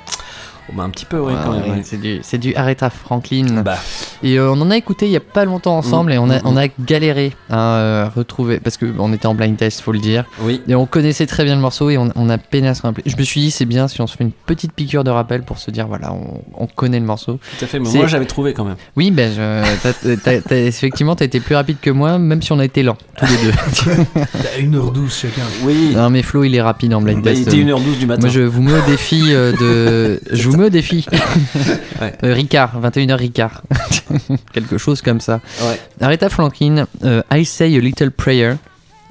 Bah, 0.73 0.82
un 0.85 0.91
petit 0.91 1.05
peu, 1.05 1.19
Ouais, 1.20 1.32
quand 1.45 1.53
même. 1.53 1.70
ouais. 1.70 1.81
C'est 1.85 2.01
du, 2.01 2.19
c'est 2.23 2.39
du 2.39 2.55
Aretha 2.55 2.91
Franklin. 2.91 3.62
Bah. 3.65 3.77
Et 4.23 4.39
euh, 4.39 4.51
on 4.53 4.61
en 4.61 4.70
a 4.70 4.77
écouté 4.77 5.07
il 5.07 5.12
y 5.12 5.16
a 5.16 5.20
pas 5.20 5.45
longtemps 5.45 5.77
ensemble 5.77 6.11
Mm, 6.11 6.15
et 6.15 6.19
on 6.19 6.31
a, 6.31 6.39
mm, 6.39 6.43
on 6.45 6.57
a 6.57 6.66
galéré 6.85 7.32
à 7.51 7.77
euh, 7.77 8.09
retrouver 8.15 8.59
parce 8.61 8.77
que 8.77 8.86
on 8.99 9.12
était 9.12 9.27
en 9.27 9.35
blind 9.35 9.57
test, 9.57 9.81
faut 9.81 9.93
le 9.93 9.99
dire. 9.99 10.24
Oui. 10.41 10.61
Et 10.69 10.74
on 10.74 10.86
connaissait 10.86 11.27
très 11.27 11.45
bien 11.45 11.55
le 11.55 11.61
morceau 11.61 11.91
et 11.91 11.99
on, 11.99 12.11
on 12.16 12.28
a 12.31 12.39
peiné 12.39 12.69
à 12.69 12.74
se 12.74 12.82
rappeler. 12.82 13.05
Je 13.07 13.16
me 13.16 13.23
suis 13.23 13.41
dit 13.41 13.51
c'est 13.51 13.65
bien 13.66 13.89
si 13.89 14.01
on 14.01 14.07
se 14.07 14.16
fait 14.16 14.24
une 14.24 14.32
petite 14.32 14.73
piqûre 14.73 15.05
de 15.05 15.11
rappel 15.11 15.43
pour 15.43 15.59
se 15.59 15.70
dire 15.70 15.86
voilà 15.86 16.12
on, 16.12 16.41
on 16.57 16.66
connaît 16.66 17.01
le 17.01 17.07
morceau. 17.07 17.39
Tout 17.59 17.65
à 17.65 17.69
fait, 17.69 17.78
mais 17.78 17.86
C'est- 17.86 17.99
moi 17.99 18.07
j'avais 18.07 18.27
trouvé 18.27 18.53
quand 18.55 18.65
même. 18.65 18.77
Oui, 18.97 19.11
ben 19.11 19.31
je, 19.35 19.82
t'as- 19.82 20.16
t'as- 20.16 20.41
t'as- 20.41 20.57
effectivement 20.57 21.15
t'as 21.16 21.24
été 21.27 21.41
plus 21.41 21.55
rapide 21.55 21.77
que 21.81 21.91
moi, 21.91 22.19
même 22.19 22.41
si 22.43 22.53
on 22.53 22.59
a 22.59 22.65
été 22.65 22.82
lents 22.82 22.97
tous 23.19 23.27
les 23.27 23.36
deux. 23.45 23.53
T'as 24.32 24.61
1h12 24.61 25.11
chacun. 25.11 25.43
Oui. 25.62 25.93
Non 25.95 26.11
mais 26.11 26.23
Flo 26.23 26.45
il 26.45 26.55
est 26.55 26.62
rapide 26.62 26.95
en 26.95 27.01
blind 27.03 27.23
test. 27.23 27.43
il 27.43 27.49
était 27.49 27.57
1h12 27.73 27.99
du 27.99 28.07
matin. 28.07 28.20
Moi 28.23 28.31
je 28.31 28.41
vous 28.41 28.62
mets 28.62 28.73
au 28.73 28.86
défi 28.91 29.23
euh, 29.28 29.53
de. 29.53 30.20
je 30.32 30.49
vous 30.49 30.54
Ouais. 32.01 32.13
Euh, 32.25 32.35
Ricard, 32.35 32.81
21h 32.83 33.15
Ricard. 33.17 33.63
Quelque 34.53 34.79
chose 34.79 35.01
comme 35.03 35.21
ça. 35.21 35.41
Ouais. 35.63 35.81
Aretha 36.01 36.29
Franklin, 36.29 36.87
euh, 37.05 37.23
I 37.33 37.45
Say 37.45 37.77
a 37.77 37.81
Little 37.81 38.11
Prayer. 38.11 38.55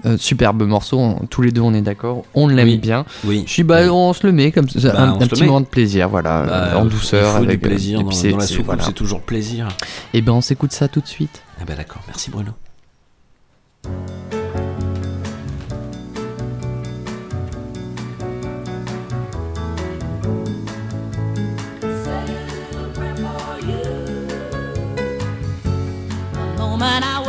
Euh, 0.05 0.17
superbe 0.17 0.63
morceau, 0.63 0.99
on- 0.99 1.25
tous 1.27 1.41
les 1.41 1.51
deux 1.51 1.61
on 1.61 1.73
est 1.73 1.81
d'accord, 1.81 2.25
on 2.33 2.47
l'aime 2.49 2.67
Oui. 2.67 2.77
bien. 2.77 3.05
Oui. 3.23 3.43
Je 3.47 3.51
suis 3.53 3.63
bah, 3.63 3.83
on 3.89 4.11
se 4.11 4.27
le 4.27 4.33
met 4.33 4.51
comme 4.51 4.67
ça, 4.67 4.91
Bah, 4.91 5.01
un, 5.01 5.17
petit 5.27 5.41
met. 5.41 5.47
moment 5.47 5.61
de 5.61 5.65
plaisir, 5.65 6.09
voilà, 6.09 6.43
Bah, 6.43 6.77
en 6.77 6.83
douceur 6.85 7.37
avec 7.37 7.51
du 7.51 7.57
plaisir 7.69 7.99
euh, 7.99 8.01
et 8.01 8.31
dans, 8.31 8.37
la 8.37 8.45
voilà. 8.65 8.83
c'est 8.83 8.91
toujours 8.91 9.21
plaisir. 9.21 9.69
Et 10.13 10.21
ben 10.21 10.33
on 10.33 10.41
s'écoute 10.41 10.73
ça 10.73 10.89
tout 10.89 10.99
de 10.99 11.07
suite. 11.07 11.41
Ah 11.61 11.63
bah 11.65 11.75
d'accord, 11.77 12.01
merci 12.07 12.31
Bruno. 12.31 12.51
The 26.83 26.89
moment 26.89 27.05
I 27.05 27.22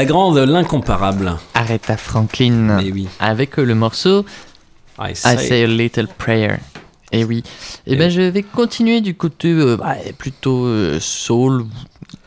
La 0.00 0.06
grande, 0.06 0.38
l'incomparable. 0.38 1.36
Aretha 1.52 1.98
Franklin. 1.98 2.78
Oui. 2.78 3.06
Avec 3.18 3.58
euh, 3.58 3.64
le 3.64 3.74
morceau 3.74 4.24
I 4.98 5.10
I 5.10 5.14
say- 5.14 5.62
a 5.62 5.66
Little 5.66 6.06
Prayer. 6.16 6.54
Et 7.12 7.22
oui. 7.22 7.42
Et 7.86 7.96
ben 7.96 8.10
je 8.10 8.22
vais 8.22 8.42
continuer 8.42 9.02
du 9.02 9.14
côté 9.14 9.52
euh, 9.52 9.76
bah, 9.76 9.96
plutôt 10.16 10.64
euh, 10.64 10.96
soul, 11.00 11.66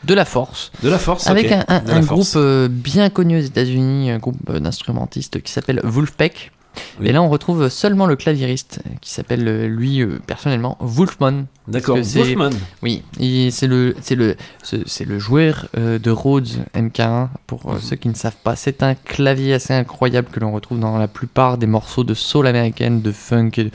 de 0.04 0.14
la 0.14 0.24
force. 0.24 0.70
De 0.84 0.88
la 0.88 1.00
force, 1.00 1.26
Avec 1.26 1.50
un, 1.50 2.00
groupe 2.02 2.38
bien 2.70 3.10
connu 3.10 3.38
aux 3.38 3.44
États-Unis, 3.44 4.12
un 4.12 4.18
groupe 4.18 4.36
d'instrumentistes 4.52 5.42
qui 5.42 5.50
s'appelle 5.50 5.80
Wolfpack. 5.82 6.52
Oui. 7.00 7.08
Et 7.08 7.12
là, 7.12 7.22
on 7.22 7.28
retrouve 7.28 7.68
seulement 7.68 8.06
le 8.06 8.16
claviériste 8.16 8.80
euh, 8.86 8.90
qui 9.00 9.10
s'appelle 9.10 9.46
euh, 9.48 9.66
lui 9.66 10.00
euh, 10.00 10.18
personnellement 10.26 10.76
Wolfman. 10.80 11.44
D'accord, 11.66 11.96
Wolfman. 11.98 12.50
Oui, 12.82 13.02
c'est 13.50 13.66
le 13.66 13.94
c'est 14.00 14.14
le 14.14 14.36
c'est 14.62 15.04
le 15.04 15.18
joueur 15.18 15.66
euh, 15.76 15.98
de 15.98 16.10
Rhodes 16.10 16.48
MK1 16.74 17.28
pour 17.46 17.66
Mhm. 17.72 17.80
ceux 17.80 17.96
qui 17.96 18.08
ne 18.08 18.14
savent 18.14 18.36
pas. 18.44 18.54
C'est 18.56 18.82
un 18.82 18.94
clavier 18.94 19.54
assez 19.54 19.72
incroyable 19.74 20.28
que 20.30 20.40
l'on 20.40 20.52
retrouve 20.52 20.78
dans 20.78 20.98
la 20.98 21.08
plupart 21.08 21.58
des 21.58 21.66
morceaux 21.66 22.04
de 22.04 22.14
soul 22.14 22.46
américaine, 22.46 23.00
de 23.00 23.12
funk 23.12 23.50
et, 23.58 23.70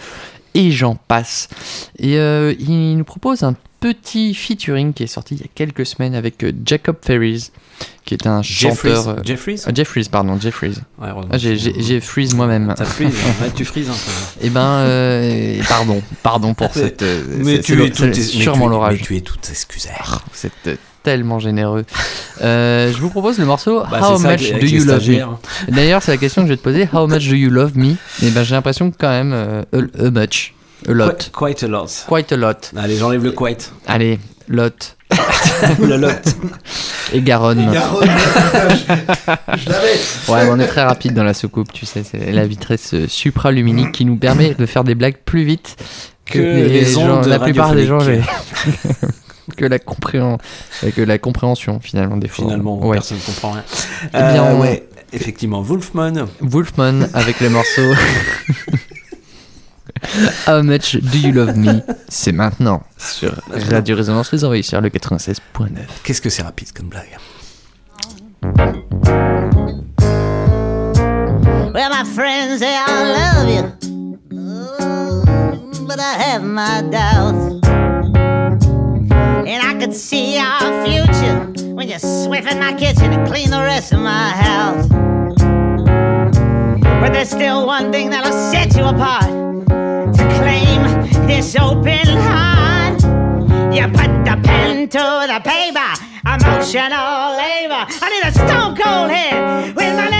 et 0.53 0.71
j'en 0.71 0.95
passe. 0.95 1.47
Et 1.97 2.17
euh, 2.19 2.53
il 2.59 2.97
nous 2.97 3.03
propose 3.03 3.43
un 3.43 3.55
petit 3.79 4.33
featuring 4.33 4.93
qui 4.93 5.03
est 5.03 5.07
sorti 5.07 5.35
il 5.35 5.41
y 5.41 5.43
a 5.43 5.47
quelques 5.53 5.85
semaines 5.85 6.15
avec 6.15 6.43
euh, 6.43 6.51
Jacob 6.65 6.97
Ferries, 7.01 7.51
qui 8.05 8.13
est 8.13 8.27
un 8.27 8.41
Jeffries. 8.41 8.89
chanteur. 8.91 9.09
euh, 9.09 9.15
Jeffries 9.23 9.61
euh, 9.67 9.71
Jeffries, 9.73 10.07
pardon, 10.11 10.39
Jeffries. 10.39 10.75
Ouais. 11.01 11.09
Ah, 11.31 11.37
j'ai- 11.37 12.01
freeze 12.01 12.33
moi-même. 12.33 12.73
T'as 12.75 12.85
freeze, 12.85 13.09
ouais, 13.41 13.51
tu 13.55 13.63
un 13.63 13.93
peu. 13.93 14.45
Et 14.45 14.49
ben, 14.49 14.61
euh, 14.61 15.61
pardon, 15.67 16.01
pardon 16.23 16.53
pour 16.53 16.71
Mais- 16.75 16.81
cette. 16.81 17.03
mais 17.37 17.59
tu 17.59 17.81
es 17.83 17.89
tout- 17.89 18.13
sûrement 18.13 18.65
tu 18.65 18.65
es- 18.65 18.69
l'orage. 18.69 18.97
mais 18.99 19.05
tu 19.05 19.17
es 19.17 19.21
tout 19.21 19.37
excusé. 19.49 19.89
Vous 20.33 20.45
êtes 20.47 20.53
euh, 20.67 20.75
tellement 21.03 21.39
généreux. 21.39 21.85
Euh, 22.41 22.91
je 22.91 22.97
vous 22.97 23.09
propose 23.09 23.37
le 23.39 23.45
morceau 23.45 23.81
Bah, 23.89 23.99
How 24.01 24.17
ça, 24.19 24.31
much 24.31 24.51
do 24.51 24.65
you 24.65 24.83
love 24.83 25.07
me 25.09 25.71
D'ailleurs, 25.73 26.03
c'est 26.03 26.11
la 26.11 26.17
question 26.17 26.41
que 26.41 26.47
je 26.49 26.53
vais 26.53 26.57
te 26.57 26.63
poser. 26.63 26.89
How 26.93 27.07
much 27.07 27.27
do 27.29 27.35
you 27.35 27.49
love 27.49 27.77
me? 27.77 27.93
Et 28.21 28.29
ben, 28.31 28.43
j'ai 28.43 28.55
l'impression 28.55 28.91
que 28.91 28.97
quand 28.99 29.09
même 29.09 29.31
euh, 29.33 29.63
a, 29.73 30.07
a 30.07 30.11
much, 30.11 30.53
a 30.87 30.91
lot, 30.93 31.07
Quite, 31.09 31.31
quite 31.31 31.63
a 31.63 31.67
lot. 31.67 32.05
quite 32.07 32.31
a 32.31 32.37
lot. 32.37 32.71
Allez, 32.77 32.97
j'enlève 32.97 33.23
le 33.23 33.31
quite. 33.31 33.71
Allez, 33.87 34.19
lot. 34.47 34.95
le 35.79 35.97
lot. 35.97 36.35
Et 37.13 37.21
Garonne. 37.21 37.59
Et 37.59 37.73
Garonne, 37.73 38.07
je 39.57 39.69
l'avais. 39.69 39.99
Ouais, 40.27 40.45
mais 40.45 40.49
on 40.51 40.59
est 40.59 40.67
très 40.67 40.83
rapide 40.83 41.13
dans 41.13 41.23
la 41.23 41.33
soucoupe, 41.33 41.73
tu 41.73 41.85
sais. 41.85 42.03
C'est 42.03 42.31
la 42.31 42.45
vitesse 42.45 42.93
euh, 42.93 43.07
supraluminique 43.07 43.91
qui 43.91 44.05
nous 44.05 44.15
permet 44.17 44.53
de 44.53 44.65
faire 44.65 44.83
des 44.83 44.95
blagues 44.95 45.17
plus 45.25 45.43
vite 45.43 45.75
que, 46.25 46.33
Que 46.37 46.67
les 46.69 46.95
ondes 46.97 47.25
la 47.25 47.39
plupart 47.39 47.73
des 47.73 47.85
gens. 47.87 47.97
que 49.57 49.65
la 49.65 49.79
compréhension, 49.79 50.37
que 50.95 51.01
la 51.01 51.17
compréhension 51.17 51.79
finalement 51.79 52.17
des 52.17 52.27
fois. 52.27 52.45
Finalement, 52.45 52.79
Ouais. 52.79 52.97
personne 52.97 53.17
ne 53.17 53.23
comprend 53.23 53.51
rien. 53.53 53.63
Eh 54.05 54.17
bien, 54.17 54.43
Euh, 54.45 54.53
on- 54.53 54.61
ouais, 54.61 54.87
effectivement, 55.11 55.61
Wolfman. 55.63 56.27
Wolfman 56.41 57.07
avec 57.15 57.39
le 57.41 57.49
morceau 57.49 57.81
How 60.45 60.61
much 60.61 60.93
do 60.97 61.17
you 61.17 61.31
love 61.31 61.55
me? 61.57 61.81
C'est 62.07 62.31
maintenant 62.31 62.81
sur 62.97 63.33
Radio 63.69 63.95
Résonance 63.95 64.31
Les 64.31 64.43
Envahisseurs 64.45 64.81
le 64.81 64.89
96.9. 64.89 65.39
Qu'est-ce 66.03 66.21
que 66.21 66.29
c'est 66.29 66.43
rapide 66.43 66.71
comme 66.71 66.87
blague 66.89 67.17
Well, 71.73 71.89
my 71.91 72.03
friends 72.03 72.59
say 72.59 72.75
I 72.75 73.03
love 73.13 73.47
you, 73.49 74.37
Ooh, 74.37 75.85
but 75.87 75.99
I 75.99 76.13
have 76.17 76.43
my 76.43 76.81
doubts. 76.89 77.59
And 79.47 79.61
I 79.63 79.73
could 79.79 79.93
see 79.93 80.37
our 80.37 80.85
future 80.85 81.39
when 81.73 81.87
you 81.87 81.97
sweep 81.99 82.45
in 82.51 82.59
my 82.59 82.73
kitchen 82.73 83.13
and 83.13 83.27
clean 83.27 83.49
the 83.51 83.61
rest 83.61 83.93
of 83.93 83.99
my 83.99 84.29
house. 84.31 84.87
But 87.01 87.13
there's 87.13 87.29
still 87.29 87.65
one 87.65 87.91
thing 87.91 88.09
that'll 88.09 88.33
set 88.51 88.75
you 88.75 88.83
apart 88.85 89.29
claim 90.49 90.81
this 91.27 91.55
open 91.55 92.07
heart. 92.27 93.01
You 93.73 93.85
put 93.87 94.11
the 94.25 94.35
pen 94.43 94.89
to 94.89 95.05
the 95.31 95.39
paper, 95.43 95.91
emotional 96.25 97.37
labor. 97.37 97.85
I 98.01 98.07
need 98.13 98.25
a 98.29 98.33
stone 98.33 98.75
cold 98.75 99.11
head 99.11 99.75
with 99.75 99.95
my 99.95 100.18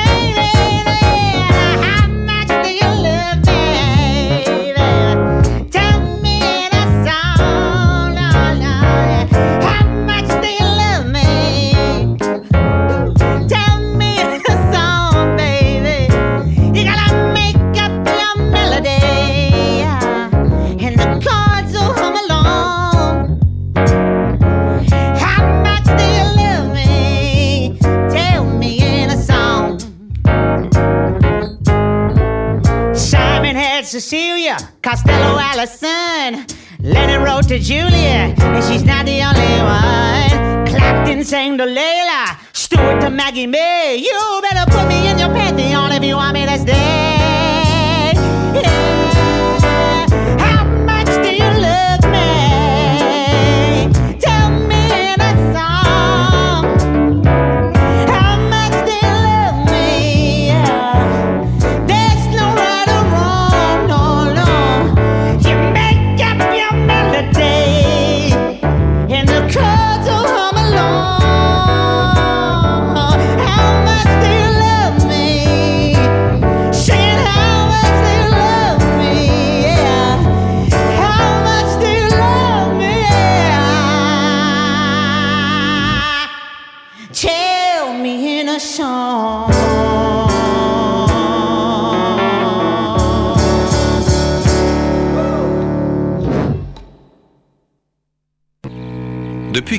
Maria 34.00 34.56
Costello 34.82 35.38
Allison. 35.38 36.46
Lennon 36.80 37.22
wrote 37.22 37.50
to 37.50 37.60
Julia, 37.60 38.34
and 38.40 38.64
she's 38.64 38.86
not 38.86 39.06
the 39.06 39.22
only 39.22 39.56
one. 39.62 40.66
Clapton 40.68 41.26
sang 41.26 41.58
to 41.58 41.66
Layla, 41.66 42.38
Stewart 42.54 43.02
to 43.02 43.10
Maggie 43.10 43.46
May. 43.46 43.98
You 43.98 44.40
better 44.42 44.72
put 44.72 44.88
me 44.88 45.10
in 45.10 45.20
your 45.20 45.30
pantheon 45.30 45.92
if 45.92 46.02
you 46.02 46.16
want 46.16 46.34
me 46.34 46.46
to 46.46 46.58
stay. 46.60 47.29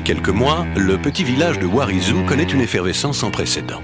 Depuis 0.01 0.15
quelques 0.15 0.29
mois, 0.29 0.65
le 0.75 0.97
petit 0.97 1.23
village 1.23 1.59
de 1.59 1.67
Warizou 1.67 2.23
connaît 2.25 2.41
une 2.41 2.61
effervescence 2.61 3.19
sans 3.19 3.29
précédent. 3.29 3.83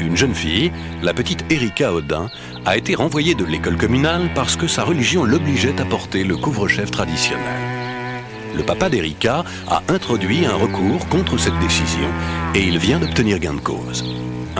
Une 0.00 0.16
jeune 0.16 0.34
fille, 0.34 0.72
la 1.02 1.12
petite 1.12 1.44
Erika 1.52 1.92
Odin, 1.92 2.30
a 2.64 2.78
été 2.78 2.94
renvoyée 2.94 3.34
de 3.34 3.44
l'école 3.44 3.76
communale 3.76 4.30
parce 4.34 4.56
que 4.56 4.66
sa 4.66 4.82
religion 4.82 5.24
l'obligeait 5.24 5.78
à 5.78 5.84
porter 5.84 6.24
le 6.24 6.38
couvre-chef 6.38 6.90
traditionnel. 6.90 7.60
Le 8.56 8.62
papa 8.62 8.88
d'Erika 8.88 9.44
a 9.68 9.82
introduit 9.88 10.46
un 10.46 10.54
recours 10.54 11.06
contre 11.10 11.36
cette 11.36 11.58
décision 11.58 12.08
et 12.54 12.62
il 12.62 12.78
vient 12.78 12.98
d'obtenir 12.98 13.38
gain 13.38 13.52
de 13.52 13.60
cause. 13.60 14.04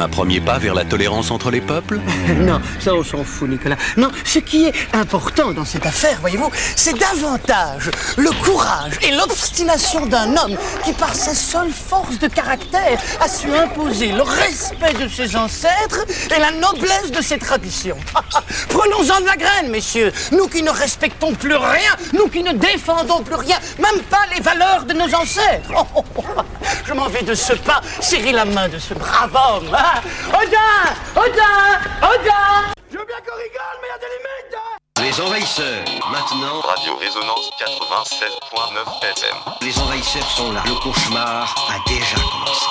Un 0.01 0.09
premier 0.09 0.41
pas 0.41 0.59
vers 0.59 0.75
la 0.75 0.85
tolérance 0.85 1.33
entre 1.33 1.51
les 1.51 1.61
peuples 1.61 2.01
Non, 2.37 2.61
ça 2.79 2.95
on 2.95 3.03
s'en 3.03 3.25
fout, 3.25 3.49
Nicolas. 3.49 3.77
Non, 3.97 4.11
ce 4.25 4.39
qui 4.39 4.67
est 4.67 4.73
important 4.95 5.51
dans 5.53 5.65
cette 5.65 5.87
affaire, 5.87 6.19
voyez-vous, 6.21 6.51
c'est 6.77 6.97
davantage 6.97 7.91
le 8.17 8.31
courage 8.45 8.93
et 9.03 9.11
l'obstination 9.11 10.07
d'un 10.07 10.37
homme 10.37 10.57
qui, 10.85 10.93
par 10.93 11.15
sa 11.15 11.35
seule 11.35 11.71
force 11.73 12.19
de 12.21 12.29
caractère, 12.29 12.99
a 13.21 13.29
su 13.29 13.53
imposer 13.53 14.13
le 14.13 14.23
respect 14.23 14.93
de 14.95 15.09
ses 15.09 15.35
ancêtres 15.35 16.05
et 16.35 16.41
la 16.41 16.53
noblesse 16.53 17.11
de 17.11 17.21
ses 17.21 17.39
traditions. 17.39 17.97
Prenons-en 18.69 19.21
de 19.21 19.27
la 19.27 19.37
graine, 19.37 19.69
messieurs. 19.71 20.13
Nous 20.31 20.47
qui 20.47 20.63
ne 20.63 20.71
respectons 20.71 21.35
plus 21.35 21.57
rien, 21.57 21.91
nous 22.13 22.29
qui 22.29 22.45
ne 22.45 22.53
défendons 22.53 23.23
plus 23.25 23.35
rien, 23.35 23.57
même 23.81 24.01
pas 24.05 24.23
les 24.35 24.41
valeurs 24.41 24.85
de 24.85 24.95
nos 24.95 25.13
ancêtres. 25.15 25.73
Je 26.87 26.93
m'en 26.95 27.09
vais 27.09 27.23
de 27.23 27.35
ce 27.35 27.53
pas 27.55 27.81
serrer 28.01 28.33
la 28.33 28.45
main 28.45 28.69
de 28.69 28.79
ce 28.79 28.95
brave 28.95 29.35
homme. 29.35 29.75
hein. 29.75 29.85
Odin 29.89 30.93
Odin 31.17 31.81
Odin 32.03 32.73
Je 32.93 32.99
veux 32.99 33.07
bien 33.07 33.17
qu'on 33.25 33.37
rigole, 33.37 33.79
mais 33.81 33.89
il 33.89 33.93
y 33.93 33.95
a 33.95 33.99
des 33.99 34.13
limites 34.19 35.17
Les 35.17 35.21
envahisseurs, 35.27 35.85
maintenant. 36.13 36.61
Radio 36.61 36.95
Résonance 36.97 37.51
96.9 37.59 39.03
FM. 39.03 39.37
Les 39.63 39.79
envahisseurs 39.79 40.31
sont 40.31 40.53
là. 40.53 40.63
Le 40.67 40.75
cauchemar 40.83 41.55
a 41.71 41.89
déjà 41.89 42.17
commencé. 42.17 42.67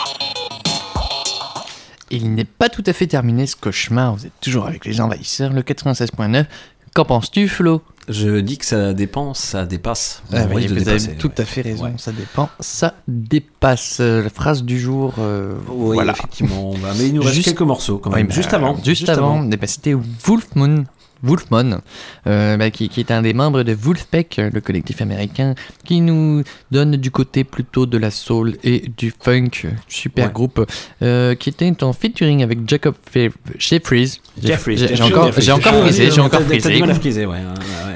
Et 2.12 2.18
il 2.18 2.36
n'est 2.36 2.46
pas 2.46 2.70
tout 2.70 2.84
à 2.86 2.94
fait 2.94 3.08
terminé 3.08 3.48
ce 3.48 3.56
cauchemar, 3.56 4.14
vous 4.14 4.28
êtes 4.28 4.40
toujours 4.40 4.68
avec 4.68 4.86
les 4.86 5.02
envahisseurs, 5.02 5.52
le 5.52 5.64
96.9. 5.64 6.46
Qu'en 6.94 7.06
penses-tu, 7.06 7.50
Flo? 7.50 7.82
Je 8.10 8.40
dis 8.40 8.58
que 8.58 8.66
ça 8.66 8.94
dépend, 8.94 9.34
ça 9.34 9.66
dépasse. 9.66 10.22
Ah 10.32 10.46
oui, 10.54 10.66
vous 10.68 10.74
avez 10.76 10.84
dépasser, 10.86 11.16
tout 11.18 11.28
ouais. 11.28 11.42
à 11.42 11.46
fait 11.46 11.62
raison, 11.62 11.84
Ouais. 11.86 11.94
ça 11.98 12.12
dépend, 12.14 12.50
ça 12.62 12.94
dépasse. 13.08 13.98
Euh, 14.00 14.24
La 14.24 14.30
phrase 14.30 14.64
du 14.64 14.80
jour, 14.80 15.14
euh, 15.20 15.56
Oui, 15.70 15.96
voilà. 15.96 16.14
effectivement, 16.14 16.74
mais 16.98 17.08
il 17.08 17.14
nous 17.16 17.22
reste 17.22 17.34
Juste- 17.36 17.50
quelques 17.50 17.62
morceaux 17.62 17.98
quand 17.98 18.10
même. 18.10 18.22
Oui, 18.22 18.28
bah, 18.30 18.34
juste 18.34 18.54
avant. 18.54 18.78
Juste, 18.84 19.10
avant, 19.10 19.46
eh 19.52 19.58
ben, 19.58 19.68
c'était 19.68 19.94
Wolfmoon. 20.26 20.86
Wolfmon, 21.24 21.82
euh, 22.28 22.58
bah, 22.58 22.70
qui, 22.72 22.90
qui 22.90 23.00
est 23.00 23.12
un 23.12 23.22
des 23.22 23.34
membres 23.34 23.64
de 23.64 23.74
Wolfpack, 23.74 24.40
euh, 24.40 24.50
le 24.54 24.62
collectif 24.62 25.02
américain, 25.02 25.56
qui 25.86 26.02
nous 26.02 26.44
donne 26.72 26.96
du 26.98 27.12
côté 27.12 27.44
plutôt 27.44 27.86
de 27.86 27.98
la 27.98 28.12
soul 28.12 28.56
et 28.64 28.90
du 28.98 29.14
funk, 29.20 29.50
euh, 29.66 29.70
super 29.88 30.26
Ouais. 30.28 30.32
groupe, 30.34 30.66
euh, 31.02 31.36
qui 31.36 31.50
était 31.50 31.84
en 31.84 31.94
featuring 31.94 32.44
avec 32.44 32.68
Jacob 32.68 32.96
Fe- 33.14 33.32
Jeffries. 33.58 34.20
Jeffries, 34.42 34.78
J'ai 34.78 35.02
encore, 35.04 35.32
j'ai 35.38 35.52
encore 35.52 35.74
Ah, 35.76 35.82
frisé, 35.84 36.12
j'ai 36.12 36.22
encore 36.22 36.42
frisé. 36.42 37.26
ouais, 37.26 37.38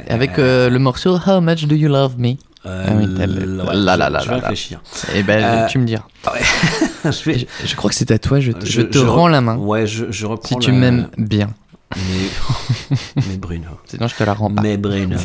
Avec 0.07 0.37
euh, 0.39 0.69
le 0.69 0.79
morceau 0.79 1.17
How 1.25 1.41
Much 1.41 1.65
Do 1.65 1.75
You 1.75 1.89
Love 1.89 2.15
Me? 2.17 2.35
Euh, 2.65 2.85
Ah 2.87 2.91
oui, 2.95 3.07
t'as- 3.17 3.25
ouais, 3.25 3.75
là, 3.75 3.97
là, 3.97 4.07
je- 4.07 4.13
là, 4.13 4.19
je 4.23 4.29
vais 4.29 4.35
réfléchir. 4.35 4.81
Eh 5.15 5.23
ben, 5.23 5.43
Euh, 5.43 5.67
tu 5.67 5.79
me 5.79 5.85
diras. 5.85 6.03
je, 7.05 7.09
vais- 7.29 7.39
je, 7.39 7.45
je 7.65 7.75
crois 7.75 7.89
que 7.89 7.95
c'est 7.95 8.11
à 8.11 8.19
toi, 8.19 8.39
je, 8.39 8.51
te- 8.51 8.65
je 8.65 8.81
te 8.83 8.97
je 8.99 9.03
rends 9.03 9.29
re- 9.29 9.31
la 9.31 9.41
main. 9.41 9.57
Ouais, 9.57 9.87
je, 9.87 10.25
reprends. 10.27 10.47
Si 10.47 10.55
tu 10.57 10.71
m'aimes 10.71 11.07
bien. 11.17 11.49
Mais, 11.95 12.95
mais 13.27 13.37
Bruno. 13.37 13.69
Sinon, 13.85 14.07
je 14.07 14.15
te 14.15 14.23
la 14.23 14.33
rends 14.33 14.53
pas. 14.53 14.61
Mais 14.61 14.77
Bruno. 14.77 15.17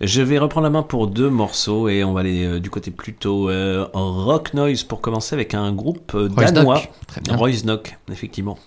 je 0.00 0.22
vais 0.22 0.38
reprendre 0.38 0.64
la 0.64 0.70
main 0.70 0.82
pour 0.82 1.06
deux 1.06 1.30
morceaux 1.30 1.88
et 1.88 2.04
on 2.04 2.12
va 2.12 2.20
aller 2.20 2.44
euh, 2.44 2.60
du 2.60 2.70
côté 2.70 2.90
plutôt 2.90 3.48
euh, 3.48 3.86
rock 3.92 4.54
noise 4.54 4.84
pour 4.84 5.00
commencer 5.00 5.34
avec 5.34 5.54
un 5.54 5.72
groupe 5.72 6.12
euh, 6.14 6.28
danois. 6.28 6.82
Royce 7.30 7.64
Nock, 7.64 7.96
effectivement. 8.10 8.58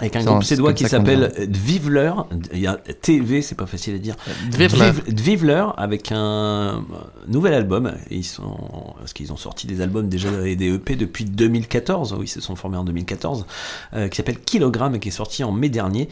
Avec 0.00 0.16
un 0.16 0.20
groupe 0.24 0.42
suédois 0.44 0.72
qui 0.74 0.84
s'appelle 0.88 1.32
Dvivler. 1.48 2.12
Il 2.52 2.58
y 2.60 2.66
a 2.66 2.76
TV, 2.76 3.40
c'est 3.42 3.54
pas 3.54 3.66
facile 3.66 3.94
à 3.94 3.98
dire. 3.98 4.16
Dvivler. 4.50 4.90
Dviv- 4.90 5.12
Dvivler 5.14 5.64
avec 5.76 6.10
un 6.10 6.84
nouvel 7.28 7.54
album. 7.54 7.92
Ils 8.10 8.24
sont, 8.24 8.56
parce 8.98 9.12
qu'ils 9.12 9.32
ont 9.32 9.36
sorti 9.36 9.66
des 9.68 9.80
albums 9.80 10.08
déjà 10.08 10.30
et 10.44 10.56
des 10.56 10.74
EP 10.74 10.96
depuis 10.96 11.24
2014. 11.24 12.14
Oui, 12.18 12.24
ils 12.24 12.28
se 12.28 12.40
sont 12.40 12.56
formés 12.56 12.78
en 12.78 12.84
2014. 12.84 13.46
euh, 13.94 14.08
qui 14.08 14.16
s'appelle 14.16 14.40
Kilogramme 14.40 14.96
et 14.96 14.98
qui 14.98 15.08
est 15.08 15.12
sorti 15.12 15.44
en 15.44 15.52
mai 15.52 15.68
dernier. 15.68 16.08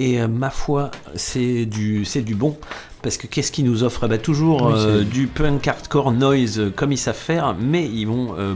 Et 0.00 0.20
euh, 0.20 0.28
ma 0.28 0.50
foi, 0.50 0.90
c'est 1.16 1.66
du, 1.66 2.04
c'est 2.04 2.22
du 2.22 2.34
bon. 2.36 2.56
Parce 3.02 3.16
que 3.16 3.26
qu'est-ce 3.26 3.50
qu'ils 3.52 3.64
nous 3.64 3.82
offrent? 3.84 4.06
Bah, 4.08 4.18
Toujours 4.18 4.68
euh, 4.68 5.02
du 5.02 5.26
punk 5.28 5.66
hardcore 5.66 6.12
noise 6.12 6.58
euh, 6.58 6.70
comme 6.74 6.90
ils 6.92 6.98
savent 6.98 7.16
faire, 7.16 7.54
mais 7.58 7.84
ils 7.86 8.06
vont 8.06 8.34
euh, 8.38 8.54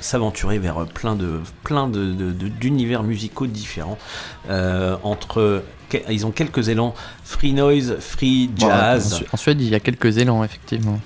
s'aventurer 0.00 0.58
vers 0.58 0.86
plein 0.86 1.14
de 1.16 1.40
plein 1.64 1.88
de, 1.88 2.12
de- 2.12 2.30
de- 2.32 2.48
d'univers 2.48 3.02
musicaux 3.02 3.46
différents. 3.46 3.98
Entre 5.02 5.62
ils 6.10 6.24
ont 6.24 6.30
quelques 6.30 6.68
élans 6.68 6.94
free 7.24 7.52
noise, 7.52 7.96
free 8.00 8.48
Bon, 8.48 8.66
jazz. 8.66 9.12
en 9.14 9.16
Su- 9.18 9.24
en 9.32 9.36
Suède, 9.36 9.60
il 9.60 9.68
y 9.68 9.74
a 9.74 9.80
quelques 9.80 10.16
élans, 10.18 10.42
effectivement. 10.42 10.98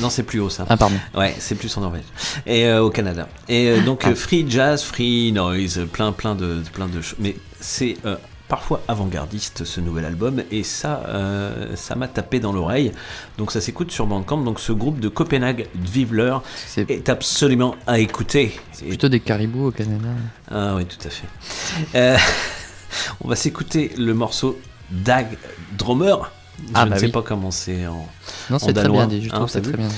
Non, 0.00 0.10
c'est 0.10 0.22
plus 0.24 0.40
haut 0.40 0.48
ça. 0.50 0.64
Ah, 0.68 0.76
pardon. 0.76 0.96
Ouais, 1.16 1.34
c'est 1.38 1.54
plus 1.54 1.76
en 1.76 1.80
Norvège 1.82 2.02
et 2.46 2.66
euh, 2.66 2.82
au 2.82 2.90
Canada. 2.90 3.28
Et 3.48 3.68
euh, 3.68 3.80
donc 3.80 4.02
Ah. 4.04 4.14
free 4.14 4.44
jazz, 4.48 4.82
free 4.82 5.32
noise, 5.32 5.80
plein 5.92 6.12
plein 6.12 6.34
de 6.34 6.58
plein 6.72 6.86
de 6.88 7.00
choses. 7.00 7.18
Mais 7.20 7.36
c'est 7.60 7.96
euh, 8.04 8.16
parfois 8.48 8.80
avant-gardiste 8.88 9.64
ce 9.64 9.80
nouvel 9.80 10.04
album 10.06 10.42
et 10.50 10.62
ça 10.62 11.02
euh, 11.08 11.76
ça 11.76 11.94
m'a 11.94 12.08
tapé 12.08 12.40
dans 12.40 12.52
l'oreille. 12.52 12.92
Donc 13.36 13.52
ça 13.52 13.60
s'écoute 13.60 13.90
sur 13.92 14.06
Bandcamp. 14.06 14.38
Donc 14.38 14.58
ce 14.60 14.72
groupe 14.72 15.00
de 15.00 15.08
Copenhague, 15.08 15.68
Dvivler, 15.74 16.36
est 16.76 17.08
absolument 17.08 17.76
à 17.86 17.98
écouter. 17.98 18.58
C'est 18.72 18.86
plutôt 18.86 19.08
des 19.08 19.20
caribous 19.20 19.66
au 19.66 19.70
Canada. 19.70 20.08
Ah 20.50 20.74
oui, 20.76 20.86
tout 20.86 21.06
à 21.06 21.10
fait. 21.10 21.26
Euh, 21.94 22.16
on 23.22 23.28
va 23.28 23.36
s'écouter 23.36 23.92
le 23.98 24.14
morceau 24.14 24.58
Dag 24.90 25.36
Drummer. 25.76 26.30
Je 26.60 26.72
Ah, 26.74 26.86
ne 26.86 26.90
bah 26.90 26.98
sais 26.98 27.06
oui. 27.06 27.12
pas 27.12 27.22
comment 27.22 27.50
c'est 27.52 27.86
en. 27.86 28.08
Non, 28.50 28.58
c'est 28.58 28.72
très 28.72 28.82
danois, 28.84 29.06
bien 29.06 29.18
dit, 29.18 29.24
je 29.24 29.30
hein, 29.32 29.36
trouve 29.36 29.52
t'as 29.52 29.60
très 29.60 29.76
bien. 29.76 29.88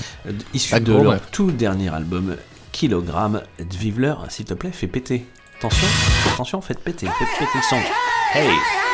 Issu 0.53 0.71
Dag 0.73 0.83
de 0.83 0.91
Drummer. 0.91 1.11
leur 1.13 1.21
tout 1.31 1.51
dernier 1.51 1.89
album, 1.89 2.35
Kilogramme, 2.71 3.41
Dvivler, 3.59 4.13
s'il 4.29 4.45
te 4.45 4.53
plaît, 4.53 4.71
fais 4.71 4.87
péter. 4.87 5.25
Attention, 5.61 5.87
attention, 6.33 6.59
faites 6.59 6.79
péter, 6.79 7.05
faites 7.05 7.37
péter 7.37 7.51
le 7.53 7.61
son. 7.61 7.75
Hey! 8.33 8.90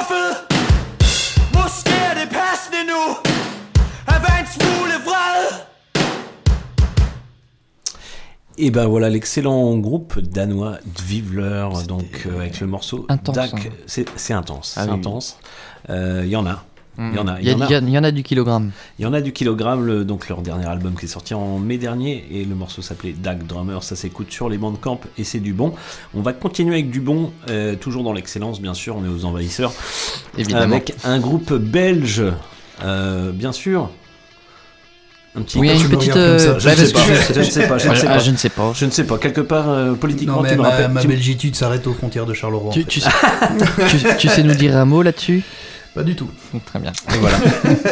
Gaffel 0.00 0.26
Måske 1.54 1.90
er 1.90 2.14
det 2.14 2.28
passende 2.28 2.80
nu 2.92 3.02
At 4.06 4.22
være 4.22 4.40
en 4.40 4.46
smule 4.56 4.94
vred 5.04 5.60
Et 8.58 8.70
ben 8.72 8.86
voilà 8.86 9.08
l'excellent 9.08 9.78
groupe 9.80 10.18
danois 10.20 10.78
Dvivler, 10.98 11.68
donc 11.88 12.26
euh, 12.26 12.36
avec 12.40 12.60
le 12.60 12.66
morceau 12.66 13.06
Intense, 13.08 13.34
Dak. 13.36 13.52
hein. 13.54 13.70
C'est 13.86 14.34
intense, 14.34 14.74
Ah 14.76 14.82
c'est 14.84 14.90
oui, 14.90 14.98
intense. 14.98 15.36
Euh, 15.88 16.22
Il 16.24 16.30
y 16.30 16.36
en 16.36 16.46
a. 16.46 16.62
Il 16.98 17.14
y 17.14 17.18
en 17.18 17.28
a. 17.28 17.40
Il 17.40 17.44
y, 17.48 17.50
y 17.50 17.62
a- 17.74 17.78
il 17.78 17.88
y 17.90 17.98
en 17.98 18.04
a 18.04 18.10
du 18.10 18.22
kilogramme. 18.22 18.72
Il 18.98 19.02
y 19.04 19.06
en 19.06 19.12
a 19.14 19.20
du 19.22 19.32
kilogramme, 19.32 19.86
le- 19.86 20.04
donc 20.04 20.28
leur 20.28 20.42
dernier 20.42 20.66
album 20.66 20.94
qui 20.98 21.06
est 21.06 21.08
sorti 21.08 21.32
en 21.32 21.58
mai 21.58 21.78
dernier, 21.78 22.26
et 22.30 22.44
le 22.44 22.54
morceau 22.54 22.82
s'appelait 22.82 23.12
Dag 23.12 23.46
Drummer, 23.46 23.82
ça 23.82 23.96
s'écoute 23.96 24.30
sur 24.30 24.48
les 24.50 24.58
Bandcamp 24.58 25.00
et 25.16 25.24
c'est 25.24 25.40
du 25.40 25.54
bon. 25.54 25.72
On 26.14 26.20
va 26.20 26.32
continuer 26.34 26.74
avec 26.74 26.90
du 26.90 27.00
bon, 27.00 27.32
euh, 27.48 27.74
toujours 27.76 28.02
dans 28.04 28.12
l'excellence 28.12 28.60
bien 28.60 28.74
sûr, 28.74 28.96
on 28.96 29.04
est 29.04 29.08
aux 29.08 29.24
envahisseurs, 29.24 29.72
Évidemment. 30.36 30.74
avec 30.76 30.92
un 31.04 31.18
groupe 31.20 31.54
belge, 31.54 32.22
euh, 32.84 33.32
bien 33.32 33.52
sûr. 33.52 33.88
Un 35.36 35.42
petit 35.42 35.58
Oui, 35.58 35.70
une 35.70 35.88
petite, 35.88 36.16
euh, 36.16 36.58
je 36.58 36.68
ne 36.68 36.74
sais 36.74 36.92
pas, 36.92 37.00
je- 37.06 37.34
je 37.34 37.38
ne 37.38 37.44
sais 37.44 37.68
pas, 37.68 37.78
je 37.78 37.88
ne 37.88 37.94
sais 37.94 38.06
Ah, 38.08 38.14
pas. 38.14 38.18
je 38.18 38.30
ne 38.32 38.36
sais 38.36 38.48
pas. 38.48 38.72
Je 38.74 38.84
ne 38.84 38.90
sais 38.90 39.04
pas, 39.04 39.16
quelque 39.16 39.40
part 39.40 39.70
euh, 39.70 39.92
politiquement 39.94 40.36
Non, 40.38 40.42
mais 40.42 40.50
tu 40.50 40.56
me 40.56 40.62
ma, 40.62 40.70
rappelles. 40.70 40.90
ma 40.90 41.00
tu 41.02 41.06
belgitude 41.06 41.54
s'arrête 41.54 41.86
aux 41.86 41.92
frontières 41.94 42.26
de 42.26 42.34
Charleroi. 42.34 42.72
Tu, 42.72 42.80
en 42.80 42.82
fait. 42.82 42.88
tu 42.88 43.00
sais, 43.00 44.08
tu- 44.08 44.16
tu 44.18 44.28
sais 44.28 44.42
nous 44.42 44.54
dire 44.56 44.76
un 44.76 44.84
mot 44.84 45.02
là-dessus? 45.02 45.44
Pas 45.94 46.02
du 46.04 46.14
tout. 46.14 46.28
Très 46.66 46.78
bien. 46.78 46.92
Et 47.14 47.18
voilà. 47.18 47.36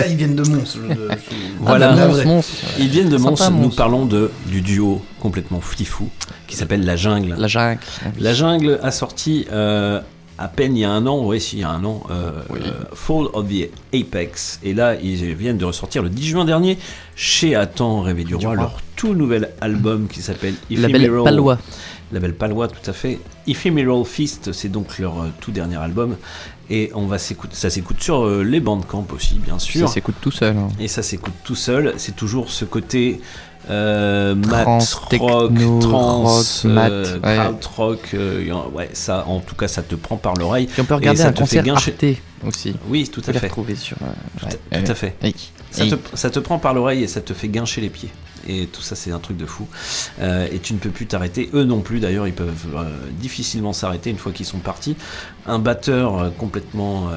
Ils 0.09 0.17
viennent 0.17 0.37
de 0.37 0.49
Mons. 0.49 0.65
je- 0.77 0.95
je- 0.95 1.17
Voilà, 1.61 1.95
Ah, 1.99 2.25
Mons, 2.25 2.43
ils 2.79 2.89
viennent 2.89 3.09
de 3.09 3.17
Mons. 3.17 3.51
Nous 3.51 3.71
parlons 3.71 4.07
de, 4.07 4.31
du 4.47 4.61
duo 4.61 5.03
complètement 5.21 5.61
fifou 5.61 6.09
qui 6.47 6.55
s'appelle 6.57 6.85
La 6.85 6.97
Jungle. 6.97 7.35
La 7.39 7.49
Jungle. 7.49 7.81
La 8.21 8.33
Jungle 8.35 8.79
a 8.83 8.91
sorti 8.93 9.47
euh, 9.51 10.01
à 10.39 10.47
peine 10.47 10.77
il 10.77 10.81
y 10.81 10.85
a 10.85 10.91
un 10.93 11.07
an, 11.09 11.25
oui, 11.25 11.41
si, 11.41 11.57
il 11.57 11.61
y 11.61 11.65
a 11.65 11.71
un 11.71 11.85
an, 11.85 12.05
euh, 12.11 12.31
euh, 12.53 12.71
Fall 12.95 13.27
of 13.33 13.47
the 13.49 13.69
Apex. 13.93 14.61
Et 14.63 14.75
là, 14.75 14.95
ils 14.95 15.35
viennent 15.35 15.59
de 15.59 15.65
ressortir 15.65 16.03
le 16.05 16.09
10 16.09 16.25
juin 16.29 16.45
dernier 16.45 16.79
chez 17.17 17.57
Attends 17.57 18.03
Rêver 18.03 18.23
du 18.23 18.37
Roi, 18.37 18.55
leur 18.55 18.77
tout 18.95 19.15
nouvel 19.15 19.51
album 19.61 20.07
qui 20.07 20.23
s'appelle 20.23 20.55
Label 20.71 21.03
Ephemeral- 21.03 21.25
palois. 21.25 21.59
Label 22.11 22.33
Palois, 22.33 22.69
tout 22.69 22.89
à 22.89 22.95
fait. 22.95 23.19
Ephemeral 23.47 24.03
Feast, 24.07 24.53
c'est 24.53 24.71
donc 24.71 24.99
leur 24.99 25.21
euh, 25.21 25.27
tout 25.41 25.51
dernier 25.51 25.77
album. 25.77 26.17
Et 26.71 26.91
on 26.95 27.07
va 27.07 27.19
s'écouter, 27.19 27.55
ça 27.57 27.71
s'écoute 27.71 28.03
sur 28.03 28.25
euh, 28.27 28.43
les 28.43 28.61
Bandcamp 28.61 29.07
aussi, 29.15 29.39
bien 29.39 29.59
sûr. 29.59 29.89
Ça 29.89 29.95
s'écoute 29.95 30.17
tout 30.21 30.31
seul. 30.31 30.57
hein. 30.57 30.69
Et 30.79 30.87
ça 30.89 31.03
s'écoute 31.03 31.33
tout 31.43 31.55
seul. 31.55 31.95
C'est 31.97 32.15
toujours 32.15 32.51
ce 32.51 32.65
côté 32.67 33.21
euh, 33.71 34.35
mat, 34.35 34.63
Trans, 34.65 34.79
rock, 34.79 35.09
techno, 35.09 35.79
trans, 35.81 36.23
rock, 36.25 36.45
euh, 36.65 36.69
mat, 36.69 36.91
ouais. 37.25 37.39
rock. 37.77 38.01
euh, 38.15 38.45
ouais, 38.75 38.91
ça, 38.93 39.25
en 39.27 39.41
tout 39.41 39.55
cas, 39.55 39.69
ça 39.69 39.83
te 39.83 39.95
prend 39.95 40.17
par 40.17 40.35
l'oreille. 40.35 40.67
Puis 40.67 40.81
on 40.81 40.85
peut 40.85 40.95
regarder 40.95 41.21
Et 41.21 41.23
ça 41.23 41.29
un 41.29 41.33
te 41.33 41.37
fait 41.39 41.43
concert 41.43 41.65
guincher- 41.65 41.93
Arte 41.93 42.47
aussi. 42.47 42.77
Oui, 42.89 43.09
tout 43.11 43.23
à 43.27 43.33
fait. 43.33 43.47
retrouver 43.47 43.75
sur, 43.75 43.97
euh, 44.03 44.07
tout, 44.39 44.47
ouais, 44.47 44.53
à- 44.71 44.83
tout 44.83 44.93
à 44.93 44.95
fait. 44.95 45.15
Ça, 45.71 45.85
te, 45.87 45.95
ça 46.17 46.31
te 46.31 46.39
prend 46.39 46.59
par 46.59 46.73
l'oreille 46.75 47.03
et 47.03 47.09
ça 47.09 47.21
te 47.21 47.33
fait 47.35 47.49
guincher 47.49 47.81
les 47.81 47.91
pieds. 47.91 48.11
Et 48.47 48.67
tout 48.67 48.83
ça, 48.83 48.95
c'est 48.95 49.11
un 49.11 49.19
truc 49.19 49.37
de 49.37 49.47
fou. 49.47 49.67
Euh, 50.21 50.47
et 50.53 50.59
tu 50.59 50.75
ne 50.75 50.79
peux 50.79 50.91
plus 50.91 51.07
t'arrêter. 51.07 51.51
Eux 51.55 51.65
non 51.65 51.81
plus, 51.81 52.01
d'ailleurs, 52.01 52.27
ils 52.27 52.33
peuvent 52.35 52.67
euh, 52.77 52.85
difficilement 53.13 53.73
s'arrêter 53.73 54.11
une 54.11 54.19
fois 54.19 54.33
qu'ils 54.33 54.47
sont 54.47 54.59
partis. 54.59 54.97
Un 55.47 55.59
batteur 55.59 56.19
euh, 56.19 56.31
complètement 56.31 57.11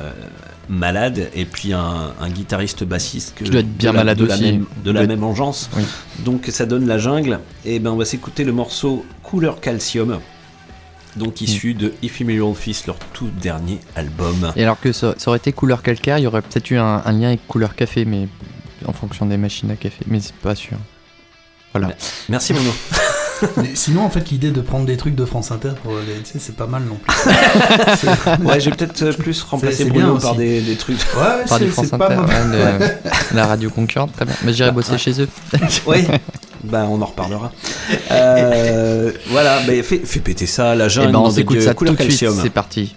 malade 0.70 1.30
et 1.34 1.46
puis 1.46 1.74
un, 1.74 2.14
un 2.20 2.30
guitariste 2.30 2.84
bassiste 2.84 3.34
que 3.36 3.44
Qui 3.44 3.50
doit 3.52 3.60
être 3.62 3.78
bien 3.78 3.92
de 3.92 3.96
la- 3.98 4.04
malade 4.04 4.18
de 4.18 4.26
la 4.26 4.34
aussi. 4.36 4.44
même- 4.44 4.66
Il 4.78 4.84
de 4.84 4.92
la 4.92 5.06
même 5.08 5.24
engeance. 5.24 5.70
Oui. 5.76 5.84
Donc 6.20 6.46
ça 6.50 6.66
donne 6.66 6.88
la 6.88 6.98
jungle. 6.98 7.40
Et 7.66 7.80
ben 7.80 7.92
on 7.92 7.98
va 7.98 8.06
s'écouter 8.06 8.44
le 8.44 8.54
morceau 8.54 9.06
Couleur 9.24 9.60
Calcium. 9.60 10.20
Donc 11.18 11.42
issu 11.42 11.74
de 11.74 11.92
Ephemeral 12.04 12.56
Fist, 12.56 12.88
leur 12.88 12.98
tout 13.12 13.30
dernier 13.42 13.80
album. 13.98 14.54
Et 14.56 14.64
alors 14.64 14.80
que 14.80 14.94
ça, 14.94 15.14
ça 15.18 15.30
aurait 15.30 15.40
été 15.40 15.52
couleur 15.52 15.82
calcaire, 15.84 16.18
il 16.20 16.24
y 16.24 16.28
aurait 16.28 16.42
peut-être 16.42 16.72
eu 16.72 16.78
un, 16.78 17.02
un 17.04 17.12
lien 17.12 17.28
avec 17.30 17.46
couleur 17.48 17.76
café, 17.76 18.06
mais 18.06 18.30
en 18.86 18.94
fonction 18.94 19.26
des 19.26 19.36
machines 19.36 19.70
à 19.72 19.76
café. 19.76 20.06
Mais 20.08 20.22
c'est 20.22 20.36
pas 20.36 20.56
sûr. 20.56 20.78
Voilà. 21.74 21.94
Merci 22.30 22.54
Mono. 22.54 22.70
Mais 23.58 23.72
sinon, 23.74 24.04
en 24.04 24.10
fait, 24.12 24.30
l'idée 24.30 24.52
de 24.52 24.62
prendre 24.62 24.86
des 24.86 24.98
trucs 24.98 25.16
de 25.16 25.26
France 25.26 25.50
Inter 25.52 25.72
pour 25.84 25.94
les 25.94 26.22
c'est 26.24 26.56
pas 26.56 26.68
mal 26.68 26.84
non 26.84 26.96
plus. 26.96 27.32
Ouais, 28.46 28.60
je 28.60 28.70
vais 28.70 28.76
peut-être 28.76 29.02
euh, 29.02 29.14
plus 29.14 29.42
remplacer 29.42 29.78
c'est 29.84 29.86
Bruno 29.90 30.12
bien 30.14 30.22
par 30.22 30.36
des, 30.36 30.62
des 30.62 30.76
trucs. 30.76 31.00
Ouais, 31.00 31.44
Par 31.48 31.58
c'est 31.58 31.66
du 31.66 31.72
France 31.72 31.90
pas 31.90 32.06
Inter, 32.06 32.16
mauvais. 32.18 32.34
ouais, 32.64 32.80
de- 32.80 32.92
la 33.36 33.48
radio 33.48 33.70
concurrente, 33.72 34.14
très 34.14 34.26
bien. 34.26 34.36
Mais 34.44 34.54
j'irai 34.54 34.72
bosser 34.72 34.92
Ouais. 34.92 34.98
chez 35.00 35.22
eux. 35.22 35.30
Oui, 35.88 36.06
bah 36.64 36.86
on 36.88 37.02
en 37.02 37.06
reparlera. 37.06 37.52
Euh, 38.12 39.12
voilà, 39.30 39.60
bah, 39.66 39.74
fais, 39.84 40.02
fais 40.06 40.20
péter 40.20 40.46
ça, 40.46 40.76
la 40.76 40.86
Et 40.86 40.90
jungle, 40.90 41.12
ben 41.14 41.20
on 41.20 41.32
s'écoute 41.32 41.62
ça 41.62 41.74
couleur 41.74 41.96
tout 41.96 42.04
de 42.04 42.10
suite, 42.12 42.20
calcium. 42.20 42.40
c'est 42.44 42.50
parti. 42.52 42.96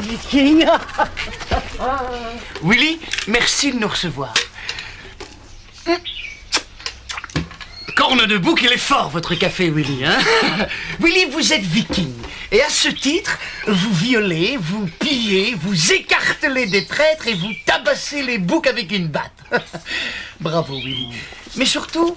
Viking 0.00 0.64
Willy, 2.62 2.98
merci 3.26 3.72
de 3.72 3.78
nous 3.78 3.88
recevoir. 3.88 4.34
Corne 7.96 8.26
de 8.26 8.38
bouc, 8.38 8.62
il 8.62 8.72
est 8.72 8.78
fort, 8.78 9.10
votre 9.10 9.34
café, 9.34 9.70
Willy. 9.70 10.04
Hein? 10.04 10.18
Willy, 11.00 11.24
vous 11.32 11.52
êtes 11.52 11.62
viking. 11.62 12.12
Et 12.52 12.62
à 12.62 12.68
ce 12.70 12.88
titre, 12.88 13.38
vous 13.66 13.92
violez, 13.92 14.56
vous 14.60 14.88
pillez, 15.00 15.56
vous 15.60 15.92
écartelez 15.92 16.66
des 16.66 16.86
traîtres 16.86 17.26
et 17.26 17.34
vous 17.34 17.52
tabassez 17.66 18.22
les 18.22 18.38
boucs 18.38 18.68
avec 18.68 18.92
une 18.92 19.08
batte. 19.08 19.32
bravo, 20.40 20.76
Willy. 20.76 21.08
Mais 21.56 21.64
surtout, 21.64 22.16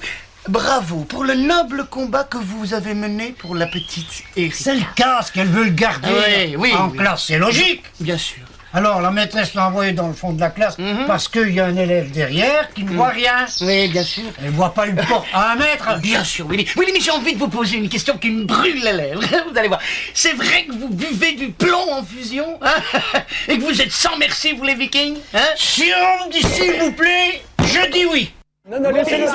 bravo 0.52 1.06
pour 1.06 1.23
le 1.23 1.34
noble 1.34 1.86
combat 1.90 2.26
que 2.26 2.38
vous 2.38 2.73
avez 2.73 2.94
mené 2.94 3.34
pour 3.38 3.56
la 3.56 3.68
petite 3.68 4.23
Erika. 4.36 4.56
C'est 4.57 4.76
le 4.76 4.84
casque, 4.95 5.38
elle 5.38 5.48
veut 5.48 5.64
le 5.64 5.69
garder 5.72 6.10
Oui, 6.10 6.56
oui, 6.57 6.73
en 6.78 6.90
oui. 6.90 6.98
classe, 6.98 7.26
c'est 7.28 7.38
logique. 7.38 7.84
Bien 7.99 8.18
sûr. 8.18 8.44
Alors 8.73 9.02
la 9.02 9.11
maîtresse 9.11 9.53
l'a 9.53 9.68
envoyé 9.68 9.91
dans 9.91 10.07
le 10.07 10.14
fond 10.14 10.32
de 10.32 10.40
la 10.40 10.49
classe 10.49 10.78
parce 11.06 11.28
qu'il 11.28 11.53
y 11.53 11.60
a 11.60 11.65
un 11.65 11.76
élève 11.76 12.11
derrière 12.11 12.73
qui 12.73 12.84
ne 12.86 12.91
voit 12.91 13.10
rien. 13.10 13.45
Oui, 13.61 13.90
bien 13.90 14.03
sûr. 14.03 14.23
Elle 14.41 14.52
voit 14.52 14.73
pas 14.73 14.88
une 14.88 14.95
porte 14.95 15.28
à 15.34 15.52
un 15.52 15.56
mètre. 15.56 15.99
Bien 16.02 16.23
sûr, 16.23 16.48
Willy. 16.48 16.65
Willy, 16.78 16.94
mais 16.94 17.02
j'ai 17.02 17.11
envie 17.11 17.34
de 17.34 17.40
vous 17.40 17.49
poser 17.49 17.78
une 17.78 17.90
question 17.90 18.18
qui 18.18 18.30
me 18.30 18.45
brûle 18.45 18.82
les 18.82 18.94
lèvres. 18.94 19.22
Vous 19.52 19.57
allez 19.57 19.68
voir. 19.68 19.82
C'est 20.14 20.34
vrai 20.34 20.64
que 20.65 20.72
vous 20.72 20.88
buvez 20.88 21.34
du 21.34 21.49
plomb 21.49 21.91
en 21.91 22.03
fusion 22.03 22.60
hein? 22.61 22.99
Et 23.49 23.57
que 23.57 23.64
vous 23.64 23.82
êtes 23.82 23.91
sans 23.91 24.15
merci, 24.18 24.53
vous 24.53 24.64
les 24.64 24.76
vikings 24.76 25.18
hein? 25.34 25.40
Si 25.57 25.91
on 26.22 26.28
me 26.28 26.32
dit 26.32 26.41
s'il 26.41 26.73
vous 26.82 26.94
plaît, 26.94 27.41
je 27.60 27.91
dis 27.91 28.06
oui. 28.06 28.32
Non, 28.69 28.79
non, 28.79 28.91
laissez-le. 28.91 29.25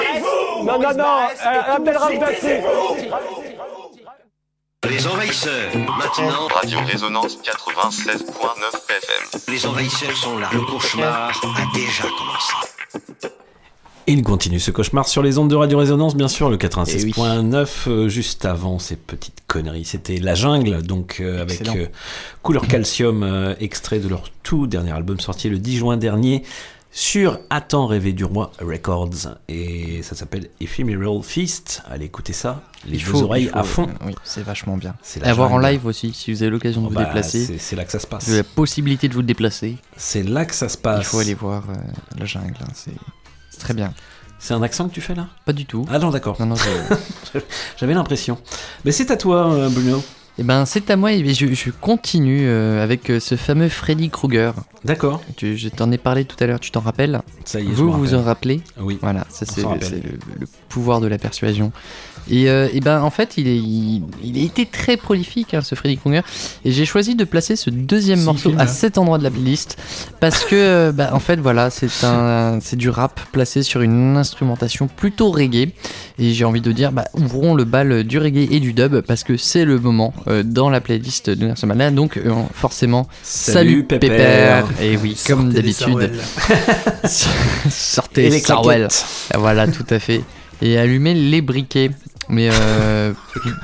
Non, 0.64 0.78
non, 0.78 0.94
non, 0.94 1.28
euh. 1.46 1.78
Les 4.88 5.06
envahisseurs, 5.08 5.76
maintenant. 5.76 6.46
Radio 6.54 6.78
Résonance 6.86 7.38
96.9 7.42 8.20
FM. 8.88 9.40
Les 9.52 9.66
envahisseurs 9.66 10.16
sont 10.16 10.38
là. 10.38 10.48
Le 10.52 10.60
cauchemar 10.60 11.30
a 11.30 11.76
déjà 11.76 12.04
commencé. 12.04 12.54
Et 14.08 14.12
il 14.12 14.22
continue 14.22 14.60
ce 14.60 14.70
cauchemar 14.70 15.08
sur 15.08 15.24
les 15.24 15.38
ondes 15.38 15.50
de 15.50 15.56
Radio 15.56 15.78
Résonance, 15.78 16.14
bien 16.14 16.28
sûr, 16.28 16.48
le 16.48 16.54
Eh 16.54 16.64
96.9, 16.64 17.88
euh, 17.88 18.08
juste 18.08 18.44
avant 18.44 18.78
ces 18.78 18.94
petites 18.94 19.42
conneries. 19.48 19.84
C'était 19.84 20.18
La 20.18 20.36
Jungle, 20.36 20.84
donc 20.84 21.16
euh, 21.18 21.42
avec 21.42 21.66
euh, 21.66 21.88
Couleur 22.42 22.68
Calcium, 22.68 23.24
euh, 23.24 23.56
extrait 23.58 23.98
de 23.98 24.06
leur 24.06 24.30
tout 24.44 24.68
dernier 24.68 24.92
album 24.92 25.18
sorti 25.18 25.48
le 25.48 25.58
10 25.58 25.78
juin 25.78 25.96
dernier 25.96 26.44
sur 26.98 27.40
Attends 27.50 27.86
rêver 27.86 28.14
du 28.14 28.24
roi 28.24 28.52
Records. 28.58 29.36
Et 29.48 30.02
ça 30.02 30.16
s'appelle 30.16 30.48
Ephemeral 30.60 31.22
Feast. 31.22 31.82
Allez 31.90 32.06
écouter 32.06 32.32
ça, 32.32 32.62
les 32.86 32.98
faut- 32.98 33.22
oreilles 33.24 33.48
faut- 33.52 33.58
à 33.58 33.62
fond. 33.64 33.88
Oui, 34.06 34.14
c'est 34.24 34.42
vachement 34.42 34.78
bien. 34.78 34.94
C'est 35.02 35.22
à 35.22 35.34
voir 35.34 35.52
en 35.52 35.58
live 35.58 35.84
aussi, 35.84 36.14
si 36.14 36.32
vous 36.32 36.42
avez 36.42 36.50
l'occasion 36.50 36.80
de 36.80 36.86
Oh 36.86 36.88
vous 36.88 36.94
bah, 36.94 37.04
déplacer. 37.04 37.58
c'est- 37.58 37.76
là 37.76 37.84
que 37.84 37.92
ça 37.92 37.98
se 37.98 38.06
passe. 38.06 38.28
La 38.28 38.42
possibilité 38.44 39.08
de 39.08 39.14
vous 39.14 39.20
déplacer. 39.22 39.76
C'est 39.98 40.22
là 40.22 40.46
que 40.46 40.54
ça 40.54 40.70
se 40.70 40.78
passe. 40.78 41.00
Il 41.02 41.04
faut 41.04 41.18
aller 41.18 41.34
voir 41.34 41.64
euh, 41.68 41.74
la 42.18 42.24
jungle, 42.24 42.54
hein, 42.62 42.72
c'est 42.72 43.58
très 43.60 43.74
bien. 43.74 43.92
C'est 44.38 44.54
un 44.54 44.62
accent 44.62 44.88
que 44.88 44.94
tu 44.94 45.02
fais 45.02 45.14
là? 45.14 45.28
Pas 45.44 45.52
du 45.52 45.66
tout. 45.66 45.84
Ah 45.90 45.98
non, 45.98 46.08
d'accord. 46.10 46.36
Non, 46.40 46.46
non, 46.46 46.56
J'avais 47.78 47.94
l'impression. 47.94 48.38
Mais 48.86 48.92
c'est 48.92 49.10
à 49.10 49.16
toi, 49.18 49.52
euh, 49.52 49.68
Bruno. 49.68 50.02
Eh 50.38 50.42
ben, 50.42 50.66
c'est 50.66 50.90
à 50.90 50.96
moi 50.96 51.12
et 51.12 51.32
je, 51.34 51.54
je 51.54 51.70
continue 51.70 52.42
euh, 52.42 52.82
avec 52.84 53.08
euh, 53.08 53.20
ce 53.20 53.36
fameux 53.36 53.70
Freddy 53.70 54.10
Krueger. 54.10 54.52
D'accord. 54.84 55.22
Tu- 55.36 55.56
Je 55.56 55.68
t'en 55.70 55.90
ai 55.90 55.98
parlé 55.98 56.26
tout 56.26 56.36
à 56.40 56.46
l'heure, 56.46 56.60
tu 56.60 56.70
t'en 56.70 56.80
rappelles 56.80 57.22
Ça 57.46 57.58
y 57.58 57.64
est, 57.64 57.68
je 57.70 57.72
Vous 57.74 57.84
me 57.86 57.90
vous 57.92 58.02
rappelle. 58.02 58.14
en 58.18 58.22
rappelez 58.22 58.60
Oui. 58.78 58.98
Voilà, 59.00 59.26
ça 59.30 59.46
On 59.48 59.52
c'est 59.54 59.60
s'en 59.62 59.68
le, 59.68 59.74
rappelle. 59.74 59.88
c'est 59.88 60.04
le- 60.04 60.18
le 60.40 60.46
pouvoir 60.68 61.00
de 61.00 61.06
la 61.06 61.16
persuasion. 61.16 61.72
Et, 62.28 62.50
euh, 62.50 62.68
et 62.72 62.80
ben 62.80 63.02
en 63.02 63.10
fait, 63.10 63.34
il, 63.38 63.46
est, 63.48 63.56
il, 63.56 64.02
il 64.22 64.36
a 64.38 64.42
été 64.44 64.66
très 64.66 64.96
prolifique, 64.96 65.54
hein, 65.54 65.60
ce 65.62 65.74
Freddy 65.74 65.96
Krueger. 65.96 66.22
Et 66.64 66.70
j'ai 66.72 66.84
choisi 66.84 67.14
de 67.14 67.24
placer 67.24 67.56
ce 67.56 67.70
deuxième 67.70 68.20
morceau 68.22 68.50
film, 68.50 68.60
à 68.60 68.64
hein. 68.64 68.66
cet 68.66 68.98
endroit 68.98 69.16
de 69.18 69.22
la 69.24 69.30
playlist 69.30 69.78
parce 70.20 70.44
que, 70.44 70.54
euh, 70.56 70.92
bah, 70.92 71.10
en 71.12 71.20
fait, 71.20 71.36
voilà, 71.36 71.70
c'est 71.70 71.88
un, 72.04 72.58
c'est 72.60 72.76
du 72.76 72.90
rap 72.90 73.20
placé 73.32 73.62
sur 73.62 73.80
une 73.80 74.16
instrumentation 74.16 74.86
plutôt 74.88 75.30
reggae. 75.30 75.70
Et 76.18 76.32
j'ai 76.32 76.44
envie 76.44 76.60
de 76.62 76.72
dire, 76.72 76.92
bah, 76.92 77.04
ouvrons 77.14 77.54
le 77.54 77.64
bal 77.64 78.02
du 78.04 78.18
reggae 78.18 78.48
et 78.50 78.60
du 78.60 78.72
dub 78.72 79.00
parce 79.02 79.22
que 79.24 79.36
c'est 79.36 79.64
le 79.64 79.78
moment 79.78 80.12
euh, 80.28 80.42
dans 80.44 80.70
la 80.70 80.80
playlist 80.80 81.30
de 81.30 81.52
Mandela. 81.66 81.90
Donc, 81.90 82.16
euh, 82.16 82.30
forcément, 82.54 83.06
Salut, 83.22 83.84
Pépère. 83.84 84.66
Et 84.80 84.96
oui, 84.96 85.20
comme 85.26 85.52
d'habitude, 85.52 86.12
sortez 87.70 88.30
les 88.30 88.38
Sarwell. 88.40 88.88
Voilà, 89.34 89.66
tout 89.66 89.86
à 89.90 89.98
fait. 89.98 90.22
Et 90.62 90.78
allumez 90.78 91.14
les 91.14 91.42
briquets. 91.42 91.90
Mais 92.28 92.48
euh, 92.52 93.12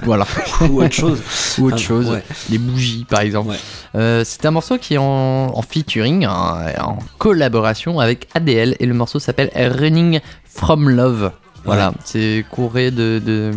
voilà. 0.05 0.24
Ou 0.70 0.82
autre 0.82 0.94
chose. 0.94 1.20
Ou 1.59 1.66
autre 1.66 1.76
Ah, 1.78 1.82
chose. 1.82 2.10
ouais. 2.10 2.22
Les 2.48 2.59
bougies, 2.59 3.05
par 3.09 3.20
exemple. 3.22 3.56
Euh, 3.97 4.22
c'est 4.24 4.47
un 4.47 4.52
morceau 4.52 4.78
qui 4.78 4.94
est 4.94 4.98
en, 4.98 5.51
en 5.52 5.62
featuring, 5.62 6.26
en, 6.26 6.59
en 6.80 6.98
collaboration 7.18 7.98
avec 7.98 8.28
ADL. 8.34 8.76
Et 8.78 8.86
le 8.86 8.94
morceau 8.94 9.18
s'appelle 9.18 9.51
Running 9.56 10.20
from 10.44 10.89
Love. 10.89 11.32
Voilà, 11.64 11.89
Ouais. 11.89 11.94
c'est 12.05 12.44
courir 12.51 12.93
de, 12.93 13.20
de, 13.24 13.51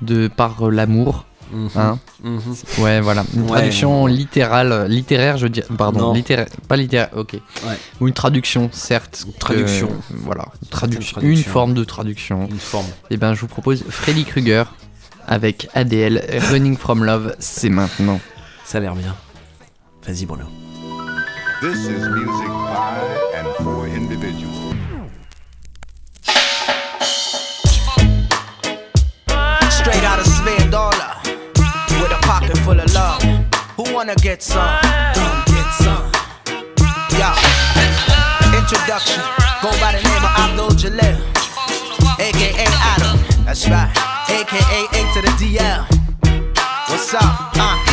de 0.00 0.28
par 0.28 0.70
l'amour. 0.70 1.26
Mhm. 1.52 1.70
Hein 1.76 1.98
Mhm. 2.22 2.40
Ouais, 2.78 3.00
voilà. 3.00 3.24
Une 3.34 3.42
Ouais. 3.42 3.48
traduction 3.48 4.06
littérale, 4.06 4.86
littéraire, 4.88 5.36
je 5.36 5.44
veux 5.44 5.50
dire. 5.50 5.64
Pardon, 5.76 6.12
littéraire, 6.12 6.46
pas 6.68 6.76
littéraire, 6.76 7.10
ok. 7.14 7.32
Ouais. 7.34 7.40
Ou 8.00 8.08
une 8.08 8.14
traduction, 8.14 8.68
certes. 8.72 9.24
que- 9.32 9.38
traduction. 9.38 9.88
voilà, 10.10 10.46
traduction, 10.70 11.20
une 11.20 11.36
forme 11.42 11.74
de 11.74 11.84
traduction. 11.84 12.46
Une 12.50 12.58
forme. 12.58 12.86
Et 13.10 13.16
ben, 13.16 13.34
je 13.34 13.40
vous 13.40 13.46
propose 13.48 13.84
Freddy 13.88 14.24
Krueger 14.24 14.64
avec 15.26 15.68
ADL, 15.74 16.22
Running 16.50 16.76
from 16.76 17.04
Love, 17.04 17.34
c'est 17.38 17.68
maintenant. 17.70 18.20
Ça 18.64 18.78
a 18.78 18.80
l'air 18.80 18.94
bien. 18.94 19.14
Vas-y, 20.06 20.24
Bruno. 20.26 20.44
This 21.62 21.78
is 21.84 22.08
music 22.10 22.48
by 22.48 23.38
and 23.38 23.64
for 23.64 23.85
full 32.66 32.80
of 32.80 32.92
love. 32.94 33.22
Who 33.76 33.84
wanna 33.94 34.16
get 34.16 34.42
some? 34.42 34.80
Come 35.14 35.40
get 35.54 35.68
some. 35.84 36.04
Yo, 37.18 37.30
introduction. 38.58 39.22
Go 39.62 39.70
by 39.80 39.92
the 39.94 40.02
name 40.02 40.24
of 40.28 40.32
Abdul 40.42 40.70
Jalil, 40.80 41.16
aka 42.18 42.66
Adam. 42.92 43.16
That's 43.44 43.68
right, 43.70 43.90
aka 44.28 44.80
A 44.98 45.00
to 45.14 45.20
the 45.26 45.32
DL. 45.40 45.82
What's 46.88 47.14
up? 47.14 47.56
Uh. 47.56 47.85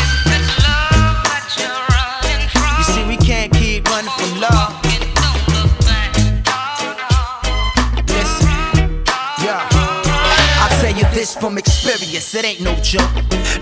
This 11.24 11.38
from 11.38 11.58
experience, 11.58 12.36
it 12.36 12.44
ain't 12.44 12.60
no 12.60 12.76
joke. 12.84 13.10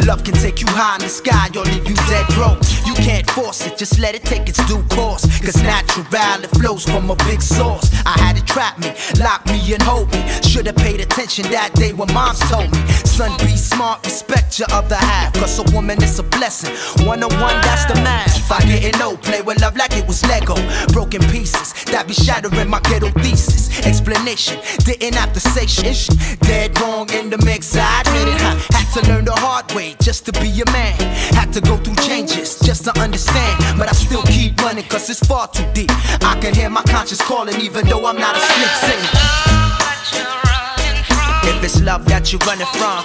Love 0.08 0.24
can 0.24 0.34
take 0.34 0.62
you 0.62 0.68
high 0.70 0.96
in 0.96 1.02
the 1.02 1.10
sky 1.10 1.48
or 1.56 1.64
leave 1.66 1.88
you 1.88 1.94
dead 2.10 2.26
broke. 2.34 2.58
You 2.88 2.96
can't 2.96 3.30
force 3.30 3.68
it, 3.68 3.78
just 3.78 4.00
let 4.00 4.16
it 4.16 4.24
take 4.24 4.50
its 4.50 4.58
due 4.66 4.82
course. 4.90 5.24
Cause 5.46 5.62
natural, 5.62 6.06
it 6.44 6.50
flows 6.58 6.84
from 6.86 7.12
a 7.12 7.16
big 7.30 7.40
source. 7.40 7.86
I 8.04 8.18
had 8.18 8.36
it 8.38 8.48
trap 8.48 8.80
me, 8.80 8.90
lock 9.22 9.46
me 9.46 9.60
and 9.74 9.84
hold 9.84 10.12
me. 10.12 10.22
Should've 10.42 10.76
paid 10.76 11.02
attention 11.02 11.46
that 11.52 11.72
day 11.76 11.94
when 11.94 12.12
moms 12.14 12.40
told 12.50 12.72
me. 12.72 12.82
Son, 13.06 13.32
be 13.46 13.56
smart, 13.56 14.04
respect 14.06 14.58
your 14.58 14.72
other 14.72 14.96
half. 14.96 15.34
Cause 15.34 15.60
a 15.60 15.76
woman 15.76 16.02
is 16.02 16.18
a 16.18 16.24
blessing. 16.24 16.74
One 17.06 17.22
on 17.22 17.34
one, 17.40 17.62
that's 17.62 17.86
the 17.86 17.96
math. 18.02 18.36
If 18.38 18.52
I 18.52 18.62
get 18.66 18.98
no 18.98 19.18
play 19.18 19.42
with 19.44 19.62
love 19.62 19.78
like 19.78 19.96
it 19.96 20.08
was 20.08 20.26
Lego. 20.26 20.56
Broken 20.94 21.22
pieces 21.30 21.74
that 21.94 22.08
be 22.08 22.14
shattering 22.14 22.70
my 22.70 22.80
ghetto 22.82 23.10
thesis. 23.22 23.62
Explanation, 23.86 24.60
didn't 24.84 25.16
have 25.16 25.32
to 25.34 25.40
say 25.40 25.68
shit. 25.68 26.10
Dead 26.42 26.78
wrong 26.80 27.10
in 27.12 27.30
the 27.30 27.38
mix, 27.52 27.76
I 27.76 28.02
admit 28.02 28.28
it. 28.34 28.42
Huh? 28.42 28.56
Had 28.72 28.88
to 28.96 29.02
learn 29.10 29.26
the 29.26 29.36
hard 29.36 29.72
way 29.74 29.96
just 30.02 30.26
to 30.26 30.32
be 30.40 30.50
a 30.62 30.68
man. 30.72 30.96
Had 31.36 31.52
to 31.54 31.62
go 31.62 31.76
through 31.78 32.00
changes 32.08 32.60
just 32.60 32.84
to 32.86 32.92
understand. 33.00 33.56
But 33.78 33.90
I 33.90 33.94
still 33.94 34.24
keep 34.24 34.58
running 34.62 34.86
cause 34.86 35.10
it's 35.10 35.20
far 35.20 35.48
too 35.48 35.68
deep. 35.74 35.92
I 36.24 36.38
can 36.42 36.54
hear 36.54 36.70
my 36.70 36.84
conscience 36.84 37.22
calling 37.22 37.60
even 37.60 37.86
though 37.88 38.06
I'm 38.06 38.20
not 38.26 38.36
asleep 38.40 38.74
singing. 38.86 39.16
If 41.50 41.64
it's 41.64 41.82
love 41.82 42.06
that 42.06 42.32
you're 42.32 42.46
running 42.48 42.72
from, 42.78 43.02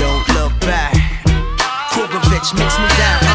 don't 0.00 0.26
look 0.36 0.54
back. 0.68 0.94
Krugovich 1.92 2.50
makes 2.58 2.76
me 2.78 2.88
down. 3.00 3.27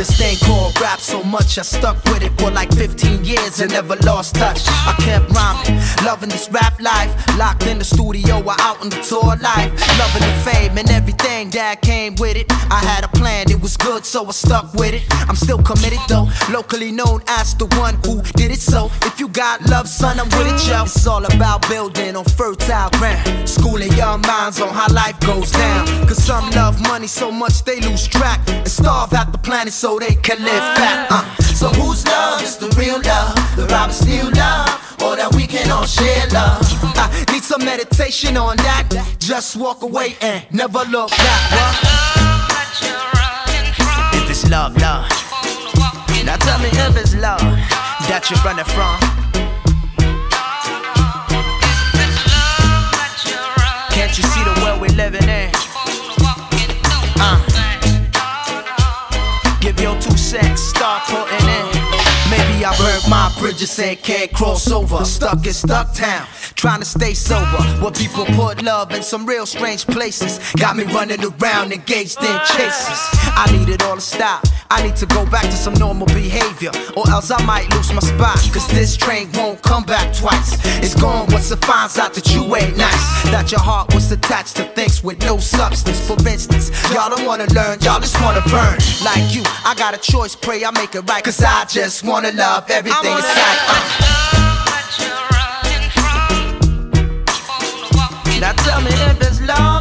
This 0.00 0.16
thing 0.16 0.38
called 0.48 0.80
rap 0.80 0.98
so 0.98 1.22
much 1.22 1.58
I 1.58 1.62
stuck 1.62 2.02
with 2.06 2.22
it 2.22 2.32
for 2.40 2.50
like 2.50 2.72
15 2.72 3.22
years 3.22 3.60
and 3.60 3.70
never 3.70 3.96
lost 3.96 4.34
touch. 4.34 4.62
I 4.66 4.94
kept 4.98 5.30
rhyming, 5.30 5.76
loving 6.06 6.30
this 6.30 6.48
rap 6.50 6.80
life. 6.80 7.12
Locked 7.36 7.66
in 7.66 7.78
the 7.78 7.84
studio 7.84 8.42
or 8.42 8.56
out 8.60 8.80
on 8.80 8.88
the 8.88 8.96
tour 9.02 9.36
life. 9.36 9.70
Loving 9.98 10.24
the 10.24 10.34
fame 10.42 10.78
and 10.78 10.90
everything 10.90 11.50
that 11.50 11.82
came 11.82 12.14
with 12.14 12.36
it. 12.36 12.46
I 12.70 12.80
had 12.80 13.04
a 13.04 13.08
plan, 13.08 13.50
it 13.50 13.60
was 13.60 13.76
good, 13.76 14.06
so 14.06 14.26
I 14.26 14.30
stuck 14.30 14.72
with 14.72 14.94
it. 14.94 15.02
I'm 15.28 15.36
still 15.36 15.62
committed 15.62 16.00
though, 16.08 16.28
locally 16.50 16.92
known 16.92 17.20
as 17.28 17.54
the 17.54 17.66
one 17.76 17.96
who 18.06 18.22
did 18.40 18.50
it. 18.52 18.60
So 18.60 18.90
if 19.02 19.20
you 19.20 19.28
got 19.28 19.60
love, 19.66 19.86
son, 19.86 20.18
I'm 20.18 20.28
with 20.38 20.48
it, 20.48 20.66
yo. 20.66 20.84
It's 20.84 21.06
all 21.06 21.26
about 21.26 21.68
building 21.68 22.16
on 22.16 22.24
fertile 22.24 22.88
ground. 22.98 23.46
Schooling 23.46 23.92
young 23.92 24.22
minds 24.22 24.62
on 24.62 24.72
how 24.72 24.88
life 24.94 25.20
goes 25.20 25.52
down. 25.52 25.86
Cause 26.08 26.22
some 26.24 26.48
love 26.52 26.80
money 26.80 27.06
so 27.06 27.30
much 27.30 27.64
they 27.64 27.80
lose 27.80 28.06
track 28.08 28.40
and 28.48 28.66
starve 28.66 29.12
out 29.12 29.32
the 29.32 29.38
planet 29.38 29.74
so 29.74 29.89
they 29.98 30.14
can 30.16 30.38
live 30.42 30.64
fat. 30.76 31.08
Uh. 31.10 31.42
So 31.54 31.68
whose 31.68 32.06
love 32.06 32.42
is 32.42 32.56
the 32.56 32.68
real 32.78 33.00
love? 33.02 33.34
The 33.56 33.66
Robert 33.66 33.92
Steele 33.92 34.30
love? 34.30 34.68
Or 35.02 35.16
that 35.16 35.34
we 35.34 35.46
can 35.46 35.70
all 35.70 35.86
share 35.86 36.26
love? 36.28 36.60
I 36.96 37.24
need 37.32 37.42
some 37.42 37.64
meditation 37.64 38.36
on 38.36 38.56
that. 38.58 38.86
Just 39.18 39.56
walk 39.56 39.82
away 39.82 40.16
and 40.20 40.44
never 40.52 40.84
look 40.90 41.10
back. 41.10 41.50
What? 41.56 41.74
If 44.14 44.30
it's 44.30 44.48
love, 44.50 44.76
love. 44.76 45.08
Now 46.24 46.36
tell 46.36 46.58
me 46.60 46.68
if 46.68 46.96
it's 46.96 47.14
love 47.16 47.40
that 47.40 48.28
you're 48.28 48.38
running 48.44 48.68
from. 48.76 49.00
Can't 53.90 54.16
you 54.16 54.24
see 54.24 54.44
the 54.44 54.54
world 54.62 54.80
we're 54.80 54.94
living 54.96 55.28
in? 55.28 55.39
Start 60.80 61.02
putting 61.08 61.48
in. 61.50 61.59
I 62.64 62.76
burned 62.76 63.08
my 63.08 63.32
bridges 63.38 63.78
and 63.78 63.96
can't 64.02 64.32
cross 64.32 64.70
over. 64.70 65.04
Stuck 65.04 65.46
in 65.46 65.52
stuck 65.52 65.94
town, 65.94 66.26
trying 66.56 66.80
to 66.80 66.84
stay 66.84 67.14
sober. 67.14 67.62
Where 67.80 67.92
people 67.92 68.26
put 68.26 68.62
love 68.62 68.92
in 68.92 69.02
some 69.02 69.24
real 69.24 69.46
strange 69.46 69.86
places. 69.86 70.38
Got 70.58 70.76
me 70.76 70.84
running 70.84 71.24
around 71.24 71.72
engaged 71.72 72.18
in 72.18 72.38
chases. 72.52 73.00
I 73.32 73.48
need 73.52 73.68
it 73.70 73.82
all 73.84 73.94
to 73.94 74.00
stop. 74.00 74.44
I 74.70 74.82
need 74.82 74.94
to 74.96 75.06
go 75.06 75.24
back 75.26 75.44
to 75.44 75.56
some 75.56 75.74
normal 75.74 76.06
behavior, 76.08 76.70
or 76.96 77.08
else 77.10 77.30
I 77.30 77.42
might 77.44 77.68
lose 77.74 77.92
my 77.92 78.00
spot. 78.00 78.38
Cause 78.52 78.68
this 78.68 78.96
train 78.96 79.28
won't 79.34 79.62
come 79.62 79.84
back 79.84 80.14
twice. 80.14 80.58
It's 80.82 80.94
gone 80.94 81.26
once 81.30 81.50
it 81.50 81.64
finds 81.64 81.98
out 81.98 82.14
that 82.14 82.32
you 82.34 82.44
ain't 82.54 82.76
nice. 82.76 83.22
That 83.32 83.50
your 83.50 83.60
heart 83.60 83.92
was 83.94 84.12
attached 84.12 84.56
to 84.56 84.64
things 84.64 85.02
with 85.02 85.18
no 85.22 85.38
substance. 85.38 85.98
For 86.06 86.16
instance, 86.28 86.70
y'all 86.92 87.10
don't 87.10 87.26
wanna 87.26 87.46
learn, 87.54 87.80
y'all 87.80 88.00
just 88.00 88.20
wanna 88.20 88.42
burn. 88.42 88.78
Like 89.02 89.34
you, 89.34 89.42
I 89.64 89.74
got 89.76 89.94
a 89.94 89.98
choice, 89.98 90.36
pray 90.36 90.64
I 90.64 90.70
make 90.70 90.94
it 90.94 91.08
right. 91.08 91.24
Cause 91.24 91.42
I 91.42 91.64
just 91.64 92.04
wanna 92.04 92.32
love 92.32 92.49
everything 92.50 93.12
inside. 93.12 93.58
Uh. 93.68 94.10
Now 98.40 98.52
tell 98.64 98.80
me 98.80 98.90
if 98.90 99.20
it's 99.22 99.40
love, 99.42 99.79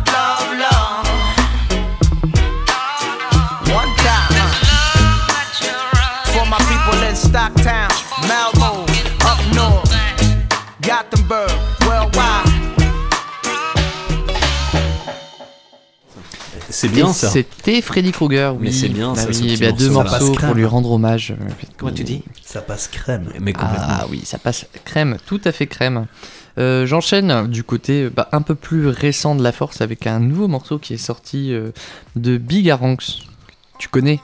C'est 16.82 16.88
bien 16.90 17.12
ça. 17.14 17.30
C'était 17.30 17.82
Freddy 17.82 18.12
Krueger. 18.12 18.56
Mais 18.60 18.68
oui. 18.70 18.74
c'est 18.74 18.90
bien, 18.90 19.14
Bah 19.14 19.22
ça, 19.22 19.28
oui, 19.30 19.38
il 19.44 19.60
y 19.62 19.66
a 19.66 19.72
deux 19.72 19.90
morceaux 19.90 20.32
pour 20.34 20.54
lui 20.54 20.66
rendre 20.66 20.92
hommage. 20.92 21.36
Comment 21.78 21.92
tu 21.92 22.04
dis? 22.04 22.24
Ça 22.44 22.62
passe 22.62 22.88
crème. 22.88 23.30
Mais 23.42 23.54
complètement. 23.54 23.78
Ah 23.88 24.06
oui, 24.10 24.22
ça 24.24 24.38
passe 24.38 24.66
crème, 24.86 25.18
tout 25.26 25.42
à 25.46 25.52
fait 25.52 25.68
crème. 25.68 26.06
Euh, 26.58 26.86
J'enchaîne 26.86 27.48
du 27.48 27.64
côté 27.64 28.10
bah, 28.10 28.28
un 28.32 28.42
peu 28.42 28.56
plus 28.56 28.88
récent 28.88 29.36
de 29.36 29.44
la 29.44 29.52
force 29.52 29.82
avec 29.82 30.08
un 30.08 30.20
nouveau 30.20 30.48
morceau 30.48 30.78
qui 30.80 30.94
est 30.94 30.98
sorti 30.98 31.54
euh, 31.54 31.72
de 32.16 32.38
Big 32.38 32.70
Aranx. 32.70 33.20
Tu 33.78 33.88
connais? 33.88 34.20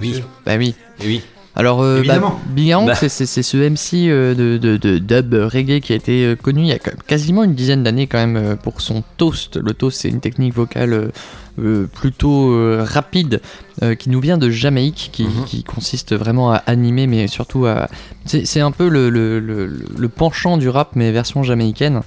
Oui. 0.00 0.22
Bah 0.44 0.56
oui. 0.58 0.74
Oui. 1.04 1.22
Alors, 1.56 1.80
euh, 1.82 1.94
bah, 1.94 1.98
Évidemment. 2.00 2.40
Big 2.50 2.72
Aranx, 2.72 2.86
Bah. 3.00 3.08
c'est- 3.08 3.42
ce 3.42 3.56
MC 3.56 4.08
euh, 4.10 4.34
de, 4.34 4.58
de- 4.58 4.76
de 4.76 4.98
dub 4.98 5.34
reggae 5.34 5.80
qui 5.80 5.92
a 5.92 5.96
été 5.96 6.24
euh, 6.24 6.36
connu 6.36 6.60
il 6.62 6.68
y 6.68 6.72
a 6.72 6.78
quasiment 6.78 7.42
une 7.42 7.54
dizaine 7.54 7.82
d'années 7.82 8.06
quand 8.06 8.18
même 8.18 8.36
euh, 8.36 8.54
pour 8.54 8.80
son 8.80 9.02
toast. 9.16 9.56
Le 9.56 9.72
toast, 9.72 10.00
c'est 10.02 10.08
une 10.08 10.20
technique 10.20 10.54
vocale 10.54 11.10
euh, 11.58 11.86
plutôt 11.86 12.52
euh, 12.52 12.84
rapide 12.86 13.40
euh, 13.82 13.94
qui 13.94 14.10
nous 14.10 14.20
vient 14.20 14.38
de 14.38 14.50
Jamaïque, 14.50 15.10
qui, 15.12 15.24
Mhm. 15.24 15.44
qui 15.46 15.62
consiste 15.64 16.14
vraiment 16.14 16.52
à 16.52 16.56
animer, 16.66 17.06
mais 17.06 17.26
surtout 17.28 17.66
à. 17.66 17.88
C'est 18.24 18.44
c'est 18.46 18.60
un 18.60 18.70
peu 18.72 18.88
le, 18.88 19.08
le- 19.10 19.38
le- 19.40 19.70
le 19.96 20.08
penchant 20.08 20.56
du 20.56 20.68
rap, 20.68 20.90
mais 20.96 21.12
version 21.12 21.42
jamaïcaine. 21.42 22.02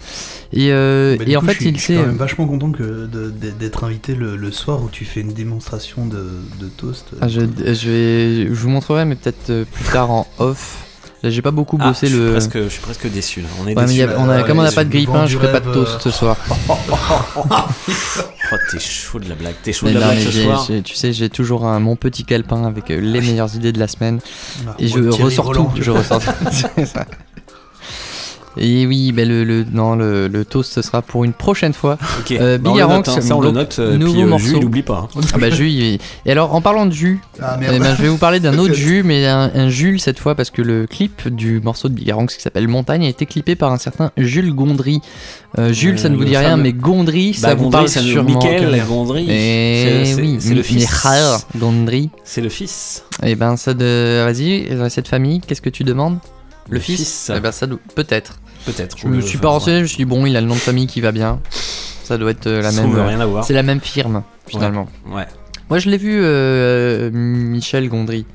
Et, 0.53 0.72
euh, 0.72 1.15
Bah, 1.18 1.23
et 1.28 1.38
en 1.38 1.41
fait, 1.41 1.53
je 1.53 1.57
suis, 1.60 1.69
il 1.69 1.76
je 1.78 1.82
suis 1.82 1.94
sait. 1.95 1.99
quand 1.99 2.07
même 2.07 2.18
vachement 2.18 2.48
content 2.48 2.69
d'être 2.69 3.84
invité 3.84 4.15
le, 4.15 4.36
le 4.36 4.52
soir 4.52 4.84
où 4.84 4.90
tu 4.91 5.06
fais 5.06 5.22
une 5.22 5.34
démonstration 5.34 6.06
de, 6.06 6.26
de 6.60 6.68
toast. 6.68 7.07
Ah, 7.22 7.28
je, 7.28 7.40
je 7.41 7.90
vais, 7.90 8.48
je 8.48 8.53
vous 8.61 8.69
montrerai, 8.69 9.06
mais 9.06 9.15
peut-être 9.15 9.64
plus 9.72 9.84
tard 9.91 10.11
en 10.11 10.28
off. 10.40 10.88
J'ai 11.23 11.41
pas 11.41 11.52
beaucoup 11.52 11.77
Ah, 11.80 11.89
bossé 11.89 12.07
je, 12.07 12.14
suis 12.15 12.23
le. 12.23 12.31
presque, 12.31 12.57
je 12.64 12.68
suis 12.69 12.81
presque 12.81 13.07
déçu 13.11 13.41
là. 13.41 13.48
On 13.61 13.68
est 13.68 13.77
Ouais, 13.77 13.85
déçu. 13.85 14.02
a- 14.03 14.18
on 14.19 14.27
a, 14.30 14.43
comme 14.43 14.60
on 14.60 14.64
n'a 14.64 14.72
pas 14.72 14.84
de 14.84 14.89
grille-pain, 14.89 15.27
je 15.27 15.38
ferai 15.38 15.52
pas 15.52 15.60
de 15.60 15.72
toast 15.72 16.02
ce 16.02 16.10
soir. 16.11 16.35
Oh, 18.53 18.57
t'es 18.69 18.80
chaud 18.80 19.18
de 19.19 19.30
la 19.30 19.35
blague. 19.35 19.56
T'es 19.64 19.72
chaud 19.72 19.85
Mais 19.85 19.93
de 19.93 19.99
la 19.99 20.07
non, 20.07 20.11
blague 20.14 20.26
ce 20.26 20.41
soir. 20.43 20.68
tu 20.84 20.93
sais, 20.95 21.14
j'ai 21.14 21.30
toujours 21.30 21.65
un, 21.65 21.80
mon 21.80 21.95
petit 21.95 22.26
calepin 22.26 22.65
avec 22.65 22.91
euh, 22.91 22.99
les 22.99 23.22
meilleures 23.22 23.56
idées 23.56 23.72
de 23.72 23.80
la 23.80 23.88
semaine. 23.88 24.19
Ah, 24.68 24.76
et 24.77 24.89
je 24.89 24.99
ressors 24.99 25.53
tout. 25.53 25.69
Je 25.80 25.89
ressors 25.91 26.22
ça. 26.22 27.06
Et 28.57 28.86
oui, 28.86 29.11
ben 29.14 29.28
le, 29.28 29.44
le, 29.44 29.65
non, 29.72 29.95
le, 29.95 30.28
le 30.28 30.45
toast, 30.45 30.73
ce 30.73 30.82
sera 30.82 31.02
pour 31.02 31.23
une 31.23 31.32
prochaine 31.34 31.73
fois. 31.73 31.98
Ok, 32.19 32.32
Euh, 32.32 32.57
bah, 32.57 32.72
hein, 32.72 33.02
ça, 33.06 33.36
on 33.36 33.41
le 33.41 33.52
note, 33.52 33.78
euh, 33.80 33.98
nouveau 33.98 34.14
puis, 34.14 34.22
euh, 34.23 34.28
morceau. 34.28 34.45
Jus, 34.48 34.57
il 34.57 34.65
oublie 34.65 34.82
pas, 34.82 35.07
hein. 35.15 35.22
Ah 35.34 35.38
bah 35.38 35.49
Jus, 35.49 35.69
il- 35.69 35.99
Et 36.26 36.32
alors, 36.32 36.53
en 36.53 36.61
parlant 36.61 36.86
de 36.86 36.91
jus, 36.91 37.19
Ah, 37.41 37.57
eh 37.61 37.80
ben, 37.80 37.95
je 37.98 38.02
vais 38.02 38.10
vous 38.10 38.18
parler 38.18 38.40
d'un 38.40 38.57
autre 38.60 38.73
jus, 38.73 39.03
mais 39.03 39.26
un, 39.26 39.49
un 39.56 39.69
Jules 39.69 39.99
cette 40.02 40.19
fois, 40.19 40.36
parce 40.36 40.49
que 40.49 40.61
le 40.61 40.86
clip 40.86 41.28
du 41.30 41.61
morceau 41.61 41.88
de 41.90 41.94
Big 41.94 42.11
Aranx 42.11 42.36
qui 42.36 42.41
s'appelle 42.41 42.68
Montagne 42.68 43.06
a 43.06 43.10
été 43.10 43.26
clippé 43.26 43.56
par 43.56 43.72
un 43.72 43.78
certain 43.78 44.11
Jules 44.18 44.53
Gondry. 44.53 44.99
Euh, 45.57 45.72
Jules, 45.73 45.95
Euh, 45.95 45.98
ça 45.98 46.10
ne 46.10 46.15
vous 46.18 46.26
dit 46.26 46.36
rien, 46.38 46.57
mais 46.57 46.73
Gondry, 46.73 47.34
ça 47.34 47.48
Bah, 47.49 47.56
vous 47.56 47.64
Gondry, 47.65 47.72
parle 47.72 47.90
ça 47.90 48.02
sûrement. 48.02 48.30
Mickaël 48.40 48.84
Gondry. 48.88 49.23
Et 49.30 50.06
C'est- 50.06 50.06
c'est- 50.15 50.22
oui, 50.22 50.38
c'est 50.40 50.53
le 50.56 50.64
fils. 50.64 50.84
Michael 51.06 51.38
Gondry. 51.57 52.10
C'est 52.23 52.41
le 52.41 52.49
fils. 52.49 53.03
Et 53.23 53.36
ben 53.36 53.56
ça 53.57 53.73
de, 53.73 54.23
vas-y, 54.26 54.90
cette 54.90 55.07
famille, 55.07 55.40
qu'est-ce 55.41 55.61
que 55.61 55.69
tu 55.69 55.84
demandes? 55.84 56.18
Le, 56.70 56.76
Le 56.76 56.80
fils, 56.80 56.98
fils. 56.98 57.32
Eh 57.36 57.40
ben 57.40 57.52
ça 57.52 57.68
doit, 57.68 57.80
peut-être. 57.96 58.40
Peut-être. 58.66 58.98
Je 58.98 59.08
me 59.08 59.22
suis 59.22 59.38
pas 59.40 59.50
renseigné, 59.50 59.78
je 59.78 59.82
me 59.84 59.88
suis 59.88 59.98
dit 59.98 60.06
bon, 60.06 60.26
il 60.26 60.36
a 60.38 60.42
le 60.42 60.48
nom 60.48 60.54
de 60.56 60.60
famille 60.60 60.88
qui 60.88 61.02
va 61.02 61.12
bien. 61.12 61.40
Ça 62.04 62.18
doit 62.18 62.32
être 62.32 62.48
euh, 62.48 62.62
la 62.62 62.72
Ça 62.72 62.82
même. 62.82 62.92
veut 62.92 63.02
rien 63.02 63.20
à 63.20 63.26
voir. 63.26 63.44
C'est 63.44 63.54
la 63.54 63.64
même 63.64 63.80
firme 63.82 64.24
finalement. 64.48 64.88
Ouais. 65.08 65.26
Moi 65.70 65.80
je 65.80 65.90
l'ai 65.90 65.98
vu 65.98 66.20
euh, 66.24 67.10
Michel 67.12 67.88
Gondry 67.90 68.26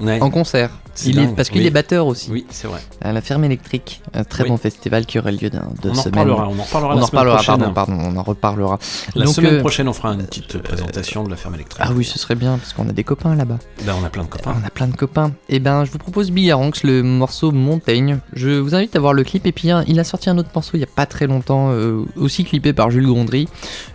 Ouais. 0.00 0.20
en 0.20 0.28
concert. 0.30 0.70
Il 1.04 1.18
est, 1.18 1.28
parce 1.34 1.50
qu'il 1.50 1.60
oui. 1.60 1.66
est 1.66 1.70
batteur 1.70 2.06
aussi. 2.06 2.30
Oui, 2.30 2.46
c'est 2.50 2.66
vrai. 2.66 2.80
À 3.02 3.12
la 3.12 3.20
ferme 3.20 3.44
électrique, 3.44 4.00
un 4.14 4.24
très 4.24 4.44
Oui. 4.44 4.48
bon 4.50 4.56
festival 4.56 5.04
qui 5.06 5.18
aura 5.18 5.30
lieu 5.30 5.50
dans 5.50 5.60
deux 5.82 5.90
On 5.90 5.92
en 5.92 5.94
semaines. 6.02 6.28
reparlera, 6.30 6.48
on 6.48 6.58
en 6.58 6.62
reparlera 6.62 6.94
On 6.94 6.96
la 6.98 7.02
en 7.02 7.06
semaine 7.06 7.20
reparlera, 7.20 7.36
prochaine. 7.36 7.58
pardon, 7.58 7.74
pardon, 7.74 7.98
on 8.00 8.16
en 8.16 8.22
reparlera. 8.22 8.78
La 9.14 9.24
Donc, 9.26 9.34
semaine 9.34 9.54
euh, 9.54 9.60
prochaine, 9.60 9.88
on 9.88 9.92
fera 9.92 10.10
une 10.14 10.24
petite 10.24 10.58
présentation 10.58 11.24
de 11.24 11.30
la 11.30 11.36
ferme 11.36 11.54
électrique. 11.54 11.82
Ah 11.86 11.92
oui, 11.94 12.04
ce 12.04 12.18
serait 12.18 12.34
bien 12.34 12.56
parce 12.58 12.72
qu'on 12.72 12.88
a 12.88 12.92
des 12.92 13.04
copains 13.04 13.34
là-bas. 13.34 13.58
Là, 13.86 13.94
on 14.00 14.04
a 14.04 14.10
plein 14.10 14.22
de 14.24 14.28
copains. 14.28 14.54
On 14.62 14.66
a 14.66 14.70
plein 14.70 14.86
de 14.88 14.96
copains. 14.96 15.32
Et 15.48 15.58
ben, 15.60 15.84
je 15.84 15.90
vous 15.90 15.98
propose 15.98 16.30
Big 16.30 16.50
Aranx, 16.50 16.82
le 16.84 17.02
morceau 17.02 17.52
Montaigne. 17.52 18.18
Je 18.32 18.50
vous 18.58 18.74
invite 18.74 18.96
à 18.96 19.00
voir 19.00 19.12
le 19.12 19.24
clip. 19.24 19.46
Et 19.46 19.52
puis, 19.52 19.70
hein, 19.70 19.84
il 19.86 19.98
a 20.00 20.04
sorti 20.04 20.30
un 20.30 20.38
autre 20.38 20.50
morceau 20.54 20.72
il 20.74 20.80
y 20.80 20.84
a 20.84 20.88
pas 20.88 21.06
très 21.06 21.26
longtemps, 21.26 21.70
euh, 21.72 22.04
aussi 22.16 22.44
clippé 22.44 22.72
par 22.72 22.90
Jules 22.90 23.06
Gondry. 23.06 23.48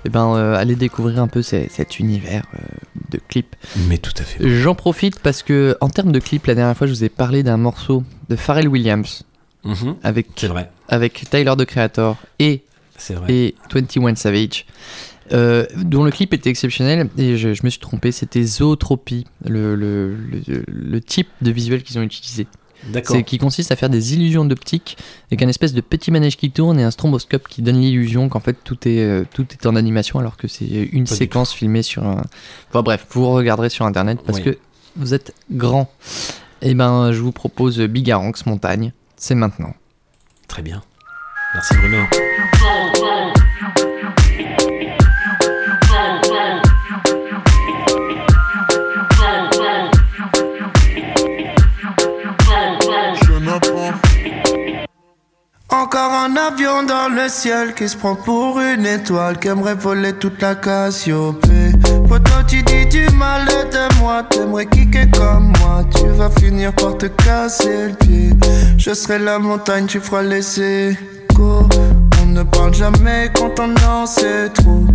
Et 0.06 0.10
ben, 0.10 0.36
euh, 0.36 0.56
allez 0.56 0.76
découvrir 0.76 1.22
un 1.22 1.28
peu 1.28 1.42
ces- 1.42 1.70
cet 1.70 2.00
univers 2.00 2.44
euh, 2.56 2.60
de 3.12 3.20
clip. 3.28 3.56
Mais 3.88 3.98
tout 3.98 4.14
à 4.18 4.24
fait. 4.24 4.48
J'en 4.48 4.76
profite 4.76 5.20
parce 5.20 5.44
que, 5.44 5.76
en 5.82 5.90
termes 5.90 6.12
de 6.12 6.20
clip, 6.20 6.46
la 6.48 6.56
dernière 6.56 6.76
fois, 6.78 6.88
je 6.92 6.98
vous 6.98 7.04
ai 7.06 7.10
parlé 7.10 7.42
d'un 7.44 7.58
morceau 7.58 8.04
de 8.30 8.36
Pharrell 8.36 8.68
Williams 8.68 9.24
Mhm. 9.64 9.96
avec, 10.04 10.44
vrai. 10.44 10.70
avec 10.90 11.24
Tyler 11.30 11.54
the 11.58 11.66
Creator 11.66 12.18
et, 12.40 12.64
vrai. 13.12 13.34
et 13.34 13.56
21 13.74 14.16
Savage. 14.16 14.66
euh, 15.32 15.66
dont 15.78 16.04
le 16.04 16.12
clip 16.12 16.34
était 16.34 16.50
exceptionnel 16.50 17.08
et 17.18 17.38
je, 17.38 17.54
je 17.54 17.62
me 17.64 17.70
suis 17.70 17.80
trompé, 17.80 18.12
c'était 18.12 18.44
Zootropie, 18.44 19.26
le, 19.46 19.76
le, 19.76 20.14
le- 20.48 20.64
le 20.68 21.00
type 21.02 21.30
de 21.42 21.52
visuel 21.52 21.84
qu'ils 21.84 21.98
ont 22.00 22.02
utilisé. 22.02 22.48
C'est 23.04 23.22
qui 23.24 23.38
consiste 23.38 23.72
à 23.72 23.76
faire 23.76 23.90
des 23.92 24.16
illusions 24.16 24.44
d'optique 24.44 24.98
avec 25.32 25.44
un 25.44 25.48
espèce 25.48 25.72
de 25.74 25.82
petit 25.82 26.10
manège 26.12 26.36
qui 26.36 26.50
tourne 26.50 26.80
et 26.80 26.84
un 26.84 26.90
stromboscope 26.92 27.48
qui 27.48 27.62
donne 27.62 27.80
l'illusion 27.80 28.28
qu'en 28.28 28.40
fait 28.40 28.58
tout 28.64 28.88
est, 28.88 29.00
euh, 29.02 29.24
tout 29.32 29.46
est 29.54 29.66
en 29.68 29.76
animation 29.76 30.18
alors 30.20 30.36
que 30.36 30.48
c'est 30.48 30.66
une 30.66 31.06
Pas 31.06 31.14
séquence 31.16 31.54
filmée 31.54 31.84
sur 31.84 32.04
un. 32.04 32.24
Enfin 32.70 32.82
bref, 32.82 33.06
vous 33.12 33.30
regarderez 33.32 33.70
sur 33.70 33.86
internet 33.86 34.20
parce 34.26 34.40
Oui. 34.40 34.44
que 34.46 34.58
vous 34.98 35.14
êtes 35.14 35.34
grand 35.52 35.90
eh 36.62 36.74
ben, 36.74 37.12
je 37.12 37.20
vous 37.20 37.32
propose 37.32 37.80
Bigaranx 37.80 38.46
Montagne. 38.46 38.94
C'est 39.18 39.36
maintenant. 39.36 39.74
Très 40.48 40.62
bien. 40.62 40.82
Merci 41.54 41.76
Bruno. 41.76 41.98
Encore 55.70 56.14
un 56.14 56.36
avion 56.36 56.84
dans 56.84 57.10
le 57.14 57.28
ciel 57.28 57.74
qui 57.74 57.90
se 57.90 57.98
prend 57.98 58.16
pour 58.16 58.60
une 58.60 58.86
étoile, 58.86 59.40
qui 59.40 59.48
aimerait 59.48 59.76
voler 59.76 60.14
toute 60.14 60.42
la 60.42 60.56
Cassiopée. 60.56 61.61
Du 62.92 63.08
mal 63.16 63.46
de 63.46 64.00
moi, 64.00 64.24
t'aimerais 64.30 64.66
kicker 64.66 65.10
comme 65.12 65.54
moi, 65.62 65.86
tu 65.96 66.08
vas 66.08 66.30
finir 66.30 66.74
par 66.74 66.98
te 66.98 67.06
casser 67.06 67.88
le 67.88 67.94
pied. 67.94 68.30
Je 68.78 68.94
serai 68.94 69.18
la 69.18 69.40
montagne, 69.40 69.86
tu 69.86 70.02
feras 70.02 70.24
laisser 70.24 70.98
go. 71.34 71.70
On 72.22 72.26
ne 72.26 72.44
parle 72.44 72.74
jamais 72.74 73.32
quand 73.34 73.58
on 73.62 73.74
en 73.88 74.06
sait 74.06 74.50
trop. 74.50 74.86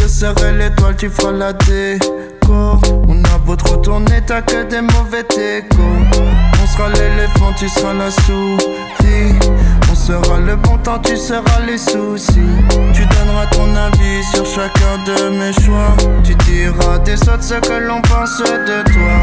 Je 0.00 0.08
serai 0.08 0.58
l'étoile, 0.58 0.96
tu 0.96 1.08
feras 1.08 1.30
la 1.30 1.52
déco. 1.52 2.80
On 3.06 3.24
a 3.32 3.38
beau 3.38 3.54
trop 3.54 3.76
tourner, 3.76 4.22
t'as 4.26 4.42
que 4.42 4.64
des 4.68 4.80
mauvais 4.80 5.22
techos. 5.22 5.76
On 6.60 6.66
sera 6.66 6.88
l'éléphant, 6.88 7.52
tu 7.56 7.68
seras 7.68 7.94
la 7.94 8.10
souris. 8.10 9.38
Sera 10.06 10.38
le 10.38 10.54
bon 10.54 10.78
temps, 10.78 11.00
tu 11.00 11.16
seras 11.16 11.60
les 11.66 11.78
soucis. 11.78 12.38
Tu 12.94 13.04
donneras 13.06 13.46
ton 13.50 13.74
avis 13.74 14.22
sur 14.32 14.46
chacun 14.46 15.02
de 15.04 15.30
mes 15.30 15.52
choix. 15.52 15.96
Tu 16.22 16.32
diras 16.44 16.98
des 17.00 17.20
autres 17.28 17.42
ce 17.42 17.54
que 17.54 17.72
l'on 17.72 18.00
pense 18.02 18.38
de 18.38 18.84
toi. 18.84 19.16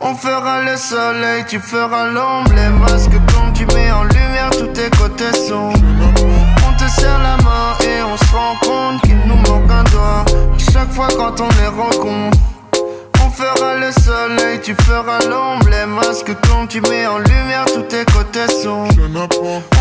On 0.00 0.14
fera 0.16 0.62
le 0.62 0.76
soleil, 0.76 1.44
tu 1.48 1.60
feras 1.60 2.08
l'ombre. 2.08 2.52
Les 2.56 2.68
masques 2.68 3.12
tombent, 3.28 3.52
tu 3.54 3.64
mets 3.66 3.92
en 3.92 4.02
lumière 4.02 4.50
tous 4.50 4.66
tes 4.66 4.90
côtés 4.90 5.32
sombres. 5.48 6.01
On 6.92 6.94
te 6.94 7.00
serre 7.00 7.22
la 7.22 7.36
main 7.42 7.78
et 7.86 8.02
on 8.02 8.16
se 8.16 8.34
rend 8.34 8.54
compte 8.60 9.00
qu'il 9.02 9.16
nous 9.26 9.36
manque 9.36 9.70
un 9.70 9.84
doigt. 9.84 10.24
Chaque 10.58 10.92
fois 10.92 11.08
quand 11.16 11.40
on 11.40 11.48
les 11.48 11.68
rencontre. 11.68 12.38
On 13.24 13.30
fera 13.30 13.76
le 13.76 13.90
soleil, 13.92 14.60
tu 14.62 14.74
feras 14.74 15.20
l'ombre. 15.20 15.68
Les 15.70 15.86
masques 15.86 16.38
tombent, 16.42 16.68
tu 16.68 16.82
mets 16.82 17.06
en 17.06 17.18
lumière 17.18 17.64
tous 17.72 17.82
tes 17.82 18.04
côtés 18.04 18.46
sombres. 18.62 19.28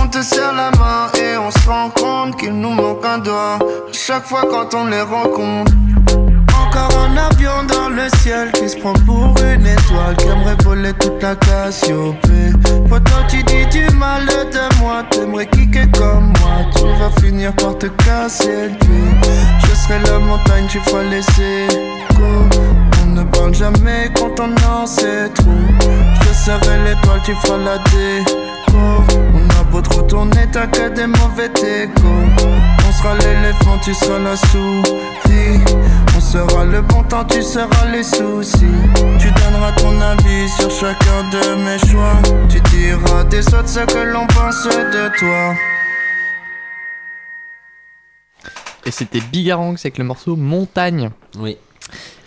On 0.01 0.07
te 0.07 0.21
serre 0.21 0.53
la 0.53 0.71
main 0.71 1.11
et 1.19 1.37
on 1.37 1.51
se 1.51 1.67
rend 1.67 1.89
compte 1.89 2.37
qu'il 2.37 2.53
nous 2.53 2.71
manque 2.71 3.03
un 3.03 3.17
doigt. 3.17 3.59
Chaque 3.91 4.25
fois 4.25 4.43
quand 4.49 4.73
on 4.73 4.85
les 4.85 5.01
rencontre. 5.01 5.71
Encore 6.73 6.99
un 6.99 7.17
avion 7.17 7.63
dans 7.67 7.89
le 7.89 8.07
ciel 8.19 8.49
qui 8.53 8.69
se 8.69 8.77
prend 8.77 8.93
pour 9.05 9.35
une 9.43 9.67
étoile 9.67 10.15
qui 10.17 10.27
aimerait 10.27 10.55
voler 10.63 10.93
toute 10.93 11.21
la 11.21 11.35
Cassiopée. 11.35 12.53
Pourtant 12.87 13.27
tu 13.27 13.43
dis 13.43 13.65
du 13.65 13.93
mal 13.97 14.25
de 14.25 14.79
moi, 14.79 15.03
t'aimerais 15.09 15.47
kicker 15.47 15.91
comme 15.91 16.31
moi, 16.39 16.63
tu 16.73 16.83
vas 16.97 17.11
finir 17.21 17.53
par 17.55 17.77
te 17.77 17.87
casser 17.87 18.69
le. 18.69 19.67
Je 19.67 19.75
serai 19.75 19.99
la 20.05 20.19
montagne, 20.19 20.65
tu 20.69 20.79
feras 20.79 21.03
laisser 21.03 21.67
go. 22.15 22.47
On 23.03 23.07
ne 23.07 23.23
parle 23.23 23.53
jamais 23.53 24.09
quand 24.15 24.39
on 24.39 24.55
en 24.65 24.85
sait 24.85 25.27
trop. 25.35 25.51
Je 26.21 26.33
serai 26.33 26.77
l'étoile, 26.85 27.19
tu 27.25 27.35
feras 27.35 27.57
la 27.57 27.77
déco. 27.79 28.77
On 29.33 29.59
a 29.59 29.63
beau 29.69 29.81
trop 29.81 30.03
tourner, 30.03 30.47
t'as 30.53 30.67
que 30.67 30.87
des 30.87 31.07
mauvais 31.07 31.49
techos. 31.49 32.01
On 32.87 32.91
sera 32.93 33.13
l'éléphant, 33.15 33.77
tu 33.83 33.93
seras 33.93 34.19
la 34.19 34.37
souris. 34.37 35.59
Sera 36.31 36.63
le 36.63 36.81
bon 36.81 37.03
temps, 37.03 37.25
tu 37.25 37.43
seras 37.43 37.91
les 37.91 38.03
soucis. 38.03 38.55
Tu 39.19 39.29
donneras 39.31 39.73
ton 39.73 39.99
avis 39.99 40.47
sur 40.57 40.71
chacun 40.71 41.29
de 41.29 41.55
mes 41.65 41.77
choix. 41.91 42.13
Tu 42.47 42.61
diras 42.69 43.25
des 43.25 43.45
autres 43.53 43.67
ce 43.67 43.81
que 43.81 43.97
l'on 43.97 44.25
pense 44.27 44.63
de 44.63 45.19
toi. 45.19 45.53
Et 48.85 48.91
c'était 48.91 49.19
Bigaranx 49.19 49.85
avec 49.85 49.97
le 49.97 50.05
morceau 50.05 50.37
Montagne. 50.37 51.09
Oui. 51.37 51.57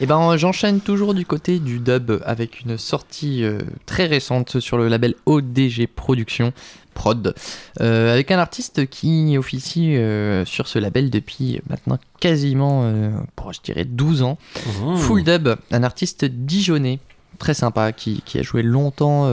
Et 0.00 0.06
ben 0.06 0.36
j'enchaîne 0.36 0.82
toujours 0.82 1.14
du 1.14 1.24
côté 1.24 1.58
du 1.58 1.78
dub 1.78 2.20
avec 2.26 2.60
une 2.60 2.76
sortie 2.76 3.42
euh, 3.42 3.60
très 3.86 4.04
récente 4.04 4.60
sur 4.60 4.76
le 4.76 4.88
label 4.88 5.14
ODG 5.24 5.86
Productions 5.86 6.52
Prod, 6.94 7.34
euh, 7.80 8.12
avec 8.12 8.30
un 8.30 8.38
artiste 8.38 8.86
qui 8.88 9.36
officie 9.36 9.96
euh, 9.96 10.44
sur 10.44 10.66
ce 10.68 10.78
label 10.78 11.10
depuis 11.10 11.60
maintenant 11.68 11.98
quasiment, 12.20 12.82
euh, 12.84 13.10
bon, 13.36 13.52
je 13.52 13.60
dirais 13.62 13.84
12 13.84 14.22
ans. 14.22 14.38
Mmh. 14.66 14.96
Full 14.96 15.24
Dub, 15.24 15.48
un 15.70 15.82
artiste 15.82 16.24
dijonnais, 16.24 17.00
très 17.38 17.54
sympa, 17.54 17.92
qui, 17.92 18.22
qui 18.24 18.38
a 18.38 18.42
joué 18.42 18.62
longtemps 18.62 19.30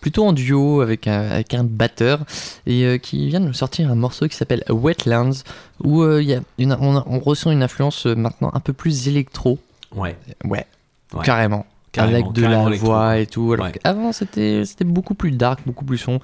plutôt 0.00 0.26
en 0.26 0.32
duo 0.32 0.80
avec 0.80 1.06
un, 1.06 1.30
avec 1.30 1.54
un 1.54 1.62
batteur 1.62 2.20
et 2.66 2.84
euh, 2.84 2.98
qui 2.98 3.28
vient 3.28 3.38
de 3.38 3.46
nous 3.46 3.52
sortir 3.52 3.88
un 3.88 3.94
morceau 3.94 4.26
qui 4.26 4.34
s'appelle 4.36 4.64
Wetlands 4.68 5.44
où 5.84 6.02
euh, 6.02 6.20
y 6.20 6.34
a 6.34 6.40
une, 6.58 6.76
on, 6.80 6.96
a- 6.96 7.04
on 7.06 7.20
ressent 7.20 7.52
une 7.52 7.62
influence 7.62 8.06
euh, 8.06 8.16
maintenant 8.16 8.50
un 8.52 8.58
peu 8.58 8.72
plus 8.72 9.06
électro. 9.06 9.58
Ouais. 9.94 10.16
Ouais, 10.44 10.66
Ouais. 11.14 11.24
carrément. 11.24 11.66
Carrément, 11.92 12.14
avec 12.30 12.32
de 12.32 12.42
la 12.46 12.64
voix 12.70 13.18
et 13.18 13.26
tout. 13.26 13.52
Alors 13.52 13.66
Ouais. 13.66 13.72
qu'avant 13.72 14.10
c'était 14.12 14.64
c'était 14.64 14.84
beaucoup 14.84 15.14
plus 15.14 15.30
dark, 15.30 15.60
beaucoup 15.66 15.84
plus 15.84 15.98
son. 15.98 16.18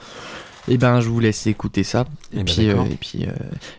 Et 0.71 0.77
ben 0.77 1.01
je 1.01 1.09
vous 1.09 1.21
laisse 1.21 1.47
écouter 1.47 1.83
ça. 1.83 2.05
Et, 2.33 2.35
Eh 2.35 2.37
ben, 2.39 2.45
puis, 2.45 2.69
euh, 2.71 2.85
et 2.85 2.97
puis 2.97 3.25
euh, 3.25 3.31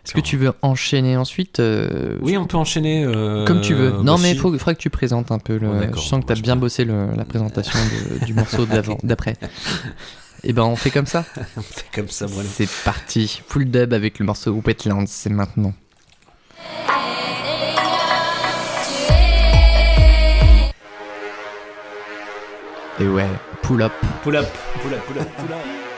est-ce 0.05 0.13
que 0.13 0.19
tu 0.21 0.37
veux 0.37 0.53
enchaîner 0.61 1.17
ensuite 1.17 1.59
euh, 1.59 2.17
Oui, 2.21 2.35
on 2.37 2.45
peut 2.45 2.57
enchaîner. 2.57 3.03
comme 3.45 3.61
tu 3.61 3.73
veux. 3.75 3.91
Non, 4.03 4.17
mais 4.17 4.31
il 4.31 4.37
faudrait 4.39 4.75
que 4.75 4.79
tu 4.81 4.89
présentes 4.89 5.31
un 5.31 5.39
peu. 5.39 5.57
Le, 5.57 5.69
Oh, 5.69 5.95
je 5.95 5.99
sens 6.01 6.21
que 6.21 6.25
tu 6.33 6.39
as 6.39 6.41
bien 6.41 6.55
bossé 6.55 6.85
le- 6.85 7.09
la 7.15 7.25
présentation 7.25 7.77
de- 8.19 8.25
du 8.25 8.33
morceau 8.33 8.65
d'avant, 8.65 8.97
d'après. 9.03 9.35
Et 10.43 10.53
ben, 10.53 10.63
on 10.63 10.75
fait 10.75 10.89
comme 10.89 11.05
ça. 11.05 11.25
on 11.57 11.61
fait 11.61 11.85
comme 11.93 12.07
ça, 12.09 12.25
voilà. 12.25 12.49
C'est 12.51 12.69
parti. 12.83 13.41
Full 13.47 13.65
dub 13.69 13.93
avec 13.93 14.19
le 14.19 14.25
morceau 14.25 14.51
Wetlands, 14.65 15.05
c'est 15.07 15.29
maintenant. 15.29 15.73
Et 22.99 23.07
ouais, 23.07 23.27
pull 23.61 23.81
up. 23.81 23.93
Pull 24.23 24.35
up, 24.35 24.45
pull 24.81 24.93
up, 24.93 25.05
pull 25.07 25.19
up, 25.19 25.27
pull 25.37 25.53
up. 25.53 25.88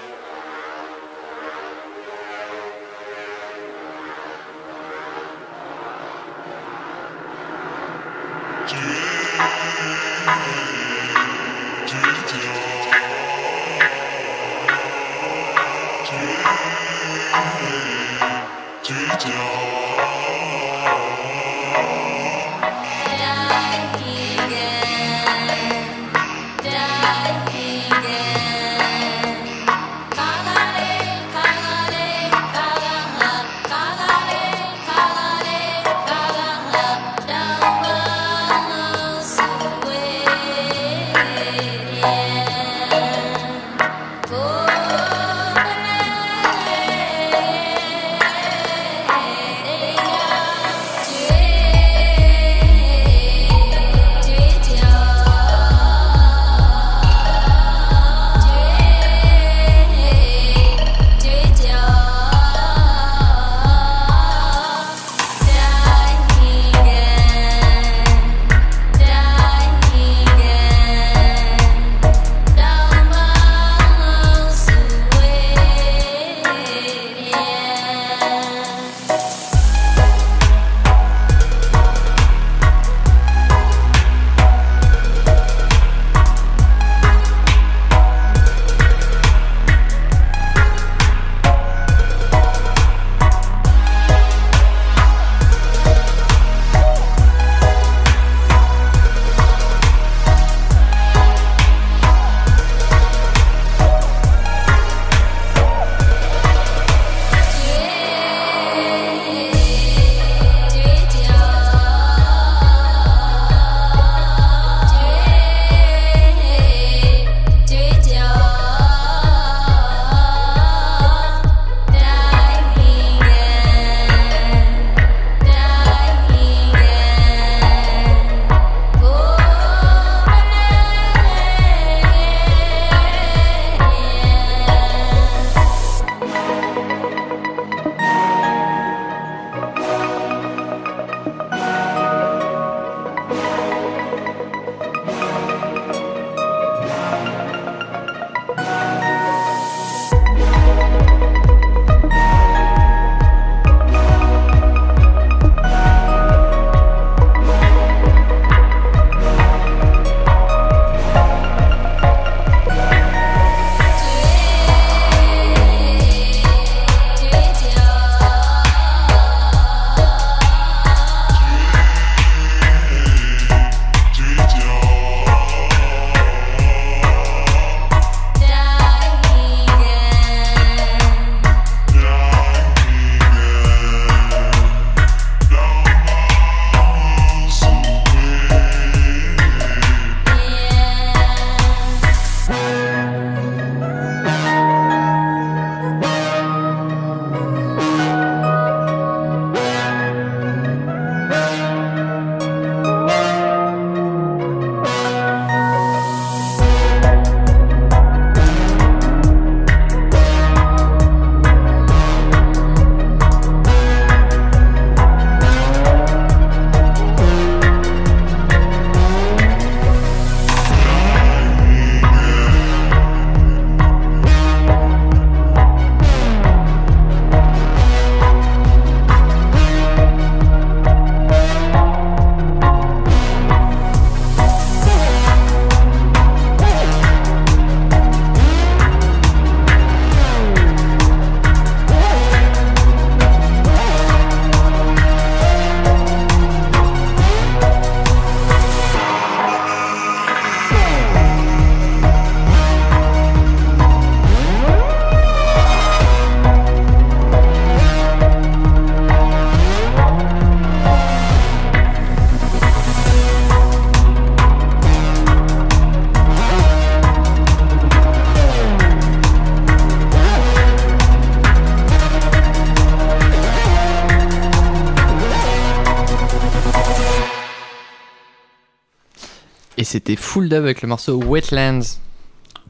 C'était 279.91 280.15
full 280.15 280.49
dub 280.49 280.63
avec 280.63 280.81
le 280.81 280.88
morceau 280.88 281.15
Wetlands. 281.22 281.81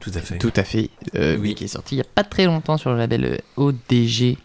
Tout 0.00 0.10
à 0.14 0.20
fait. 0.20 0.38
Tout 0.38 0.52
à 0.56 0.64
fait. 0.64 0.90
euh, 1.14 1.36
Oui. 1.40 1.54
Qui 1.54 1.64
est 1.64 1.68
sorti 1.68 1.94
il 1.94 1.98
n'y 1.98 2.02
a 2.02 2.06
pas 2.14 2.24
très 2.24 2.44
longtemps 2.46 2.76
sur 2.76 2.90
le 2.90 2.98
label 2.98 3.24
euh, 3.24 3.36
ODG 3.56 4.36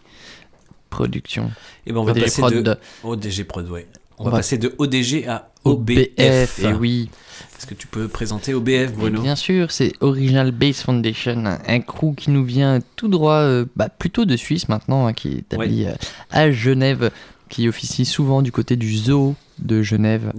Production. 0.90 1.50
Et 1.86 1.92
ben 1.92 2.00
on 2.00 2.04
va 2.04 2.12
ODG 2.12 2.22
passer 2.22 2.40
Prod. 2.42 2.54
de 2.54 2.76
ODG 3.04 3.44
Prod, 3.44 3.68
ouais. 3.70 3.86
On, 4.18 4.22
On 4.22 4.24
va, 4.24 4.30
va- 4.30 4.36
passer 4.38 4.58
de 4.58 4.74
ODG 4.78 5.26
à 5.28 5.50
OBF. 5.64 5.98
OBF, 6.18 6.58
et 6.64 6.72
oui. 6.72 7.10
Est-ce 7.58 7.66
que 7.66 7.74
tu 7.74 7.86
peux 7.86 8.08
présenter 8.08 8.54
OBF, 8.54 8.92
Bruno? 8.94 9.20
Bien 9.20 9.36
sûr, 9.36 9.70
c'est 9.70 9.92
Original 10.00 10.50
Base 10.52 10.80
Foundation, 10.80 11.44
un 11.66 11.80
crew 11.80 12.14
qui 12.16 12.30
nous 12.30 12.44
vient 12.44 12.78
tout 12.96 13.08
droit, 13.08 13.34
euh, 13.40 13.64
bah, 13.76 13.88
plutôt 13.88 14.24
de 14.24 14.36
Suisse 14.36 14.68
maintenant, 14.68 15.06
hein, 15.06 15.12
qui 15.12 15.28
est 15.28 15.38
établi 15.38 15.84
euh, 15.84 15.92
à 16.30 16.50
Genève, 16.50 17.10
qui 17.48 17.68
officie 17.68 18.04
souvent 18.04 18.42
du 18.42 18.50
côté 18.52 18.76
du 18.76 18.96
zoo 18.96 19.34
de 19.60 19.82
Genève 19.82 20.32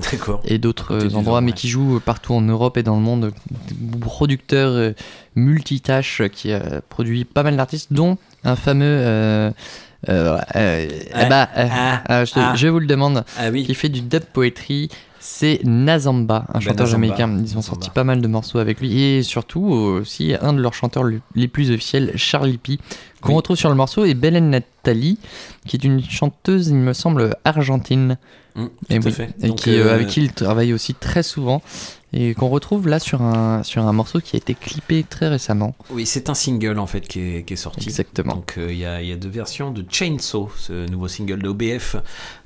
et 0.46 0.58
d'autres 0.58 0.94
euh, 0.94 1.16
endroits, 1.16 1.42
mais 1.42 1.52
ouais. 1.52 1.58
qui 1.58 1.68
joue 1.70 1.98
euh, 1.98 2.00
partout 2.00 2.34
en 2.34 2.42
Europe 2.42 2.78
et 2.78 2.84
dans 2.84 2.96
le 2.96 3.02
monde. 3.02 3.32
Producteur 4.02 4.70
euh, 4.72 4.92
multitâche 5.36 6.22
qui 6.32 6.52
a 6.52 6.82
produit 6.90 7.26
pas 7.26 7.44
mal 7.44 7.56
d'artistes, 7.58 7.92
dont 7.94 8.18
un 8.44 8.56
fameux. 8.56 8.86
euh, 8.86 9.52
euh, 10.08 10.38
euh, 10.56 10.88
Ah, 11.14 11.24
eh 11.26 11.30
bah, 11.30 11.50
ah, 12.08 12.26
je, 12.26 12.32
ah. 12.68 12.72
vous 12.72 12.80
le 12.80 12.88
demande, 12.88 13.24
Ah 13.38 13.50
oui. 13.52 13.66
qui 13.66 13.74
fait 13.74 13.90
du 13.90 14.02
dub 14.02 14.24
poetry, 14.32 14.90
c'est 15.20 15.60
Nazamba, 15.66 16.46
un 16.48 16.54
Bah, 16.54 16.60
chanteur 16.62 16.86
Nazamba. 16.88 17.08
jamaïcain. 17.08 17.38
Ils 17.44 17.58
ont 17.58 17.62
sorti 17.62 17.90
pas 17.90 18.06
mal 18.06 18.22
de 18.22 18.28
morceaux 18.28 18.60
avec 18.60 18.80
lui 18.80 19.02
et 19.02 19.24
surtout 19.24 19.66
aussi 19.66 20.34
un 20.42 20.54
de 20.54 20.62
leurs 20.62 20.74
chanteurs 20.74 21.04
le- 21.04 21.20
les 21.36 21.48
plus 21.50 21.72
officiels, 21.72 22.14
Charlie 22.16 22.58
P, 22.58 22.80
qu'on 23.22 23.30
Oui. 23.30 23.36
retrouve 23.36 23.58
sur 23.58 23.70
le 23.70 23.76
morceau, 23.76 24.06
et 24.06 24.14
Belen 24.14 24.50
Nathalie, 24.50 25.18
qui 25.68 25.76
est 25.76 25.84
une 25.84 26.04
chanteuse, 26.04 26.68
il 26.70 26.76
me 26.76 26.94
semble, 26.94 27.36
argentine. 27.46 28.18
Et 28.90 29.00
tout 29.00 29.08
à 29.08 29.10
oui, 29.10 29.12
fait. 29.12 29.30
et 29.42 29.48
Donc, 29.48 29.58
qui, 29.58 29.70
euh, 29.80 29.94
avec 29.94 30.08
qui 30.08 30.22
il 30.24 30.34
travaille 30.34 30.74
aussi 30.74 30.94
très 30.94 31.24
souvent 31.24 31.62
et 32.14 32.34
qu'on 32.34 32.50
retrouve 32.50 32.88
là 32.88 33.00
sur 33.00 33.22
un, 33.22 33.64
sur 33.64 33.84
un 33.86 33.94
morceau 33.94 34.20
qui 34.20 34.36
a 34.36 34.38
été 34.38 34.56
clippé 34.56 35.04
très 35.08 35.28
récemment. 35.28 35.76
Oui, 35.92 36.06
c'est 36.06 36.30
un 36.30 36.34
single 36.34 36.80
en 36.80 36.88
fait 36.88 37.08
qui 37.08 37.20
est, 37.20 37.44
qui 37.44 37.54
est 37.54 37.58
sorti. 37.58 37.90
Exactement. 37.90 38.36
Donc 38.36 38.56
euh, 38.58 38.72
il 38.72 38.78
y, 38.80 38.86
a, 38.86 39.02
y 39.02 39.12
a 39.12 39.16
deux 39.16 39.30
versions 39.30 39.72
de 39.72 39.86
Chainsaw, 39.90 40.50
ce 40.58 40.90
nouveau 40.90 41.08
single 41.08 41.40
d'OBF, 41.42 41.96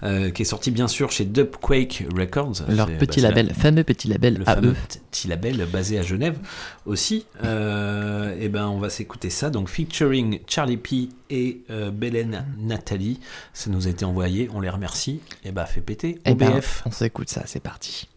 euh, 0.03 0.31
qui 0.31 0.41
est 0.41 0.45
sorti 0.45 0.71
bien 0.71 0.87
sûr 0.87 1.11
chez 1.11 1.25
Dubquake 1.25 2.05
Records. 2.17 2.63
Leur 2.69 2.87
petit 2.97 3.21
label, 3.21 3.47
la- 3.47 3.53
fameux 3.53 3.83
petit 3.83 4.07
label 4.07 4.35
le 4.39 4.49
à 4.49 4.55
fameux 4.55 4.69
eux. 4.71 4.75
petit 5.11 5.27
label 5.27 5.65
basé 5.71 5.97
à 5.99 6.01
Genève 6.03 6.37
aussi. 6.85 7.25
Euh, 7.43 8.35
et 8.39 8.49
ben 8.49 8.67
on 8.67 8.79
va 8.79 8.89
s'écouter 8.89 9.29
ça. 9.29 9.49
Donc 9.49 9.69
featuring 9.69 10.39
Charlie 10.47 10.77
P 10.77 11.09
et 11.29 11.61
Belen 11.93 12.45
Nathalie. 12.59 13.19
Ça 13.53 13.69
nous 13.69 13.87
a 13.87 13.89
été 13.89 14.05
envoyé, 14.05 14.49
on 14.53 14.59
les 14.61 14.69
remercie. 14.69 15.19
Et 15.45 15.51
bah 15.51 15.65
fait 15.65 15.81
péter. 15.81 16.19
Eh 16.25 16.35
ben, 16.35 16.51
OBF. 16.57 16.83
on 16.85 16.91
s'écoute 16.91 17.29
ça, 17.29 17.43
c'est 17.45 17.61
parti. 17.61 18.07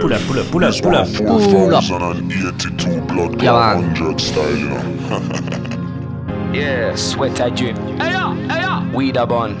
Poula, 0.00 0.18
poula, 0.26 0.42
poula. 0.50 0.70
Poula. 0.72 1.04
Yeah, 3.42 3.52
man. 3.52 3.94
Yeah, 6.52 6.94
sweat 6.94 7.40
I 7.40 7.50
drip. 7.50 7.76
Weed 8.94 9.16
a 9.16 9.26
bun. 9.26 9.56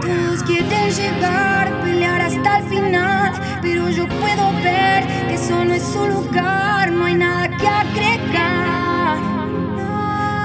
Todos 0.00 0.42
quieren 0.44 0.90
llegar, 0.90 1.70
pelear 1.82 2.20
hasta 2.20 2.58
el 2.58 2.64
final, 2.64 3.32
pero 3.62 3.88
yo 3.90 4.06
puedo 4.08 4.52
ver 4.62 5.06
que 5.28 5.34
eso 5.34 5.64
no 5.64 5.74
es 5.74 5.82
su 5.82 6.06
lugar, 6.06 6.90
no 6.92 7.04
hay 7.04 7.14
nada 7.14 7.48
que 7.56 7.66
agregar. 7.66 9.18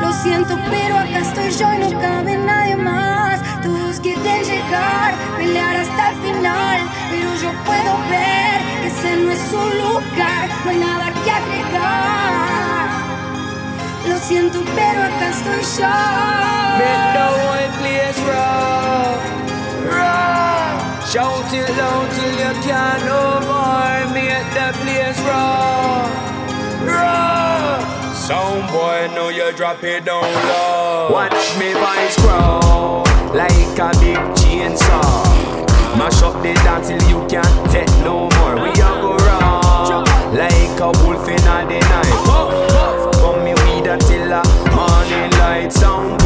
Lo 0.02 0.12
siento, 0.14 0.58
pero 0.70 0.98
acá 0.98 1.20
estoy 1.20 1.50
yo 1.52 1.74
y 1.74 1.78
no 1.80 2.00
cabe 2.00 2.38
nadie 2.38 2.76
más. 2.76 3.41
Llegar, 4.72 5.14
pelear 5.38 5.76
hasta 5.76 6.12
el 6.12 6.16
final, 6.22 6.80
pero 7.10 7.36
yo 7.44 7.52
puedo 7.66 7.98
ver 8.10 8.62
que 8.82 8.88
ese 8.88 9.18
no 9.18 9.32
es 9.32 9.40
su 9.50 9.58
lugar, 9.58 10.48
no 10.64 10.72
hay 10.72 10.78
nada 10.78 11.12
que 11.12 11.30
agregar. 11.30 12.90
Lo 14.08 14.18
siento, 14.18 14.64
pero 14.74 15.04
acá 15.04 15.30
estoy 15.30 15.62
yo. 15.78 15.92
The 16.80 17.28
whole 17.36 17.70
place 17.80 18.22
rock, 18.32 19.20
rock. 19.92 21.06
Shout 21.12 21.52
it 21.54 21.70
loud 21.78 22.10
till 22.16 22.32
you 22.40 22.54
can't 22.64 23.04
no 23.04 23.42
more. 23.42 24.06
Make 24.14 24.54
the 24.54 24.72
place 24.80 25.20
rock, 25.28 26.10
rock. 26.86 27.41
Sound 28.32 28.72
boy, 28.72 29.14
know 29.14 29.28
you 29.28 29.52
drop 29.58 29.84
it 29.84 30.06
down 30.06 30.24
low. 30.24 31.10
Watch 31.12 31.60
me 31.60 31.74
voice 31.74 32.16
grow 32.22 33.04
like 33.36 33.78
a 33.78 33.92
big 34.00 34.24
chainsaw. 34.40 35.28
Mash 35.98 36.22
up 36.24 36.42
the 36.42 36.54
dance 36.64 36.88
till 36.88 37.04
you 37.10 37.28
can't 37.28 37.72
take 37.72 37.92
no 38.06 38.30
more. 38.40 38.56
We 38.56 38.70
a 38.72 38.92
go 39.04 39.18
round 39.18 40.08
like 40.32 40.80
a 40.80 40.92
wolf 41.04 41.28
in 41.28 41.44
a 41.44 41.68
the 41.68 41.80
night. 41.92 43.12
Come 43.20 43.44
me 43.44 43.54
weed 43.66 43.88
until 43.88 44.30
the 44.30 44.42
morning 44.78 45.32
light. 45.32 45.74
Sound 45.74 46.21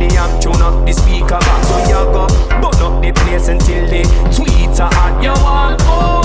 the 0.00 0.08
amp, 0.16 0.40
tune 0.40 0.62
up 0.64 0.86
the 0.88 0.92
speaker 0.92 1.36
box. 1.36 1.68
So 1.68 1.76
you 1.84 2.02
go 2.10 2.24
burn 2.58 2.80
up 2.80 2.94
the 3.04 3.12
place 3.22 3.48
until 3.48 3.84
the 3.86 4.02
tweeter 4.32 4.88
hot. 4.96 5.20
You 5.20 5.36
want 5.44 5.78
more? 5.84 6.24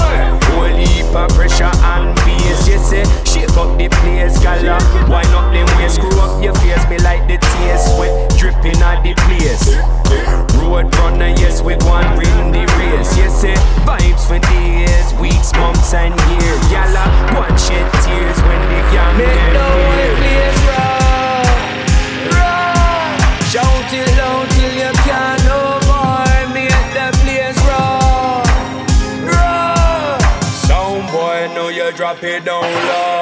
Whole 0.56 0.72
heap 0.72 1.11
of 1.11 1.30
pressure 1.35 1.68
and 1.68 2.15
bass. 2.23 2.64
You 2.68 2.80
say 2.80 3.03
shake 3.27 3.52
up 3.60 3.77
the 3.77 3.91
place, 3.99 4.39
gala. 4.39 4.80
Wind 5.11 5.35
up 5.35 5.52
them 5.52 5.68
waist, 5.77 5.99
screw 5.99 6.15
up 6.23 6.41
your 6.41 6.56
face, 6.64 6.88
me 6.89 6.97
like 7.03 7.27
the 7.27 7.38
taste 7.38 7.95
sweat 7.95 8.31
dripping 8.39 8.80
at 8.81 9.03
the 9.03 9.14
place. 9.27 9.76
Road 10.56 10.88
runner, 10.95 11.35
yes, 11.35 11.61
we 11.61 11.76
one 11.84 12.07
win 12.15 12.52
the 12.56 12.64
race. 12.80 13.11
Yes, 13.19 13.41
say 13.41 13.56
vibes 13.84 14.23
for 14.23 14.39
days, 14.39 15.14
weeks, 15.19 15.52
months, 15.60 15.93
and 15.93 16.15
years. 16.31 16.61
Gala, 16.72 17.03
one 17.35 17.56
shed 17.60 17.85
tears 18.03 18.39
when 18.47 18.61
the 18.72 18.80
young 18.95 19.15
Make 19.18 19.53
the 19.53 19.64
whole 19.64 20.15
place 20.19 20.60
rock, 20.68 20.95
down 32.44 32.62
loud. 32.62 33.15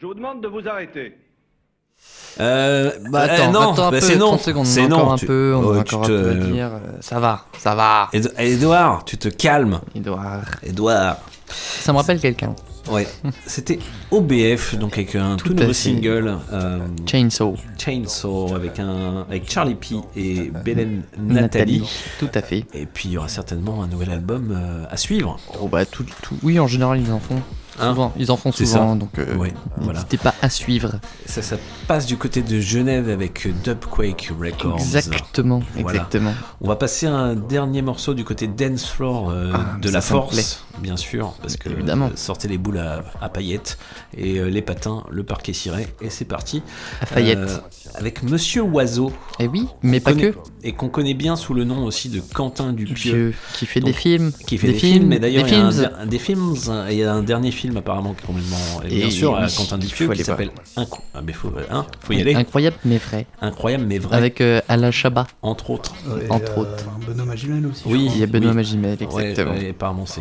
Je 0.00 0.06
vous 0.06 0.14
demande 0.14 0.42
de 0.42 0.48
vous 0.48 0.68
arrêter. 0.68 1.16
Euh, 2.40 2.92
Bah 3.10 3.22
euh, 3.22 3.28
attends, 3.28 3.52
non, 3.52 3.72
attends 3.72 3.88
un 3.88 3.90
bah, 3.90 4.00
peu, 4.00 4.06
c'est 4.06 4.16
non. 4.16 4.28
30 4.28 4.40
secondes, 4.40 4.66
C'est 4.66 4.88
non. 4.88 5.10
un 5.12 5.16
tu- 5.16 5.26
peu, 5.26 5.54
on 5.54 5.60
a 5.62 5.76
oh, 5.76 5.78
encore 5.80 6.06
tu 6.06 6.12
un 6.12 6.16
peu 6.16 6.30
à 6.30 6.34
te- 6.34 6.46
dire, 6.52 6.66
euh, 6.72 6.78
ça 7.00 7.20
va, 7.20 7.44
ça 7.58 7.74
va. 7.74 8.08
Ed- 8.12 8.32
Edouard, 8.38 9.04
tu 9.04 9.18
te 9.18 9.28
calmes. 9.28 9.80
Edouard. 9.94 10.44
Edouard. 10.62 11.18
Ça 11.48 11.92
me 11.92 11.98
rappelle 11.98 12.20
quelqu'un. 12.20 12.54
Ouais, 12.90 13.06
c'était 13.46 13.78
OBF, 14.10 14.76
donc 14.76 14.94
avec 14.94 15.14
un 15.14 15.36
tout, 15.36 15.52
nouveau 15.52 15.72
single. 15.74 16.38
euh, 16.52 16.78
Chainsaw. 17.06 17.54
Chainsaw, 17.76 18.54
avec, 18.54 18.78
un, 18.78 19.26
avec 19.28 19.50
Charlie 19.50 19.74
P 19.74 19.96
et 20.16 20.50
Belen 20.64 21.02
Nathalie. 21.18 21.80
Nathalie. 21.80 21.90
Tout 22.18 22.30
à 22.34 22.40
fait. 22.40 22.64
Et 22.72 22.86
puis 22.86 23.10
il 23.10 23.12
y 23.12 23.18
aura 23.18 23.28
certainement 23.28 23.82
un 23.82 23.88
nouvel 23.88 24.10
album 24.10 24.54
euh, 24.56 24.84
à 24.88 24.96
suivre. 24.96 25.38
Oh 25.60 25.68
bah 25.68 25.84
tout, 25.84 26.06
tout- 26.22 26.38
Oui, 26.42 26.58
en 26.58 26.66
général, 26.68 27.00
ils 27.00 27.12
en 27.12 27.20
font 27.20 27.42
Hein 27.80 27.90
souvent. 27.90 28.12
Ils 28.18 28.30
en 28.30 28.36
font 28.36 28.52
souvent, 28.52 28.92
ça. 28.92 28.94
donc 28.98 29.18
euh, 29.18 29.36
Ouais, 29.36 29.52
voilà. 29.78 29.94
n'hésitez 29.94 30.16
pas 30.18 30.34
à 30.42 30.48
suivre. 30.48 30.92
Ça, 31.26 31.42
ça 31.42 31.56
passe 31.86 32.06
du 32.06 32.16
côté 32.16 32.42
de 32.42 32.60
Genève 32.60 33.08
avec 33.08 33.46
Dubquake 33.64 34.30
Records. 34.40 34.76
Exactement, 34.78 35.62
Voilà. 35.74 35.98
exactement. 35.98 36.32
On 36.60 36.68
va 36.68 36.76
passer 36.76 37.06
à 37.06 37.14
un 37.14 37.34
dernier 37.34 37.82
morceau 37.82 38.14
du 38.14 38.24
côté 38.24 38.46
Dance 38.46 38.86
Floor 38.86 39.30
euh, 39.30 39.52
Ah, 39.54 39.78
de 39.80 39.90
la 39.90 40.00
Force, 40.00 40.64
bien 40.80 40.96
sûr, 40.96 41.34
parce 41.42 41.56
que 41.56 41.68
Évidemment. 41.68 42.06
euh, 42.06 42.16
sortez 42.16 42.48
les 42.48 42.58
boules 42.58 42.78
à, 42.78 43.02
à 43.20 43.28
paillettes 43.28 43.78
et 44.16 44.38
euh, 44.38 44.48
les 44.50 44.62
patins, 44.62 45.04
le 45.10 45.22
parquet 45.22 45.52
ciré, 45.52 45.86
et 46.00 46.10
c'est 46.10 46.24
parti. 46.24 46.62
À 47.00 47.06
Fayette. 47.06 47.38
Euh, 47.38 47.58
avec 47.94 48.22
Monsieur 48.22 48.62
Oiseau. 48.62 49.12
Et 49.38 49.46
oui, 49.48 49.66
mais 49.82 50.00
pas 50.00 50.12
connaît- 50.12 50.30
que. 50.32 50.36
Et 50.62 50.72
qu'on 50.72 50.88
connaît 50.90 51.14
bien 51.14 51.36
sous 51.36 51.54
le 51.54 51.64
nom 51.64 51.84
aussi 51.84 52.08
de 52.10 52.20
Quentin 52.20 52.72
Dupieux. 52.72 52.94
Dupieux, 52.94 53.34
qui 53.54 53.64
fait 53.66 53.80
Donc, 53.80 53.88
des 53.88 53.92
films, 53.94 54.32
Qui 54.46 54.58
fait 54.58 54.66
des 54.68 54.72
des, 54.74 54.78
films, 54.78 55.06
mais 55.06 55.18
d'ailleurs, 55.18 55.44
des 55.44 55.50
il 55.52 55.56
y 55.56 55.60
a 55.84 55.92
un, 56.00 56.06
des 56.06 56.18
films. 56.18 56.54
et 56.88 56.92
Il 56.92 56.98
y 56.98 57.04
a 57.04 57.12
un 57.14 57.22
dernier 57.22 57.50
film 57.50 57.76
apparemment 57.78 58.12
qui 58.14 58.22
est 58.24 58.26
complètement. 58.26 58.56
Et 58.84 58.88
bien 58.88 59.06
Et 59.06 59.10
sûr, 59.10 59.32
oui, 59.40 59.54
Quentin 59.56 59.78
il 59.80 59.86
Dupieux 59.86 60.08
qui 60.10 60.24
s'appelle. 60.24 60.50
Incro- 60.76 61.00
Ah, 61.14 61.20
mais 61.24 61.32
faut, 61.32 61.50
hein, 61.70 61.86
faut 62.00 62.12
y 62.12 62.20
aller. 62.20 62.34
Incroyable 62.34 62.76
mais 62.84 62.98
vrai. 62.98 63.26
Incroyable, 63.40 63.84
mais 63.86 63.98
vrai. 63.98 64.16
Avec 64.16 64.40
euh, 64.40 64.60
Alain 64.68 64.90
Chabat. 64.90 65.26
Entre 65.42 65.70
autres. 65.70 65.94
Ouais, 66.06 66.26
Entre 66.30 66.58
euh, 66.58 66.60
autres. 66.62 66.84
Benoît 67.08 67.24
Magimel 67.24 67.66
aussi. 67.66 67.82
Oui, 67.86 68.08
Il 68.12 68.18
y 68.18 68.22
a 68.22 68.26
Benoît 68.26 68.50
oui. 68.50 68.56
Magimel, 68.56 68.98
Ouais, 69.00 69.30
exactement. 69.30 69.56
ouais, 69.58 69.70
apparemment, 69.70 70.04
c'est- 70.06 70.20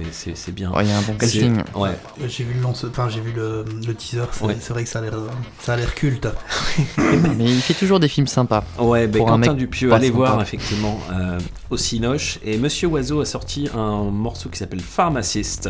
c'est 0.50 0.56
bien. 0.56 0.72
Ouais, 0.72 0.84
il 0.86 0.90
y 0.90 0.92
a 0.92 0.98
un 0.98 1.02
bon 1.02 1.14
casting. 1.14 1.58
Ouais. 1.76 1.92
J'ai 2.28 2.44
vu 2.44 2.54
le 2.56 2.62
lance- 2.62 2.86
enfin 2.90 3.08
j'ai 3.10 3.22
vu 3.22 3.32
le, 3.32 3.64
le 3.86 3.94
teaser. 3.94 4.24
C'est 4.32 4.44
Ouais. 4.46 4.58
c'est 4.60 4.74
vrai 4.74 4.84
que 4.84 4.90
ça 4.90 5.00
a 5.00 5.02
l'air, 5.04 5.14
ça 5.62 5.74
a 5.74 5.78
l'air 5.78 5.94
culte. 5.96 6.28
Mais 6.98 7.46
il 7.46 7.62
fait 7.62 7.74
toujours 7.74 8.00
des 8.00 8.08
films 8.08 8.28
sympas. 8.28 8.64
Ouais, 8.80 9.08
ben 9.08 9.20
Pour 9.20 9.32
un 9.32 9.38
Quentin 9.40 9.54
Dupieux, 9.54 9.94
allez 9.94 10.10
voir 10.10 10.32
sympa. 10.32 10.44
effectivement 10.44 11.00
euh, 11.12 11.38
au 11.70 11.78
Cinoche. 11.78 12.40
Et 12.44 12.58
Monsieur 12.58 12.88
Oiseau 12.88 13.22
a 13.22 13.26
sorti 13.26 13.70
un 13.76 14.04
morceau 14.06 14.50
qui 14.50 14.58
s'appelle 14.58 14.80
Pharmacist 14.80 15.70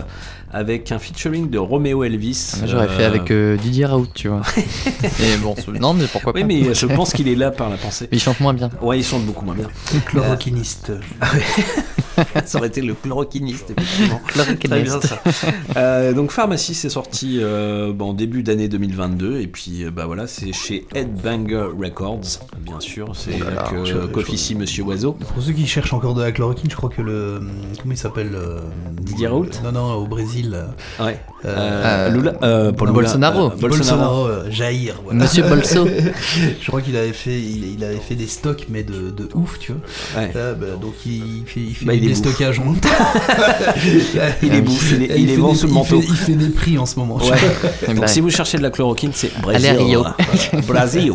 avec 0.52 0.92
un 0.92 1.00
featuring 1.00 1.50
de 1.50 1.58
Romeo 1.58 2.04
Elvis. 2.04 2.54
Moi, 2.58 2.68
J'aurais 2.68 2.88
fait 2.88 3.04
Euh, 3.04 3.08
avec 3.08 3.32
euh, 3.32 3.58
Didier 3.58 3.86
Raoult, 3.86 4.08
tu 4.14 4.30
vois. 4.30 4.42
Et 4.58 5.38
bon, 5.42 5.56
non, 5.80 5.94
mais 5.94 6.06
pourquoi 6.12 6.34
pas 6.34 6.40
Oui, 6.40 6.46
mais 6.46 6.74
je 6.74 6.86
pense 6.88 7.14
qu'il 7.14 7.28
est 7.28 7.36
là 7.36 7.52
par 7.52 7.70
la 7.70 7.78
pensée. 7.78 8.08
Mais 8.12 8.18
il 8.18 8.22
chante 8.22 8.40
moins 8.40 8.54
bien. 8.54 8.70
Ouais, 8.82 9.00
il 9.00 9.04
chante 9.04 9.24
beaucoup 9.26 9.46
moins 9.46 9.56
bien. 9.56 9.68
Chloroquiniste. 10.06 10.92
ça 12.46 12.58
aurait 12.58 12.68
été 12.68 12.82
le 12.82 12.94
chloroquiniste, 12.94 13.72
effectivement. 13.78 14.20
Chloroquiniste. 14.28 14.70
Très 14.70 14.82
bien, 14.84 15.02
ça. 15.02 15.22
Euh, 15.78 16.14
donc 16.14 16.32
Pharmacy, 16.32 16.74
c'est 16.74 16.90
sorti 16.90 17.40
euh, 17.42 17.94
bon, 17.94 18.10
en 18.10 18.14
début 18.14 18.44
d'année 18.44 18.68
2022 18.68 19.40
et 19.40 19.48
puis 19.48 19.84
euh, 19.86 19.92
bah 19.92 20.06
voilà, 20.06 20.28
c'est 20.28 20.52
chez 20.54 20.86
Headbanger 20.96 21.70
Records, 21.80 22.40
bien 22.60 22.80
sûr. 22.80 23.12
C'est 23.16 23.32
Oh 23.36 23.44
là 23.44 23.50
là, 23.52 23.56
là 23.56 23.70
que 23.70 23.76
euh, 23.92 24.08
qu'officie 24.08 24.56
Monsieur 24.56 24.84
Oiseau. 24.84 25.14
Pour 25.14 25.44
ceux 25.44 25.54
qui 25.54 25.68
cherchent 25.68 25.89
encore 25.96 26.14
de 26.14 26.22
la 26.24 26.32
chloroquine, 26.32 26.70
je 26.70 26.76
crois 26.76 26.90
que 26.90 27.02
le. 27.02 27.40
Comment 27.82 27.94
il 27.94 27.98
s'appelle 27.98 28.32
euh, 28.34 28.60
Didier 29.02 29.28
Raoult 29.28 29.48
Non, 29.64 29.72
non, 29.72 29.94
au 29.94 30.06
Brésil. 30.08 30.54
euh, 30.56 31.04
Ouais. 31.06 31.20
euh, 31.46 32.08
Euh, 32.08 32.10
Lula, 32.10 32.34
euh, 32.44 32.72
non, 32.72 32.78
Lula, 32.80 32.92
Bolsonaro. 32.94 33.46
euh, 33.52 33.56
Bolsonaro. 33.60 34.26
euh, 34.28 34.50
Jair. 34.52 34.96
voilà. 35.04 35.20
Monsieur 35.20 35.44
Bolso. 35.44 35.88
je 36.62 36.68
crois 36.68 36.82
qu'il 36.82 36.96
avait 36.98 37.14
fait, 37.14 37.40
il, 37.40 37.74
il 37.76 37.84
avait 37.84 37.98
fait 37.98 38.16
des 38.16 38.28
stocks, 38.28 38.66
mais 38.70 38.84
de, 38.84 39.10
de 39.12 39.30
ouf, 39.34 39.58
tu 39.60 39.72
vois. 39.74 40.22
Ouais. 40.22 40.32
Là, 40.34 40.54
bah, 40.54 40.68
donc 40.82 40.94
il 41.06 41.44
fait, 41.46 41.60
il 41.62 41.76
fait 41.76 41.86
Bah, 41.86 41.94
il 41.94 42.08
des 42.08 42.16
stockages 42.16 42.60
en 42.60 42.66
même 42.72 42.80
temps. 42.80 42.90
Il 44.44 44.54
est 44.54 44.62
bouffe, 44.62 44.92
il 44.92 45.04
est- 45.04 45.20
il 45.20 45.30
est 45.30 45.36
fait 45.36 45.42
vent 45.42 45.52
des- 45.52 45.56
sous 45.58 45.66
le 45.68 45.72
il 45.72 45.76
manteau. 45.76 46.02
fait- 46.02 46.08
Il 46.10 46.16
fait 46.16 46.34
des 46.36 46.50
prix 46.50 46.78
en 46.78 46.86
ce 46.86 46.98
moment. 47.00 47.18
Ouais. 47.18 47.94
Donc 47.96 48.08
si 48.10 48.20
vous 48.22 48.30
cherchez 48.30 48.58
de 48.58 48.64
la 48.64 48.70
chloroquine, 48.70 49.12
c'est 49.14 49.32
Allez 49.48 49.68
à 49.70 49.74
Brésil. 49.74 49.86
Rio. 49.86 50.04
Brésil. 50.68 51.14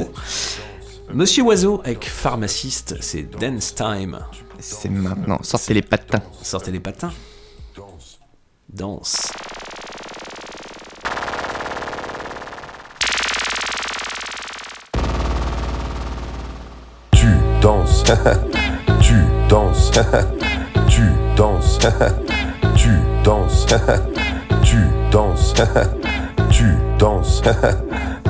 Monsieur 1.14 1.44
Oiseau 1.44 1.80
avec 1.84 2.06
pharmaciste, 2.08 2.96
c'est 3.00 3.22
Dance 3.22 3.72
Time. 3.76 4.18
C'est 4.58 4.88
maintenant. 4.88 5.38
Sortez 5.42 5.72
les 5.72 5.82
patins. 5.82 6.20
Sortez 6.42 6.72
les 6.72 6.80
patins. 6.80 7.12
Danse. 8.68 9.30
Tu 17.12 17.28
danses, 17.62 18.02
tu 19.00 19.14
danses, 19.48 19.92
tu 20.88 21.02
danses, 21.36 21.78
tu 22.76 22.90
danses, 23.22 23.66
tu 24.64 24.88
danses, 25.12 25.54
tu 26.50 26.76
danses, 26.98 27.42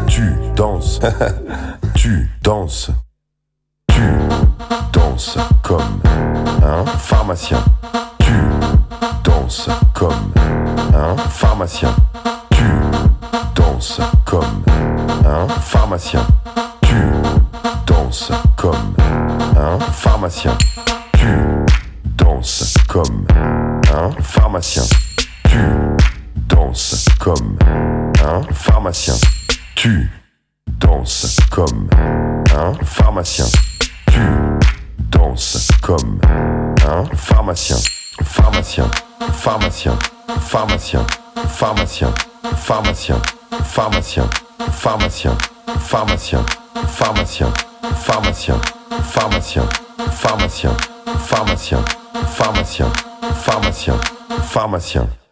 tu 0.06 0.34
danses, 0.54 1.00
tu 2.04 2.28
danses, 2.42 2.90
tu 3.88 4.02
danses 4.92 5.38
comme 5.62 6.02
un 6.62 6.84
pharmacien. 6.84 7.64
Tu 8.18 8.34
danses 9.24 9.70
comme 9.94 10.34
un 10.92 11.16
pharmacien. 11.16 11.96
Tu 12.50 12.62
danses 13.54 14.02
comme 14.26 14.62
un 15.24 15.48
pharmacien. 15.48 16.26
Tu 16.82 16.94
danses 17.86 18.32
comme 18.54 18.94
un 19.56 19.78
pharmacien. 19.78 20.52
Tu 21.14 21.26
danses 22.18 22.74
comme 22.86 23.26
un 23.94 24.10
pharmacien. 24.20 24.82
Tu 25.48 25.58
danses 26.48 27.06
comme 27.18 27.56
un 28.22 28.42
pharmacien. 28.52 29.14
Pharmacien. 33.14 33.46
Tu 34.06 34.20
danses 35.10 35.68
comme 35.80 36.20
un 36.88 37.04
pharmacien. 37.16 37.76
Pharmacien, 38.24 38.88
pharmacien, 39.32 39.96
pharmacien, 40.40 41.06
pharmacien, 41.48 42.10
pharmacien, 42.66 43.18
pharmacien, 43.62 44.26
pharmacien, 44.72 45.36
pharmacien, 45.78 46.44
pharmacien, 46.88 47.48
pharmacien, 48.02 48.58
pharmacien, 49.12 49.68
pharmacien, 50.10 50.76
pharmacien, 51.28 51.84
pharmacien, 52.36 52.92
pharmacien, 53.44 53.96
pharmacien. 54.52 55.23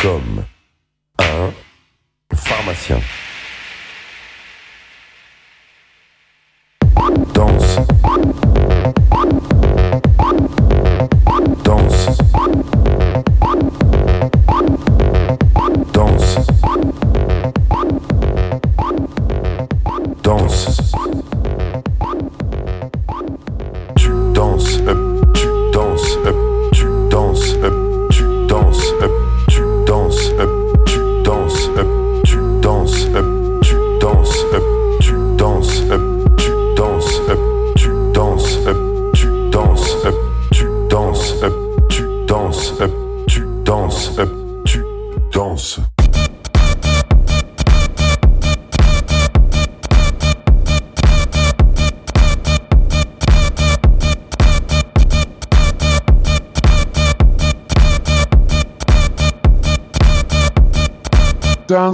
Comme 0.00 0.44
un 1.18 1.52
pharmacien. 2.34 3.00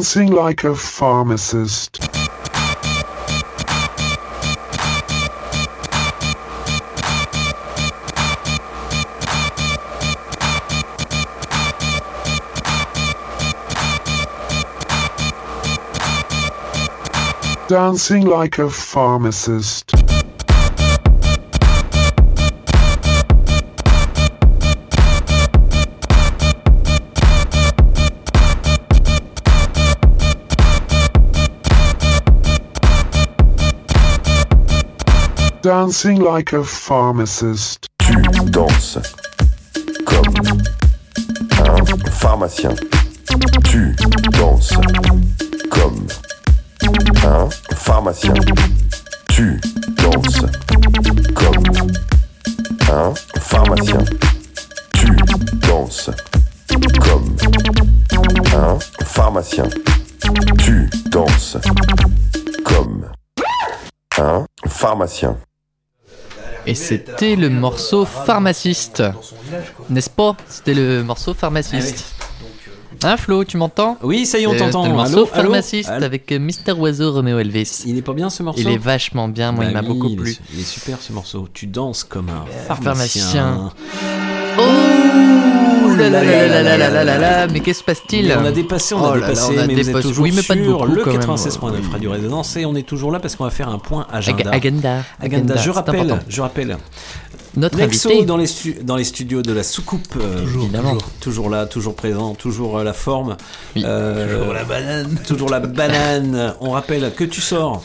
Dancing 0.03 0.33
like 0.33 0.65
a 0.65 0.74
pharmacist. 0.74 2.01
Dancing 17.69 18.27
like 18.27 18.59
a 18.59 18.69
pharmacist. 18.69 19.91
Dancing 35.62 36.18
like 36.18 36.52
a 36.52 36.64
pharmacist. 36.64 37.86
Tu 38.00 38.20
danses 38.50 38.99
comme 40.05 40.34
un 41.57 42.10
pharmacien. 42.10 42.74
Tu 43.62 43.94
danses 44.32 44.73
comme 45.70 46.08
un 47.24 47.49
pharmacien. 47.76 48.34
Tu 49.28 49.60
danses 49.99 50.44
comme 51.32 51.65
un 52.91 53.15
pharmacien. 53.39 54.05
Tu 54.94 55.16
danses 55.60 56.10
comme 57.00 57.36
un 58.52 58.78
pharmacien. 59.05 59.68
Tu 60.58 60.91
danses 61.08 61.57
comme 62.65 63.07
un 64.18 64.44
pharmacien. 64.66 65.36
Et 66.66 66.74
c'était 66.74 67.36
le 67.36 67.50
morceau 67.50 68.05
pharmaciste. 68.05 69.02
N'est-ce 69.91 70.10
pas? 70.10 70.36
C'était 70.49 70.74
le 70.74 71.02
morceau 71.02 71.34
pharmaciste. 71.34 72.05
Hein 73.05 73.16
Flo, 73.16 73.42
tu 73.44 73.57
m'entends? 73.57 73.99
Oui, 74.02 74.26
ça 74.26 74.39
y 74.39 74.42
est, 74.42 74.47
on 74.47 74.52
Euh, 74.55 74.58
t'entend. 74.58 74.82
c'était 74.84 74.91
Le 74.91 74.97
morceau 74.97 75.12
allô 75.16 75.26
pharmaciste 75.26 75.89
Allô 75.89 76.05
avec 76.05 76.31
euh, 76.31 76.39
Mister 76.39 76.70
Oiseau 76.73 77.12
Romeo 77.12 77.39
Elvis. 77.41 77.82
Il 77.84 77.99
est 77.99 78.02
pas 78.02 78.12
bien 78.12 78.31
ce 78.31 78.44
morceau? 78.44 78.60
Il 78.60 78.68
est 78.68 78.76
vachement 78.78 79.26
bien, 79.26 79.50
moi 79.50 79.65
il 79.65 79.73
Bah 79.73 79.82
m'a 79.82 79.89
oui, 79.89 79.94
beaucoup 79.99 80.15
plu. 80.15 80.36
Il 80.55 80.60
est 80.60 80.62
super 80.62 80.99
ce 81.00 81.12
morceau. 81.12 81.49
Tu 81.52 81.66
danses 81.66 82.05
comme 82.05 82.28
un 82.28 82.44
pharmacien. 82.68 83.24
pharmacien. 83.24 83.73
Oh 84.58 85.51
mais 85.97 87.61
qu'est-ce 87.61 87.65
qui 87.65 87.75
se 87.75 87.85
passe-t-il 87.85 88.37
On 88.39 88.45
a 88.45 88.53
dépassé, 88.53 88.95
on 88.95 89.05
a 89.05 89.11
oh 89.11 89.15
dépassé, 89.15 89.57
mais 89.67 89.75
vous 89.75 89.91
êtes 89.91 90.03
toujours 90.03 90.27
sur 90.27 90.87
le 90.87 91.05
96.9 91.05 91.91
Radio 91.91 92.11
Résonance 92.12 92.57
et 92.57 92.67
on 92.67 92.75
est 92.75 92.87
toujours 92.87 93.12
là 93.12 93.21
parce 93.21 93.37
qu'on 93.37 93.45
va 93.45 93.51
faire 93.51 93.69
un 93.69 93.79
point 93.79 94.07
agenda. 94.12 94.51
Agenda. 94.51 95.05
Agenda, 95.21 95.57
je 95.57 95.71
rappelle, 95.71 96.21
je 96.29 96.41
rappelle. 96.41 96.77
Notre 97.57 97.77
Nexo 97.77 98.09
invité. 98.09 98.25
Dans, 98.25 98.37
les 98.37 98.49
dans 98.83 98.97
les 98.97 99.05
studios 99.05 99.43
de 99.43 99.53
la 99.53 99.62
soucoupe. 99.62 100.17
Euh, 100.17 100.41
toujours, 100.41 100.99
toujours, 101.21 101.51
là, 101.51 101.67
toujours 101.67 101.95
présent, 101.95 102.35
toujours 102.35 102.79
euh, 102.79 102.85
la 102.85 102.95
forme. 102.95 103.37
Euh, 103.77 104.39
toujours 104.39 104.55
la 104.55 104.65
banane. 104.65 105.19
Toujours 105.27 105.51
la 105.51 105.61
banane. 105.61 106.55
On 106.61 106.71
rappelle 106.71 107.12
que 107.15 107.25
tu 107.25 107.41
sors. 107.41 107.85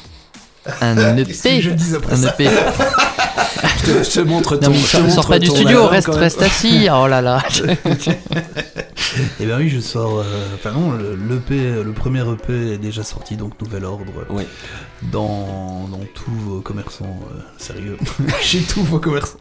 Un 0.82 1.18
EP. 1.18 1.62
Je 1.62 1.72
dis 1.72 1.96
après 1.96 2.14
un 2.14 2.18
ça 2.18 2.36
EP. 2.40 2.50
Je 3.88 3.94
te, 3.94 4.04
je 4.04 4.10
te 4.10 4.20
montre 4.20 4.58
ton. 4.58 4.70
Non, 4.70 4.76
mais 4.76 4.78
je 4.78 4.84
te 4.84 4.88
sors, 4.90 5.00
sors 5.00 5.16
montre 5.16 5.30
pas 5.30 5.40
du 5.40 5.48
studio, 5.48 5.88
reste, 5.88 6.10
reste 6.10 6.42
assis. 6.42 6.88
Oh 6.92 7.08
là 7.08 7.22
là. 7.22 7.42
Et 9.40 9.46
ben 9.46 9.58
oui, 9.60 9.70
je 9.70 9.80
sors. 9.80 10.20
euh, 10.20 10.24
Enfin 10.56 10.72
non, 10.72 10.92
le, 10.92 11.16
l'EP, 11.16 11.84
le 11.84 11.92
premier 11.92 12.22
EP 12.22 12.74
est 12.74 12.78
déjà 12.78 13.04
sorti, 13.04 13.36
donc 13.38 13.60
Nouvel 13.62 13.86
Ordre. 13.86 14.06
Dans, 15.12 15.88
dans 15.92 16.00
tous 16.16 16.32
vos 16.32 16.62
commerçants 16.62 17.20
euh, 17.32 17.40
sérieux. 17.60 17.98
Chez 18.42 18.62
tous 18.62 18.82
vos 18.84 18.98
commerçants. 19.00 19.38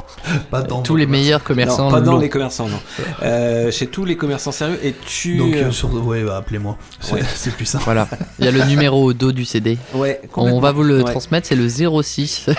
Pas 0.51 0.61
dans 0.61 0.83
Tous 0.83 0.97
les 0.97 1.05
commerçants. 1.07 1.23
meilleurs 1.25 1.45
commerçants. 1.45 1.85
Non, 1.87 1.91
pas 1.91 2.01
dans 2.03 2.19
les 2.19 2.29
commerçants, 2.29 2.69
non. 2.69 2.79
Euh, 3.23 3.71
chez 3.71 3.87
tous 3.87 4.05
les 4.05 4.17
commerçants 4.19 4.53
sérieux. 4.53 4.79
Et 4.83 4.95
tu. 5.07 5.39
Donc 5.39 5.55
sur, 5.73 5.93
ouais, 6.07 6.23
bah, 6.25 6.37
appelez-moi. 6.37 6.77
C'est, 7.01 7.15
Ouais. 7.15 7.23
plus 7.57 7.65
simple. 7.65 7.85
Voilà. 7.85 8.07
Il 8.39 8.45
y 8.45 8.49
a 8.49 8.51
le 8.51 8.63
numéro 8.65 9.03
au 9.03 9.13
dos 9.15 9.33
du 9.33 9.47
CD. 9.47 9.79
Ouais, 9.95 10.21
On 10.35 10.61
va 10.61 10.73
vous 10.73 10.83
le 10.83 11.03
Ouais. 11.03 11.11
transmettre, 11.11 11.47
c'est 11.49 11.57
le 11.57 11.67
06. 11.69 12.51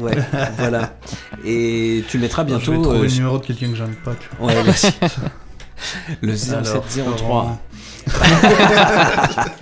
Ouais, 0.00 0.16
voilà. 0.56 0.96
Et 1.44 2.02
tu 2.08 2.16
le 2.16 2.22
mettras 2.22 2.42
Je 2.44 2.48
vais 2.54 2.56
bientôt. 2.56 2.82
trouver 2.82 2.98
euh, 3.00 3.02
le 3.02 3.08
numéro 3.10 3.38
de 3.38 3.44
quelqu'un 3.44 3.68
que 3.68 3.76
j'aime 3.76 3.94
pas. 4.04 4.14
Tu 4.18 4.28
vois. 4.38 4.48
Ouais, 4.48 4.54
merci. 4.64 4.88
Le 6.20 6.34
Alors, 6.52 6.84
0703. 6.88 7.58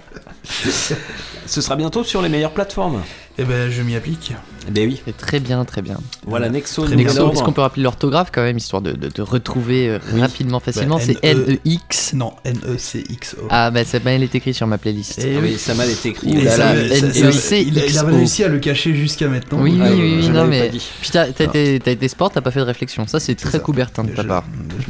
Ce 1.47 1.61
sera 1.61 1.77
bientôt 1.77 2.05
sur 2.05 2.23
les 2.23 2.29
meilleures 2.29 2.53
plateformes. 2.53 3.03
Eh 3.39 3.45
ben, 3.45 3.71
je 3.71 3.83
m'y 3.83 3.95
applique. 3.97 4.33
Eh 4.69 4.71
ben 4.73 4.89
oui. 4.89 5.01
C'est 5.05 5.17
très 5.17 5.39
bien, 5.41 5.65
très 5.65 5.83
bien. 5.83 5.99
Voilà, 6.27 6.49
Nexo, 6.49 6.87
Très 6.87 6.97
Nexo, 6.97 7.31
est-ce 7.33 7.43
qu'on 7.43 7.53
peut 7.53 7.61
rappeler 7.61 7.83
l'orthographe 7.83 8.31
quand 8.33 8.43
même, 8.43 8.57
histoire 8.57 8.81
de, 8.83 8.93
de, 8.93 9.09
de 9.15 9.23
retrouver 9.23 9.89
euh, 9.91 9.99
rapidement, 10.19 10.59
facilement? 10.59 10.97
Bah, 10.97 11.03
C'est 11.05 11.23
N-E- 11.23 11.51
N-E-X. 11.51 12.15
Non, 12.15 12.33
N-E-C-X-O. 12.45 13.47
Ah, 13.51 13.71
bah 13.71 13.85
ça 13.85 13.99
mal 14.05 14.23
est 14.23 14.35
écrit 14.35 14.55
sur 14.55 14.67
ma 14.67 14.79
playlist. 14.79 15.21
Eh 15.23 15.37
Ah 15.37 15.41
oui, 15.43 15.57
ça 15.59 15.75
mal 15.75 15.89
été 15.91 16.09
écrit. 16.09 16.33
Ouh 16.35 16.41
Et 16.41 16.45
là 16.45 16.51
ça- 16.51 16.75
là, 16.75 16.89
ça- 16.89 17.13
ça- 17.13 17.19
N-E-C-X-O. 17.21 17.55
il, 17.71 17.79
a- 17.79 17.87
il 17.87 17.99
réussi 18.17 18.43
à 18.43 18.49
le 18.49 18.59
cacher 18.59 18.95
jusqu'à 18.95 19.29
maintenant. 19.29 19.59
Oui, 19.61 19.73
oui, 19.75 19.81
Ah, 19.85 19.91
oui, 19.93 20.01
oui, 20.17 20.23
je 20.23 20.29
non, 20.29 20.35
l'avais 20.45 20.51
mais. 20.51 20.61
pas 20.67 20.69
dit. 20.73 20.89
Puis 21.01 21.11
t'as 21.11 21.27
t'as 21.31 21.45
été, 21.45 21.79
t'as 21.79 21.91
été 21.93 22.09
sport, 22.09 22.31
t'as 22.33 22.41
pas 22.41 22.51
fait 22.51 22.61
de 22.61 22.65
réflexion. 22.65 23.07
Ça, 23.07 23.21
c'est 23.21 23.35
très 23.37 23.61
coubertin 23.61 24.03
de 24.03 24.11
ta 24.13 24.25
part. 24.25 24.45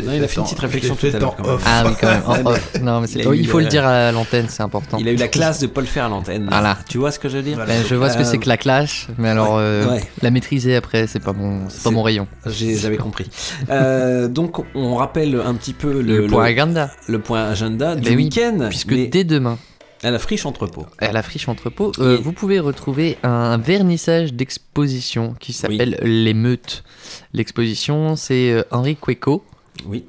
Non, 0.05 0.13
il 0.15 0.23
a 0.25 0.29
fait 0.29 0.37
une 0.39 0.45
petite 0.45 0.59
réflexion 0.61 0.95
tout 0.95 1.07
à 1.07 1.19
l'heure, 1.19 1.33
en 1.33 1.35
quand 1.37 1.43
même. 1.47 1.55
off. 1.57 1.63
Ah 1.67 1.83
oui, 1.87 1.93
quand 2.01 2.07
même. 2.07 2.23
en 2.27 2.33
Ouais, 2.37 2.43
off. 2.57 2.73
Non, 2.81 3.01
mais 3.01 3.09
c'est- 3.09 3.19
Il 3.19 3.27
a 3.27 3.31
oh, 3.31 3.35
eu, 3.35 3.39
il 3.41 3.47
faut 3.49 3.59
le 3.59 3.67
euh, 3.67 3.69
dire 3.69 3.85
à 3.87 4.13
l'antenne, 4.13 4.47
c'est 4.49 4.63
important. 4.63 4.97
Il 4.99 5.09
a 5.09 5.13
eu 5.13 5.17
la 5.17 5.29
classe 5.29 5.59
de 5.61 5.67
pas 5.67 5.81
le 5.81 5.87
faire 5.87 6.05
à 6.05 6.09
l'antenne. 6.09 6.47
Voilà. 6.49 6.79
Tu 6.89 6.97
vois 6.99 7.11
ce 7.11 7.19
que 7.19 7.29
je 7.29 7.37
veux 7.37 7.43
dire? 7.43 7.59
Ben, 7.59 7.83
je 7.87 7.95
vois 7.95 8.09
ce 8.09 8.17
que 8.17 8.25
c'est 8.25 8.36
que 8.39 8.49
la 8.49 8.57
clash, 8.57 9.09
mais 9.19 9.29
alors 9.29 9.57
euh, 9.59 9.87
Ouais. 9.87 10.03
la 10.23 10.31
maîtriser 10.31 10.75
après, 10.77 11.07
c'est 11.07 11.21
pas 11.23 11.33
mon, 11.33 11.69
c'est 11.69 11.83
pas 11.83 11.91
mon 11.91 12.03
rayon. 12.03 12.27
J'avais 12.47 12.97
compris. 12.97 13.27
Euh, 13.71 14.29
donc, 14.29 14.63
on 14.75 14.95
rappelle 14.97 15.41
un 15.45 15.55
petit 15.55 15.73
peu 15.73 16.01
le, 16.03 16.19
Le 16.23 16.27
point 16.27 16.45
agenda. 16.45 16.91
Le 17.09 17.19
point 17.19 17.45
agenda 17.45 17.95
du 17.97 18.03
Ben 18.03 18.17
oui, 18.17 18.25
week-end. 18.25 18.67
Puisque 18.69 18.93
mais 18.93 19.07
dès 19.07 19.25
demain, 19.25 19.59
à 20.03 20.11
la 20.11 20.19
friche 20.19 20.45
entrepôt. 20.47 20.87
à 20.99 21.13
la 21.13 21.23
friche 21.23 21.49
entrepôt, 21.49 21.93
euh, 21.99 22.19
vous 22.23 22.33
pouvez 22.33 22.61
retrouver 22.61 23.17
un 23.23 23.59
vernissage 23.59 24.35
d'exposition 24.35 25.35
qui 25.41 25.53
s'appelle 25.53 25.99
L'émeute. 26.03 26.85
L'exposition, 27.33 28.17
c'est 28.17 28.65
Henri 28.71 28.97
Cueco 28.97 29.45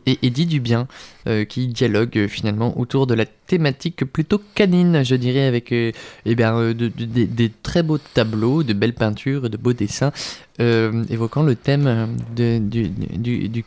Et 0.05 0.17
Eddie 0.23 0.45
Dubien 0.45 0.87
euh, 1.27 1.45
qui 1.45 1.67
dialoguent 1.67 2.17
euh, 2.17 2.27
finalement 2.27 2.79
autour 2.79 3.05
de 3.07 3.13
la 3.13 3.25
thématique 3.25 4.05
plutôt 4.05 4.41
canine, 4.55 5.03
je 5.03 5.15
dirais, 5.15 5.45
avec 5.45 5.71
euh, 5.71 5.91
eh 6.25 6.35
bien, 6.35 6.55
euh, 6.57 6.73
de- 6.73 6.87
de- 6.87 7.25
des- 7.25 7.51
très 7.63 7.83
beaux 7.83 7.97
tableaux, 7.97 8.63
de 8.63 8.73
belles 8.73 8.93
peintures, 8.95 9.49
de 9.49 9.57
beaux 9.57 9.73
dessins, 9.73 10.11
évoquant 10.59 11.43
le 11.43 11.55
thème 11.55 12.17
du, 12.35 12.59
du, 12.59 13.49
du. 13.49 13.63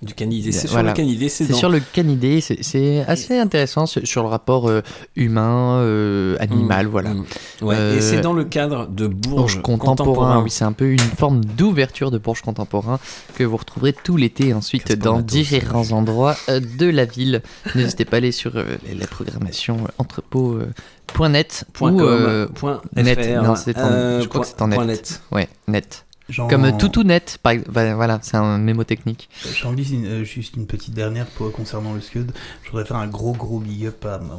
Du 0.00 0.14
canidé. 0.14 0.52
C'est 0.52 0.68
sur 0.68 0.80
le 0.80 0.92
canidé, 0.92 1.28
c'est 1.28 1.52
sur 1.52 1.68
le 1.68 1.80
canidé, 1.80 2.40
c'est- 2.40 2.62
c'est 2.62 3.00
assez 3.08 3.36
intéressant 3.36 3.84
sur 3.86 4.22
le 4.22 4.28
rapport 4.28 4.68
euh, 4.70 4.80
humain-animal, 5.16 6.86
Mm, 6.86 6.88
voilà. 6.90 7.10
mm. 7.14 7.24
Ouais, 7.62 7.74
et 7.74 7.78
Euh, 7.78 8.00
c'est 8.00 8.20
dans 8.20 8.32
le 8.32 8.44
cadre 8.44 8.86
de 8.86 9.06
Bourges 9.08 9.60
contemporain, 9.60 10.40
oui, 10.42 10.50
c'est 10.50 10.64
un 10.64 10.72
peu 10.72 10.90
une 10.92 10.98
forme 11.00 11.44
d'ouverture 11.44 12.10
de 12.12 12.18
Bourges 12.18 12.42
contemporain 12.42 12.98
que 13.34 13.42
vous 13.44 13.56
retrouverez 13.56 13.92
tout 13.92 14.16
l'été 14.16 14.54
ensuite 14.54 14.92
dans 14.92 15.20
différents 15.20 15.90
endroits 15.90 16.36
euh, 16.48 16.60
de 16.78 16.86
la 16.88 17.04
ville. 17.04 17.42
N'hésitez 17.74 18.04
pas 18.04 18.16
à 18.16 18.18
aller 18.18 18.32
sur 18.32 18.56
euh, 18.56 18.76
la 18.96 19.06
programmation 19.08 19.78
euh, 19.78 19.88
entrepôt.net 19.98 21.64
Point 21.72 21.92
ou 21.92 21.98
com, 21.98 22.06
euh, 22.08 22.46
point 22.46 22.80
net. 22.94 23.18
Non, 23.42 23.50
en- 23.50 23.56
euh, 23.78 24.20
je 24.22 24.28
crois 24.28 24.42
que 24.42 24.46
c'est 24.46 24.62
en 24.62 24.68
net. 24.68 24.76
point 24.76 24.86
net. 24.86 25.20
Ouais, 25.32 25.48
net. 25.66 26.04
Genre- 26.28 26.48
Comme 26.48 26.66
euh, 26.66 26.72
toutou 26.72 27.04
net, 27.04 27.38
par 27.42 27.52
exemple. 27.52 27.72
Bah, 27.72 27.94
Voilà, 27.94 28.18
c'est 28.22 28.36
un 28.36 28.58
mémo 28.58 28.84
technique. 28.84 29.30
J'en 29.62 29.72
dis 29.72 29.94
une- 29.94 30.04
euh, 30.06 30.24
juste 30.24 30.56
une 30.56 30.66
petite 30.66 30.92
dernière 30.92 31.24
pour, 31.26 31.50
concernant 31.52 31.94
le 31.94 32.02
Scud. 32.02 32.32
Je 32.64 32.70
voudrais 32.70 32.84
faire 32.84 32.98
un 32.98 33.06
gros 33.06 33.32
gros 33.32 33.60
big 33.60 33.86
up 33.86 34.04
à 34.04 34.18
mon, 34.18 34.36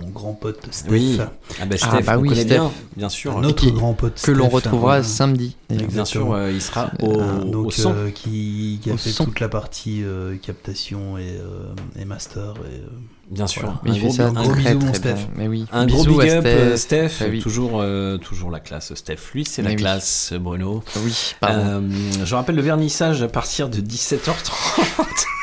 mon 0.00 0.08
grand 0.10 0.32
pote 0.32 0.66
Steph. 0.70 0.90
Oui. 0.90 1.18
Ah 1.60 1.66
bah 1.66 1.76
Steph, 1.76 2.04
on 2.16 2.22
connaît 2.22 2.44
bien, 2.46 2.70
bien 2.96 3.08
sûr. 3.10 3.38
Notre 3.40 3.56
Qui- 3.66 3.72
grand 3.72 3.92
pote 3.92 4.18
que 4.22 4.30
l'on 4.30 4.46
Steph, 4.46 4.54
retrouvera 4.54 4.96
hein, 4.98 5.02
samedi. 5.02 5.54
Bien 5.68 6.06
sûr, 6.06 6.32
euh, 6.32 6.50
il 6.50 6.62
sera 6.62 6.90
au, 7.02 7.20
Euh, 7.20 7.44
donc, 7.44 7.66
au 7.66 7.70
son. 7.70 7.92
euh, 7.94 8.10
qui, 8.10 8.80
qui 8.82 8.90
a 8.90 8.94
Au 8.94 8.96
fait 8.96 9.10
son. 9.10 9.26
toute 9.26 9.40
la 9.40 9.50
partie 9.50 10.02
euh, 10.02 10.34
captation 10.38 11.18
et, 11.18 11.24
euh, 11.38 11.74
et 12.00 12.06
master. 12.06 12.54
Et, 12.72 12.76
euh, 12.76 12.88
Bien 13.30 13.46
sûr. 13.46 13.62
voilà. 13.62 13.80
Mais 13.84 13.90
il 13.90 13.92
Un 13.92 13.94
fait 13.96 14.00
gros, 14.06 14.12
ça 14.14 14.26
un 14.26 14.32
très, 14.32 14.42
gros 14.42 14.52
très, 14.52 14.74
bisou, 14.74 14.78
très 14.78 14.78
bien. 14.78 14.94
Steph. 15.16 15.28
Mais 15.36 15.48
oui. 15.48 15.66
Un 15.72 15.86
gros 15.86 16.04
big 16.04 16.20
up, 16.20 16.40
Steph. 16.40 16.46
euh, 16.46 16.76
Steph. 16.76 17.10
Oui. 17.30 17.40
toujours, 17.40 17.80
euh, 17.80 18.16
toujours 18.18 18.50
la 18.50 18.60
classe, 18.60 18.94
Steph. 18.94 19.18
Lui, 19.34 19.44
c'est 19.44 19.62
la 19.62 19.70
oui. 19.70 19.76
classe, 19.76 20.32
Bruno. 20.40 20.82
Oui, 21.04 21.34
pardon. 21.40 21.60
Euh, 21.66 21.80
je 22.24 22.34
rappelle 22.34 22.56
le 22.56 22.62
vernissage 22.62 23.22
à 23.22 23.28
partir 23.28 23.68
de 23.68 23.80
17h30. 23.80 24.50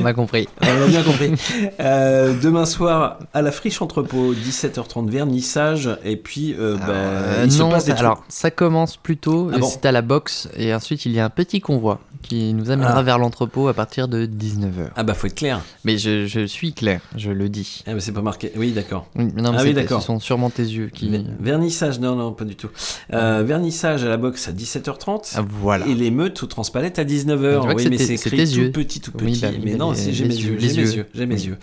On 0.00 0.04
a 0.06 0.12
compris. 0.12 0.48
On 0.62 0.82
a 0.84 0.86
bien 0.86 1.02
compris. 1.02 1.32
Euh, 1.80 2.34
demain 2.40 2.66
soir, 2.66 3.18
à 3.34 3.42
la 3.42 3.52
friche 3.52 3.80
entrepôt, 3.82 4.34
17h30, 4.34 5.08
vernissage. 5.10 5.90
Et 6.04 6.16
puis, 6.16 6.54
euh, 6.58 6.76
bah, 6.76 6.84
Euh, 6.88 7.42
il 7.46 7.52
se 7.52 7.58
non, 7.58 7.70
passe 7.70 7.84
des 7.86 7.92
alors 7.92 8.24
ça 8.28 8.50
commence 8.50 8.96
plus 8.96 9.16
tôt, 9.16 9.50
Ah 9.52 9.58
bon 9.58 9.66
c'est 9.66 9.84
à 9.86 9.92
la 9.92 10.02
boxe, 10.02 10.48
et 10.56 10.74
ensuite 10.74 11.04
il 11.06 11.12
y 11.12 11.20
a 11.20 11.24
un 11.24 11.30
petit 11.30 11.60
convoi 11.60 12.00
qui 12.22 12.52
nous 12.54 12.70
amènera 12.70 12.98
Ah. 12.98 13.02
vers 13.02 13.18
l'entrepôt 13.18 13.68
à 13.68 13.74
partir 13.74 14.08
de 14.08 14.26
19h. 14.26 14.90
Ah 14.96 15.02
bah 15.02 15.14
faut 15.14 15.26
être 15.26 15.34
clair. 15.34 15.60
Mais 15.84 15.96
je, 15.98 16.26
je 16.26 16.44
suis 16.46 16.72
clair, 16.72 17.00
je 17.16 17.30
le 17.30 17.48
dis. 17.48 17.82
Ah, 17.86 17.94
mais 17.94 18.00
c'est 18.00 18.12
pas 18.12 18.20
marqué. 18.22 18.52
Oui, 18.56 18.72
d'accord. 18.72 19.06
Oui, 19.16 19.28
mais 19.34 19.42
non, 19.42 19.52
mais 19.52 19.58
ah 19.60 19.62
oui, 19.64 19.72
d'accord. 19.74 20.00
Ce 20.00 20.06
sont 20.06 20.20
sûrement 20.20 20.50
tes 20.50 20.62
yeux 20.62 20.90
qui. 20.92 21.08
Ver- 21.10 21.22
Vernissage, 21.40 21.98
non, 22.00 22.16
non, 22.16 22.32
pas 22.32 22.44
du 22.44 22.56
tout. 22.56 22.68
Euh, 23.12 23.42
vernissage 23.46 24.04
à 24.04 24.08
la 24.08 24.16
boxe 24.16 24.48
à 24.48 24.52
17h30. 24.52 25.32
Ah, 25.36 25.42
voilà. 25.48 25.86
Et 25.86 25.94
l'émeute 25.94 26.42
au 26.42 26.46
Transpalette 26.46 26.98
à 26.98 27.04
19h. 27.04 27.60
Tu 27.60 27.66
vois 27.66 27.74
que 27.74 27.80
Oui, 27.80 27.86
mais 27.90 27.98
c'est 27.98 28.14
écrit 28.14 28.30
tout 28.30 28.58
yeux. 28.60 28.70
petit, 28.72 29.00
tout 29.00 29.12
Oui, 29.20 29.32
petit. 29.32 29.40
bah 29.42 29.48
oui, 29.52 29.60
mais 29.64 29.70
bah, 29.72 29.78
non, 29.90 29.94
si 29.96 30.12
j'ai 30.14 30.24
mes 30.24 30.34
yeux, 30.34 30.56
les 30.56 30.68
j'ai 30.68 30.76
mes 30.82 30.88
yeux. 30.88 30.96
yeux, 30.96 31.06
j'ai 31.14 31.26
mes 31.26 31.34
Oui. 31.36 31.42
yeux. 31.46 31.58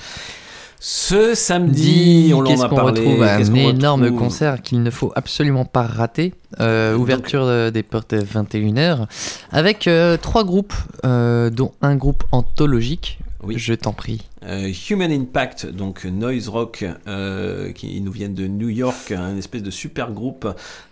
Ce 0.79 1.33
samedi, 1.33 2.31
on 2.35 2.43
qu'est-ce 2.43 2.67
qu'on 2.67 2.75
retrouve 2.83 3.23
Un 3.23 3.53
énorme 3.55 4.15
concert 4.15 4.61
qu'il 4.61 4.83
ne 4.83 4.91
faut 4.91 5.11
absolument 5.15 5.65
pas 5.65 5.81
rater. 5.81 6.35
Euh, 6.59 6.95
ouverture 6.95 7.41
euh, 7.45 7.71
des 7.71 7.81
portes 7.81 8.13
à 8.13 8.19
21h. 8.19 9.07
Avec 9.51 9.87
euh, 9.87 10.17
trois 10.17 10.43
groupes, 10.43 10.75
euh, 11.03 11.49
dont 11.49 11.71
un 11.81 11.95
groupe 11.95 12.23
anthologique. 12.31 13.17
Je 13.55 13.73
t'en 13.73 13.93
prie. 13.93 14.21
Euh, 14.45 14.71
Human 14.89 15.11
Impact, 15.11 15.65
donc 15.67 16.05
noise 16.05 16.47
rock, 16.49 16.85
euh, 17.07 17.71
qui 17.71 17.99
nous 18.01 18.11
viennent 18.11 18.33
de 18.33 18.45
New 18.45 18.69
York, 18.69 19.11
un 19.11 19.35
espèce 19.37 19.63
de 19.63 19.71
super 19.71 20.11
groupe 20.11 20.47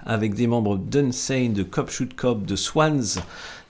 avec 0.06 0.34
des 0.34 0.48
membres 0.48 0.78
d'Unsane, 0.78 1.54
de 1.54 1.64
Cop 1.64 1.92
Shoot 1.92 2.14
Cop, 2.16 2.46
de 2.46 2.56
Swans. 2.56 3.20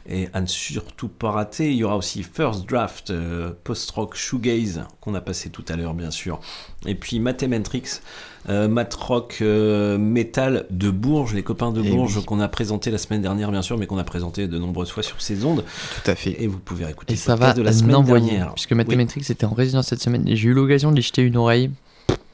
Et 0.07 0.29
à 0.33 0.41
ne 0.41 0.45
surtout 0.45 1.07
pas 1.07 1.31
rater, 1.31 1.71
il 1.71 1.77
y 1.77 1.83
aura 1.83 1.97
aussi 1.97 2.21
First 2.21 2.67
Draft, 2.69 3.09
euh, 3.09 3.51
post-rock 3.63 4.15
shoegaze, 4.15 4.83
qu'on 5.01 5.15
a 5.15 5.21
passé 5.21 5.49
tout 5.49 5.65
à 5.67 5.75
l'heure 5.75 5.95
bien 5.95 6.11
sûr. 6.11 6.39
Et 6.85 6.93
puis 6.93 7.19
Mathematrix, 7.19 8.01
euh, 8.47 8.67
mat 8.67 8.93
rock 8.93 9.39
euh, 9.41 9.97
metal 9.97 10.67
de 10.69 10.91
Bourges, 10.91 11.33
les 11.33 11.41
copains 11.41 11.71
de 11.71 11.81
Eh 11.83 11.89
Bourges 11.89 12.17
oui. 12.17 12.25
qu'on 12.25 12.39
a 12.39 12.47
présenté 12.47 12.91
la 12.91 12.99
semaine 12.99 13.23
dernière 13.23 13.49
bien 13.49 13.63
sûr, 13.63 13.79
mais 13.79 13.87
qu'on 13.87 13.97
a 13.97 14.03
présenté 14.03 14.47
de 14.47 14.59
nombreuses 14.59 14.91
fois 14.91 15.01
sur 15.01 15.19
ces 15.21 15.43
ondes. 15.43 15.63
Tout 16.03 16.11
à 16.11 16.13
fait. 16.13 16.35
Et 16.39 16.45
vous 16.45 16.59
pouvez 16.59 16.87
écouter 16.87 17.13
Et 17.13 17.17
ça 17.17 17.35
va 17.35 17.53
de 17.53 17.63
la 17.63 17.73
semaine 17.73 18.03
dernière. 18.03 18.53
Puisque 18.53 18.73
Mathematrix 18.73 19.21
était 19.29 19.45
en 19.45 19.53
résidence 19.53 19.87
cette 19.87 20.01
semaine 20.01 20.23
j'ai 20.27 20.49
eu 20.49 20.53
l'occasion 20.53 20.91
d'y 20.91 21.01
jeter 21.01 21.23
une 21.23 21.37
oreille. 21.37 21.71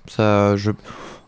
Ça, 0.10 0.58
je. 0.58 0.72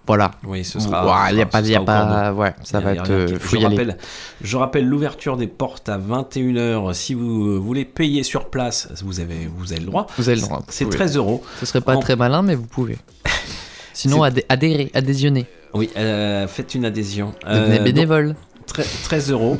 Voilà. 0.05 0.31
Oui, 0.45 0.65
ce 0.65 0.79
sera. 0.81 1.05
Ouah, 1.05 1.29
ce 1.29 1.35
y 1.35 1.41
a 1.41 1.45
pas, 1.45 1.61
y 1.61 1.75
a 1.75 1.79
pas. 1.81 2.31
de- 2.31 2.35
Ouais, 2.35 2.53
ça 2.63 2.79
y 2.79 2.83
va 2.83 2.93
y 2.93 2.97
être. 2.97 3.09
euh, 3.09 3.27
je 3.27 3.57
rappelle, 3.57 3.97
je 4.41 4.57
rappelle 4.57 4.85
l'ouverture 4.85 5.37
des 5.37 5.47
portes 5.47 5.87
à 5.87 5.97
21h. 5.97 6.93
Si 6.93 7.13
vous 7.13 7.47
euh, 7.47 7.57
voulez 7.57 7.85
payer 7.85 8.23
sur 8.23 8.49
place, 8.49 8.89
vous 9.03 9.21
avez, 9.21 9.49
vous 9.55 9.71
avez 9.71 9.79
le 9.81 9.87
droit. 9.87 10.07
Vous 10.17 10.27
avez 10.27 10.35
le 10.35 10.41
droit. 10.45 10.61
C'est 10.67 10.83
pouvez. 10.85 10.97
13 10.97 11.15
euros. 11.15 11.41
Ce 11.61 11.65
serait 11.65 11.79
pas 11.81 11.95
En- 11.95 11.99
très 12.01 12.17
malin, 12.17 12.41
mais 12.41 12.55
vous 12.55 12.65
pouvez. 12.67 12.97
Sinon, 13.93 14.23
adhé- 14.23 14.45
adhérer, 14.49 14.91
adhésionner. 14.93 15.45
Oui, 15.73 15.89
euh, 15.97 16.47
faites 16.47 16.75
une 16.75 16.85
adhésion. 16.85 17.33
Devenez 17.47 17.77
donc, 17.77 17.85
bénévole. 17.85 18.35
tre- 18.67 19.03
13 19.05 19.31
euros. 19.31 19.57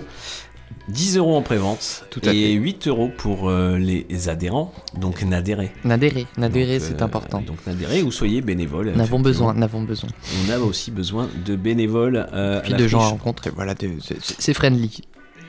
10 0.90 1.18
euros 1.18 1.36
en 1.38 1.42
prévente 1.42 2.06
Tout 2.10 2.22
à 2.26 2.34
et 2.34 2.44
fait. 2.48 2.52
8 2.54 2.88
euros 2.88 3.10
pour 3.18 3.50
euh, 3.50 3.78
les 3.78 4.06
adhérents, 4.28 4.74
donc 4.98 5.24
n'adhérez. 5.24 5.72
N'adhérer, 5.86 6.28
n'adhérer, 6.38 6.80
Donc, 6.80 6.88
c'est 6.88 7.02
euh, 7.02 7.06
important. 7.06 7.42
Donc 7.42 7.66
n'adhérez 7.66 8.04
ou 8.04 8.12
soyez 8.12 8.42
bénévole. 8.42 8.92
N'avons 8.96 9.20
besoin, 9.22 9.54
n'avons 9.54 9.82
besoin. 9.84 10.10
On 10.46 10.52
a 10.52 10.58
aussi 10.60 10.92
besoin 10.92 11.30
de 11.46 11.56
bénévoles. 11.56 12.28
euh, 12.34 12.60
Puis 12.62 12.74
à 12.74 12.78
de 12.78 12.88
gens 12.88 13.02
à 13.02 13.08
rencontrer. 13.08 13.50
Voilà, 13.56 13.76
c'est- 13.80 14.54
friendly. 14.54 15.02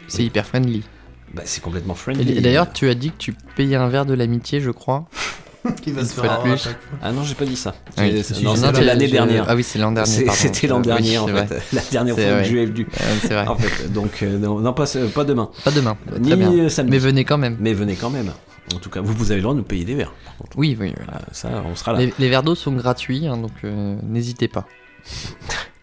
C'est 0.07 0.25
hyper 0.25 0.47
friendly. 0.47 0.83
Bah, 1.35 1.43
c'est 1.47 1.63
complètement 1.63 1.95
friendly. 1.95 2.39
Et 2.39 2.41
d'ailleurs, 2.41 2.73
tu 2.73 2.89
as 2.89 2.95
dit 2.95 3.11
que 3.11 3.17
tu 3.19 3.35
payais 3.57 3.75
un 3.77 3.89
verre 3.89 4.07
de 4.07 4.15
l'amitié, 4.15 4.61
je 4.61 4.71
crois. 4.71 5.09
Qui 5.83 5.93
va 5.93 6.05
se 6.05 6.20
faire 6.20 6.41
plus. 6.41 6.68
Ah 7.02 7.12
non, 7.12 7.23
j'ai 7.25 7.34
pas 7.34 7.44
dit 7.44 7.57
ça. 7.57 7.75
Oui. 7.99 8.10
J'ai- 8.12 8.23
Si, 8.23 8.44
non, 8.44 8.55
c'était 8.57 8.84
l'année 8.84 9.09
dernière. 9.09 9.47
ah 9.49 9.55
oui, 9.55 9.62
c'est 9.62 9.78
l'an 9.78 9.93
dernier. 9.93 10.28
C'était 10.31 10.67
l'an 10.67 10.78
Oui, 10.78 10.83
dernier 10.86 11.18
en 11.18 11.26
fait. 11.26 11.62
La 11.73 11.81
dernière 11.91 12.15
fois 12.15 12.25
que 12.39 12.44
je 12.44 12.57
es 12.57 12.67
venu. 12.67 12.84
Ouais, 12.86 13.01
c'est 13.23 13.28
vrai. 13.34 13.47
En 13.47 13.57
fait, 13.57 13.93
donc 13.93 14.23
euh, 14.23 14.39
non, 14.39 14.60
non, 14.60 14.73
pas, 14.73 14.84
pas 15.15 15.25
demain. 15.25 15.51
Pas 15.65 15.70
demain. 15.70 15.97
Ni 16.18 16.28
Très 16.28 16.36
bien. 16.36 16.52
euh, 16.52 16.68
samedi. 16.68 16.91
Mais 16.93 16.99
venez 16.99 17.25
quand 17.25 17.39
même. 17.39 17.57
Mais 17.60 17.73
venez 17.73 17.94
quand 17.94 18.10
même. 18.10 18.31
En 18.75 18.78
tout 18.78 18.91
cas, 18.91 19.01
vous, 19.01 19.12
vous 19.12 19.31
avez 19.31 19.36
le 19.41 19.43
droit 19.43 19.55
de 19.55 19.59
nous 19.59 19.65
payer 19.65 19.84
des 19.84 19.94
verres. 19.94 20.12
par 20.26 20.36
contre. 20.39 20.59
Oui, 20.59 20.76
oui. 20.81 20.93
oui. 20.99 21.05
Ah, 21.12 21.20
ça, 21.33 21.49
on 21.70 21.75
sera 21.75 21.93
là. 21.93 21.99
Les, 22.01 22.15
les 22.18 22.28
verres 22.28 22.43
d'eau 22.43 22.55
sont 22.55 22.73
gratuits, 22.73 23.26
hein, 23.26 23.36
donc 23.36 23.52
euh, 23.65 23.97
n'hésitez 24.02 24.49
pas. 24.49 24.67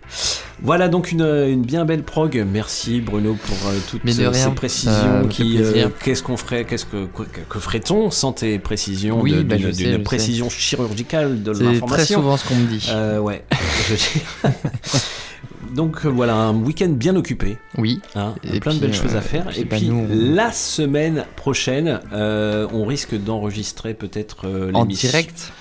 Voilà 0.64 0.90
donc 0.90 1.12
une, 1.12 1.22
une 1.24 1.64
bien 1.64 1.86
belle 1.86 2.04
prog. 2.04 2.46
Merci 2.52 3.02
Bruno 3.02 3.36
pour 3.36 3.70
euh, 3.70 3.78
toutes 3.90 4.06
euh, 4.06 4.30
rien, 4.30 4.34
ces 4.34 4.52
précisions. 4.52 5.28
qui, 5.30 5.56
plaisir. 5.56 5.88
euh, 5.88 5.90
qu'est-ce 6.04 6.22
qu'on 6.22 6.38
ferait, 6.38 6.66
qu'est-ce 6.66 6.86
que, 6.86 7.06
que, 7.08 7.24
que 7.50 7.60
ferait-on 7.60 8.12
sans 8.12 8.32
tes 8.32 8.60
précisions 8.60 9.20
Oui, 9.20 9.32
de- 9.34 9.42
bah, 9.42 9.56
d'une, 9.56 9.74
sais, 9.74 9.98
précision 10.00 10.50
chirurgicale 10.50 11.42
de 11.42 11.54
C'est 11.54 11.64
l'information 11.64 11.88
très 11.88 12.06
souvent 12.06 12.38
ce 12.38 12.48
qu'on 12.48 12.56
me 12.56 12.68
dit. 12.68 12.88
Euh, 12.92 13.18
ouais. 13.20 13.44
Donc 15.76 16.06
euh, 16.06 16.10
voilà, 16.10 16.36
un 16.36 16.56
week-end 16.56 16.90
bien 16.90 17.16
occupé. 17.16 17.58
Oui. 17.78 18.02
Hein, 18.16 18.36
Et 18.44 18.60
plein 18.60 18.74
de 18.74 18.80
belles 18.80 18.94
choses 18.94 19.16
euh, 19.16 19.20
à 19.20 19.22
faire. 19.22 19.48
Et 19.58 19.64
bah, 19.64 19.78
puis 19.78 19.88
nous, 19.90 20.06
la 20.12 20.52
semaine 20.52 21.26
prochaine, 21.38 22.02
euh, 22.14 22.68
on 22.74 22.86
risque 22.86 23.16
d'enregistrer 23.16 23.94
peut-être 23.94 24.48
euh, 24.48 24.72
En 24.74 24.86
direct 24.86 25.52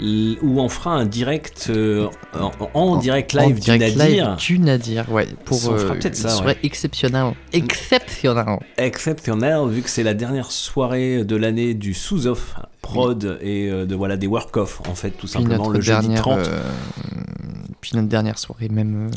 Ou 0.00 0.60
on 0.60 0.68
fera 0.68 0.92
un 0.92 1.04
direct 1.06 1.66
euh, 1.70 2.08
en, 2.38 2.50
en 2.74 2.96
direct 2.96 3.32
live 3.32 3.42
En 3.46 3.50
du 3.50 3.60
direct 3.60 3.96
Nadir. 3.96 4.30
live 4.30 4.36
du 4.38 4.58
Nadir, 4.58 5.10
ouais. 5.12 5.26
Pour, 5.44 5.58
euh, 5.70 5.88
peut-être 5.94 6.14
ça, 6.16 6.28
Ce 6.28 6.36
ouais. 6.36 6.42
serait 6.42 6.58
exceptionnel. 6.62 7.32
Exceptionnel. 7.52 8.58
exceptionnel 8.76 9.68
vu 9.68 9.82
que 9.82 9.90
c'est 9.90 10.02
la 10.02 10.14
dernière 10.14 10.50
soirée 10.52 11.24
de 11.24 11.36
l'année 11.36 11.74
du 11.74 11.94
sous-off 11.94 12.54
prod 12.82 13.38
et 13.42 13.68
euh, 13.70 13.86
de 13.86 13.94
voilà 13.94 14.16
des 14.16 14.26
work-off 14.26 14.80
en 14.88 14.94
fait 14.94 15.10
tout 15.10 15.26
simplement 15.26 15.68
le 15.68 15.80
jeudi 15.80 16.00
dernière, 16.08 16.20
30 16.22 16.38
euh, 16.38 16.60
puis 17.80 17.90
notre 17.94 18.08
dernière 18.08 18.38
soirée 18.38 18.68
même 18.68 19.08
euh, 19.08 19.10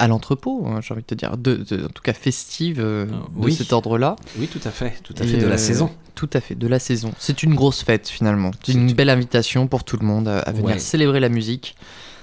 à 0.00 0.08
l'entrepôt, 0.08 0.66
hein, 0.66 0.80
j'ai 0.82 0.92
envie 0.94 1.02
de 1.02 1.06
te 1.06 1.14
dire, 1.14 1.36
de, 1.36 1.56
de- 1.56 1.84
en 1.84 1.88
tout 1.88 2.02
cas 2.02 2.12
festive 2.12 2.80
euh, 2.80 3.06
de 3.06 3.12
oui. 3.36 3.54
cet 3.54 3.72
ordre-là. 3.72 4.16
oui 4.38 4.48
tout 4.48 4.60
à 4.64 4.70
fait 4.70 4.94
tout 5.04 5.14
à 5.18 5.24
Et, 5.24 5.28
fait 5.28 5.36
de 5.36 5.46
la 5.46 5.54
euh, 5.54 5.58
saison 5.58 5.90
Tout 6.16 6.30
à 6.32 6.40
fait, 6.40 6.54
de 6.54 6.66
la 6.66 6.78
saison. 6.78 7.12
C'est 7.18 7.42
une 7.42 7.54
grosse 7.54 7.82
fête 7.84 8.08
finalement. 8.08 8.50
C'est 8.64 8.72
une 8.72 8.92
belle 8.92 9.10
invitation 9.10 9.66
pour 9.68 9.84
tout 9.84 9.96
le 10.00 10.06
monde 10.06 10.26
à, 10.28 10.38
à 10.40 10.50
venir 10.52 10.66
Ouais. 10.74 10.78
célébrer 10.78 11.20
la 11.20 11.28
musique. 11.28 11.76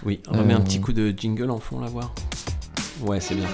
oui 0.05 0.19
on 0.29 0.43
met 0.43 0.53
un 0.53 0.57
Euh, 0.59 0.63
petit 0.63 0.81
coup 0.81 0.91
de 0.93 1.13
jingle 1.15 1.49
en 1.51 1.59
fond 1.59 1.79
là 1.79 1.87
voir 1.87 2.13
ouais 3.01 3.19
c'est 3.21 3.35
bien 3.35 3.47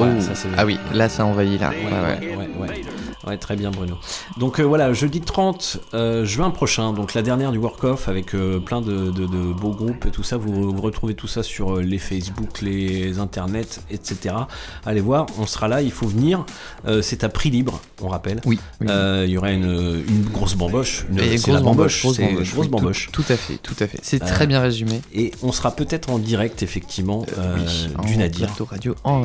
Oh, 0.00 0.04
Ouais, 0.04 0.20
ça, 0.20 0.34
c'est 0.34 0.48
bien. 0.48 0.56
ah 0.58 0.64
oui, 0.66 0.78
là 0.94 1.08
ça 1.08 1.24
envahit 1.26 1.60
là. 1.60 1.70
Ouais, 1.70 2.46
Ouais, 2.58 2.82
ouais. 3.26 3.36
très 3.38 3.54
bien 3.56 3.70
Bruno. 3.70 3.96
Donc 4.38 4.58
euh, 4.60 4.62
voilà, 4.62 4.92
jeudi 4.92 5.20
30 5.20 5.78
euh, 5.94 6.24
juin 6.24 6.50
prochain, 6.50 6.92
donc 6.92 7.14
la 7.14 7.22
dernière 7.22 7.52
du 7.52 7.58
Work-Off 7.58 8.08
avec 8.08 8.34
euh, 8.34 8.58
plein 8.60 8.80
de, 8.80 9.10
de- 9.10 9.26
de 9.26 9.52
beaux 9.52 9.70
groupes 9.72 10.06
et 10.06 10.10
tout 10.10 10.22
ça. 10.22 10.36
Vous, 10.36 10.72
vous 10.72 10.80
retrouvez 10.82 11.14
tout 11.14 11.26
ça 11.28 11.42
sur 11.42 11.76
les 11.76 11.98
Facebook, 11.98 12.60
les 12.62 13.18
internets, 13.18 13.80
etc. 13.90 14.34
Allez 14.86 15.00
voir, 15.00 15.26
on 15.38 15.46
sera 15.46 15.68
là, 15.68 15.82
il 15.82 15.92
faut 15.92 16.06
venir. 16.06 16.44
C'est 17.02 17.24
à 17.24 17.28
prix 17.28 17.50
libre, 17.50 17.80
on 18.02 18.08
rappelle. 18.08 18.40
Oui. 18.46 18.58
oui. 18.80 18.86
Il 18.90 19.30
y 19.30 19.36
aurait 19.38 19.54
une, 19.54 20.02
une 20.08 20.24
grosse 20.32 20.54
bamboche. 20.54 21.04
Une, 21.10 21.20
Et 21.20 21.36
grosse 21.36 21.60
bamboche, 21.62 22.02
grosse 22.02 22.18
bamboche, 22.18 22.52
grosse 22.54 22.64
oui, 22.66 22.70
bamboche. 22.70 23.08
Tout, 23.12 23.22
tout 23.22 23.32
à 23.32 23.36
fait, 23.36 23.58
tout 23.58 23.76
à 23.80 23.86
fait. 23.86 23.98
C'est 24.02 24.18
très 24.20 24.46
bien 24.46 24.60
résumé. 24.60 25.02
Et 25.14 25.32
on 25.42 25.52
sera 25.52 25.70
peut-être 25.72 26.10
en 26.10 26.18
direct, 26.18 26.62
effectivement, 26.62 27.24
Oui, 27.28 28.06
du 28.06 28.16
Nadir. 28.16 28.48
radio. 28.68 28.94
En, 29.04 29.22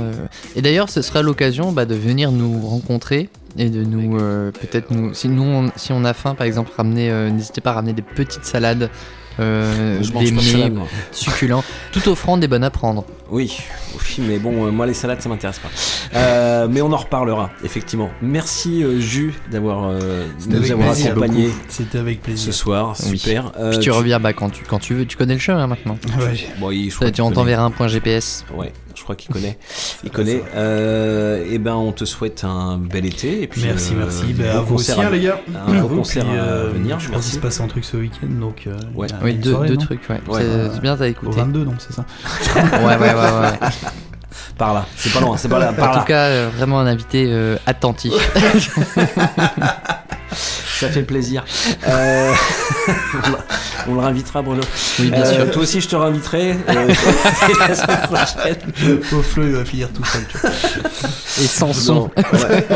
Et 0.56 0.62
d'ailleurs, 0.66 0.90
ce 0.90 1.04
sera 1.04 1.22
l'occasion 1.22 1.72
bah, 1.72 1.86
de 1.86 1.94
venir 1.94 2.32
nous 2.32 2.60
rencontrer 2.66 3.30
et 3.60 3.70
de 3.70 3.84
nous 3.84 4.18
euh, 4.18 4.52
peut-être 4.52 4.90
nous 4.92 5.14
si 5.14 5.30
nous 5.30 5.44
on, 5.44 5.72
si 5.76 5.94
on 5.94 6.04
a 6.04 6.14
faim 6.14 6.36
par 6.36 6.46
exemple 6.46 6.72
ramener 6.76 7.10
euh, 7.10 7.30
n'hésitez 7.30 7.62
pas 7.62 7.70
à 7.70 7.74
ramener 7.76 7.94
des 7.94 8.02
petites 8.02 8.44
salades 8.44 8.90
euh, 9.40 10.02
des 10.20 10.32
mets 10.32 10.74
succulents 11.14 11.64
tout 11.94 12.10
offrant 12.10 12.36
des 12.36 12.50
bonnes 12.50 12.66
à 12.66 12.70
prendre 12.70 13.06
Oui, 13.32 13.58
oui, 13.96 14.24
mais 14.28 14.38
bon, 14.38 14.68
euh, 14.68 14.72
moi 14.72 14.86
les 14.86 14.94
salades 14.94 15.20
ça 15.20 15.30
m'intéresse 15.30 15.58
pas. 15.60 15.70
Euh, 16.16 16.68
mais 16.70 16.82
on 16.82 16.92
en 16.92 16.98
reparlera, 16.98 17.50
effectivement. 17.64 18.10
Merci 18.22 18.84
euh, 18.84 19.00
Jus 19.00 19.34
d'avoir 19.52 19.86
euh, 19.90 20.26
C'était 20.38 20.52
nous 20.54 20.58
avec 20.60 20.72
avoir 20.72 20.92
plaisir. 20.92 21.12
accompagnés 21.12 21.50
C'était 21.68 21.98
avec 21.98 22.22
plaisir. 22.22 22.46
ce 22.46 22.52
soir, 22.60 22.96
Oui. 23.10 23.18
super. 23.18 23.52
Euh, 23.60 23.72
Puis 23.72 23.80
tu 23.80 23.92
reviens 23.92 24.20
bah, 24.20 24.34
quand 24.34 24.50
tu 24.52 24.64
quand 24.64 24.80
tu 24.80 24.94
veux 24.94 25.06
tu 25.06 25.18
connais 25.18 25.34
le 25.34 25.40
chemin 25.40 25.66
maintenant 25.66 25.98
Ouais. 26.20 26.46
Bon, 26.60 26.70
il- 26.70 26.90
je 26.92 26.96
crois 26.96 27.08
tu 27.12 27.22
un 27.64 27.72
point 27.72 27.88
GPS 27.88 28.46
Ouais, 28.56 28.72
je 28.96 29.02
crois 29.02 29.16
qu'il 29.16 29.34
connaît. 29.34 29.58
Il 30.04 30.12
connaît. 30.12 30.44
Euh, 30.56 31.44
et 31.50 31.58
ben, 31.58 31.74
on 31.74 31.92
te 31.92 32.06
souhaite 32.06 32.44
un 32.44 32.78
bel 32.78 33.06
été. 33.08 33.42
Et 33.42 33.48
puis, 33.48 33.64
Merci, 33.66 33.94
euh, 33.94 33.98
merci. 34.02 34.26
bon 34.34 34.44
Bah, 34.44 34.58
à 34.60 34.62
vous 34.62 34.76
aussi, 34.76 34.88
concert 34.92 35.00
à- 35.00 35.08
hein, 35.08 35.12
les 35.12 35.22
gars. 35.22 35.42
Un 35.68 35.82
vous, 35.82 35.96
concert 35.98 36.26
puis, 36.26 36.38
à 36.38 36.46
venir. 36.74 37.00
Je 37.00 37.10
pense 37.10 37.24
qu'il 37.26 37.34
se 37.34 37.40
passe 37.40 37.60
un 37.60 37.68
truc 37.68 37.84
ce 37.86 37.98
week-end, 37.98 38.28
donc. 38.40 38.68
Ouais. 38.94 39.08
oui 39.24 39.34
deux, 39.34 39.52
soirée, 39.52 39.68
deux 39.70 39.76
non 39.76 39.82
trucs 39.82 40.08
ouais, 40.10 40.22
Ouais. 40.28 40.42
C'est- 40.74 40.80
bien 40.82 40.96
t'as 40.96 41.06
Au 41.06 41.08
écouté 41.08 41.36
22, 41.38 41.66
donc 41.66 41.76
c'est 41.80 41.94
ça. 41.94 42.06
ouais 42.56 42.98
ouais 42.98 43.14
ouais 43.16 43.32
ouais 43.42 43.70
Par 44.58 44.74
là, 44.74 44.86
c'est 44.98 45.12
pas 45.14 45.20
loin, 45.22 45.38
c'est 45.38 45.50
pas 45.50 45.60
là, 45.66 45.74
par 45.74 45.90
en 45.90 45.94
là. 45.94 46.00
tout 46.00 46.06
cas 46.06 46.24
euh, 46.26 46.50
vraiment 46.56 46.80
un 46.80 46.88
invité 46.88 47.26
euh, 47.30 47.58
attentif 47.66 48.14
Ça 50.80 50.90
fait 50.90 51.04
plaisir. 51.04 51.46
Euh, 51.88 52.34
On 53.88 53.94
le 53.94 54.00
réinvitera, 54.02 54.42
Bruno. 54.42 54.62
Oui, 55.00 55.10
bien 55.10 55.22
Euh, 55.24 55.34
sûr. 55.46 55.52
Toi 55.52 55.62
aussi, 55.62 55.80
je 55.80 55.88
te 55.88 55.96
réinviterai. 55.96 56.52
euh, 56.68 56.88
la 57.70 57.76
semaine 57.76 57.98
prochaine. 58.04 59.02
Pauvre 59.10 59.24
Flo, 59.24 59.44
il 59.44 59.52
va 59.54 59.64
finir 59.64 59.88
tout 59.94 60.04
seul. 60.04 60.24
tu 60.30 60.38
vois. 60.40 60.50
Et 60.50 61.48
sans 61.48 61.72
son. 61.72 62.10
Ouais. 62.18 62.68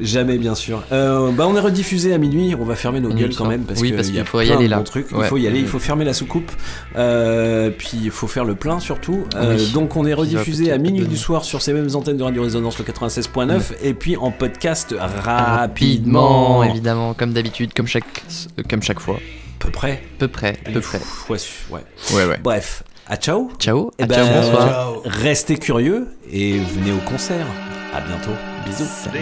Jamais, 0.00 0.38
bien 0.38 0.56
sûr. 0.56 0.82
Euh, 0.90 1.30
bah, 1.30 1.46
on 1.46 1.54
est 1.56 1.60
rediffusé 1.60 2.12
à 2.14 2.18
minuit. 2.18 2.56
On 2.58 2.64
va 2.64 2.74
fermer 2.74 2.98
nos 3.00 3.08
Minuit 3.10 3.22
gueules 3.24 3.30
le 3.30 3.36
quand 3.36 3.46
même 3.46 3.62
parce 3.62 3.80
Oui, 3.80 3.92
qu'il 3.92 4.24
faut 4.24 4.40
y 4.40 4.50
aller, 4.50 4.66
là. 4.66 4.82
Il 4.96 5.24
faut 5.26 5.36
y 5.36 5.46
aller. 5.46 5.58
Il 5.58 5.64
Mhm. 5.64 5.68
faut 5.70 5.78
fermer 5.78 6.04
la 6.04 6.14
soucoupe. 6.14 6.50
Euh, 6.96 7.70
puis 7.70 7.90
il 8.02 8.10
faut 8.10 8.26
faire 8.26 8.44
le 8.44 8.56
plein 8.56 8.80
surtout. 8.80 9.26
Euh, 9.36 9.54
Oui. 9.56 9.70
donc 9.72 9.94
on 9.94 10.04
est 10.06 10.14
rediffusé 10.14 10.72
à 10.72 10.78
minuit 10.80 11.06
du 11.06 11.16
soir 11.16 11.44
sur 11.44 11.62
ces 11.62 11.72
mêmes 11.72 11.88
antennes 11.94 12.16
de 12.16 12.22
Radio 12.22 12.42
Résonance 12.42 12.78
le 12.78 12.84
96.9 12.84 13.60
et 13.82 13.94
puis 13.94 14.16
en 14.16 14.30
podcast 14.30 14.94
rapidement. 14.98 16.58
Rapidement, 16.58 16.62
évidemment, 16.64 17.14
comme 17.14 17.32
d'habitude, 17.32 17.72
comme 17.74 17.86
chaque, 17.86 18.22
euh, 18.58 18.62
comme 18.68 18.82
chaque 18.82 19.00
fois. 19.00 19.18
Peu 19.58 19.70
près. 19.70 20.02
Peu 20.18 20.28
près, 20.28 20.54
peu 20.72 20.80
près. 20.80 21.00
Ouais, 21.28 21.38
ouais. 21.70 21.80
Ouais, 22.14 22.24
ouais. 22.26 22.38
Bref, 22.42 22.82
à 23.06 23.16
ciao. 23.16 23.50
Ciao, 23.58 23.90
Eh 23.98 24.04
à 24.04 24.06
ciao, 24.08 24.24
ben, 24.26 24.40
bonsoir. 24.42 24.92
Restez 25.04 25.58
curieux 25.58 26.08
et 26.30 26.58
venez 26.58 26.92
au 26.92 26.98
concert. 27.10 27.46
À 27.94 28.00
bientôt. 28.00 28.30
Bisous. 28.64 29.08
The 29.12 29.16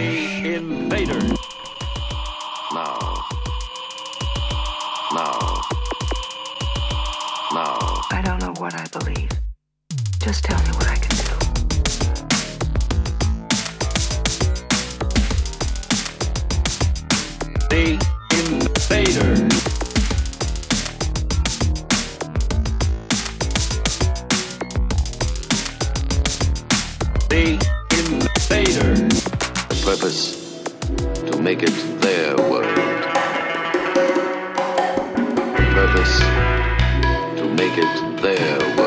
Invader. 0.45 1.19
Now. 2.71 3.23
Now. 5.11 5.61
Now. 7.51 8.01
I 8.11 8.21
don't 8.23 8.39
know 8.41 8.53
what 8.59 8.73
I 8.75 8.85
believe. 8.99 9.29
Just 10.23 10.43
tell 10.43 10.57
me 10.59 10.71
what 10.77 10.87
I 10.87 10.95
can 10.97 11.18
The 17.69 17.99
Invader. 18.31 19.33
The 27.29 27.43
Invader. 27.99 28.93
The 29.69 29.77
purpose 29.85 30.19
to 31.31 31.41
make 31.41 31.61
it 31.61 32.01
their 32.01 32.35
world. 32.37 32.65
The 35.55 35.65
purpose 35.75 36.19
to 37.37 37.45
make 37.53 37.77
it 37.77 38.21
their 38.21 38.78